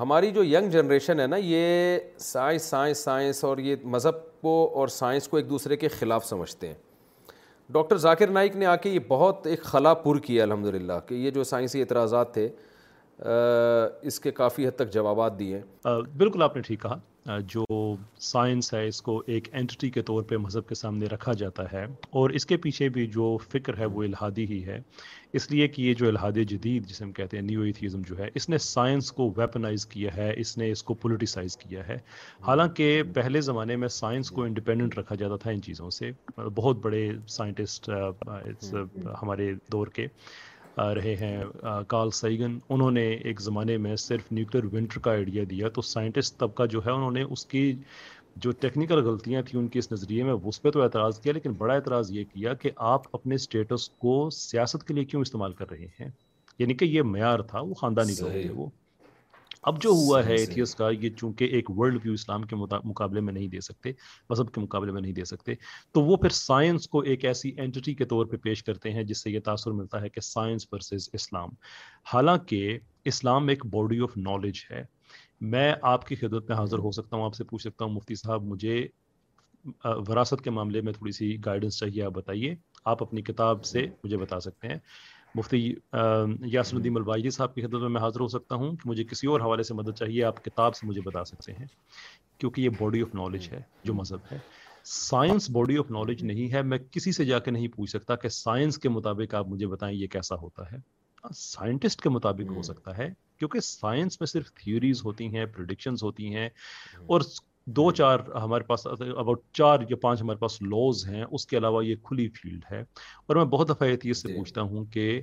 ہماری 0.00 0.30
جو 0.32 0.44
ینگ 0.44 0.70
جنریشن 0.70 1.20
ہے 1.20 1.26
نا 1.26 1.36
یہ 1.36 1.98
سائنس 2.18 2.62
سائنس 2.62 2.98
سائنس 3.04 3.44
اور 3.44 3.58
یہ 3.58 3.76
مذہب 3.96 4.22
کو 4.42 4.54
اور 4.78 4.88
سائنس 4.94 5.28
کو 5.28 5.36
ایک 5.36 5.50
دوسرے 5.50 5.76
کے 5.76 5.88
خلاف 5.88 6.26
سمجھتے 6.26 6.68
ہیں 6.68 6.74
ڈاکٹر 7.74 7.96
ذاکر 7.98 8.26
نائک 8.30 8.56
نے 8.56 8.66
آ 8.66 8.74
کے 8.82 8.90
یہ 8.90 8.98
بہت 9.06 9.46
ایک 9.50 9.62
خلا 9.64 9.92
پر 10.02 10.18
کیا 10.24 10.42
الحمد 10.42 10.66
للہ 10.74 10.98
کہ 11.06 11.14
یہ 11.22 11.30
جو 11.36 11.44
سائنسی 11.44 11.80
اعتراضات 11.80 12.32
تھے 12.34 12.48
اس 14.08 14.18
کے 14.24 14.30
کافی 14.40 14.66
حد 14.66 14.76
تک 14.78 14.92
جوابات 14.92 15.38
دیے 15.38 15.60
بالکل 16.22 16.42
آپ 16.42 16.56
نے 16.56 16.62
ٹھیک 16.66 16.80
کہا 16.82 17.38
جو 17.54 17.64
سائنس 18.30 18.72
ہے 18.74 18.86
اس 18.88 19.00
کو 19.02 19.22
ایک 19.34 19.48
اینٹی 19.52 19.90
کے 19.90 20.02
طور 20.12 20.22
پہ 20.28 20.36
مذہب 20.44 20.68
کے 20.68 20.74
سامنے 20.74 21.06
رکھا 21.12 21.32
جاتا 21.38 21.64
ہے 21.72 21.84
اور 22.20 22.30
اس 22.40 22.46
کے 22.46 22.56
پیچھے 22.66 22.88
بھی 22.98 23.06
جو 23.16 23.36
فکر 23.52 23.78
ہے 23.78 23.86
وہ 23.96 24.02
الہادی 24.02 24.44
ہی 24.52 24.64
ہے 24.66 24.78
اس 25.38 25.50
لیے 25.50 25.66
کہ 25.68 25.82
یہ 25.82 25.94
جو 25.98 26.06
الحاد 26.08 26.36
جدید 26.48 26.84
جسے 26.86 27.02
ہم 27.04 27.10
کہتے 27.12 27.36
ہیں 27.36 27.44
نیو 27.44 27.60
ایتھیزم 27.68 28.02
جو 28.08 28.18
ہے 28.18 28.28
اس 28.38 28.48
نے 28.48 28.58
سائنس 28.64 29.10
کو 29.12 29.28
ویپنائز 29.36 29.86
کیا 29.94 30.14
ہے 30.16 30.30
اس 30.40 30.56
نے 30.58 30.70
اس 30.70 30.82
کو 30.88 30.94
پولیٹیسائز 31.04 31.56
کیا 31.62 31.86
ہے 31.88 31.96
حالانکہ 32.46 32.86
پہلے 33.14 33.40
زمانے 33.48 33.76
میں 33.82 33.88
سائنس 34.00 34.30
کو 34.36 34.44
انڈیپینڈنٹ 34.44 34.98
رکھا 34.98 35.14
جاتا 35.22 35.36
تھا 35.44 35.50
ان 35.50 35.62
چیزوں 35.62 35.90
سے 35.98 36.10
بہت 36.54 36.76
بڑے 36.84 37.06
سائنٹسٹ 37.38 37.90
ہمارے 39.22 39.52
دور 39.72 39.86
کے 39.96 40.06
رہے 40.96 41.14
ہیں 41.20 41.36
کارل 41.88 42.10
سیگن 42.20 42.58
انہوں 42.74 42.90
نے 43.00 43.06
ایک 43.12 43.40
زمانے 43.40 43.76
میں 43.86 43.96
صرف 44.04 44.32
نیوکلیر 44.32 44.64
ونٹر 44.74 45.00
کا 45.00 45.10
آئیڈیا 45.10 45.42
دیا 45.50 45.68
تو 45.76 45.82
سائنٹسٹ 45.92 46.38
طبقہ 46.38 46.62
جو 46.76 46.80
ہے 46.86 46.90
انہوں 46.90 47.10
نے 47.18 47.22
اس 47.34 47.44
کی 47.54 47.72
جو 48.42 48.50
ٹیکنیکل 48.60 49.00
غلطیاں 49.06 49.42
تھیں 49.46 49.60
ان 49.60 49.66
کی 49.68 49.78
اس 49.78 49.90
نظریے 49.92 50.22
میں 50.24 50.32
اس 50.44 50.60
پہ 50.62 50.70
تو 50.70 50.82
اعتراض 50.82 51.20
کیا 51.22 51.32
لیکن 51.32 51.52
بڑا 51.58 51.74
اعتراض 51.74 52.10
یہ 52.12 52.24
کیا 52.32 52.54
کہ 52.62 52.70
آپ 52.92 53.02
اپنے 53.16 53.34
اسٹیٹس 53.34 53.88
کو 54.04 54.28
سیاست 54.36 54.86
کے 54.86 54.94
لیے 54.94 55.04
کیوں 55.04 55.22
استعمال 55.22 55.52
کر 55.60 55.70
رہے 55.70 55.86
ہیں 56.00 56.08
یعنی 56.58 56.74
کہ 56.80 56.84
یہ 56.84 57.02
معیار 57.12 57.40
تھا 57.52 57.60
وہ 57.60 57.74
خاندانی 57.80 58.12
رہے 58.26 58.44
گا 58.48 58.52
وہ 58.54 58.66
اب 59.70 59.80
جو 59.82 59.90
ہوا 59.90 60.24
ہے 60.26 60.34
ایتھیس 60.36 60.74
کا 60.74 60.88
یہ 61.00 61.10
چونکہ 61.18 61.44
ایک 61.58 61.70
ورلڈ 61.78 62.00
ویو 62.04 62.12
اسلام 62.12 62.42
کے 62.46 62.56
مقابلے 62.56 63.20
میں 63.28 63.32
نہیں 63.32 63.46
دے 63.48 63.60
سکتے 63.68 63.92
مذہب 64.30 64.52
کے 64.54 64.60
مقابلے 64.60 64.92
میں 64.92 65.00
نہیں 65.02 65.12
دے 65.12 65.24
سکتے 65.24 65.54
تو 65.92 66.02
وہ 66.04 66.16
پھر 66.24 66.28
سائنس 66.38 66.88
کو 66.88 67.00
ایک 67.12 67.24
ایسی 67.24 67.52
اینٹی 67.56 67.94
کے 68.00 68.04
طور 68.10 68.26
پہ 68.32 68.36
پیش 68.42 68.62
کرتے 68.64 68.92
ہیں 68.92 69.04
جس 69.12 69.22
سے 69.22 69.30
یہ 69.30 69.40
تاثر 69.44 69.70
ملتا 69.78 70.00
ہے 70.02 70.08
کہ 70.08 70.20
سائنس 70.28 70.66
ورسز 70.72 71.08
اسلام 71.20 71.50
حالانکہ 72.12 72.78
اسلام 73.12 73.48
ایک 73.54 73.66
باڈی 73.76 74.00
آف 74.08 74.16
نالج 74.16 74.60
ہے 74.70 74.82
میں 75.52 75.72
آپ 75.92 76.06
کی 76.06 76.14
خدمت 76.16 76.48
میں 76.48 76.56
حاضر 76.56 76.78
ہو 76.86 76.90
سکتا 76.98 77.16
ہوں 77.16 77.24
آپ 77.24 77.34
سے 77.34 77.44
پوچھ 77.50 77.62
سکتا 77.62 77.84
ہوں 77.84 77.92
مفتی 77.92 78.14
صاحب 78.14 78.42
مجھے 78.52 78.76
وراثت 80.08 80.42
کے 80.44 80.50
معاملے 80.58 80.80
میں 80.86 80.92
تھوڑی 80.92 81.12
سی 81.18 81.36
گائیڈنس 81.44 81.78
چاہیے 81.78 82.02
آپ 82.02 82.12
بتائیے 82.14 82.54
آپ 82.92 83.02
اپنی 83.02 83.22
کتاب 83.30 83.64
سے 83.64 83.84
مجھے 84.04 84.16
بتا 84.24 84.38
سکتے 84.46 84.68
ہیں 84.68 84.78
مفتی 85.34 85.58
یاسر 86.52 86.76
الدین 86.76 86.96
الباجی 86.96 87.30
صاحب 87.38 87.54
کی 87.54 87.62
خدمت 87.62 87.80
میں 87.82 87.88
میں 87.96 88.00
حاضر 88.00 88.20
ہو 88.20 88.28
سکتا 88.36 88.54
ہوں 88.62 88.70
کہ 88.76 88.88
مجھے 88.90 89.04
کسی 89.10 89.26
اور 89.34 89.40
حوالے 89.40 89.62
سے 89.70 89.74
مدد 89.74 89.98
چاہیے 89.98 90.24
آپ 90.30 90.44
کتاب 90.44 90.76
سے 90.76 90.86
مجھے 90.86 91.00
بتا 91.10 91.24
سکتے 91.32 91.52
ہیں 91.60 91.66
کیونکہ 92.38 92.60
یہ 92.60 92.68
باڈی 92.80 93.02
آف 93.02 93.14
نالج 93.22 93.48
ہے 93.52 93.60
جو 93.84 93.94
مذہب 94.00 94.32
ہے 94.32 94.38
سائنس 94.96 95.50
باڈی 95.58 95.76
آف 95.78 95.90
نالج 95.98 96.22
نہیں 96.32 96.52
ہے 96.52 96.62
میں 96.70 96.78
کسی 96.90 97.12
سے 97.18 97.24
جا 97.32 97.38
کے 97.44 97.50
نہیں 97.58 97.68
پوچھ 97.76 97.90
سکتا 97.90 98.16
کہ 98.24 98.28
سائنس 98.40 98.78
کے 98.78 98.88
مطابق 98.98 99.34
آپ 99.42 99.48
مجھے 99.48 99.66
بتائیں 99.76 99.96
یہ 99.96 100.06
کیسا 100.16 100.34
ہوتا 100.42 100.70
ہے 100.72 100.78
سائنٹسٹ 101.36 102.00
کے 102.02 102.08
مطابق 102.08 102.50
ہو 102.56 102.62
سکتا 102.62 102.96
ہے 102.98 103.08
کیونکہ 103.38 103.60
سائنس 103.60 104.20
میں 104.20 104.26
صرف 104.26 104.52
تھیوریز 104.62 105.04
ہوتی 105.04 105.26
ہیں 105.36 105.44
پروڈکشنز 105.54 106.02
ہوتی 106.02 106.34
ہیں 106.34 106.48
اور 107.06 107.20
دو 107.76 107.90
چار 107.98 108.18
ہمارے 108.42 108.64
پاس 108.64 108.86
اباؤٹ 108.86 109.42
چار 109.58 109.80
یا 109.90 109.96
پانچ 110.02 110.22
ہمارے 110.22 110.38
پاس 110.38 110.60
لوز 110.62 111.06
ہیں 111.08 111.24
اس 111.30 111.46
کے 111.46 111.58
علاوہ 111.58 111.84
یہ 111.86 111.96
کھلی 112.04 112.28
فیلڈ 112.40 112.64
ہے 112.72 112.80
اور 112.80 113.36
میں 113.36 113.44
بہت 113.56 113.68
دفعہ 113.68 113.88
یہ 113.88 114.12
سے 114.12 114.28
جی۔ 114.28 114.34
پوچھتا 114.36 114.62
ہوں 114.72 114.84
کہ 114.92 115.20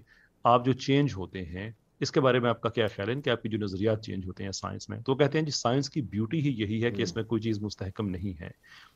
آپ 0.53 0.65
جو 0.65 0.73
چینج 0.73 1.13
ہوتے 1.17 1.45
ہیں 1.45 1.69
اس 2.03 2.11
کے 2.11 2.21
بارے 2.21 2.39
میں 2.39 2.49
آپ 2.49 2.61
کا 2.61 2.69
کیا 2.75 2.85
خیال 2.95 3.09
ہے 3.09 3.13
کہ 3.25 3.29
آپ 3.29 3.41
کی 3.41 3.49
جو 3.49 3.57
نظریات 3.63 4.01
چینج 4.03 4.25
ہوتے 4.27 4.43
ہیں 4.43 4.51
سائنس 4.59 4.87
میں 4.89 4.97
تو 5.05 5.15
کہتے 5.15 5.37
ہیں 5.37 5.45
جی 5.45 5.51
سائنس 5.55 5.89
کی 5.89 6.01
بیوٹی 6.13 6.39
ہی 6.45 6.53
یہی 6.61 6.83
ہے 6.83 6.89
کہ 6.91 7.01
اس 7.01 7.15
میں 7.15 7.23
کوئی 7.33 7.41
چیز 7.41 7.61
مستحکم 7.63 8.07
نہیں 8.09 8.39
ہے 8.39 8.49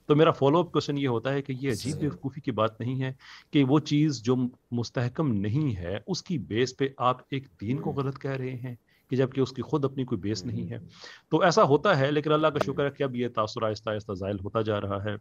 تو 0.07 0.15
میرا 0.22 0.32
فالو 0.40 0.60
اپ 0.60 0.72
کوشچن 0.72 0.98
یہ 0.98 1.07
ہوتا 1.07 1.34
ہے 1.34 1.41
کہ 1.49 1.53
یہ 1.61 1.72
عجیب 1.72 1.98
بیوقوفی 1.99 2.41
کی 2.48 2.52
بات 2.61 2.80
نہیں 2.80 3.02
ہے 3.02 3.11
کہ 3.53 3.64
وہ 3.73 3.80
چیز 3.91 4.22
جو 4.30 4.36
مستحکم 4.82 5.32
نہیں 5.45 5.76
ہے 5.80 5.98
اس 6.15 6.23
کی 6.30 6.38
بیس 6.53 6.76
پہ 6.77 6.88
آپ 7.11 7.22
ایک 7.36 7.48
دین 7.61 7.82
کو 7.82 7.91
غلط 7.99 8.18
کہہ 8.22 8.36
رہے 8.44 8.56
ہیں 8.64 8.76
کہ 9.10 9.15
جب 9.15 9.32
کہ 9.34 9.41
اس 9.41 9.52
کی 9.56 9.61
خود 9.72 9.86
اپنی 9.86 10.06
کوئی 10.14 10.19
بیس 10.22 10.45
نہیں 10.45 10.69
ہے 10.72 10.77
تو 11.32 11.41
ایسا 11.49 11.64
ہوتا 11.73 11.98
ہے 11.99 12.11
لیکن 12.11 12.32
اللہ 12.40 12.48
کا 12.57 12.65
شکر 12.65 12.86
ہے 12.86 12.91
کہ 12.98 13.03
اب 13.03 13.15
یہ 13.15 13.27
تاثر 13.36 13.68
آہستہ 13.68 13.90
آہستہ 13.90 14.14
ظائل 14.26 14.40
ہوتا 14.44 14.61
جا 14.72 14.82
رہا 14.82 15.03
ہے 15.03 15.15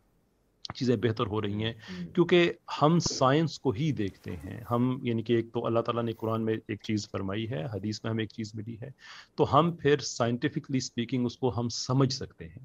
چیزیں 0.75 0.95
بہتر 1.03 1.27
ہو 1.27 1.41
رہی 1.43 1.65
ہیں 1.65 1.73
کیونکہ 2.15 2.53
ہم 2.81 2.99
سائنس 3.09 3.59
کو 3.61 3.71
ہی 3.79 3.91
دیکھتے 3.99 4.37
ہیں 4.45 4.61
ہم 4.71 4.89
یعنی 5.03 5.23
کہ 5.23 5.33
ایک 5.33 5.53
تو 5.53 5.65
اللہ 5.67 5.81
تعالیٰ 5.87 6.03
نے 6.05 6.13
قرآن 6.19 6.45
میں 6.45 6.55
ایک 6.69 6.83
چیز 6.83 7.09
فرمائی 7.11 7.49
ہے 7.51 7.65
حدیث 7.73 8.03
میں 8.05 8.11
ہمیں 8.11 8.23
ایک 8.25 8.31
چیز 8.33 8.55
ملی 8.55 8.77
ہے 8.83 8.91
تو 9.37 9.47
ہم 9.59 9.71
پھر 9.83 9.99
سائنٹیفکلی 10.11 10.79
اسپیکنگ 10.85 11.27
اس 11.27 11.37
کو 11.39 11.53
ہم 11.59 11.69
سمجھ 11.79 12.13
سکتے 12.15 12.49
ہیں 12.49 12.65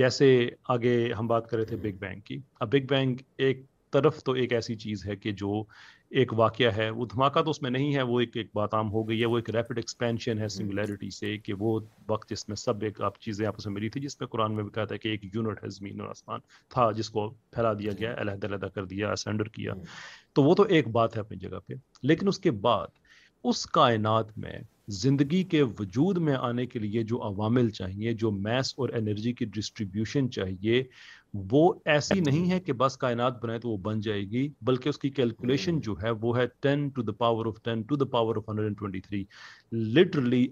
جیسے 0.00 0.28
آگے 0.76 0.96
ہم 1.18 1.26
بات 1.26 1.48
کر 1.50 1.56
رہے 1.56 1.64
تھے 1.64 1.76
بگ 1.82 1.98
بینگ 2.00 2.20
کی 2.24 2.38
اب 2.60 2.68
بگ 2.72 2.86
بینگ 2.88 3.16
ایک 3.46 3.62
طرف 3.92 4.22
تو 4.24 4.32
ایک 4.40 4.52
ایسی 4.52 4.76
چیز 4.76 5.06
ہے 5.06 5.16
کہ 5.16 5.32
جو 5.42 5.62
ایک 6.20 6.32
واقعہ 6.36 6.70
ہے 6.76 6.88
وہ 6.90 7.04
دھماکہ 7.06 7.40
تو 7.44 7.50
اس 7.50 7.60
میں 7.62 7.70
نہیں 7.70 7.94
ہے 7.94 8.02
وہ 8.10 8.18
ایک 8.20 8.36
ایک 8.36 8.50
بات 8.54 8.74
عام 8.74 8.90
ہو 8.92 9.02
گئی 9.08 9.20
ہے 9.20 9.26
وہ 9.32 9.38
ایک 9.38 9.50
ریپڈ 9.54 9.78
ایکسپینشن 9.78 10.38
ہے 10.40 10.48
سنگولیرٹی 10.48 11.10
سے 11.16 11.36
کہ 11.38 11.52
وہ 11.58 11.78
وقت 12.08 12.30
جس 12.30 12.46
میں 12.48 12.56
سب 12.56 12.82
ایک 12.84 13.00
آپ 13.08 13.18
چیزیں 13.20 13.46
آپس 13.46 13.66
میں 13.66 13.72
ملی 13.74 13.88
تھی 13.96 14.00
جس 14.00 14.18
میں 14.20 14.28
قرآن 14.28 14.54
میں 14.56 14.62
بھی 14.64 14.70
کہا 14.74 14.84
تھا 14.92 14.96
کہ 14.96 15.08
ایک 15.08 15.24
یونٹ 15.34 15.62
ہے 15.64 15.68
زمین 15.70 16.00
اور 16.00 16.08
آسمان 16.10 16.40
تھا 16.74 16.90
جس 16.96 17.10
کو 17.10 17.28
پھیلا 17.52 17.72
دیا 17.78 17.92
جی۔ 17.92 17.98
گیا 17.98 18.14
علیحدہ 18.20 18.46
علیحدہ 18.46 18.66
کر 18.74 18.84
دیا 18.94 19.12
اسینڈر 19.12 19.48
کیا 19.58 19.74
تو 20.34 20.42
وہ 20.44 20.54
تو 20.54 20.62
ایک 20.74 20.88
بات 20.96 21.16
ہے 21.16 21.20
اپنی 21.20 21.38
جگہ 21.46 21.58
پہ 21.66 21.74
لیکن 22.02 22.28
اس 22.28 22.38
کے 22.40 22.50
بعد 22.68 22.98
اس 23.48 23.64
کائنات 23.78 24.36
میں 24.38 24.58
زندگی 25.02 25.42
کے 25.52 25.62
وجود 25.78 26.18
میں 26.26 26.34
آنے 26.40 26.64
کے 26.66 26.78
لیے 26.78 27.02
جو 27.10 27.22
عوامل 27.22 27.68
چاہیے 27.78 28.12
جو 28.22 28.30
میس 28.46 28.72
اور 28.80 28.88
انرجی 28.98 29.32
کی 29.38 29.44
ڈسٹریبیوشن 29.56 30.30
چاہیے 30.30 30.82
وہ 31.50 31.62
ایسی 31.94 32.18
نہیں 32.20 32.50
ہے 32.50 32.58
کہ 32.60 32.72
بس 32.82 32.96
کائنات 32.98 33.42
بنائے 33.42 33.58
تو 33.60 33.68
وہ 33.68 33.76
بن 33.82 34.00
جائے 34.00 34.20
گی 34.30 34.48
بلکہ 34.66 34.88
اس 34.88 34.98
کی 34.98 35.10
کیلکولیشن 35.10 35.80
جو 35.86 35.94
ہے 36.02 36.10
وہ 36.20 36.36
ہے 36.38 36.46
ten 36.62 36.88
to 36.94 37.02
the 37.02 37.12
power 37.18 37.46
of 37.46 37.60
ten 37.64 37.82
to 37.88 37.96
the 37.96 38.04
power 38.12 38.36
of 38.36 38.48
hundred 38.48 38.64
and 38.66 38.78
twenty 38.78 39.00
three 39.00 39.24
literally 39.96 40.46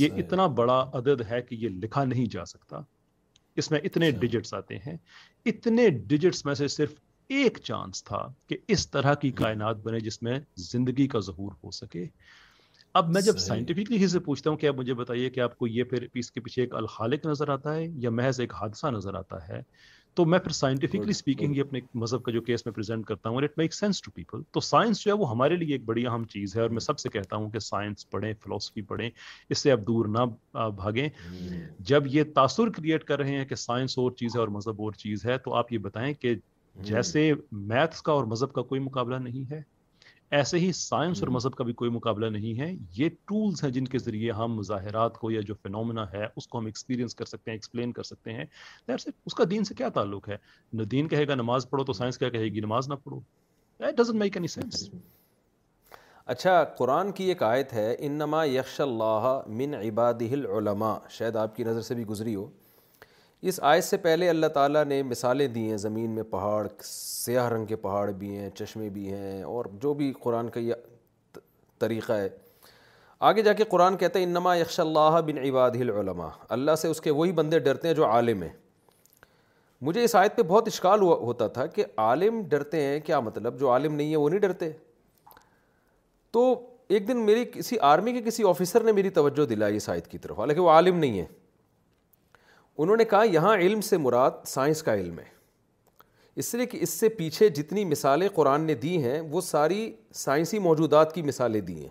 یہ 0.00 0.18
اتنا 0.22 0.46
بڑا 0.60 0.80
عدد 0.98 1.20
ہے 1.30 1.40
کہ 1.42 1.54
یہ 1.60 1.68
لکھا 1.82 2.04
نہیں 2.04 2.26
جا 2.32 2.44
سکتا 2.44 2.80
اس 3.58 3.70
میں 3.70 3.78
اتنے 3.84 4.10
ڈیجٹس 4.18 4.54
آتے 4.54 4.76
ہیں 4.86 4.96
اتنے 5.52 5.88
ڈیجٹس 6.06 6.44
میں 6.44 6.54
سے 6.54 6.68
صرف 6.78 6.94
ایک 7.36 7.58
چانس 7.64 8.04
تھا 8.04 8.26
کہ 8.48 8.56
اس 8.72 8.88
طرح 8.90 9.14
کی 9.22 9.30
کائنات 9.40 9.76
بنے 9.84 10.00
جس 10.00 10.22
میں 10.22 10.38
زندگی 10.72 11.06
کا 11.14 11.20
ظہور 11.26 11.52
ہو 11.64 11.70
سکے 11.80 12.04
اب 12.98 13.10
میں 13.12 13.20
جب 13.22 13.36
سائنٹیفکلی 13.38 13.96
ہی 14.02 14.06
سے 14.08 14.18
پوچھتا 14.28 14.50
ہوں 14.50 14.56
کہ 14.56 14.66
آپ 14.66 14.74
مجھے 14.78 14.94
بتائیے 15.00 15.28
کہ 15.30 15.40
آپ 15.40 15.56
کو 15.58 15.66
یہ 15.66 15.84
پھر 15.90 16.06
اس 16.14 16.30
کے 16.32 16.40
پیچھے 16.40 16.62
ایک 16.62 16.74
الخالق 16.74 17.26
نظر 17.26 17.48
آتا 17.52 17.74
ہے 17.74 17.86
یا 18.02 18.10
محض 18.10 18.40
ایک 18.40 18.54
حادثہ 18.60 18.86
نظر 18.94 19.14
آتا 19.14 19.46
ہے 19.48 19.60
تو 20.18 20.24
میں 20.26 20.38
پھر 20.44 20.52
سائنٹیفکلی 20.52 21.10
اسپیکنگ 21.10 21.56
یہ 21.56 21.62
اپنے 21.62 21.80
مذہب 22.02 22.22
کا 22.22 22.32
جو 22.32 22.40
کیس 22.42 22.64
میں 22.66 22.72
پریزنٹ 22.74 23.04
کرتا 23.06 23.28
ہوں 23.28 23.36
اور 23.36 23.42
it 23.42 23.58
make 23.58 23.74
sense 23.74 24.00
to 24.02 24.10
people 24.14 24.40
تو 24.52 24.60
سائنس 24.68 25.00
جو 25.04 25.10
ہے 25.12 25.16
وہ 25.18 25.28
ہمارے 25.30 25.56
لیے 25.56 25.74
ایک 25.74 25.84
بڑی 25.90 26.06
اہم 26.06 26.24
چیز 26.32 26.56
ہے 26.56 26.60
اور 26.62 26.70
میں 26.70 26.80
سب 26.80 26.98
سے 26.98 27.08
کہتا 27.16 27.36
ہوں 27.36 27.50
کہ 27.50 27.58
سائنس 27.66 28.08
پڑھیں 28.10 28.32
فلاسفی 28.44 28.82
پڑھیں 28.88 29.08
اس 29.48 29.58
سے 29.58 29.72
اب 29.72 29.86
دور 29.88 30.06
نہ 30.16 30.24
بھاگیں 30.80 31.08
جب 31.90 32.06
یہ 32.14 32.24
تاثر 32.34 32.70
کریٹ 32.78 33.04
کر 33.10 33.18
رہے 33.18 33.36
ہیں 33.36 33.44
کہ 33.46 33.54
سائنس 33.64 33.98
اور 33.98 34.10
چیز 34.18 34.34
ہے 34.36 34.40
اور 34.40 34.48
مذہب 34.58 34.82
اور 34.84 34.92
چیز 35.04 35.24
ہے 35.26 35.38
تو 35.44 35.54
آپ 35.60 35.72
یہ 35.72 35.78
بتائیں 35.86 36.12
کہ 36.14 36.32
hmm. 36.34 36.84
جیسے 36.88 37.32
میتھس 37.74 38.02
کا 38.08 38.12
اور 38.12 38.24
مذہب 38.34 38.52
کا 38.52 38.62
کوئی 38.72 38.80
مقابلہ 38.90 39.18
نہیں 39.28 39.50
ہے 39.52 39.62
ایسے 40.36 40.58
ہی 40.58 40.70
سائنس 40.76 41.20
اور 41.22 41.28
مذہب 41.32 41.54
کا 41.56 41.64
بھی 41.64 41.72
کوئی 41.72 41.90
مقابلہ 41.90 42.26
نہیں 42.30 42.58
ہے 42.60 42.70
یہ 42.96 43.08
ٹولز 43.28 43.62
ہیں 43.64 43.70
جن 43.72 43.84
کے 43.92 43.98
ذریعے 43.98 44.30
ہم 44.38 44.54
مظاہرات 44.56 45.16
کو 45.18 45.30
یا 45.30 45.40
جو 45.50 45.54
فنومنا 45.62 46.04
ہے 46.12 46.24
اس 46.36 46.46
کو 46.46 46.58
ہم 46.58 46.66
ایکسپیرینس 46.66 47.14
کر 47.14 47.24
سکتے 47.26 47.50
ہیں 47.50 47.56
ایکسپلین 47.56 47.92
کر 47.98 48.02
سکتے 48.02 48.32
ہیں 48.32 48.44
اس 49.06 49.34
کا 49.34 49.44
دین 49.50 49.64
سے 49.64 49.74
کیا 49.78 49.88
تعلق 49.98 50.28
ہے 50.28 50.36
نہ 50.72 50.82
دین 50.96 51.08
کہے 51.08 51.26
گا 51.28 51.34
نماز 51.34 51.68
پڑھو 51.70 51.84
تو 51.84 51.92
سائنس 52.00 52.18
کیا 52.18 52.28
کہے 52.36 52.48
گی 52.54 52.60
نماز 52.60 52.88
نہ 52.88 54.04
سینس 54.48 54.88
اچھا 56.32 56.62
قرآن 56.78 57.10
کی 57.18 57.24
ایک 57.28 57.42
آیت 57.42 57.72
ہے 57.72 57.94
انما 58.06 58.44
یکش 58.44 58.80
اللہ 58.80 59.26
من 59.60 59.74
العلماء 59.74 60.96
شاید 61.10 61.36
آپ 61.44 61.54
کی 61.56 61.64
نظر 61.64 61.82
سے 61.82 61.94
بھی 62.00 62.04
گزری 62.06 62.34
ہو 62.34 62.48
اس 63.46 63.58
آیت 63.70 63.84
سے 63.84 63.96
پہلے 64.04 64.28
اللہ 64.28 64.46
تعالیٰ 64.54 64.82
نے 64.84 65.02
مثالیں 65.08 65.46
دی 65.48 65.60
ہیں 65.70 65.76
زمین 65.78 66.10
میں 66.14 66.22
پہاڑ 66.30 66.66
سیاہ 66.84 67.48
رنگ 67.48 67.66
کے 67.66 67.76
پہاڑ 67.82 68.10
بھی 68.18 68.36
ہیں 68.36 68.48
چشمے 68.58 68.88
بھی 68.92 69.12
ہیں 69.12 69.42
اور 69.42 69.64
جو 69.82 69.92
بھی 69.94 70.12
قرآن 70.22 70.48
کا 70.50 70.60
یہ 70.60 71.36
طریقہ 71.80 72.12
ہے 72.12 72.28
آگے 73.28 73.42
جا 73.42 73.52
کے 73.52 73.64
قرآن 73.70 73.96
کہتا 73.96 74.18
ہے 74.18 74.24
انما 74.24 74.54
یکش 74.56 74.80
اللہ 74.80 75.20
بن 75.26 75.38
عباد 75.44 75.76
العلماء 75.80 76.28
اللہ 76.56 76.74
سے 76.78 76.88
اس 76.88 77.00
کے 77.00 77.10
وہی 77.20 77.32
بندے 77.32 77.58
ڈرتے 77.68 77.88
ہیں 77.88 77.94
جو 77.94 78.06
عالم 78.06 78.42
ہیں 78.42 78.50
مجھے 79.88 80.04
اس 80.04 80.14
آیت 80.16 80.36
پہ 80.36 80.42
بہت 80.42 80.68
اشکال 80.68 81.00
ہوا 81.00 81.16
ہوتا 81.16 81.46
تھا 81.58 81.66
کہ 81.76 81.84
عالم 82.06 82.42
ڈرتے 82.48 82.80
ہیں 82.84 82.98
کیا 83.06 83.20
مطلب 83.28 83.58
جو 83.60 83.70
عالم 83.72 83.94
نہیں 83.94 84.10
ہے 84.10 84.16
وہ 84.16 84.28
نہیں 84.30 84.40
ڈرتے 84.40 84.70
تو 86.32 86.48
ایک 86.88 87.06
دن 87.08 87.24
میری 87.26 87.44
کسی 87.54 87.76
آرمی 87.92 88.12
کے 88.12 88.22
کسی 88.30 88.42
آفیسر 88.48 88.84
نے 88.84 88.92
میری 88.92 89.10
توجہ 89.20 89.46
دلائی 89.54 89.76
اس 89.76 89.88
آیت 89.88 90.06
کی 90.08 90.18
طرف 90.18 90.40
حالانکہ 90.40 90.60
وہ 90.62 90.70
عالم 90.70 90.96
نہیں 90.98 91.18
ہے 91.18 91.24
انہوں 92.78 92.96
نے 92.96 93.04
کہا 93.04 93.22
یہاں 93.32 93.56
علم 93.58 93.80
سے 93.80 93.96
مراد 93.98 94.30
سائنس 94.46 94.82
کا 94.82 94.94
علم 94.94 95.18
ہے 95.18 95.36
اس 96.42 96.54
لیے 96.54 96.66
کہ 96.72 96.78
اس 96.82 96.90
سے 97.00 97.08
پیچھے 97.08 97.48
جتنی 97.48 97.84
مثالیں 97.84 98.28
قرآن 98.34 98.62
نے 98.66 98.74
دی 98.82 99.02
ہیں 99.04 99.20
وہ 99.30 99.40
ساری 99.40 99.90
سائنسی 100.14 100.58
موجودات 100.66 101.14
کی 101.14 101.22
مثالیں 101.22 101.60
دی 101.60 101.78
ہیں 101.80 101.88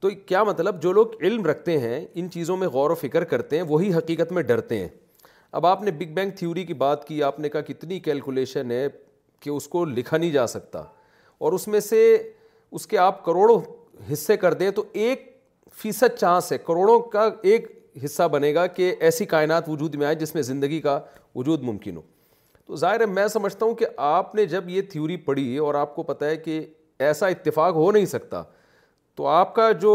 تو 0.00 0.10
کیا 0.26 0.42
مطلب 0.44 0.82
جو 0.82 0.92
لوگ 0.92 1.14
علم 1.24 1.46
رکھتے 1.46 1.78
ہیں 1.80 2.04
ان 2.14 2.28
چیزوں 2.30 2.56
میں 2.56 2.68
غور 2.76 2.90
و 2.90 2.94
فکر 3.02 3.24
کرتے 3.30 3.56
ہیں 3.56 3.62
وہی 3.68 3.92
حقیقت 3.94 4.32
میں 4.38 4.42
ڈرتے 4.50 4.78
ہیں 4.78 4.88
اب 5.58 5.66
آپ 5.66 5.82
نے 5.82 5.90
بگ 5.98 6.12
بینگ 6.14 6.30
تھیوری 6.38 6.64
کی 6.66 6.74
بات 6.82 7.06
کی 7.08 7.22
آپ 7.22 7.38
نے 7.40 7.48
کہا 7.48 7.60
کتنی 7.72 7.98
کیلکولیشن 8.08 8.70
ہے 8.70 8.86
کہ 9.42 9.50
اس 9.50 9.68
کو 9.68 9.84
لکھا 9.84 10.16
نہیں 10.16 10.30
جا 10.30 10.46
سکتا 10.46 10.82
اور 11.44 11.52
اس 11.52 11.66
میں 11.68 11.80
سے 11.80 12.00
اس 12.76 12.86
کے 12.86 12.98
آپ 12.98 13.24
کروڑوں 13.24 13.58
حصے 14.12 14.36
کر 14.36 14.54
دیں 14.62 14.70
تو 14.76 14.84
ایک 15.04 15.30
فیصد 15.82 16.16
چانس 16.18 16.52
ہے 16.52 16.58
کروڑوں 16.66 16.98
کا 17.10 17.28
ایک 17.42 17.66
حصہ 18.04 18.22
بنے 18.32 18.52
گا 18.54 18.66
کہ 18.66 18.94
ایسی 19.00 19.24
کائنات 19.26 19.68
وجود 19.68 19.94
میں 19.94 20.06
آئے 20.06 20.14
جس 20.14 20.34
میں 20.34 20.42
زندگی 20.42 20.80
کا 20.80 20.98
وجود 21.36 21.62
ممکن 21.62 21.96
ہو 21.96 22.02
تو 22.66 22.76
ظاہر 22.76 23.00
ہے 23.00 23.06
میں 23.06 23.26
سمجھتا 23.28 23.66
ہوں 23.66 23.74
کہ 23.74 23.86
آپ 24.06 24.34
نے 24.34 24.44
جب 24.46 24.68
یہ 24.68 24.82
تھیوری 24.90 25.16
پڑھی 25.26 25.56
اور 25.58 25.74
آپ 25.74 25.94
کو 25.96 26.02
پتہ 26.02 26.24
ہے 26.24 26.36
کہ 26.36 26.60
ایسا 27.08 27.26
اتفاق 27.26 27.74
ہو 27.74 27.90
نہیں 27.92 28.06
سکتا 28.06 28.42
تو 29.16 29.26
آپ 29.28 29.54
کا 29.54 29.70
جو 29.80 29.92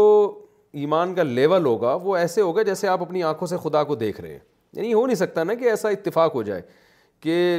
ایمان 0.82 1.14
کا 1.14 1.22
لیول 1.22 1.64
ہوگا 1.66 1.94
وہ 2.02 2.16
ایسے 2.16 2.40
ہوگا 2.40 2.62
جیسے 2.62 2.88
آپ 2.88 3.02
اپنی 3.02 3.22
آنکھوں 3.22 3.46
سے 3.48 3.56
خدا 3.62 3.82
کو 3.84 3.94
دیکھ 4.02 4.20
رہے 4.20 4.32
ہیں 4.32 4.38
یعنی 4.72 4.92
ہو 4.94 5.04
نہیں 5.06 5.16
سکتا 5.16 5.44
نا 5.44 5.54
کہ 5.54 5.70
ایسا 5.70 5.88
اتفاق 5.88 6.34
ہو 6.34 6.42
جائے 6.42 6.62
کہ 7.20 7.58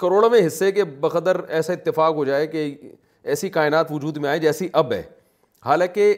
کروڑوں 0.00 0.30
میں 0.30 0.46
حصے 0.46 0.70
کے 0.72 0.84
بقدر 1.00 1.40
ایسا 1.48 1.72
اتفاق 1.72 2.14
ہو 2.14 2.24
جائے 2.24 2.46
کہ 2.46 2.74
ایسی 3.22 3.48
کائنات 3.50 3.92
وجود 3.92 4.16
میں 4.18 4.28
آئے 4.30 4.38
جیسی 4.38 4.68
اب 4.82 4.92
ہے 4.92 5.02
حالانکہ 5.64 6.14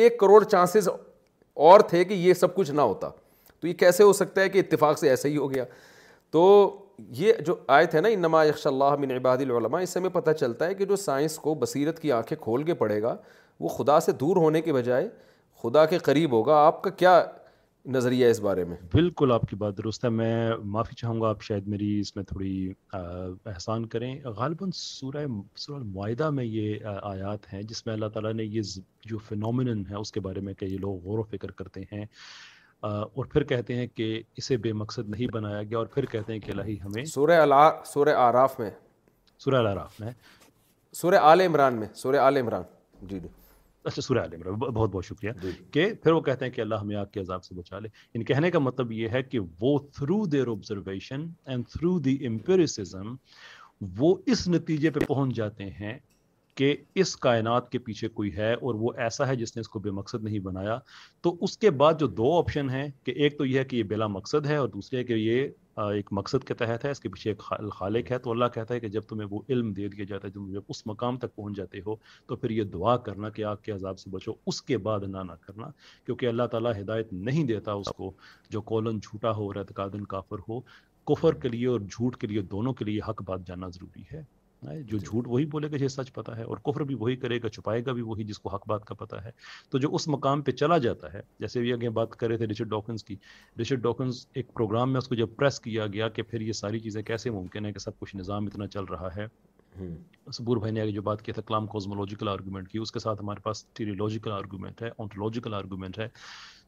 ایک 0.00 0.18
کروڑ 0.20 0.42
چانسز 0.44 0.88
اور 1.66 1.80
تھے 1.90 2.02
کہ 2.04 2.14
یہ 2.14 2.34
سب 2.34 2.54
کچھ 2.54 2.70
نہ 2.70 2.80
ہوتا 2.80 3.08
تو 3.60 3.66
یہ 3.66 3.72
کیسے 3.78 4.02
ہو 4.04 4.12
سکتا 4.12 4.40
ہے 4.40 4.48
کہ 4.48 4.58
اتفاق 4.58 4.98
سے 4.98 5.08
ایسے 5.10 5.28
ہی 5.28 5.36
ہو 5.36 5.50
گیا 5.54 5.64
تو 6.32 6.42
یہ 7.18 7.32
جو 7.46 7.54
آئے 7.78 7.86
تھے 7.86 8.00
نا 8.00 8.08
نما 8.20 8.42
یکش 8.44 8.66
اللہ 8.66 8.94
من 8.98 9.10
عباد 9.16 9.38
العلماء 9.46 9.80
اس 9.82 9.90
سے 9.90 9.98
ہمیں 9.98 10.10
پتہ 10.12 10.30
چلتا 10.40 10.66
ہے 10.66 10.74
کہ 10.74 10.84
جو 10.84 10.96
سائنس 11.04 11.36
کو 11.46 11.54
بصیرت 11.64 11.98
کی 12.00 12.12
آنکھیں 12.12 12.36
کھول 12.44 12.62
کے 12.70 12.74
پڑھے 12.82 13.00
گا 13.02 13.16
وہ 13.60 13.68
خدا 13.68 13.98
سے 14.00 14.12
دور 14.20 14.36
ہونے 14.36 14.60
کے 14.62 14.72
بجائے 14.72 15.08
خدا 15.62 15.84
کے 15.92 15.98
قریب 16.08 16.32
ہوگا 16.32 16.56
آپ 16.66 16.82
کا 16.82 16.90
کیا 17.00 17.18
نظریہ 17.86 18.26
اس 18.30 18.40
بارے 18.40 18.62
میں 18.64 18.76
بالکل 18.92 19.32
آپ 19.32 19.42
کی 19.50 19.56
بات 19.56 19.76
درست 19.78 20.04
ہے 20.04 20.08
میں 20.10 20.50
معافی 20.74 20.94
چاہوں 20.98 21.20
گا 21.20 21.28
آپ 21.28 21.42
شاید 21.42 21.68
میری 21.68 21.98
اس 22.00 22.14
میں 22.16 22.24
تھوڑی 22.28 22.68
احسان 23.48 23.86
کریں 23.88 24.14
غالباً 24.36 24.70
سورہ 24.76 25.24
سورہ 25.66 25.82
معاہدہ 25.92 26.30
میں 26.30 26.44
یہ 26.44 26.84
آیات 27.00 27.52
ہیں 27.52 27.62
جس 27.68 27.84
میں 27.86 27.94
اللہ 27.94 28.08
تعالیٰ 28.14 28.32
نے 28.34 28.44
یہ 28.44 28.62
جو 29.10 29.18
فنومین 29.28 29.84
ہے 29.90 29.94
اس 30.00 30.12
کے 30.12 30.20
بارے 30.20 30.40
میں 30.46 30.54
کہ 30.58 30.64
یہ 30.64 30.78
لوگ 30.78 30.98
غور 31.04 31.18
و 31.18 31.22
فکر 31.30 31.50
کرتے 31.60 31.82
ہیں 31.92 32.04
اور 32.88 33.24
پھر 33.32 33.42
کہتے 33.52 33.74
ہیں 33.74 33.86
کہ 33.94 34.22
اسے 34.36 34.56
بے 34.68 34.72
مقصد 34.82 35.08
نہیں 35.10 35.32
بنایا 35.34 35.62
گیا 35.62 35.78
اور 35.78 35.86
پھر 35.94 36.06
کہتے 36.12 36.32
ہیں 36.32 36.40
کہ 36.40 36.50
اللہ 36.52 36.70
ہمیں 36.84 37.04
سورہ 37.14 37.40
سورہ 37.92 38.14
آراف 38.26 38.58
میں 38.60 38.70
سورہ 39.44 39.56
العراف 39.60 40.00
میں 40.00 40.12
سورہ 41.00 41.16
آل 41.22 41.40
عمران 41.46 41.80
میں 41.80 41.86
سورہ 41.94 42.16
آل 42.18 42.36
عمران 42.36 42.62
جی 43.06 43.18
جی 43.20 43.28
اچھا 43.88 44.02
سورہ 44.02 44.24
سرا 44.30 44.50
بہت 44.54 44.90
بہت 44.92 45.04
شکریہ 45.04 45.30
جی۔ 45.42 45.50
کہ 45.72 45.86
پھر 46.02 46.12
وہ 46.12 46.20
کہتے 46.26 46.44
ہیں 46.44 46.52
کہ 46.52 46.60
اللہ 46.60 46.80
ہمیں 46.82 46.96
آگ 46.96 47.06
کے 47.12 47.20
عذاب 47.20 47.44
سے 47.44 47.54
بچا 47.54 47.78
لے 47.78 47.88
ان 47.88 48.10
یعنی 48.14 48.24
کہنے 48.32 48.50
کا 48.50 48.58
مطلب 48.58 48.92
یہ 48.92 49.08
ہے 49.14 49.22
کہ 49.30 49.38
وہ 49.60 49.78
through 49.96 50.24
their 50.32 50.48
observation 50.54 51.26
and 51.48 51.68
through 51.72 51.98
the 52.06 52.16
empiricism 52.26 53.14
وہ 53.98 54.14
اس 54.32 54.46
نتیجے 54.54 54.90
پہ 54.94 55.04
پہنچ 55.08 55.34
جاتے 55.36 55.70
ہیں 55.80 55.98
کہ 56.58 56.74
اس 57.00 57.16
کائنات 57.24 57.70
کے 57.72 57.78
پیچھے 57.86 58.08
کوئی 58.18 58.34
ہے 58.36 58.52
اور 58.66 58.74
وہ 58.84 58.92
ایسا 59.04 59.26
ہے 59.28 59.36
جس 59.42 59.56
نے 59.56 59.60
اس 59.60 59.68
کو 59.74 59.78
بے 59.80 59.90
مقصد 59.98 60.24
نہیں 60.24 60.38
بنایا 60.48 60.78
تو 61.22 61.36
اس 61.44 61.56
کے 61.64 61.70
بعد 61.82 62.00
جو 62.00 62.06
دو 62.20 62.36
آپشن 62.38 62.70
ہیں 62.70 62.86
کہ 63.06 63.10
ایک 63.22 63.38
تو 63.38 63.46
یہ 63.46 63.58
ہے 63.58 63.64
کہ 63.72 63.76
یہ 63.76 63.82
بلا 63.94 64.06
مقصد 64.18 64.46
ہے 64.46 64.56
اور 64.62 64.68
دوسرے 64.68 65.04
کہ 65.04 65.12
یہ 65.12 65.46
ایک 65.86 66.06
مقصد 66.12 66.44
کے 66.46 66.54
تحت 66.60 66.84
ہے 66.84 66.90
اس 66.90 67.00
کے 67.00 67.08
پیچھے 67.08 67.30
ایک 67.30 67.42
خالق 67.74 68.10
ہے 68.12 68.18
تو 68.18 68.30
اللہ 68.30 68.44
کہتا 68.54 68.74
ہے 68.74 68.80
کہ 68.80 68.88
جب 68.94 69.02
تمہیں 69.08 69.26
وہ 69.30 69.40
علم 69.48 69.72
دے 69.72 69.88
دیا 69.88 70.04
جاتا 70.08 70.26
ہے 70.26 70.32
جب 70.32 70.46
تم 70.46 70.72
اس 70.74 70.86
مقام 70.86 71.18
تک 71.18 71.34
پہنچ 71.34 71.56
جاتے 71.56 71.80
ہو 71.86 71.94
تو 72.28 72.36
پھر 72.36 72.50
یہ 72.50 72.64
دعا 72.72 72.96
کرنا 73.08 73.28
کہ 73.36 73.44
آگ 73.50 73.56
کے 73.64 73.72
عذاب 73.72 73.98
سے 73.98 74.10
بچو 74.10 74.32
اس 74.46 74.60
کے 74.70 74.78
بعد 74.88 75.02
نہ 75.10 75.22
نہ 75.28 75.32
کرنا 75.46 75.68
کیونکہ 76.06 76.28
اللہ 76.28 76.46
تعالیٰ 76.52 76.72
ہدایت 76.80 77.12
نہیں 77.12 77.44
دیتا 77.52 77.72
اس 77.82 77.92
کو 77.96 78.10
جو 78.50 78.60
کولن 78.72 78.98
جھوٹا 79.02 79.30
ہو 79.36 79.46
اور 79.46 79.56
اعتقاد 79.62 79.96
کافر 80.08 80.48
ہو 80.48 80.60
کفر 81.14 81.34
کے 81.42 81.48
لیے 81.48 81.66
اور 81.66 81.80
جھوٹ 81.90 82.16
کے 82.20 82.26
لیے 82.26 82.42
دونوں 82.56 82.72
کے 82.80 82.84
لیے 82.84 83.00
حق 83.08 83.22
بات 83.26 83.46
جانا 83.46 83.68
ضروری 83.74 84.02
ہے 84.12 84.22
جو 84.62 84.98
جی۔ 84.98 85.06
جھوٹ 85.06 85.24
وہی 85.28 85.44
بولے 85.50 85.70
گا 85.70 85.76
جسے 85.76 85.88
سچ 86.02 86.12
پتا 86.14 86.36
ہے 86.36 86.42
اور 86.42 86.56
کفر 86.66 86.80
بھی 86.84 86.94
وہی 87.00 87.16
کرے 87.16 87.38
گا 87.42 87.48
چھپائے 87.48 87.84
گا 87.86 87.92
بھی 87.98 88.02
وہی 88.02 88.24
جس 88.30 88.38
کو 88.38 88.48
حق 88.54 88.62
بات 88.68 88.84
کا 88.84 88.94
پتا 89.02 89.22
ہے 89.24 89.30
تو 89.70 89.78
جو 89.84 89.88
اس 89.94 90.06
مقام 90.08 90.42
پہ 90.42 90.52
چلا 90.60 90.78
جاتا 90.86 91.12
ہے 91.12 91.20
جیسے 91.40 91.60
بھی 91.60 91.72
اگر 91.72 91.90
بات 91.98 92.16
کر 92.16 92.28
رہے 92.28 92.36
تھے 92.36 92.46
رچرڈ 92.46 92.68
ڈاکنز 92.70 93.04
کی 93.04 93.16
رچرڈ 93.60 93.82
ڈاکنز 93.82 94.24
ایک 94.36 94.52
پروگرام 94.54 94.90
میں 94.92 94.98
اس 94.98 95.08
کو 95.08 95.14
جب 95.14 95.36
پریس 95.36 95.60
کیا 95.60 95.86
گیا 95.92 96.08
کہ 96.16 96.22
پھر 96.30 96.40
یہ 96.40 96.52
ساری 96.62 96.80
چیزیں 96.80 97.02
کیسے 97.02 97.30
ممکن 97.38 97.66
ہے 97.66 97.72
کہ 97.72 97.78
سب 97.78 97.98
کچھ 97.98 98.16
نظام 98.16 98.46
اتنا 98.46 98.66
چل 98.74 98.84
رہا 98.90 99.14
ہے 99.16 99.26
سبور 100.32 100.56
بھائی 100.56 100.72
نے 100.74 100.80
آگے 100.80 100.90
جو 100.92 101.02
بات 101.02 101.22
کیا 101.22 101.32
تھا 101.34 101.42
کلام 101.46 101.66
کوزمولوجیکل 101.72 102.28
آرگومنٹ 102.28 102.68
کی 102.68 102.78
اس 102.78 102.92
کے 102.92 102.98
ساتھ 102.98 103.22
ہمارے 103.22 103.40
پاس 103.42 103.64
ٹیریولوجیکل 103.74 104.32
آرگومنٹ 104.32 104.82
ہے 104.82 104.90
آنٹولوجیکل 104.98 105.54
آرگومنٹ 105.54 105.98
ہے 105.98 106.08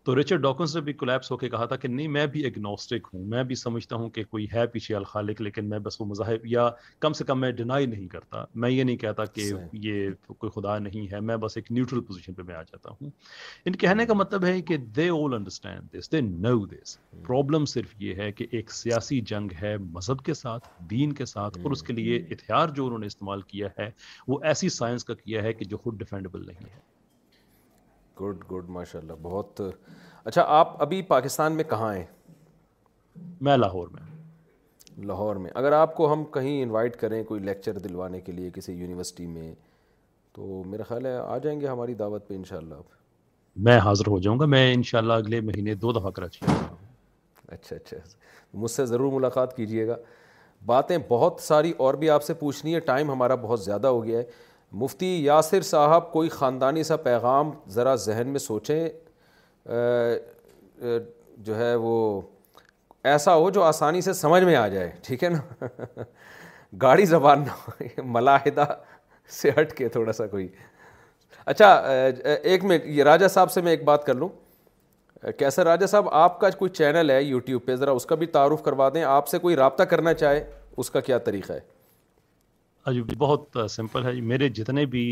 تو 0.04 0.14
رچرڈ 0.20 0.40
ڈاکنس 0.42 0.74
نے 0.74 0.80
بھی 0.82 0.92
کولیپس 1.00 1.30
ہو 1.30 1.36
کے 1.36 1.48
کہا 1.50 1.64
تھا 1.70 1.76
کہ 1.76 1.88
نہیں 1.88 2.08
میں 2.08 2.24
بھی 2.34 2.44
اگنوسٹک 2.46 3.08
ہوں 3.14 3.24
میں 3.30 3.42
بھی 3.44 3.54
سمجھتا 3.54 3.96
ہوں 3.96 4.10
کہ 4.10 4.22
کوئی 4.24 4.46
ہے 4.52 4.66
پیچھے 4.76 4.94
الخالق 4.94 5.40
لیکن 5.42 5.68
میں 5.68 5.78
بس 5.86 6.00
وہ 6.00 6.06
مذاہب 6.06 6.46
یا 6.52 6.68
کم 7.00 7.12
سے 7.18 7.24
کم 7.28 7.40
میں 7.40 7.50
ڈینائی 7.58 7.86
نہیں 7.86 8.06
کرتا 8.08 8.44
میں 8.64 8.70
یہ 8.70 8.84
نہیں 8.84 8.96
کہتا 8.96 9.24
کہ 9.32 9.50
یہ 9.88 10.08
کوئی 10.26 10.50
خدا 10.54 10.78
نہیں 10.86 11.12
ہے 11.12 11.20
میں 11.30 11.36
بس 11.42 11.56
ایک 11.56 11.70
نیوٹرل 11.72 12.00
پوزیشن 12.04 12.34
پہ 12.34 12.42
میں 12.46 12.54
آ 12.54 12.62
جاتا 12.70 12.90
ہوں 12.90 13.10
ان 13.64 13.76
کہنے 13.82 14.06
کا 14.06 14.12
hmm. 14.12 14.20
مطلب 14.20 14.44
ہے 14.44 14.60
کہ 14.70 14.76
دے 14.96 15.08
all 15.10 15.34
understand 15.34 15.98
this 15.98 16.12
they 16.12 16.20
know 16.30 16.64
this 16.66 16.96
problem 17.26 17.64
صرف 17.74 17.94
یہ 18.02 18.14
ہے 18.22 18.30
کہ 18.38 18.46
ایک 18.50 18.70
سیاسی 18.72 19.20
جنگ 19.32 19.50
ہے 19.62 19.76
مذہب 19.96 20.22
کے 20.26 20.34
ساتھ 20.34 20.68
دین 20.90 21.12
کے 21.20 21.24
ساتھ 21.36 21.58
اور 21.62 21.70
اس 21.72 21.82
کے 21.82 21.92
لیے 21.92 22.18
hmm. 22.18 22.30
ہتھیار 22.32 22.68
جو 22.78 22.86
انہوں 22.86 22.98
نے 22.98 23.06
استعمال 23.06 23.42
کیا 23.52 23.68
ہے 23.78 23.90
وہ 24.28 24.38
ایسی 24.52 24.68
سائنس 24.78 25.04
کا 25.04 25.14
کیا 25.24 25.42
ہے 25.42 25.52
کہ 25.60 25.64
جو 25.64 25.76
خود 25.84 25.98
ڈیفینڈیبل 25.98 26.46
نہیں 26.46 26.72
ہے 26.74 26.88
گڈ 28.20 28.42
گڈ 28.50 28.68
ماشاء 28.76 28.98
اللہ 29.00 29.12
بہت 29.22 29.60
اچھا 30.24 30.42
آپ 30.60 30.80
ابھی 30.82 31.00
پاکستان 31.12 31.52
میں 31.56 31.64
کہاں 31.70 31.92
ہیں 31.94 32.04
میں 33.46 33.56
لاہور 33.56 33.88
میں 33.92 34.08
لاہور 35.06 35.36
میں 35.44 35.50
اگر 35.54 35.72
آپ 35.72 35.94
کو 35.96 36.12
ہم 36.12 36.24
کہیں 36.32 36.62
انوائٹ 36.62 36.96
کریں 37.00 37.22
کوئی 37.24 37.40
لیکچر 37.40 37.78
دلوانے 37.84 38.20
کے 38.20 38.32
لیے 38.32 38.50
کسی 38.54 38.72
یونیورسٹی 38.72 39.26
میں 39.26 39.52
تو 40.32 40.62
میرا 40.70 40.82
خیال 40.88 41.06
ہے 41.06 41.16
آ 41.18 41.36
جائیں 41.44 41.60
گے 41.60 41.66
ہماری 41.66 41.94
دعوت 42.02 42.28
پہ 42.28 42.34
انشاءاللہ 42.34 42.74
شاء 42.74 42.78
آپ 42.80 42.98
میں 43.66 43.78
حاضر 43.84 44.08
ہو 44.08 44.18
جاؤں 44.24 44.38
گا 44.40 44.44
میں 44.56 44.72
انشاءاللہ 44.72 45.12
اگلے 45.22 45.40
مہینے 45.48 45.74
دو 45.84 45.92
دفعہ 45.92 46.10
کراچی 46.18 46.46
اچھا 46.50 47.74
اچھا 47.76 47.96
مجھ 48.62 48.70
سے 48.70 48.86
ضرور 48.86 49.12
ملاقات 49.12 49.56
کیجیے 49.56 49.86
گا 49.86 49.96
باتیں 50.66 50.96
بہت 51.08 51.40
ساری 51.40 51.72
اور 51.84 51.94
بھی 52.02 52.10
آپ 52.10 52.22
سے 52.22 52.34
پوچھنی 52.44 52.74
ہے 52.74 52.80
ٹائم 52.92 53.10
ہمارا 53.10 53.34
بہت 53.48 53.60
زیادہ 53.64 53.86
ہو 53.96 54.04
گیا 54.04 54.18
ہے 54.18 54.22
مفتی 54.78 55.06
یاسر 55.06 55.60
صاحب 55.62 56.10
کوئی 56.12 56.28
خاندانی 56.30 56.82
سا 56.84 56.96
پیغام 56.96 57.50
ذرا 57.74 57.94
ذہن 58.04 58.28
میں 58.32 58.38
سوچیں 58.40 58.86
جو 61.44 61.56
ہے 61.58 61.74
وہ 61.74 62.20
ایسا 63.12 63.34
ہو 63.34 63.48
جو 63.50 63.62
آسانی 63.62 64.00
سے 64.00 64.12
سمجھ 64.12 64.42
میں 64.44 64.56
آ 64.56 64.66
جائے 64.68 64.90
ٹھیک 65.04 65.24
ہے 65.24 65.28
نا 65.28 65.66
گاڑی 66.82 67.04
زبان 67.06 67.40
نہ 67.40 67.54
ہو 67.66 68.02
ملاحدہ 68.12 68.64
سے 69.40 69.50
ہٹ 69.60 69.72
کے 69.76 69.88
تھوڑا 69.88 70.12
سا 70.12 70.26
کوئی 70.26 70.48
اچھا 71.46 71.74
ایک 72.42 72.64
منٹ 72.64 72.84
یہ 72.86 73.04
راجہ 73.04 73.28
صاحب 73.34 73.50
سے 73.52 73.60
میں 73.62 73.70
ایک 73.72 73.84
بات 73.84 74.04
کر 74.06 74.14
لوں 74.14 74.28
کیسا 75.38 75.64
راجہ 75.64 75.86
صاحب 75.86 76.08
آپ 76.14 76.38
کا 76.40 76.50
کوئی 76.58 76.70
چینل 76.74 77.10
ہے 77.10 77.22
یوٹیوب 77.22 77.64
پہ 77.66 77.76
ذرا 77.76 77.90
اس 77.90 78.06
کا 78.06 78.14
بھی 78.14 78.26
تعارف 78.38 78.62
کروا 78.62 78.88
دیں 78.94 79.02
آپ 79.04 79.28
سے 79.28 79.38
کوئی 79.38 79.56
رابطہ 79.56 79.82
کرنا 79.92 80.14
چاہے 80.14 80.44
اس 80.76 80.90
کا 80.90 81.00
کیا 81.00 81.18
طریقہ 81.26 81.52
ہے 81.52 81.60
جی 82.92 83.00
بہت 83.18 83.56
سمپل 83.70 84.04
ہے 84.06 84.12
میرے 84.30 84.48
جتنے 84.58 84.84
بھی 84.94 85.02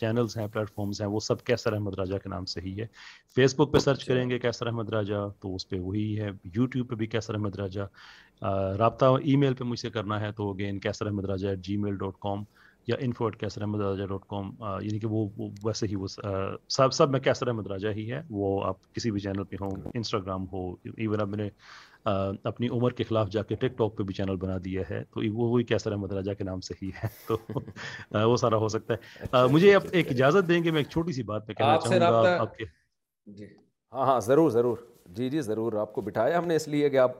چینلز 0.00 0.36
ہیں 0.38 0.46
پلیٹ 0.52 0.70
فارمز 0.74 1.00
ہیں 1.00 1.08
وہ 1.08 1.20
سب 1.26 1.42
کیسر 1.44 1.72
احمد 1.72 1.94
راجہ 1.98 2.18
کے 2.22 2.28
نام 2.28 2.44
سے 2.52 2.60
ہی 2.64 2.78
ہے 2.80 2.86
فیس 3.34 3.54
بک 3.58 3.72
پہ 3.72 3.78
سرچ 3.78 4.00
اچھا۔ 4.02 4.12
کریں 4.14 4.28
گے 4.30 4.38
کیسر 4.38 4.66
احمد 4.66 4.90
راجہ 4.94 5.26
تو 5.40 5.54
اس 5.54 5.68
پہ 5.68 5.78
وہی 5.80 6.06
ہے 6.20 6.28
یوٹیوب 6.54 6.88
پہ 6.90 6.94
بھی 7.02 7.06
کیسر 7.16 7.34
احمد 7.34 7.56
راجہ 7.58 7.86
رابطہ 8.78 9.04
ای 9.22 9.36
میل 9.42 9.54
پہ 9.58 9.64
مجھ 9.64 9.78
سے 9.80 9.90
کرنا 9.90 10.20
ہے 10.20 10.32
تو 10.36 10.50
again 10.52 10.78
Qaiser 10.86 11.06
Ahmad 11.06 11.24
Raja 11.30 11.48
at 11.48 11.58
Gmail 11.84 11.96
dot 11.98 12.18
com 12.22 12.42
یا 12.86 12.96
انفو 13.00 13.24
ایٹ 13.24 13.36
کیسر 13.40 13.62
احمد 13.62 13.80
راجہ 13.80 14.06
ڈاٹ 14.08 14.24
کام 14.30 14.50
یعنی 14.62 14.98
کہ 14.98 15.06
وہ 15.10 15.26
ویسے 15.64 15.86
ہی 15.90 15.96
وہ 15.96 16.06
سب 16.76 16.92
سب 16.92 17.10
میں 17.10 17.20
کیسر 17.20 17.48
احمد 17.48 17.66
راجہ 17.66 17.88
ہی 17.96 18.10
ہے 18.12 18.20
وہ 18.40 18.50
آپ 18.64 18.94
کسی 18.94 19.10
بھی 19.10 19.20
چینل 19.20 19.44
پہ 19.50 19.56
ہوں 19.60 19.88
انسٹاگرام 19.94 20.44
ہو 20.52 20.70
ایون 20.96 21.20
اب 21.20 21.28
میں 21.28 21.38
نے 21.44 21.48
اپنی 22.04 22.68
عمر 22.68 22.90
کے 22.92 23.04
خلاف 23.04 23.28
جا 23.30 23.42
کے 23.42 23.54
ٹک 23.60 23.76
ٹاک 23.78 23.96
پہ 23.98 24.02
بھی 24.04 24.14
چینل 24.14 24.36
بنا 24.40 24.56
دیا 24.64 24.82
ہے 24.90 25.02
تو 25.14 25.20
وہ 25.34 25.48
وہی 25.50 25.64
کیسر 25.64 25.92
احمد 25.92 26.12
راجہ 26.12 26.32
کے 26.38 26.44
نام 26.44 26.60
سے 26.66 26.74
ہی 26.82 26.90
ہے 27.02 27.08
تو 27.28 27.36
وہ 28.30 28.36
سارا 28.36 28.56
ہو 28.64 28.68
سکتا 28.74 28.94
ہے 28.94 29.22
اچھا، 29.24 29.44
مجھے 29.52 29.74
اب 29.74 29.80
اچھا، 29.84 29.96
ایک 29.96 30.06
اچھا۔ 30.06 30.14
اجازت 30.14 30.48
دیں 30.48 30.62
گے 30.64 30.70
میں 30.70 30.80
ایک 30.82 30.88
چھوٹی 30.90 31.12
سی 31.12 31.22
بات 31.30 31.46
میں 31.48 31.54
کہنا 31.54 31.76
چاہوں 31.86 32.00
گا 32.00 32.36
آپ 32.40 32.56
کے 32.56 32.64
جی۔ 33.36 33.46
ہاں 33.92 34.06
ہاں 34.06 34.18
ضرور 34.26 34.50
ضرور 34.50 34.76
جی 35.16 35.28
جی 35.30 35.40
ضرور 35.48 35.72
آپ 35.80 35.92
کو 35.92 36.00
بٹھایا 36.00 36.38
ہم 36.38 36.46
نے 36.46 36.56
اس 36.56 36.66
لیے 36.68 36.88
کہ 36.90 36.96
آپ 36.98 37.12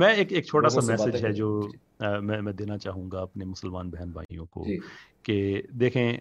میں 0.00 0.08
ایک 0.14 0.32
ایک 0.32 0.46
چھوٹا 0.46 0.68
سا 0.68 0.80
میسج 0.86 1.24
ہے 1.24 1.32
جو 1.32 1.48
جی۔ 1.72 1.78
میں 2.26 2.40
میں 2.42 2.52
دینا 2.58 2.78
چاہوں 2.84 3.10
گا 3.10 3.20
اپنے 3.22 3.44
مسلمان 3.44 3.90
بہن 3.90 4.10
بھائیوں 4.12 4.46
کو 4.50 4.64
جی۔ 4.66 4.78
کہ 5.22 5.60
دیکھیں 5.80 6.12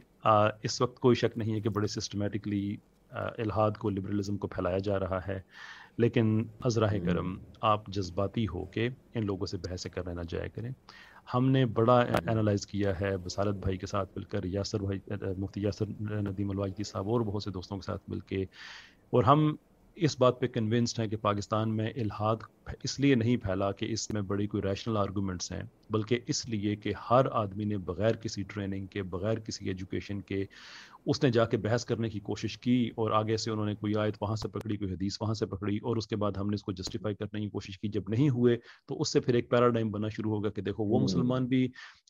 اس 0.65 0.81
وقت 0.81 0.99
کوئی 0.99 1.15
شک 1.15 1.37
نہیں 1.37 1.53
ہے 1.55 1.59
کہ 1.61 1.69
بڑے 1.77 1.87
سسٹمیٹکلی 1.87 2.75
الحاد 3.11 3.77
کو 3.79 3.89
لبرلزم 3.89 4.37
کو 4.37 4.47
پھیلایا 4.47 4.77
جا 4.87 4.99
رہا 4.99 5.19
ہے 5.27 5.39
لیکن 5.99 6.27
عذراہ 6.65 6.93
کرم 7.05 7.33
آپ 7.69 7.87
جذباتی 7.93 8.45
ہو 8.47 8.63
کے 8.73 8.87
ان 8.87 9.25
لوگوں 9.25 9.45
سے 9.53 9.57
بحث 9.63 9.85
کر 9.93 10.13
نہ 10.15 10.21
جایا 10.29 10.47
کریں 10.55 10.69
ہم 11.33 11.49
نے 11.51 11.65
بڑا 11.79 11.99
انالائز 12.25 12.65
کیا 12.67 12.99
ہے 12.99 13.15
بسالت 13.23 13.55
بھائی 13.63 13.77
کے 13.77 13.87
ساتھ 13.87 14.17
مل 14.17 14.23
کر 14.33 14.43
یاسر 14.53 14.79
بھائی 14.81 14.99
مفتی 15.37 15.61
یاسر 15.61 15.87
ندیم 16.27 16.49
الواجدی 16.49 16.83
صاحب 16.91 17.09
اور 17.15 17.21
بہت 17.31 17.43
سے 17.43 17.51
دوستوں 17.57 17.77
کے 17.77 17.85
ساتھ 17.85 18.09
مل 18.11 18.19
کے 18.29 18.43
اور 19.17 19.23
ہم 19.31 19.53
اس 20.07 20.15
بات 20.19 20.39
پہ 20.41 20.47
کنونسڈ 20.47 20.99
ہیں 20.99 21.07
کہ 21.09 21.17
پاکستان 21.21 21.75
میں 21.77 21.87
الحاد 22.01 22.43
اس 22.87 22.99
لیے 22.99 23.15
نہیں 23.21 23.37
پھیلا 23.45 23.71
کہ 23.79 23.85
اس 23.93 24.09
میں 24.13 24.21
بڑی 24.29 24.45
کوئی 24.47 24.61
ریشنل 24.63 24.97
آرگومنٹس 24.97 25.51
ہیں 25.51 25.61
بلکہ 25.93 26.19
اس 26.33 26.47
لیے 26.49 26.75
کہ 26.83 26.93
ہر 27.09 27.25
آدمی 27.41 27.63
نے 27.71 27.77
بغیر 27.89 28.15
کسی 28.25 28.43
ٹریننگ 28.53 28.85
کے 28.93 29.03
بغیر 29.15 29.39
کسی 29.47 29.67
ایجوکیشن 29.67 30.21
کے 30.29 30.43
اس 31.11 31.21
نے 31.23 31.29
جا 31.31 31.43
کے 31.51 31.57
بحث 31.57 31.83
کرنے 31.89 32.09
کی 32.09 32.19
کوشش 32.25 32.57
کی 32.63 32.75
اور 33.01 33.11
آگے 33.19 33.35
سے 33.43 33.51
انہوں 33.51 33.65
نے 33.65 33.73
کوئی 33.75 33.95
آیت 33.99 34.17
وہاں 34.21 34.35
سے 34.41 34.47
پکڑی 34.57 34.75
کوئی 34.77 34.91
حدیث 34.91 35.15
وہاں 35.21 35.33
سے 35.39 35.45
پکڑی 35.53 35.77
اور 35.89 35.97
اس 35.97 36.07
کے 36.07 36.15
بعد 36.23 36.31
ہم 36.39 36.49
نے 36.49 36.55
اس 36.55 36.63
کو 36.63 36.71
جسٹیفائی 36.81 37.15
کرنے 37.19 37.39
کی 37.41 37.49
کوشش 37.49 37.79
کی 37.79 37.87
جب 37.95 38.09
نہیں 38.15 38.29
ہوئے 38.35 38.57
تو 38.87 38.99
اس 39.01 39.13
سے 39.13 39.19
پھر 39.27 39.33
ایک 39.39 39.49
پیراڈائم 39.51 39.89
بننا 39.91 40.09
شروع 40.17 40.31
ہوگا 40.35 40.49
کہ 40.57 40.61
دیکھو 40.67 40.83
وہ 40.91 40.99
مسلمان 41.03 41.45
بھی 41.53 41.67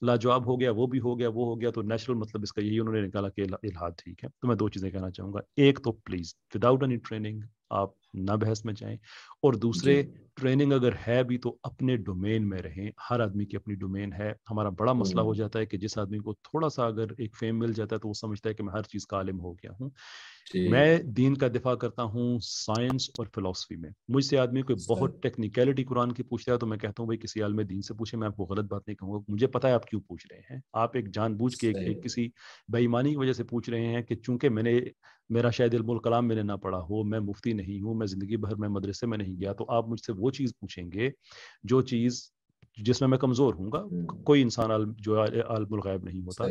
لاجواب 0.10 0.48
ہو 0.48 0.60
گیا 0.62 0.72
وہ 0.82 0.88
بھی 0.96 1.00
ہو 1.08 1.18
گیا 1.20 1.30
وہ 1.36 1.46
ہو 1.48 1.60
گیا 1.62 1.70
تو 1.78 1.82
نیچرل 1.94 2.16
مطلب 2.26 2.44
اس 2.44 2.54
کا 2.54 2.62
یہی 2.62 2.80
انہوں 2.80 2.96
نے 2.96 3.02
نکالا 3.08 3.30
کہ 3.38 3.46
الحاد 3.62 3.92
ٹھیک 4.04 4.24
ہے 4.24 4.30
تو 4.42 4.48
میں 4.48 4.56
دو 4.64 4.68
چیزیں 4.76 4.90
کہنا 4.90 5.12
چاہوں 5.18 5.34
گا 5.34 5.40
ایک 5.66 5.80
تو 5.84 5.92
پلیز 6.06 6.34
وداؤٹ 6.56 6.84
اینی 6.84 6.98
ٹریننگ 7.10 7.42
آپ 7.78 7.92
نہ 8.28 8.32
بحث 8.42 8.64
میں 8.66 8.74
جائیں 8.78 8.96
اور 9.48 9.54
دوسرے 9.64 10.02
جی۔ 10.04 10.10
ٹریننگ 10.40 10.74
اگر 10.74 10.94
ہے 11.08 11.24
بھی 11.28 11.38
تو 11.38 11.54
اپنے 11.64 11.96
ڈومین 12.08 12.48
میں 12.50 12.62
رہیں 12.62 12.90
ہر 13.10 13.20
آدمی 13.20 13.46
کی 13.46 13.58
اپنی 13.58 13.76
ڈومین 13.80 14.14
ہے 14.14 14.32
ہمارا 14.52 14.70
بڑا 14.80 14.92
جی۔ 14.92 14.98
مسئلہ 15.00 15.22
ہو 15.30 15.34
جاتا 15.36 15.60
ہے 15.60 15.66
کہ 15.66 15.78
جس 15.78 15.98
آدمی 15.98 16.20
کو 16.20 16.34
تھوڑا 16.50 16.70
سا 16.70 16.86
اگر 16.86 17.12
ایک 17.18 17.36
فیم 17.40 17.60
مل 17.60 17.74
جاتا 17.76 17.96
ہے 17.96 18.00
تو 18.02 18.08
وہ 18.10 18.14
سمجھتا 18.20 18.50
ہے 18.50 18.54
کہ 18.54 18.64
میں 18.64 18.74
ہر 18.74 18.82
چیز 18.92 19.06
کا 19.08 19.18
عالم 19.18 19.40
ہو 19.40 19.54
گیا 19.54 19.72
ہوں 19.80 19.90
جی۔ 20.54 20.68
میں 20.72 20.98
دین 21.18 21.36
کا 21.38 21.48
دفاع 21.56 21.74
کرتا 21.84 22.04
ہوں 22.14 22.38
سائنس 22.44 23.10
اور 23.18 23.28
فلسفی 23.36 23.76
میں 23.82 23.90
مجھ 24.16 24.26
سے 24.26 24.38
آدمی 24.40 24.62
کوئی 24.62 24.78
بہت 24.90 25.22
ٹیکنیکلٹی 25.24 25.84
قرآن 25.90 26.12
کی 26.14 26.24
پوچھتا 26.30 26.52
ہے 26.54 26.58
تو 26.58 26.68
میں 26.68 26.78
کہتا 26.78 27.02
ہوں 27.02 27.08
بھائی 27.08 27.18
کسی 27.24 27.42
عالم 27.44 27.62
دین 27.70 27.82
سے 27.88 27.94
پوچھیں 28.00 28.20
میں 28.20 28.28
آپ 28.28 28.38
کو 28.38 28.46
غلط 28.50 28.72
بات 28.72 28.88
نہیں 28.88 28.96
کہوں 28.98 29.14
گا 29.14 29.20
مجھے 29.28 29.48
پتا 29.58 29.68
ہے 29.68 29.74
آپ 29.74 29.86
کیوں 29.90 30.02
پوچھ 30.08 30.26
رہے 30.32 30.42
ہیں 30.50 30.60
آپ 30.84 30.96
ایک 30.96 31.14
جان 31.14 31.36
بوجھ 31.38 31.56
کے 31.58 31.74
کسی 32.04 32.28
بےمانی 32.74 33.10
کی 33.10 33.18
وجہ 33.18 33.34
سے 33.34 33.44
پوچھ 33.54 33.70
رہے 33.70 33.88
ہیں 33.96 34.02
کہ 34.04 34.16
چونکہ 34.16 34.50
میں 34.58 34.64
نے 34.64 34.80
میرا 35.36 35.50
شاید 35.52 35.74
علم 35.76 35.90
الکلام 35.92 36.28
میں 36.28 36.36
نے 36.36 36.42
نہ 36.44 36.52
پڑھا 36.62 36.78
ہو 36.90 37.04
میں 37.10 37.20
مفتی 37.20 37.52
نہیں 37.54 37.82
ہوں 37.82 37.94
میں 37.96 38.08
زندگی 38.14 38.38
بھر 38.46 38.56
میں 38.64 38.70
مدرسے 38.70 39.06
میں 39.08 39.18
نہیں 39.18 39.40
گیا 39.40 39.54
تو 39.62 39.66
آپ 39.78 39.90
مجھ 39.90 40.00
سے 40.06 40.12
وہ 40.18 40.32
چیز 40.38 40.54
پوچھیں 40.62 40.92
گے 40.94 41.10
جو 41.74 41.82
چیز 41.92 42.22
جس 42.78 43.02
میں 43.02 43.08
میں 43.10 43.18
کمزور 43.18 43.54
ہوں 43.54 43.72
گا 43.72 43.84
کوئی 44.26 44.42
انسان 44.42 44.70
جو 45.04 45.20
عالم 45.22 45.74
الغیب 45.74 46.04
نہیں 46.04 46.22
ہوتا 46.26 46.44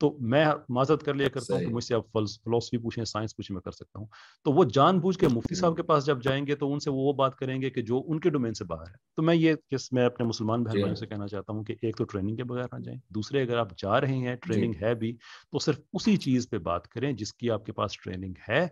تو 0.00 0.10
میں 0.30 0.44
معذرت 0.76 1.02
کر 1.04 1.14
لیا 1.14 1.28
کرتا 1.34 1.54
ہوں 1.54 1.60
کہ 1.60 1.66
مجھ 1.74 1.82
سے 1.84 1.94
آپ 1.94 2.10
فلسفی 2.12 2.78
پوچھیں 2.78 3.04
سائنس 3.12 3.36
پوچھیں 3.36 3.52
میں 3.54 3.60
کر 3.62 3.70
سکتا 3.72 3.98
ہوں 3.98 4.06
تو 4.44 4.52
وہ 4.52 4.64
جان 4.74 4.98
بوجھ 5.00 5.18
کے 5.18 5.28
مفتی 5.34 5.54
صاحب 5.60 5.76
کے 5.76 5.82
پاس 5.90 6.06
جب 6.06 6.22
جائیں 6.22 6.46
گے 6.46 6.54
تو 6.56 6.72
ان 6.72 6.80
سے 6.80 6.90
وہ 6.94 7.12
بات 7.22 7.36
کریں 7.36 7.60
گے 7.62 7.70
کہ 7.70 7.82
جو 7.90 8.02
ان 8.06 8.20
کے 8.20 8.30
ڈومین 8.30 8.54
سے 8.54 8.64
باہر 8.64 8.86
ہے 8.90 8.94
تو 9.16 9.22
میں 9.22 9.34
یہ 9.34 9.54
کس 9.70 9.92
میں 9.92 10.04
اپنے 10.06 10.26
مسلمان 10.26 10.62
جی۔ 10.64 10.68
بہن 10.68 10.78
بھائیوں 10.80 10.96
سے 10.96 11.06
کہنا 11.06 11.28
چاہتا 11.28 11.52
ہوں 11.52 11.64
کہ 11.64 11.74
ایک 11.82 11.96
تو 11.96 12.04
ٹریننگ 12.12 12.36
کے 12.36 12.44
بغیر 12.52 12.66
نہ 12.74 12.82
جائیں 12.84 12.98
دوسرے 13.14 13.42
اگر 13.42 13.56
آپ 13.58 13.76
جا 13.78 14.00
رہے 14.00 14.16
ہیں 14.26 14.36
ٹریننگ 14.46 14.72
جی۔ 14.72 14.84
ہے 14.84 14.94
بھی 15.02 15.12
تو 15.52 15.58
صرف 15.66 15.80
اسی 15.92 16.16
چیز 16.26 16.48
پہ 16.50 16.58
بات 16.72 16.88
کریں 16.88 17.12
جس 17.22 17.32
کی 17.34 17.50
آپ 17.50 17.66
کے 17.66 17.72
پاس 17.80 18.00
ٹریننگ 18.02 18.34
ہے 18.48 18.66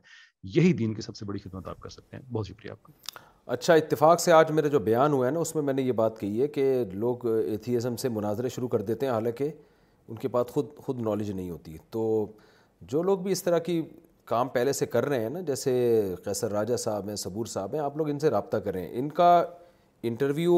یہی 0.56 0.72
دین 0.82 0.94
کی 0.94 1.02
سب 1.02 1.16
سے 1.16 1.24
بڑی 1.24 1.38
خدمت 1.48 1.68
آپ 1.68 1.80
کر 1.80 1.88
سکتے 1.88 2.16
ہیں 2.16 2.24
بہت 2.32 2.48
شکریہ 2.48 2.70
آپ 2.72 2.82
کا 2.82 2.92
اچھا 3.52 3.74
اتفاق 3.74 4.20
سے 4.20 4.32
آج 4.32 4.50
میرا 4.50 4.68
جو 4.68 4.78
بیان 4.80 5.12
ہوا 5.12 5.26
ہے 5.26 5.30
نا 5.30 5.40
اس 5.40 5.54
میں 5.54 5.62
میں 5.62 5.72
نے 5.74 5.82
یہ 5.82 5.92
بات 5.92 6.18
کہی 6.18 6.40
ہے 6.42 6.46
کہ 6.48 6.62
لوگ 6.92 7.26
ایتھیزم 7.26 7.96
سے 8.02 8.08
مناظرے 8.08 8.48
شروع 8.48 8.68
کر 8.68 8.82
دیتے 8.82 9.06
ہیں 9.06 9.12
حالانکہ 9.12 9.48
ان 10.08 10.16
کے 10.18 10.28
پاس 10.28 10.52
خود 10.52 10.66
خود 10.84 11.00
نالج 11.02 11.30
نہیں 11.30 11.50
ہوتی 11.50 11.76
تو 11.92 12.26
جو 12.92 13.02
لوگ 13.02 13.18
بھی 13.18 13.32
اس 13.32 13.42
طرح 13.42 13.58
کی 13.66 13.80
کام 14.30 14.48
پہلے 14.48 14.72
سے 14.72 14.86
کر 14.86 15.04
رہے 15.08 15.22
ہیں 15.22 15.30
نا 15.30 15.40
جیسے 15.46 15.72
قیصر 16.24 16.50
راجہ 16.52 16.76
صاحب 16.84 17.08
ہیں 17.08 17.16
صبور 17.24 17.46
صاحب 17.46 17.74
ہیں 17.74 17.80
آپ 17.80 17.96
لوگ 17.96 18.08
ان 18.10 18.18
سے 18.18 18.30
رابطہ 18.30 18.56
کریں 18.66 18.86
ان 18.90 19.08
کا 19.18 19.30
انٹرویو 20.08 20.54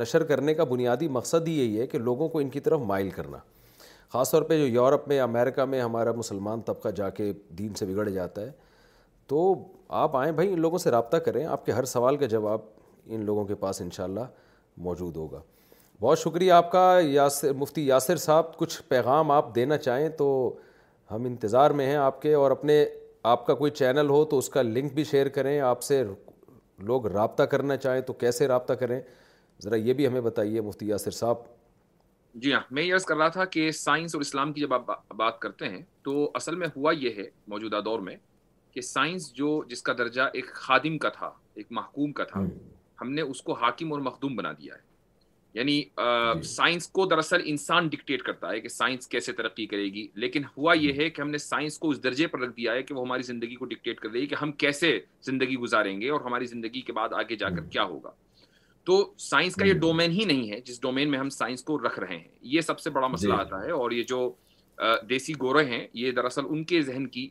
نشر 0.00 0.22
کرنے 0.26 0.54
کا 0.54 0.64
بنیادی 0.74 1.08
مقصد 1.18 1.48
ہی 1.48 1.52
یہی 1.58 1.80
ہے 1.80 1.86
کہ 1.86 1.98
لوگوں 1.98 2.28
کو 2.28 2.38
ان 2.38 2.48
کی 2.50 2.60
طرف 2.60 2.80
مائل 2.86 3.10
کرنا 3.16 3.38
خاص 4.12 4.30
طور 4.30 4.42
پہ 4.42 4.58
جو 4.58 4.66
یورپ 4.66 5.06
میں 5.08 5.20
امریکہ 5.20 5.64
میں 5.64 5.80
ہمارا 5.80 6.12
مسلمان 6.16 6.60
طبقہ 6.66 6.88
جا 6.96 7.08
کے 7.20 7.32
دین 7.58 7.74
سے 7.78 7.86
بگڑ 7.86 8.08
جاتا 8.08 8.42
ہے 8.46 8.50
تو 9.30 9.42
آپ 10.02 10.16
آئیں 10.16 10.30
بھائی 10.32 10.52
ان 10.52 10.60
لوگوں 10.60 10.78
سے 10.78 10.90
رابطہ 10.90 11.16
کریں 11.24 11.44
آپ 11.46 11.64
کے 11.66 11.72
ہر 11.72 11.84
سوال 11.88 12.16
کا 12.22 12.26
جواب 12.30 12.60
ان 13.14 13.24
لوگوں 13.24 13.44
کے 13.46 13.54
پاس 13.60 13.80
انشاءاللہ 13.80 14.20
موجود 14.86 15.16
ہوگا 15.16 15.40
بہت 16.00 16.18
شکریہ 16.18 16.52
آپ 16.52 16.70
کا 16.72 16.80
یاسر 17.04 17.52
مفتی 17.58 17.86
یاسر 17.86 18.16
صاحب 18.24 18.56
کچھ 18.58 18.80
پیغام 18.88 19.30
آپ 19.30 19.54
دینا 19.54 19.76
چاہیں 19.78 20.08
تو 20.22 20.26
ہم 21.10 21.24
انتظار 21.24 21.70
میں 21.80 21.86
ہیں 21.86 21.94
آپ 21.96 22.20
کے 22.22 22.32
اور 22.34 22.50
اپنے 22.50 22.84
آپ 23.34 23.46
کا 23.46 23.54
کوئی 23.62 23.70
چینل 23.82 24.08
ہو 24.10 24.24
تو 24.32 24.38
اس 24.38 24.48
کا 24.54 24.62
لنک 24.62 24.92
بھی 24.94 25.04
شیئر 25.10 25.28
کریں 25.38 25.58
آپ 25.70 25.82
سے 25.88 26.02
لوگ 26.88 27.06
رابطہ 27.16 27.42
کرنا 27.54 27.76
چاہیں 27.86 28.00
تو 28.08 28.12
کیسے 28.24 28.48
رابطہ 28.54 28.72
کریں 28.82 29.00
ذرا 29.64 29.76
یہ 29.76 29.92
بھی 30.00 30.06
ہمیں 30.06 30.20
بتائیے 30.20 30.60
مفتی 30.70 30.88
یاسر 30.88 31.16
صاحب 31.20 31.44
جی 32.42 32.52
ہاں 32.54 32.60
میں 32.74 32.82
یہ 32.82 32.94
عرض 32.94 33.04
کر 33.04 33.16
رہا 33.16 33.28
تھا 33.38 33.44
کہ 33.54 33.70
سائنس 33.82 34.14
اور 34.14 34.20
اسلام 34.22 34.52
کی 34.52 34.60
جب 34.60 34.74
آپ 34.74 35.14
بات 35.22 35.38
کرتے 35.46 35.68
ہیں 35.68 35.82
تو 36.04 36.30
اصل 36.42 36.56
میں 36.62 36.66
ہوا 36.76 36.92
یہ 37.00 37.14
ہے 37.22 37.28
موجودہ 37.54 37.80
دور 37.84 38.00
میں 38.10 38.16
کہ 38.74 38.80
سائنس 38.80 39.32
جو 39.34 39.62
جس 39.68 39.82
کا 39.82 39.92
درجہ 39.98 40.22
ایک 40.34 40.52
خادم 40.54 40.98
کا 40.98 41.08
تھا 41.18 41.30
ایک 41.60 41.66
محکوم 41.78 42.12
کا 42.20 42.24
تھا 42.32 42.40
ہم 43.00 43.10
نے 43.12 43.20
اس 43.32 43.42
کو 43.42 43.52
حاکم 43.62 43.92
اور 43.92 44.00
مخدوم 44.08 44.36
بنا 44.36 44.52
دیا 44.60 44.74
ہے 44.74 44.88
یعنی 45.54 45.80
جی۔ 45.82 46.42
سائنس 46.48 46.86
کو 46.96 47.04
دراصل 47.10 47.40
انسان 47.52 47.86
ڈکٹیٹ 47.92 48.22
کرتا 48.22 48.50
ہے 48.50 48.60
کہ 48.60 48.68
سائنس 48.68 49.08
کیسے 49.14 49.32
ترقی 49.38 49.66
کرے 49.66 49.84
گی 49.94 50.06
لیکن 50.24 50.42
ہوا 50.56 50.74
یہ 50.80 51.00
ہے 51.00 51.08
کہ 51.10 51.20
ہم 51.20 51.30
نے 51.30 51.38
سائنس 51.38 51.78
کو 51.78 51.88
اس 51.90 52.02
درجے 52.02 52.26
پر 52.34 52.38
رکھ 52.40 52.50
دیا 52.56 52.72
ہے 52.72 52.82
کہ 52.82 52.94
وہ 52.94 53.04
ہماری 53.06 53.22
زندگی 53.30 53.54
کو 53.56 53.64
ڈکٹیٹ 53.72 54.00
کر 54.00 54.08
رہی 54.08 54.20
ہے 54.20 54.26
کہ 54.26 54.36
ہم 54.42 54.52
کیسے 54.64 54.98
زندگی 55.26 55.56
گزاریں 55.64 56.00
گے 56.00 56.10
اور 56.10 56.20
ہماری 56.24 56.46
زندگی 56.46 56.80
کے 56.80 56.92
بعد 57.00 57.12
آگے 57.20 57.36
جا 57.36 57.48
کر 57.56 57.64
کیا 57.70 57.84
ہوگا 57.94 58.10
تو 58.86 59.02
سائنس 59.30 59.54
کا 59.54 59.64
یہ 59.66 59.72
ڈومین 59.80 60.10
ہی 60.10 60.24
نہیں 60.24 60.50
ہے 60.50 60.60
جس 60.64 60.80
ڈومین 60.82 61.10
میں 61.10 61.18
ہم 61.18 61.28
سائنس 61.30 61.62
کو 61.64 61.78
رکھ 61.86 61.98
رہے 62.00 62.16
ہیں 62.16 62.28
یہ 62.52 62.60
سب 62.68 62.80
سے 62.80 62.90
بڑا 62.90 63.06
جی۔ 63.06 63.12
مسئلہ 63.12 63.32
آتا 63.34 63.62
ہے 63.64 63.70
اور 63.80 63.90
یہ 63.90 64.02
جو 64.12 64.30
دیسی 65.08 65.32
گورے 65.40 65.64
ہیں 65.70 65.86
یہ 66.02 66.10
دراصل 66.16 66.42
ان 66.50 66.62
کے 66.64 66.80
ذہن 66.82 67.06
کی 67.16 67.28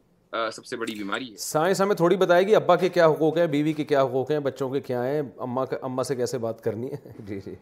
سب 0.54 0.66
سے 0.66 0.76
بڑی 0.78 0.96
بیماری 0.96 1.32
ہے 1.32 1.38
سائنس 1.40 1.80
ہمیں 1.82 1.96
تھوڑی 1.96 2.16
بتائے 2.18 2.44
گی 2.48 2.56
ابا 2.56 2.76
کے 2.82 2.90
کیا 2.90 3.06
حقوق 3.10 3.38
ہیں 3.38 3.46
بیوی 3.54 3.72
کے 3.74 3.84
کیا 3.92 4.02
حقوق 4.04 4.32
ہیں 4.32 4.40
بچوں 4.48 4.70
کے 4.70 4.80
کیا 4.90 5.04
ہیں 5.06 6.04
سے 6.08 6.16
کیسے 6.16 6.38
بات 6.38 6.62
کرنی 6.64 6.88
ہے 6.92 7.12
جی 7.28 7.40
جی 7.46 7.54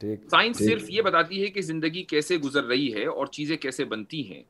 ٹھیک 0.00 0.20
سائنس 0.30 0.58
صرف 0.58 0.90
یہ 0.90 1.02
بتاتی 1.02 1.42
ہے 1.42 1.46
کہ 1.50 1.60
زندگی 1.62 2.02
کیسے 2.12 2.36
گزر 2.44 2.64
رہی 2.64 2.92
ہے 2.94 3.06
اور 3.06 3.26
چیزیں 3.38 3.56
کیسے 3.56 3.84
بنتی 3.94 4.22
ہیں 4.32 4.42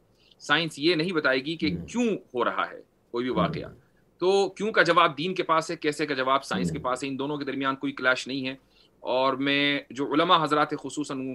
سائنس 0.48 0.78
یہ 0.78 0.94
نہیں 0.94 1.12
بتائے 1.14 1.44
گی 1.44 1.56
کہ 1.56 1.74
کیوں 1.90 2.06
ہو 2.34 2.44
رہا 2.44 2.68
ہے 2.70 2.80
کوئی 3.10 3.24
بھی 3.24 3.32
واقعہ 3.40 3.68
تو 4.18 4.48
کیوں 4.56 4.72
کا 4.72 4.82
جواب 4.82 5.16
دین 5.18 5.34
کے 5.34 5.42
پاس 5.42 5.70
ہے 5.70 5.76
کیسے 5.76 6.06
کا 6.06 6.14
جواب 6.14 6.44
سائنس 6.44 6.70
کے 6.72 6.78
پاس 6.78 7.02
ہے 7.04 7.08
ان 7.08 7.18
دونوں 7.18 7.36
کے 7.36 7.44
درمیان 7.44 7.76
کوئی 7.76 7.92
کلاش 7.92 8.26
نہیں 8.28 8.46
ہے 8.48 8.54
اور 9.16 9.34
میں 9.46 9.78
جو 10.00 10.12
علماء 10.12 10.42
حضرات 10.42 10.70
خصوصاً 10.82 11.26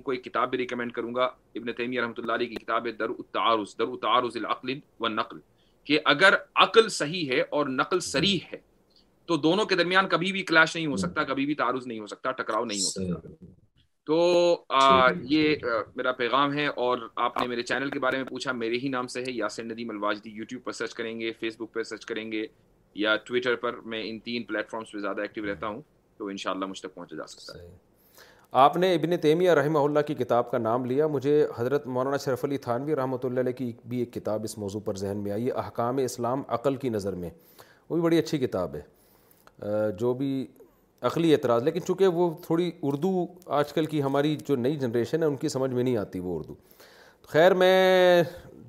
ریکمینڈ 0.57 0.91
کروں 0.93 1.13
گا 1.15 1.23
ابن 1.55 1.71
تیمیہ 1.77 2.01
رحمۃ 2.01 2.13
اللہ 2.19 2.31
علیہ 2.31 2.47
کی 2.47 2.55
کتاب 2.55 2.85
ہے 2.85 2.91
در 2.99 3.09
التعارض 3.17 3.75
در 3.79 4.37
العقل 4.37 4.73
نقل 5.15 5.39
کہ 5.87 5.99
اگر 6.11 6.33
عقل 6.63 6.87
صحیح 6.93 7.29
ہے 7.31 7.41
اور 7.57 7.67
نقل 7.73 7.99
سریح 8.07 8.39
ہے 8.51 8.57
تو 9.27 9.35
دونوں 9.43 9.65
کے 9.65 9.75
درمیان 9.75 10.07
کبھی 10.13 10.31
بھی 10.31 10.41
کلاش 10.49 10.75
نہیں 10.75 10.85
ہو 10.85 10.95
سکتا 11.03 11.23
کبھی 11.29 11.45
بھی 11.45 11.53
تعارض 11.61 11.87
نہیں 11.87 11.99
ہو 11.99 12.07
سکتا 12.07 12.31
ٹکراؤ 12.41 12.65
نہیں 12.71 12.79
ہو 12.79 12.89
سکتا 12.89 13.29
تو 14.09 15.23
یہ 15.29 15.55
میرا 15.95 16.11
پیغام 16.19 16.53
ہے 16.57 16.65
اور 16.87 16.97
آپ 17.27 17.39
نے 17.41 17.47
میرے 17.47 17.63
چینل 17.71 17.89
کے 17.95 17.99
بارے 18.07 18.17
میں 18.17 18.25
پوچھا 18.29 18.51
میرے 18.63 18.77
ہی 18.83 18.89
نام 18.97 19.07
سے 19.15 19.21
ہے 19.27 19.31
یاسر 19.31 19.63
ندی 19.65 19.85
ملواجدی 19.91 20.29
یوٹیوب 20.41 20.63
پر 20.65 20.71
سرچ 20.81 20.93
کریں 20.99 21.19
گے 21.21 21.31
فیس 21.39 21.59
بک 21.59 21.73
پر 21.73 21.83
سرچ 21.93 22.05
کریں 22.11 22.31
گے 22.31 22.45
یا 23.05 23.15
ٹویٹر 23.31 23.55
پر 23.65 23.79
میں 23.93 24.03
ان 24.09 24.19
تین 24.29 24.43
پلیٹ 24.51 24.69
فارمز 24.71 24.91
پہ 24.91 24.99
زیادہ 25.07 25.21
ایکٹیو 25.21 25.45
رہتا 25.51 25.67
ہوں 25.73 25.81
تو 26.17 26.27
انشاءاللہ 26.35 26.65
مجھ 26.73 26.81
تک 26.81 26.95
پہنچا 26.95 27.15
جا 27.15 27.27
سکتا 27.35 27.59
ہے 27.61 27.67
آپ 28.51 28.75
نے 28.77 28.93
ابن 28.95 29.15
تیمیہ 29.21 29.51
رحمہ 29.51 29.79
اللہ 29.85 29.99
کی 30.07 30.13
کتاب 30.15 30.49
کا 30.51 30.57
نام 30.57 30.83
لیا 30.85 31.07
مجھے 31.07 31.31
حضرت 31.55 31.87
مولانا 31.87 32.17
شرف 32.23 32.43
علی 32.45 32.57
تھانوی 32.57 32.95
رحمۃ 32.95 33.23
اللہ 33.25 33.39
علیہ 33.39 33.51
کی 33.53 33.71
بھی 33.89 33.97
ایک 33.99 34.13
کتاب 34.13 34.43
اس 34.43 34.57
موضوع 34.57 34.79
پر 34.85 34.95
ذہن 34.97 35.17
میں 35.23 35.31
آئی 35.31 35.51
احکام 35.51 35.97
اسلام 36.03 36.43
عقل 36.57 36.75
کی 36.83 36.89
نظر 36.89 37.13
میں 37.23 37.29
وہ 37.89 37.95
بھی 37.95 38.01
بڑی 38.03 38.17
اچھی 38.19 38.37
کتاب 38.37 38.75
ہے 38.75 39.89
جو 39.99 40.13
بھی 40.21 40.29
عقلی 41.09 41.33
اعتراض 41.33 41.63
لیکن 41.63 41.81
چونکہ 41.87 42.07
وہ 42.21 42.29
تھوڑی 42.45 42.71
اردو 42.83 43.25
آج 43.57 43.73
کل 43.73 43.85
کی 43.85 44.01
ہماری 44.03 44.35
جو 44.47 44.55
نئی 44.55 44.75
جنریشن 44.79 45.23
ہے 45.23 45.27
ان 45.27 45.35
کی 45.37 45.49
سمجھ 45.49 45.71
میں 45.71 45.83
نہیں 45.83 45.97
آتی 45.97 46.19
وہ 46.19 46.37
اردو 46.39 46.53
خیر 47.31 47.53
میں 47.63 47.77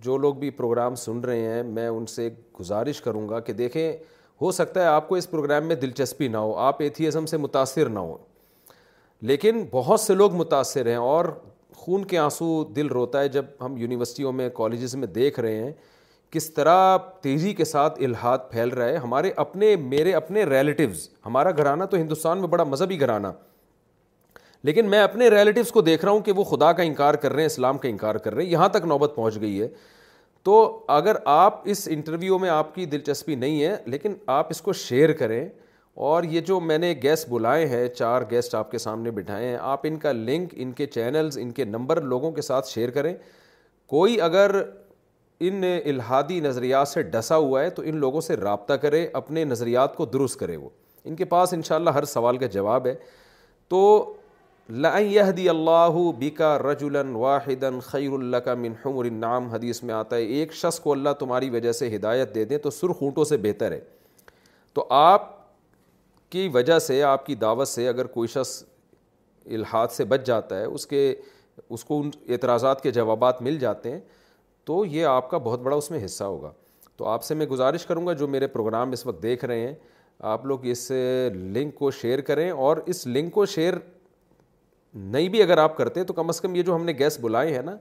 جو 0.03 0.17
لوگ 0.19 0.35
بھی 0.41 0.51
پروگرام 0.61 0.95
سن 1.05 1.21
رہے 1.25 1.49
ہیں 1.55 1.63
میں 1.73 1.89
ان 1.89 2.07
سے 2.17 2.29
گزارش 2.61 3.01
کروں 3.03 3.29
گا 3.29 3.41
کہ 3.49 3.53
دیکھیں 3.63 3.93
ہو 4.41 4.51
سکتا 4.53 4.81
ہے 4.83 4.87
آپ 4.87 5.09
کو 5.09 5.15
اس 5.17 5.31
پروگرام 5.31 5.67
میں 5.69 5.77
دلچسپی 5.77 6.29
نہ 6.29 6.37
ہو 6.37 6.57
آپ 6.71 6.83
ایتھیزم 6.83 7.27
سے 7.27 7.37
متاثر 7.37 7.89
نہ 7.89 7.99
ہوں 7.99 8.17
لیکن 9.27 9.65
بہت 9.71 10.01
سے 10.01 10.15
لوگ 10.15 10.33
متاثر 10.37 10.87
ہیں 10.87 10.97
اور 10.97 11.25
خون 11.77 12.05
کے 12.07 12.19
آنسو 12.19 12.63
دل 12.77 12.87
روتا 12.89 13.21
ہے 13.23 13.29
جب 13.29 13.45
ہم 13.61 13.77
یونیورسٹیوں 13.77 14.33
میں 14.33 14.49
کالجز 14.55 14.95
میں 14.97 15.07
دیکھ 15.15 15.41
رہے 15.41 15.63
ہیں 15.63 15.73
کس 16.33 16.51
طرح 16.55 16.97
تیزی 17.23 17.53
کے 17.55 17.65
ساتھ 17.65 17.99
الحاد 18.05 18.39
پھیل 18.51 18.69
رہا 18.71 18.87
ہے 18.89 18.97
ہمارے 19.03 19.31
اپنے 19.45 19.75
میرے 19.81 20.13
اپنے 20.15 20.45
ریلیٹیوز 20.45 21.09
ہمارا 21.27 21.51
گھرانہ 21.57 21.85
تو 21.91 21.97
ہندوستان 21.97 22.39
میں 22.41 22.49
بڑا 22.49 22.65
مذہبی 22.65 22.99
گھرانہ 23.01 23.27
لیکن 24.65 24.91
میں 24.91 25.01
اپنے 25.03 25.29
ریلیٹیوز 25.31 25.71
کو 25.73 25.81
دیکھ 25.83 26.05
رہا 26.05 26.13
ہوں 26.13 26.21
کہ 26.21 26.33
وہ 26.37 26.45
خدا 26.45 26.73
کا 26.73 26.83
انکار 26.83 27.15
کر 27.23 27.33
رہے 27.33 27.43
ہیں 27.43 27.47
اسلام 27.47 27.79
کا 27.79 27.89
انکار 27.89 28.15
کر 28.25 28.35
رہے 28.35 28.45
ہیں 28.45 28.51
یہاں 28.51 28.69
تک 28.69 28.85
نوبت 28.87 29.13
پہنچ 29.17 29.41
گئی 29.41 29.61
ہے 29.61 29.69
تو 30.45 30.85
اگر 30.97 31.17
آپ 31.37 31.61
اس 31.71 31.87
انٹرویو 31.91 32.39
میں 32.39 32.49
آپ 32.51 32.75
کی 32.75 32.87
دلچسپی 32.87 33.35
نہیں 33.35 33.63
ہے 33.63 33.77
لیکن 33.87 34.15
آپ 34.39 34.47
اس 34.51 34.61
کو 34.63 34.73
شیئر 34.83 35.13
کریں 35.13 35.49
اور 36.07 36.23
یہ 36.31 36.41
جو 36.47 36.59
میں 36.61 36.77
نے 36.79 36.93
گیسٹ 37.03 37.29
بلائے 37.29 37.65
ہیں 37.69 37.87
چار 37.89 38.23
گیسٹ 38.31 38.55
آپ 38.55 38.71
کے 38.71 38.79
سامنے 38.79 39.11
بٹھائے 39.11 39.47
ہیں 39.49 39.57
آپ 39.61 39.81
ان 39.87 39.97
کا 39.99 40.11
لنک 40.13 40.53
ان 40.57 40.73
کے 40.81 40.87
چینلز 40.87 41.37
ان 41.43 41.51
کے 41.53 41.65
نمبر 41.65 42.01
لوگوں 42.11 42.31
کے 42.33 42.43
ساتھ 42.43 42.69
شیئر 42.69 42.91
کریں 42.99 43.13
کوئی 43.95 44.21
اگر 44.23 44.51
ان 45.49 45.65
الحادی 45.65 46.39
نظریات 46.41 46.89
سے 46.89 47.03
ڈسا 47.17 47.37
ہوا 47.37 47.63
ہے 47.63 47.71
تو 47.71 47.83
ان 47.87 47.97
لوگوں 48.01 48.21
سے 48.21 48.37
رابطہ 48.37 48.75
کرے 48.85 49.07
اپنے 49.23 49.45
نظریات 49.45 49.97
کو 49.97 50.07
درست 50.13 50.39
کرے 50.41 50.57
وہ 50.57 50.69
ان 51.05 51.17
کے 51.17 51.25
پاس 51.33 51.53
انشاءاللہ 51.55 51.91
ہر 51.99 52.05
سوال 52.13 52.37
کا 52.39 52.47
جواب 52.57 52.87
ہے 52.87 52.95
تو 53.75 53.81
لائن 53.87 55.07
یہ 55.13 55.23
اللَّهُ 55.23 55.97
اللہ 55.97 56.13
بیکا 56.19 57.09
وَاحِدًا 57.15 57.81
خَيْرٌ 57.89 58.25
واحد 58.35 58.59
مِنْ 58.59 58.73
حُمُرِ 58.85 59.11
النَّعَمْ 59.11 59.51
حدیث 59.55 59.83
میں 59.91 59.95
آتا 59.95 60.17
ہے 60.17 60.25
ایک 60.39 60.53
شخص 60.61 60.79
کو 60.81 60.93
اللہ 60.93 61.13
تمہاری 61.19 61.51
وجہ 61.51 61.73
سے 61.83 61.95
ہدایت 61.97 62.35
دے 62.35 62.45
دیں 62.53 62.59
تو 62.65 62.71
سرخ 62.79 63.03
اونٹوں 63.03 63.25
سے 63.33 63.37
بہتر 63.49 63.73
ہے 63.73 63.81
تو 64.75 64.87
آپ 65.01 65.37
کی 66.31 66.49
وجہ 66.55 66.79
سے 66.79 67.03
آپ 67.03 67.25
کی 67.27 67.35
دعوت 67.35 67.69
سے 67.69 67.89
اگر 67.89 68.07
کوئی 68.15 68.29
شخص 68.29 68.63
الحاد 69.51 69.89
سے 69.97 70.05
بچ 70.05 70.27
جاتا 70.27 70.59
ہے 70.59 70.65
اس 70.65 70.87
کے 70.87 71.15
اس 71.77 71.85
کو 71.85 72.01
ان 72.01 72.11
اعتراضات 72.29 72.83
کے 72.83 72.91
جوابات 72.93 73.41
مل 73.43 73.59
جاتے 73.59 73.91
ہیں 73.93 74.01
تو 74.67 74.85
یہ 74.85 75.07
آپ 75.07 75.31
کا 75.31 75.39
بہت 75.45 75.61
بڑا 75.63 75.77
اس 75.77 75.91
میں 75.91 76.05
حصہ 76.05 76.25
ہوگا 76.25 76.51
تو 76.97 77.05
آپ 77.09 77.25
سے 77.25 77.35
میں 77.35 77.47
گزارش 77.47 77.87
کروں 77.87 78.07
گا 78.07 78.13
جو 78.23 78.27
میرے 78.29 78.47
پروگرام 78.47 78.91
اس 78.93 79.07
وقت 79.07 79.23
دیکھ 79.23 79.45
رہے 79.45 79.67
ہیں 79.67 79.75
آپ 80.33 80.47
لوگ 80.47 80.65
اس 80.71 80.91
لنک 81.35 81.75
کو 81.79 81.91
شیئر 82.01 82.21
کریں 82.29 82.51
اور 82.51 82.77
اس 82.93 83.07
لنک 83.07 83.33
کو 83.35 83.45
شیئر 83.47 83.75
نہیں 84.95 85.29
بھی 85.29 85.43
اگر 85.43 85.59
آپ 85.59 85.77
کرتے 85.77 86.05
تو 86.05 86.13
کم 86.15 86.29
از 86.29 86.41
کم 86.41 86.55
یہ 86.55 86.63
جو 86.63 86.75
ہم 86.75 86.85
نے 86.85 86.93
گیس 86.99 87.19
بلائے 87.21 87.55
ہیں 87.55 87.63
نا 87.63 87.77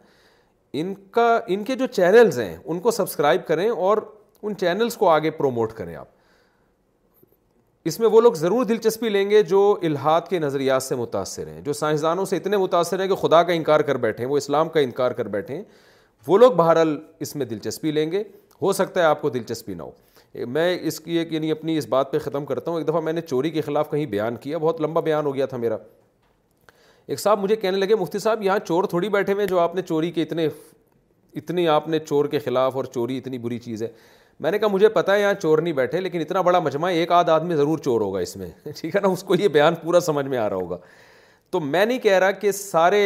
ان 0.80 0.94
کا 1.12 1.40
ان 1.48 1.64
کے 1.64 1.76
جو 1.76 1.86
چینلز 1.92 2.40
ہیں 2.40 2.56
ان 2.66 2.80
کو 2.80 2.92
سبسکرائب 2.92 3.46
کریں 3.48 3.70
اور 3.70 3.98
ان 4.44 4.56
چینلز 4.58 4.98
کو 4.98 5.10
آگے 5.10 5.30
پروموٹ 5.38 5.74
کریں 5.74 5.96
آپ 5.96 6.08
اس 7.88 8.00
میں 8.00 8.08
وہ 8.12 8.20
لوگ 8.22 8.34
ضرور 8.36 8.66
دلچسپی 8.66 9.10
لیں 9.10 9.30
گے 9.30 9.42
جو 9.50 9.60
الحاد 9.86 10.22
کے 10.30 10.40
نظریات 10.40 10.84
سے 10.84 10.96
متاثر 10.96 11.48
ہیں 11.48 11.62
جو 11.66 11.74
سائنسدانوں 11.74 12.26
سے 12.26 12.38
اتنے 12.38 12.58
متاثر 12.58 13.00
ہیں 13.00 13.08
کہ 13.08 13.16
خدا 13.16 13.42
کا 13.50 13.54
انکار 13.54 13.80
کر 13.90 13.98
بیٹھے 14.06 14.24
ہیں 14.24 14.30
وہ 14.32 14.38
اسلام 14.38 14.70
کا 14.70 14.80
انکار 14.80 15.12
کر 15.20 15.28
بیٹھے 15.36 15.56
ہیں 15.56 15.64
وہ 16.28 16.38
لوگ 16.38 16.52
بہرحال 16.58 16.96
اس 17.26 17.36
میں 17.36 17.46
دلچسپی 17.46 17.92
لیں 17.92 18.12
گے 18.12 18.24
ہو 18.62 18.72
سکتا 18.80 19.00
ہے 19.02 19.06
آپ 19.06 19.22
کو 19.22 19.30
دلچسپی 19.30 19.74
نہ 19.74 19.84
ہو 19.84 20.46
میں 20.54 20.68
اس 20.88 21.00
کی 21.00 21.18
ایک 21.18 21.32
یعنی 21.34 21.52
اپنی 21.52 21.78
اس 21.78 21.86
بات 21.90 22.12
پہ 22.12 22.20
ختم 22.24 22.46
کرتا 22.46 22.72
ہوں 22.72 22.78
ایک 22.80 22.88
دفعہ 22.88 23.02
میں 23.02 23.14
نے 23.14 23.22
چوری 23.30 23.50
کے 23.52 23.62
خلاف 23.68 23.90
کہیں 23.92 24.06
بیان 24.06 24.36
کیا 24.42 24.58
بہت 24.66 24.82
لمبا 24.82 25.02
بیان 25.02 25.26
ہو 25.26 25.34
گیا 25.36 25.46
تھا 25.54 25.58
میرا 25.58 25.78
ایک 27.08 27.20
صاحب 27.20 27.40
مجھے 27.44 27.56
کہنے 27.56 27.78
لگے 27.78 27.96
مفتی 28.00 28.20
صاحب 28.20 28.42
یہاں 28.44 28.60
چور 28.66 28.84
تھوڑی 28.96 29.10
بیٹھے 29.10 29.34
ہوئے 29.34 29.48
جو 29.48 29.60
آپ 29.60 29.76
نے 29.76 29.82
چوری 29.88 30.12
کے 30.12 30.22
اتنے 30.24 30.48
اتنی 31.42 31.68
آپ 31.68 31.88
نے 31.88 32.00
چور 32.00 32.26
کے 32.28 32.40
خلاف 32.40 32.76
اور 32.76 32.86
چوری 32.94 33.18
اتنی 33.18 33.38
بری 33.38 33.58
چیز 33.60 33.84
ہے 33.84 33.88
میں 34.40 34.52
نے 34.52 34.58
کہا 34.60 34.68
مجھے 34.72 34.90
پتا 34.96 35.14
ہے 35.14 35.22
یہاں 35.22 35.34
چور 35.42 35.58
نہیں 35.60 35.74
بیٹھے 35.74 36.00
لیکن 36.02 36.22
اتنا 36.22 36.42
بڑا 36.48 36.60
ہے 36.86 36.94
ایک 36.96 37.12
آدھ 37.12 37.30
آدمی 37.30 37.56
ضرور 37.56 37.78
چور 37.86 38.02
ہوگا 38.02 38.20
اس 38.20 38.36
میں 38.38 38.48
ٹھیک 38.80 38.96
ہے 38.96 39.02
نا 39.02 39.08
اس 39.08 39.24
کو 39.28 39.36
یہ 39.36 39.48
بیان 39.56 39.76
پورا 39.84 40.00
سمجھ 40.08 40.26
میں 40.28 40.38
آ 40.38 40.50
رہا 40.50 40.58
ہوگا 40.58 40.78
تو 41.52 41.60
میں 41.60 41.86
نہیں 41.86 42.00
کہہ 42.00 42.18
رہا 42.20 42.32
کہ 42.32 42.52
سارے 42.52 43.02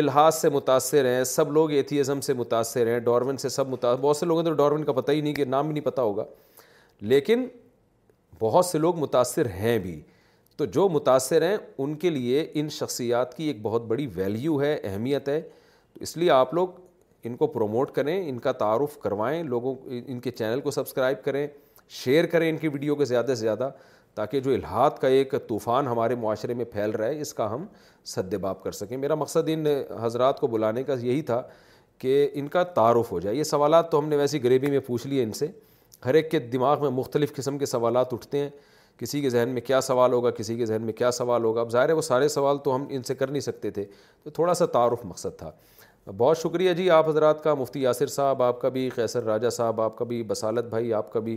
الحاظ 0.00 0.34
سے 0.34 0.48
متاثر 0.50 1.04
ہیں 1.04 1.22
سب 1.24 1.50
لوگ 1.52 1.70
ایتھیزم 1.72 2.20
سے 2.20 2.32
متاثر 2.34 2.86
ہیں 2.86 2.98
ڈارون 3.08 3.36
سے 3.42 3.48
سب 3.48 3.68
متاثر 3.68 4.00
بہت 4.00 4.16
سے 4.16 4.26
لوگوں 4.26 4.42
نے 4.42 4.50
تو 4.50 4.56
ڈارون 4.56 4.84
کا 4.84 4.92
پتہ 4.92 5.12
ہی 5.12 5.20
نہیں 5.20 5.34
کہ 5.34 5.44
نام 5.44 5.66
بھی 5.66 5.74
نہیں 5.74 5.84
پتہ 5.84 6.00
ہوگا 6.00 6.24
لیکن 7.14 7.46
بہت 8.40 8.66
سے 8.66 8.78
لوگ 8.78 8.98
متاثر 9.00 9.46
ہیں 9.60 9.78
بھی 9.78 10.00
تو 10.56 10.64
جو 10.74 10.88
متاثر 10.88 11.42
ہیں 11.48 11.56
ان 11.78 11.94
کے 12.02 12.10
لیے 12.10 12.46
ان 12.54 12.68
شخصیات 12.78 13.36
کی 13.36 13.44
ایک 13.44 13.62
بہت 13.62 13.84
بڑی 13.86 14.06
ویلیو 14.14 14.60
ہے 14.62 14.76
اہمیت 14.82 15.28
ہے 15.28 15.40
تو 15.94 16.02
اس 16.02 16.16
لیے 16.16 16.30
آپ 16.30 16.54
لوگ 16.54 16.68
ان 17.26 17.36
کو 17.36 17.46
پروموٹ 17.56 17.90
کریں 17.94 18.28
ان 18.28 18.38
کا 18.38 18.52
تعارف 18.62 18.96
کروائیں 19.02 19.42
لوگوں 19.44 19.74
ان 20.10 20.18
کے 20.20 20.30
چینل 20.30 20.60
کو 20.60 20.70
سبسکرائب 20.70 21.22
کریں 21.24 21.46
شیئر 22.04 22.26
کریں 22.32 22.48
ان 22.48 22.56
کی 22.58 22.68
ویڈیو 22.68 22.94
کے 22.96 23.04
زیادہ 23.04 23.26
سے 23.28 23.34
زیادہ 23.34 23.70
تاکہ 24.14 24.40
جو 24.40 24.50
الحاد 24.54 24.90
کا 25.00 25.08
ایک 25.16 25.34
طوفان 25.48 25.86
ہمارے 25.88 26.14
معاشرے 26.20 26.54
میں 26.54 26.64
پھیل 26.72 26.90
رہا 26.90 27.06
ہے 27.06 27.20
اس 27.20 27.32
کا 27.34 27.52
ہم 27.54 27.64
سدباب 28.14 28.62
کر 28.62 28.72
سکیں 28.80 28.96
میرا 28.96 29.14
مقصد 29.24 29.48
ان 29.54 29.64
حضرات 30.00 30.40
کو 30.40 30.46
بلانے 30.54 30.82
کا 30.90 30.94
یہی 31.00 31.22
تھا 31.30 31.42
کہ 31.98 32.28
ان 32.38 32.48
کا 32.54 32.62
تعارف 32.78 33.12
ہو 33.12 33.20
جائے 33.20 33.36
یہ 33.36 33.42
سوالات 33.54 33.90
تو 33.90 33.98
ہم 33.98 34.08
نے 34.08 34.16
ویسی 34.16 34.40
غریبی 34.42 34.70
میں 34.70 34.80
پوچھ 34.86 35.06
لیے 35.06 35.22
ان 35.22 35.32
سے 35.40 35.46
ہر 36.06 36.14
ایک 36.14 36.30
کے 36.30 36.38
دماغ 36.54 36.80
میں 36.82 36.90
مختلف 37.00 37.32
قسم 37.36 37.58
کے 37.58 37.66
سوالات 37.66 38.12
اٹھتے 38.14 38.38
ہیں 38.38 38.48
کسی 38.98 39.20
کے 39.20 39.30
ذہن 39.30 39.48
میں 39.54 39.60
کیا 39.62 39.80
سوال 39.80 40.12
ہوگا 40.12 40.30
کسی 40.40 40.56
کے 40.56 40.66
ذہن 40.66 40.82
میں 40.82 40.92
کیا 41.00 41.10
سوال 41.12 41.44
ہوگا 41.44 41.60
اب 41.60 41.70
ظاہر 41.70 41.88
ہے 41.88 41.94
وہ 41.94 42.02
سارے 42.02 42.28
سوال 42.34 42.58
تو 42.64 42.74
ہم 42.74 42.84
ان 42.96 43.02
سے 43.10 43.14
کر 43.14 43.30
نہیں 43.30 43.40
سکتے 43.46 43.70
تھے 43.78 43.84
تو 44.24 44.30
تھوڑا 44.38 44.54
سا 44.60 44.66
تعارف 44.76 45.04
مقصد 45.04 45.38
تھا 45.38 45.50
بہت 46.16 46.38
شکریہ 46.38 46.72
جی 46.74 46.88
آپ 46.90 47.08
حضرات 47.08 47.42
کا 47.44 47.54
مفتی 47.54 47.80
یاسر 47.82 48.06
صاحب 48.06 48.42
آپ 48.42 48.60
کا 48.60 48.68
بھی 48.72 48.88
قیصر 48.96 49.22
راجہ 49.24 49.48
صاحب 49.50 49.80
آپ 49.80 49.96
کا 49.98 50.04
بھی 50.04 50.22
بسالت 50.26 50.64
بھائی 50.70 50.92
آپ 50.94 51.12
کا 51.12 51.20
بھی 51.20 51.36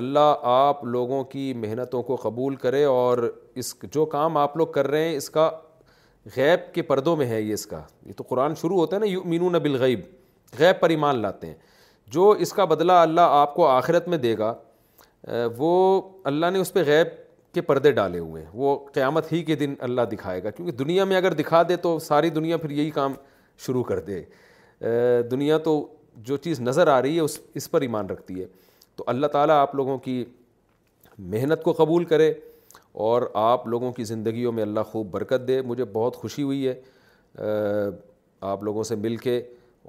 اللہ 0.00 0.34
آپ 0.54 0.84
لوگوں 0.84 1.22
کی 1.24 1.52
محنتوں 1.56 2.02
کو 2.02 2.16
قبول 2.22 2.56
کرے 2.64 2.82
اور 2.84 3.18
اس 3.62 3.74
جو 3.92 4.04
کام 4.14 4.36
آپ 4.36 4.56
لوگ 4.56 4.66
کر 4.74 4.86
رہے 4.90 5.08
ہیں 5.08 5.14
اس 5.16 5.30
کا 5.30 5.48
غیب 6.36 6.72
کے 6.74 6.82
پردوں 6.82 7.16
میں 7.16 7.26
ہے 7.26 7.40
یہ 7.40 7.52
اس 7.54 7.66
کا 7.66 7.80
یہ 8.06 8.12
تو 8.16 8.24
قرآن 8.28 8.54
شروع 8.60 8.76
ہوتا 8.78 8.96
ہے 8.96 9.04
نا 9.06 9.28
مینو 9.28 9.50
بالغیب 9.58 9.80
غیب 9.80 10.58
غیب 10.58 10.80
پر 10.80 10.90
ایمان 10.90 11.18
لاتے 11.22 11.46
ہیں 11.46 11.54
جو 12.14 12.30
اس 12.46 12.52
کا 12.52 12.64
بدلہ 12.64 12.92
اللہ 13.02 13.34
آپ 13.40 13.54
کو 13.54 13.66
آخرت 13.66 14.08
میں 14.08 14.18
دے 14.18 14.36
گا 14.38 14.54
وہ 15.58 15.72
اللہ 16.32 16.50
نے 16.52 16.58
اس 16.60 16.72
پہ 16.72 16.82
غیب 16.86 17.08
کے 17.54 17.60
پردے 17.62 17.90
ڈالے 17.92 18.18
ہوئے 18.18 18.42
ہیں 18.42 18.50
وہ 18.54 18.76
قیامت 18.94 19.32
ہی 19.32 19.42
کے 19.44 19.54
دن 19.56 19.74
اللہ 19.88 20.02
دکھائے 20.12 20.42
گا 20.44 20.50
کیونکہ 20.50 20.76
دنیا 20.84 21.04
میں 21.04 21.16
اگر 21.16 21.32
دکھا 21.38 21.62
دے 21.68 21.76
تو 21.82 21.98
ساری 22.02 22.30
دنیا 22.30 22.56
پھر 22.56 22.70
یہی 22.70 22.90
کام 22.90 23.12
شروع 23.66 23.82
کر 23.84 24.00
دے 24.06 24.22
دنیا 25.30 25.58
تو 25.64 25.80
جو 26.26 26.36
چیز 26.36 26.60
نظر 26.60 26.86
آ 26.88 27.00
رہی 27.02 27.16
ہے 27.16 27.20
اس 27.20 27.38
اس 27.56 27.70
پر 27.70 27.80
ایمان 27.80 28.06
رکھتی 28.10 28.40
ہے 28.40 28.46
تو 28.96 29.04
اللہ 29.08 29.26
تعالیٰ 29.32 29.56
آپ 29.60 29.74
لوگوں 29.74 29.98
کی 29.98 30.24
محنت 31.18 31.62
کو 31.62 31.72
قبول 31.78 32.04
کرے 32.12 32.32
اور 33.06 33.22
آپ 33.42 33.66
لوگوں 33.68 33.92
کی 33.92 34.04
زندگیوں 34.04 34.52
میں 34.52 34.62
اللہ 34.62 34.80
خوب 34.90 35.10
برکت 35.10 35.46
دے 35.48 35.60
مجھے 35.66 35.84
بہت 35.92 36.16
خوشی 36.16 36.42
ہوئی 36.42 36.66
ہے 36.66 36.74
آپ 38.52 38.62
لوگوں 38.64 38.82
سے 38.84 38.96
مل 38.96 39.16
کے 39.16 39.40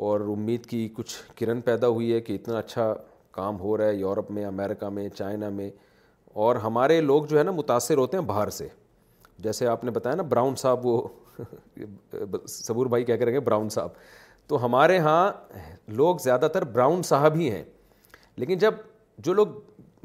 اور 0.05 0.19
امید 0.37 0.65
کی 0.65 0.87
کچھ 0.95 1.15
کرن 1.39 1.61
پیدا 1.65 1.87
ہوئی 1.87 2.11
ہے 2.13 2.19
کہ 2.21 2.33
اتنا 2.35 2.57
اچھا 2.57 2.93
کام 3.31 3.59
ہو 3.59 3.77
رہا 3.77 3.85
ہے 3.85 3.95
یورپ 3.95 4.31
میں 4.31 4.45
امریکہ 4.45 4.89
میں 4.97 5.07
چائنا 5.17 5.49
میں 5.59 5.69
اور 6.43 6.55
ہمارے 6.63 6.99
لوگ 7.01 7.23
جو 7.29 7.37
ہے 7.37 7.43
نا 7.43 7.51
متاثر 7.51 7.97
ہوتے 7.97 8.17
ہیں 8.17 8.23
باہر 8.25 8.49
سے 8.57 8.67
جیسے 9.43 9.67
آپ 9.67 9.83
نے 9.83 9.91
بتایا 9.91 10.15
نا 10.15 10.23
براؤن 10.29 10.55
صاحب 10.59 10.85
وہ 10.85 10.99
صبور 12.47 12.85
بھائی 12.89 13.03
کیا 13.05 13.17
کریں 13.17 13.33
گے 13.33 13.39
براؤن 13.39 13.69
صاحب 13.69 13.89
تو 14.47 14.63
ہمارے 14.65 14.95
یہاں 14.95 15.31
لوگ 15.97 16.15
زیادہ 16.23 16.47
تر 16.53 16.63
براؤن 16.63 17.01
صاحب 17.03 17.35
ہی 17.35 17.49
ہیں 17.51 17.63
لیکن 18.37 18.57
جب 18.59 18.73
جو 19.23 19.33
لوگ 19.33 19.47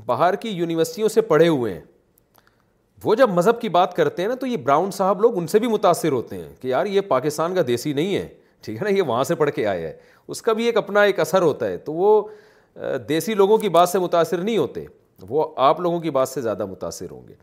باہر 0.06 0.34
کی 0.42 0.48
یونیورسٹیوں 0.48 1.08
سے 1.08 1.20
پڑھے 1.20 1.48
ہوئے 1.48 1.72
ہیں 1.74 1.80
وہ 3.04 3.14
جب 3.14 3.30
مذہب 3.34 3.60
کی 3.60 3.68
بات 3.74 3.94
کرتے 3.96 4.22
ہیں 4.22 4.28
نا 4.28 4.34
تو 4.40 4.46
یہ 4.46 4.56
براؤن 4.64 4.90
صاحب 4.92 5.20
لوگ 5.20 5.38
ان 5.38 5.46
سے 5.46 5.58
بھی 5.58 5.68
متاثر 5.68 6.12
ہوتے 6.12 6.36
ہیں 6.38 6.54
کہ 6.60 6.68
یار 6.68 6.86
یہ 6.86 7.00
پاکستان 7.08 7.54
کا 7.54 7.62
دیسی 7.66 7.92
نہیں 7.92 8.14
ہے 8.14 8.26
ٹھیک 8.62 8.76
ہے 8.76 8.84
نا 8.90 8.96
یہ 8.96 9.02
وہاں 9.06 9.24
سے 9.24 9.34
پڑھ 9.34 9.50
کے 9.54 9.66
آیا 9.66 9.88
ہے 9.88 9.96
اس 10.28 10.42
کا 10.42 10.52
بھی 10.52 10.64
ایک 10.66 10.76
اپنا 10.76 11.02
ایک 11.02 11.20
اثر 11.20 11.42
ہوتا 11.42 11.66
ہے 11.68 11.76
تو 11.86 11.92
وہ 11.92 12.22
دیسی 13.08 13.34
لوگوں 13.34 13.56
کی 13.58 13.68
بات 13.78 13.88
سے 13.88 13.98
متاثر 13.98 14.38
نہیں 14.38 14.58
ہوتے 14.58 14.84
وہ 15.28 15.44
آپ 15.68 15.80
لوگوں 15.80 16.00
کی 16.00 16.10
بات 16.18 16.28
سے 16.28 16.40
زیادہ 16.42 16.66
متاثر 16.66 17.10
ہوں 17.10 17.26
گے 17.28 17.34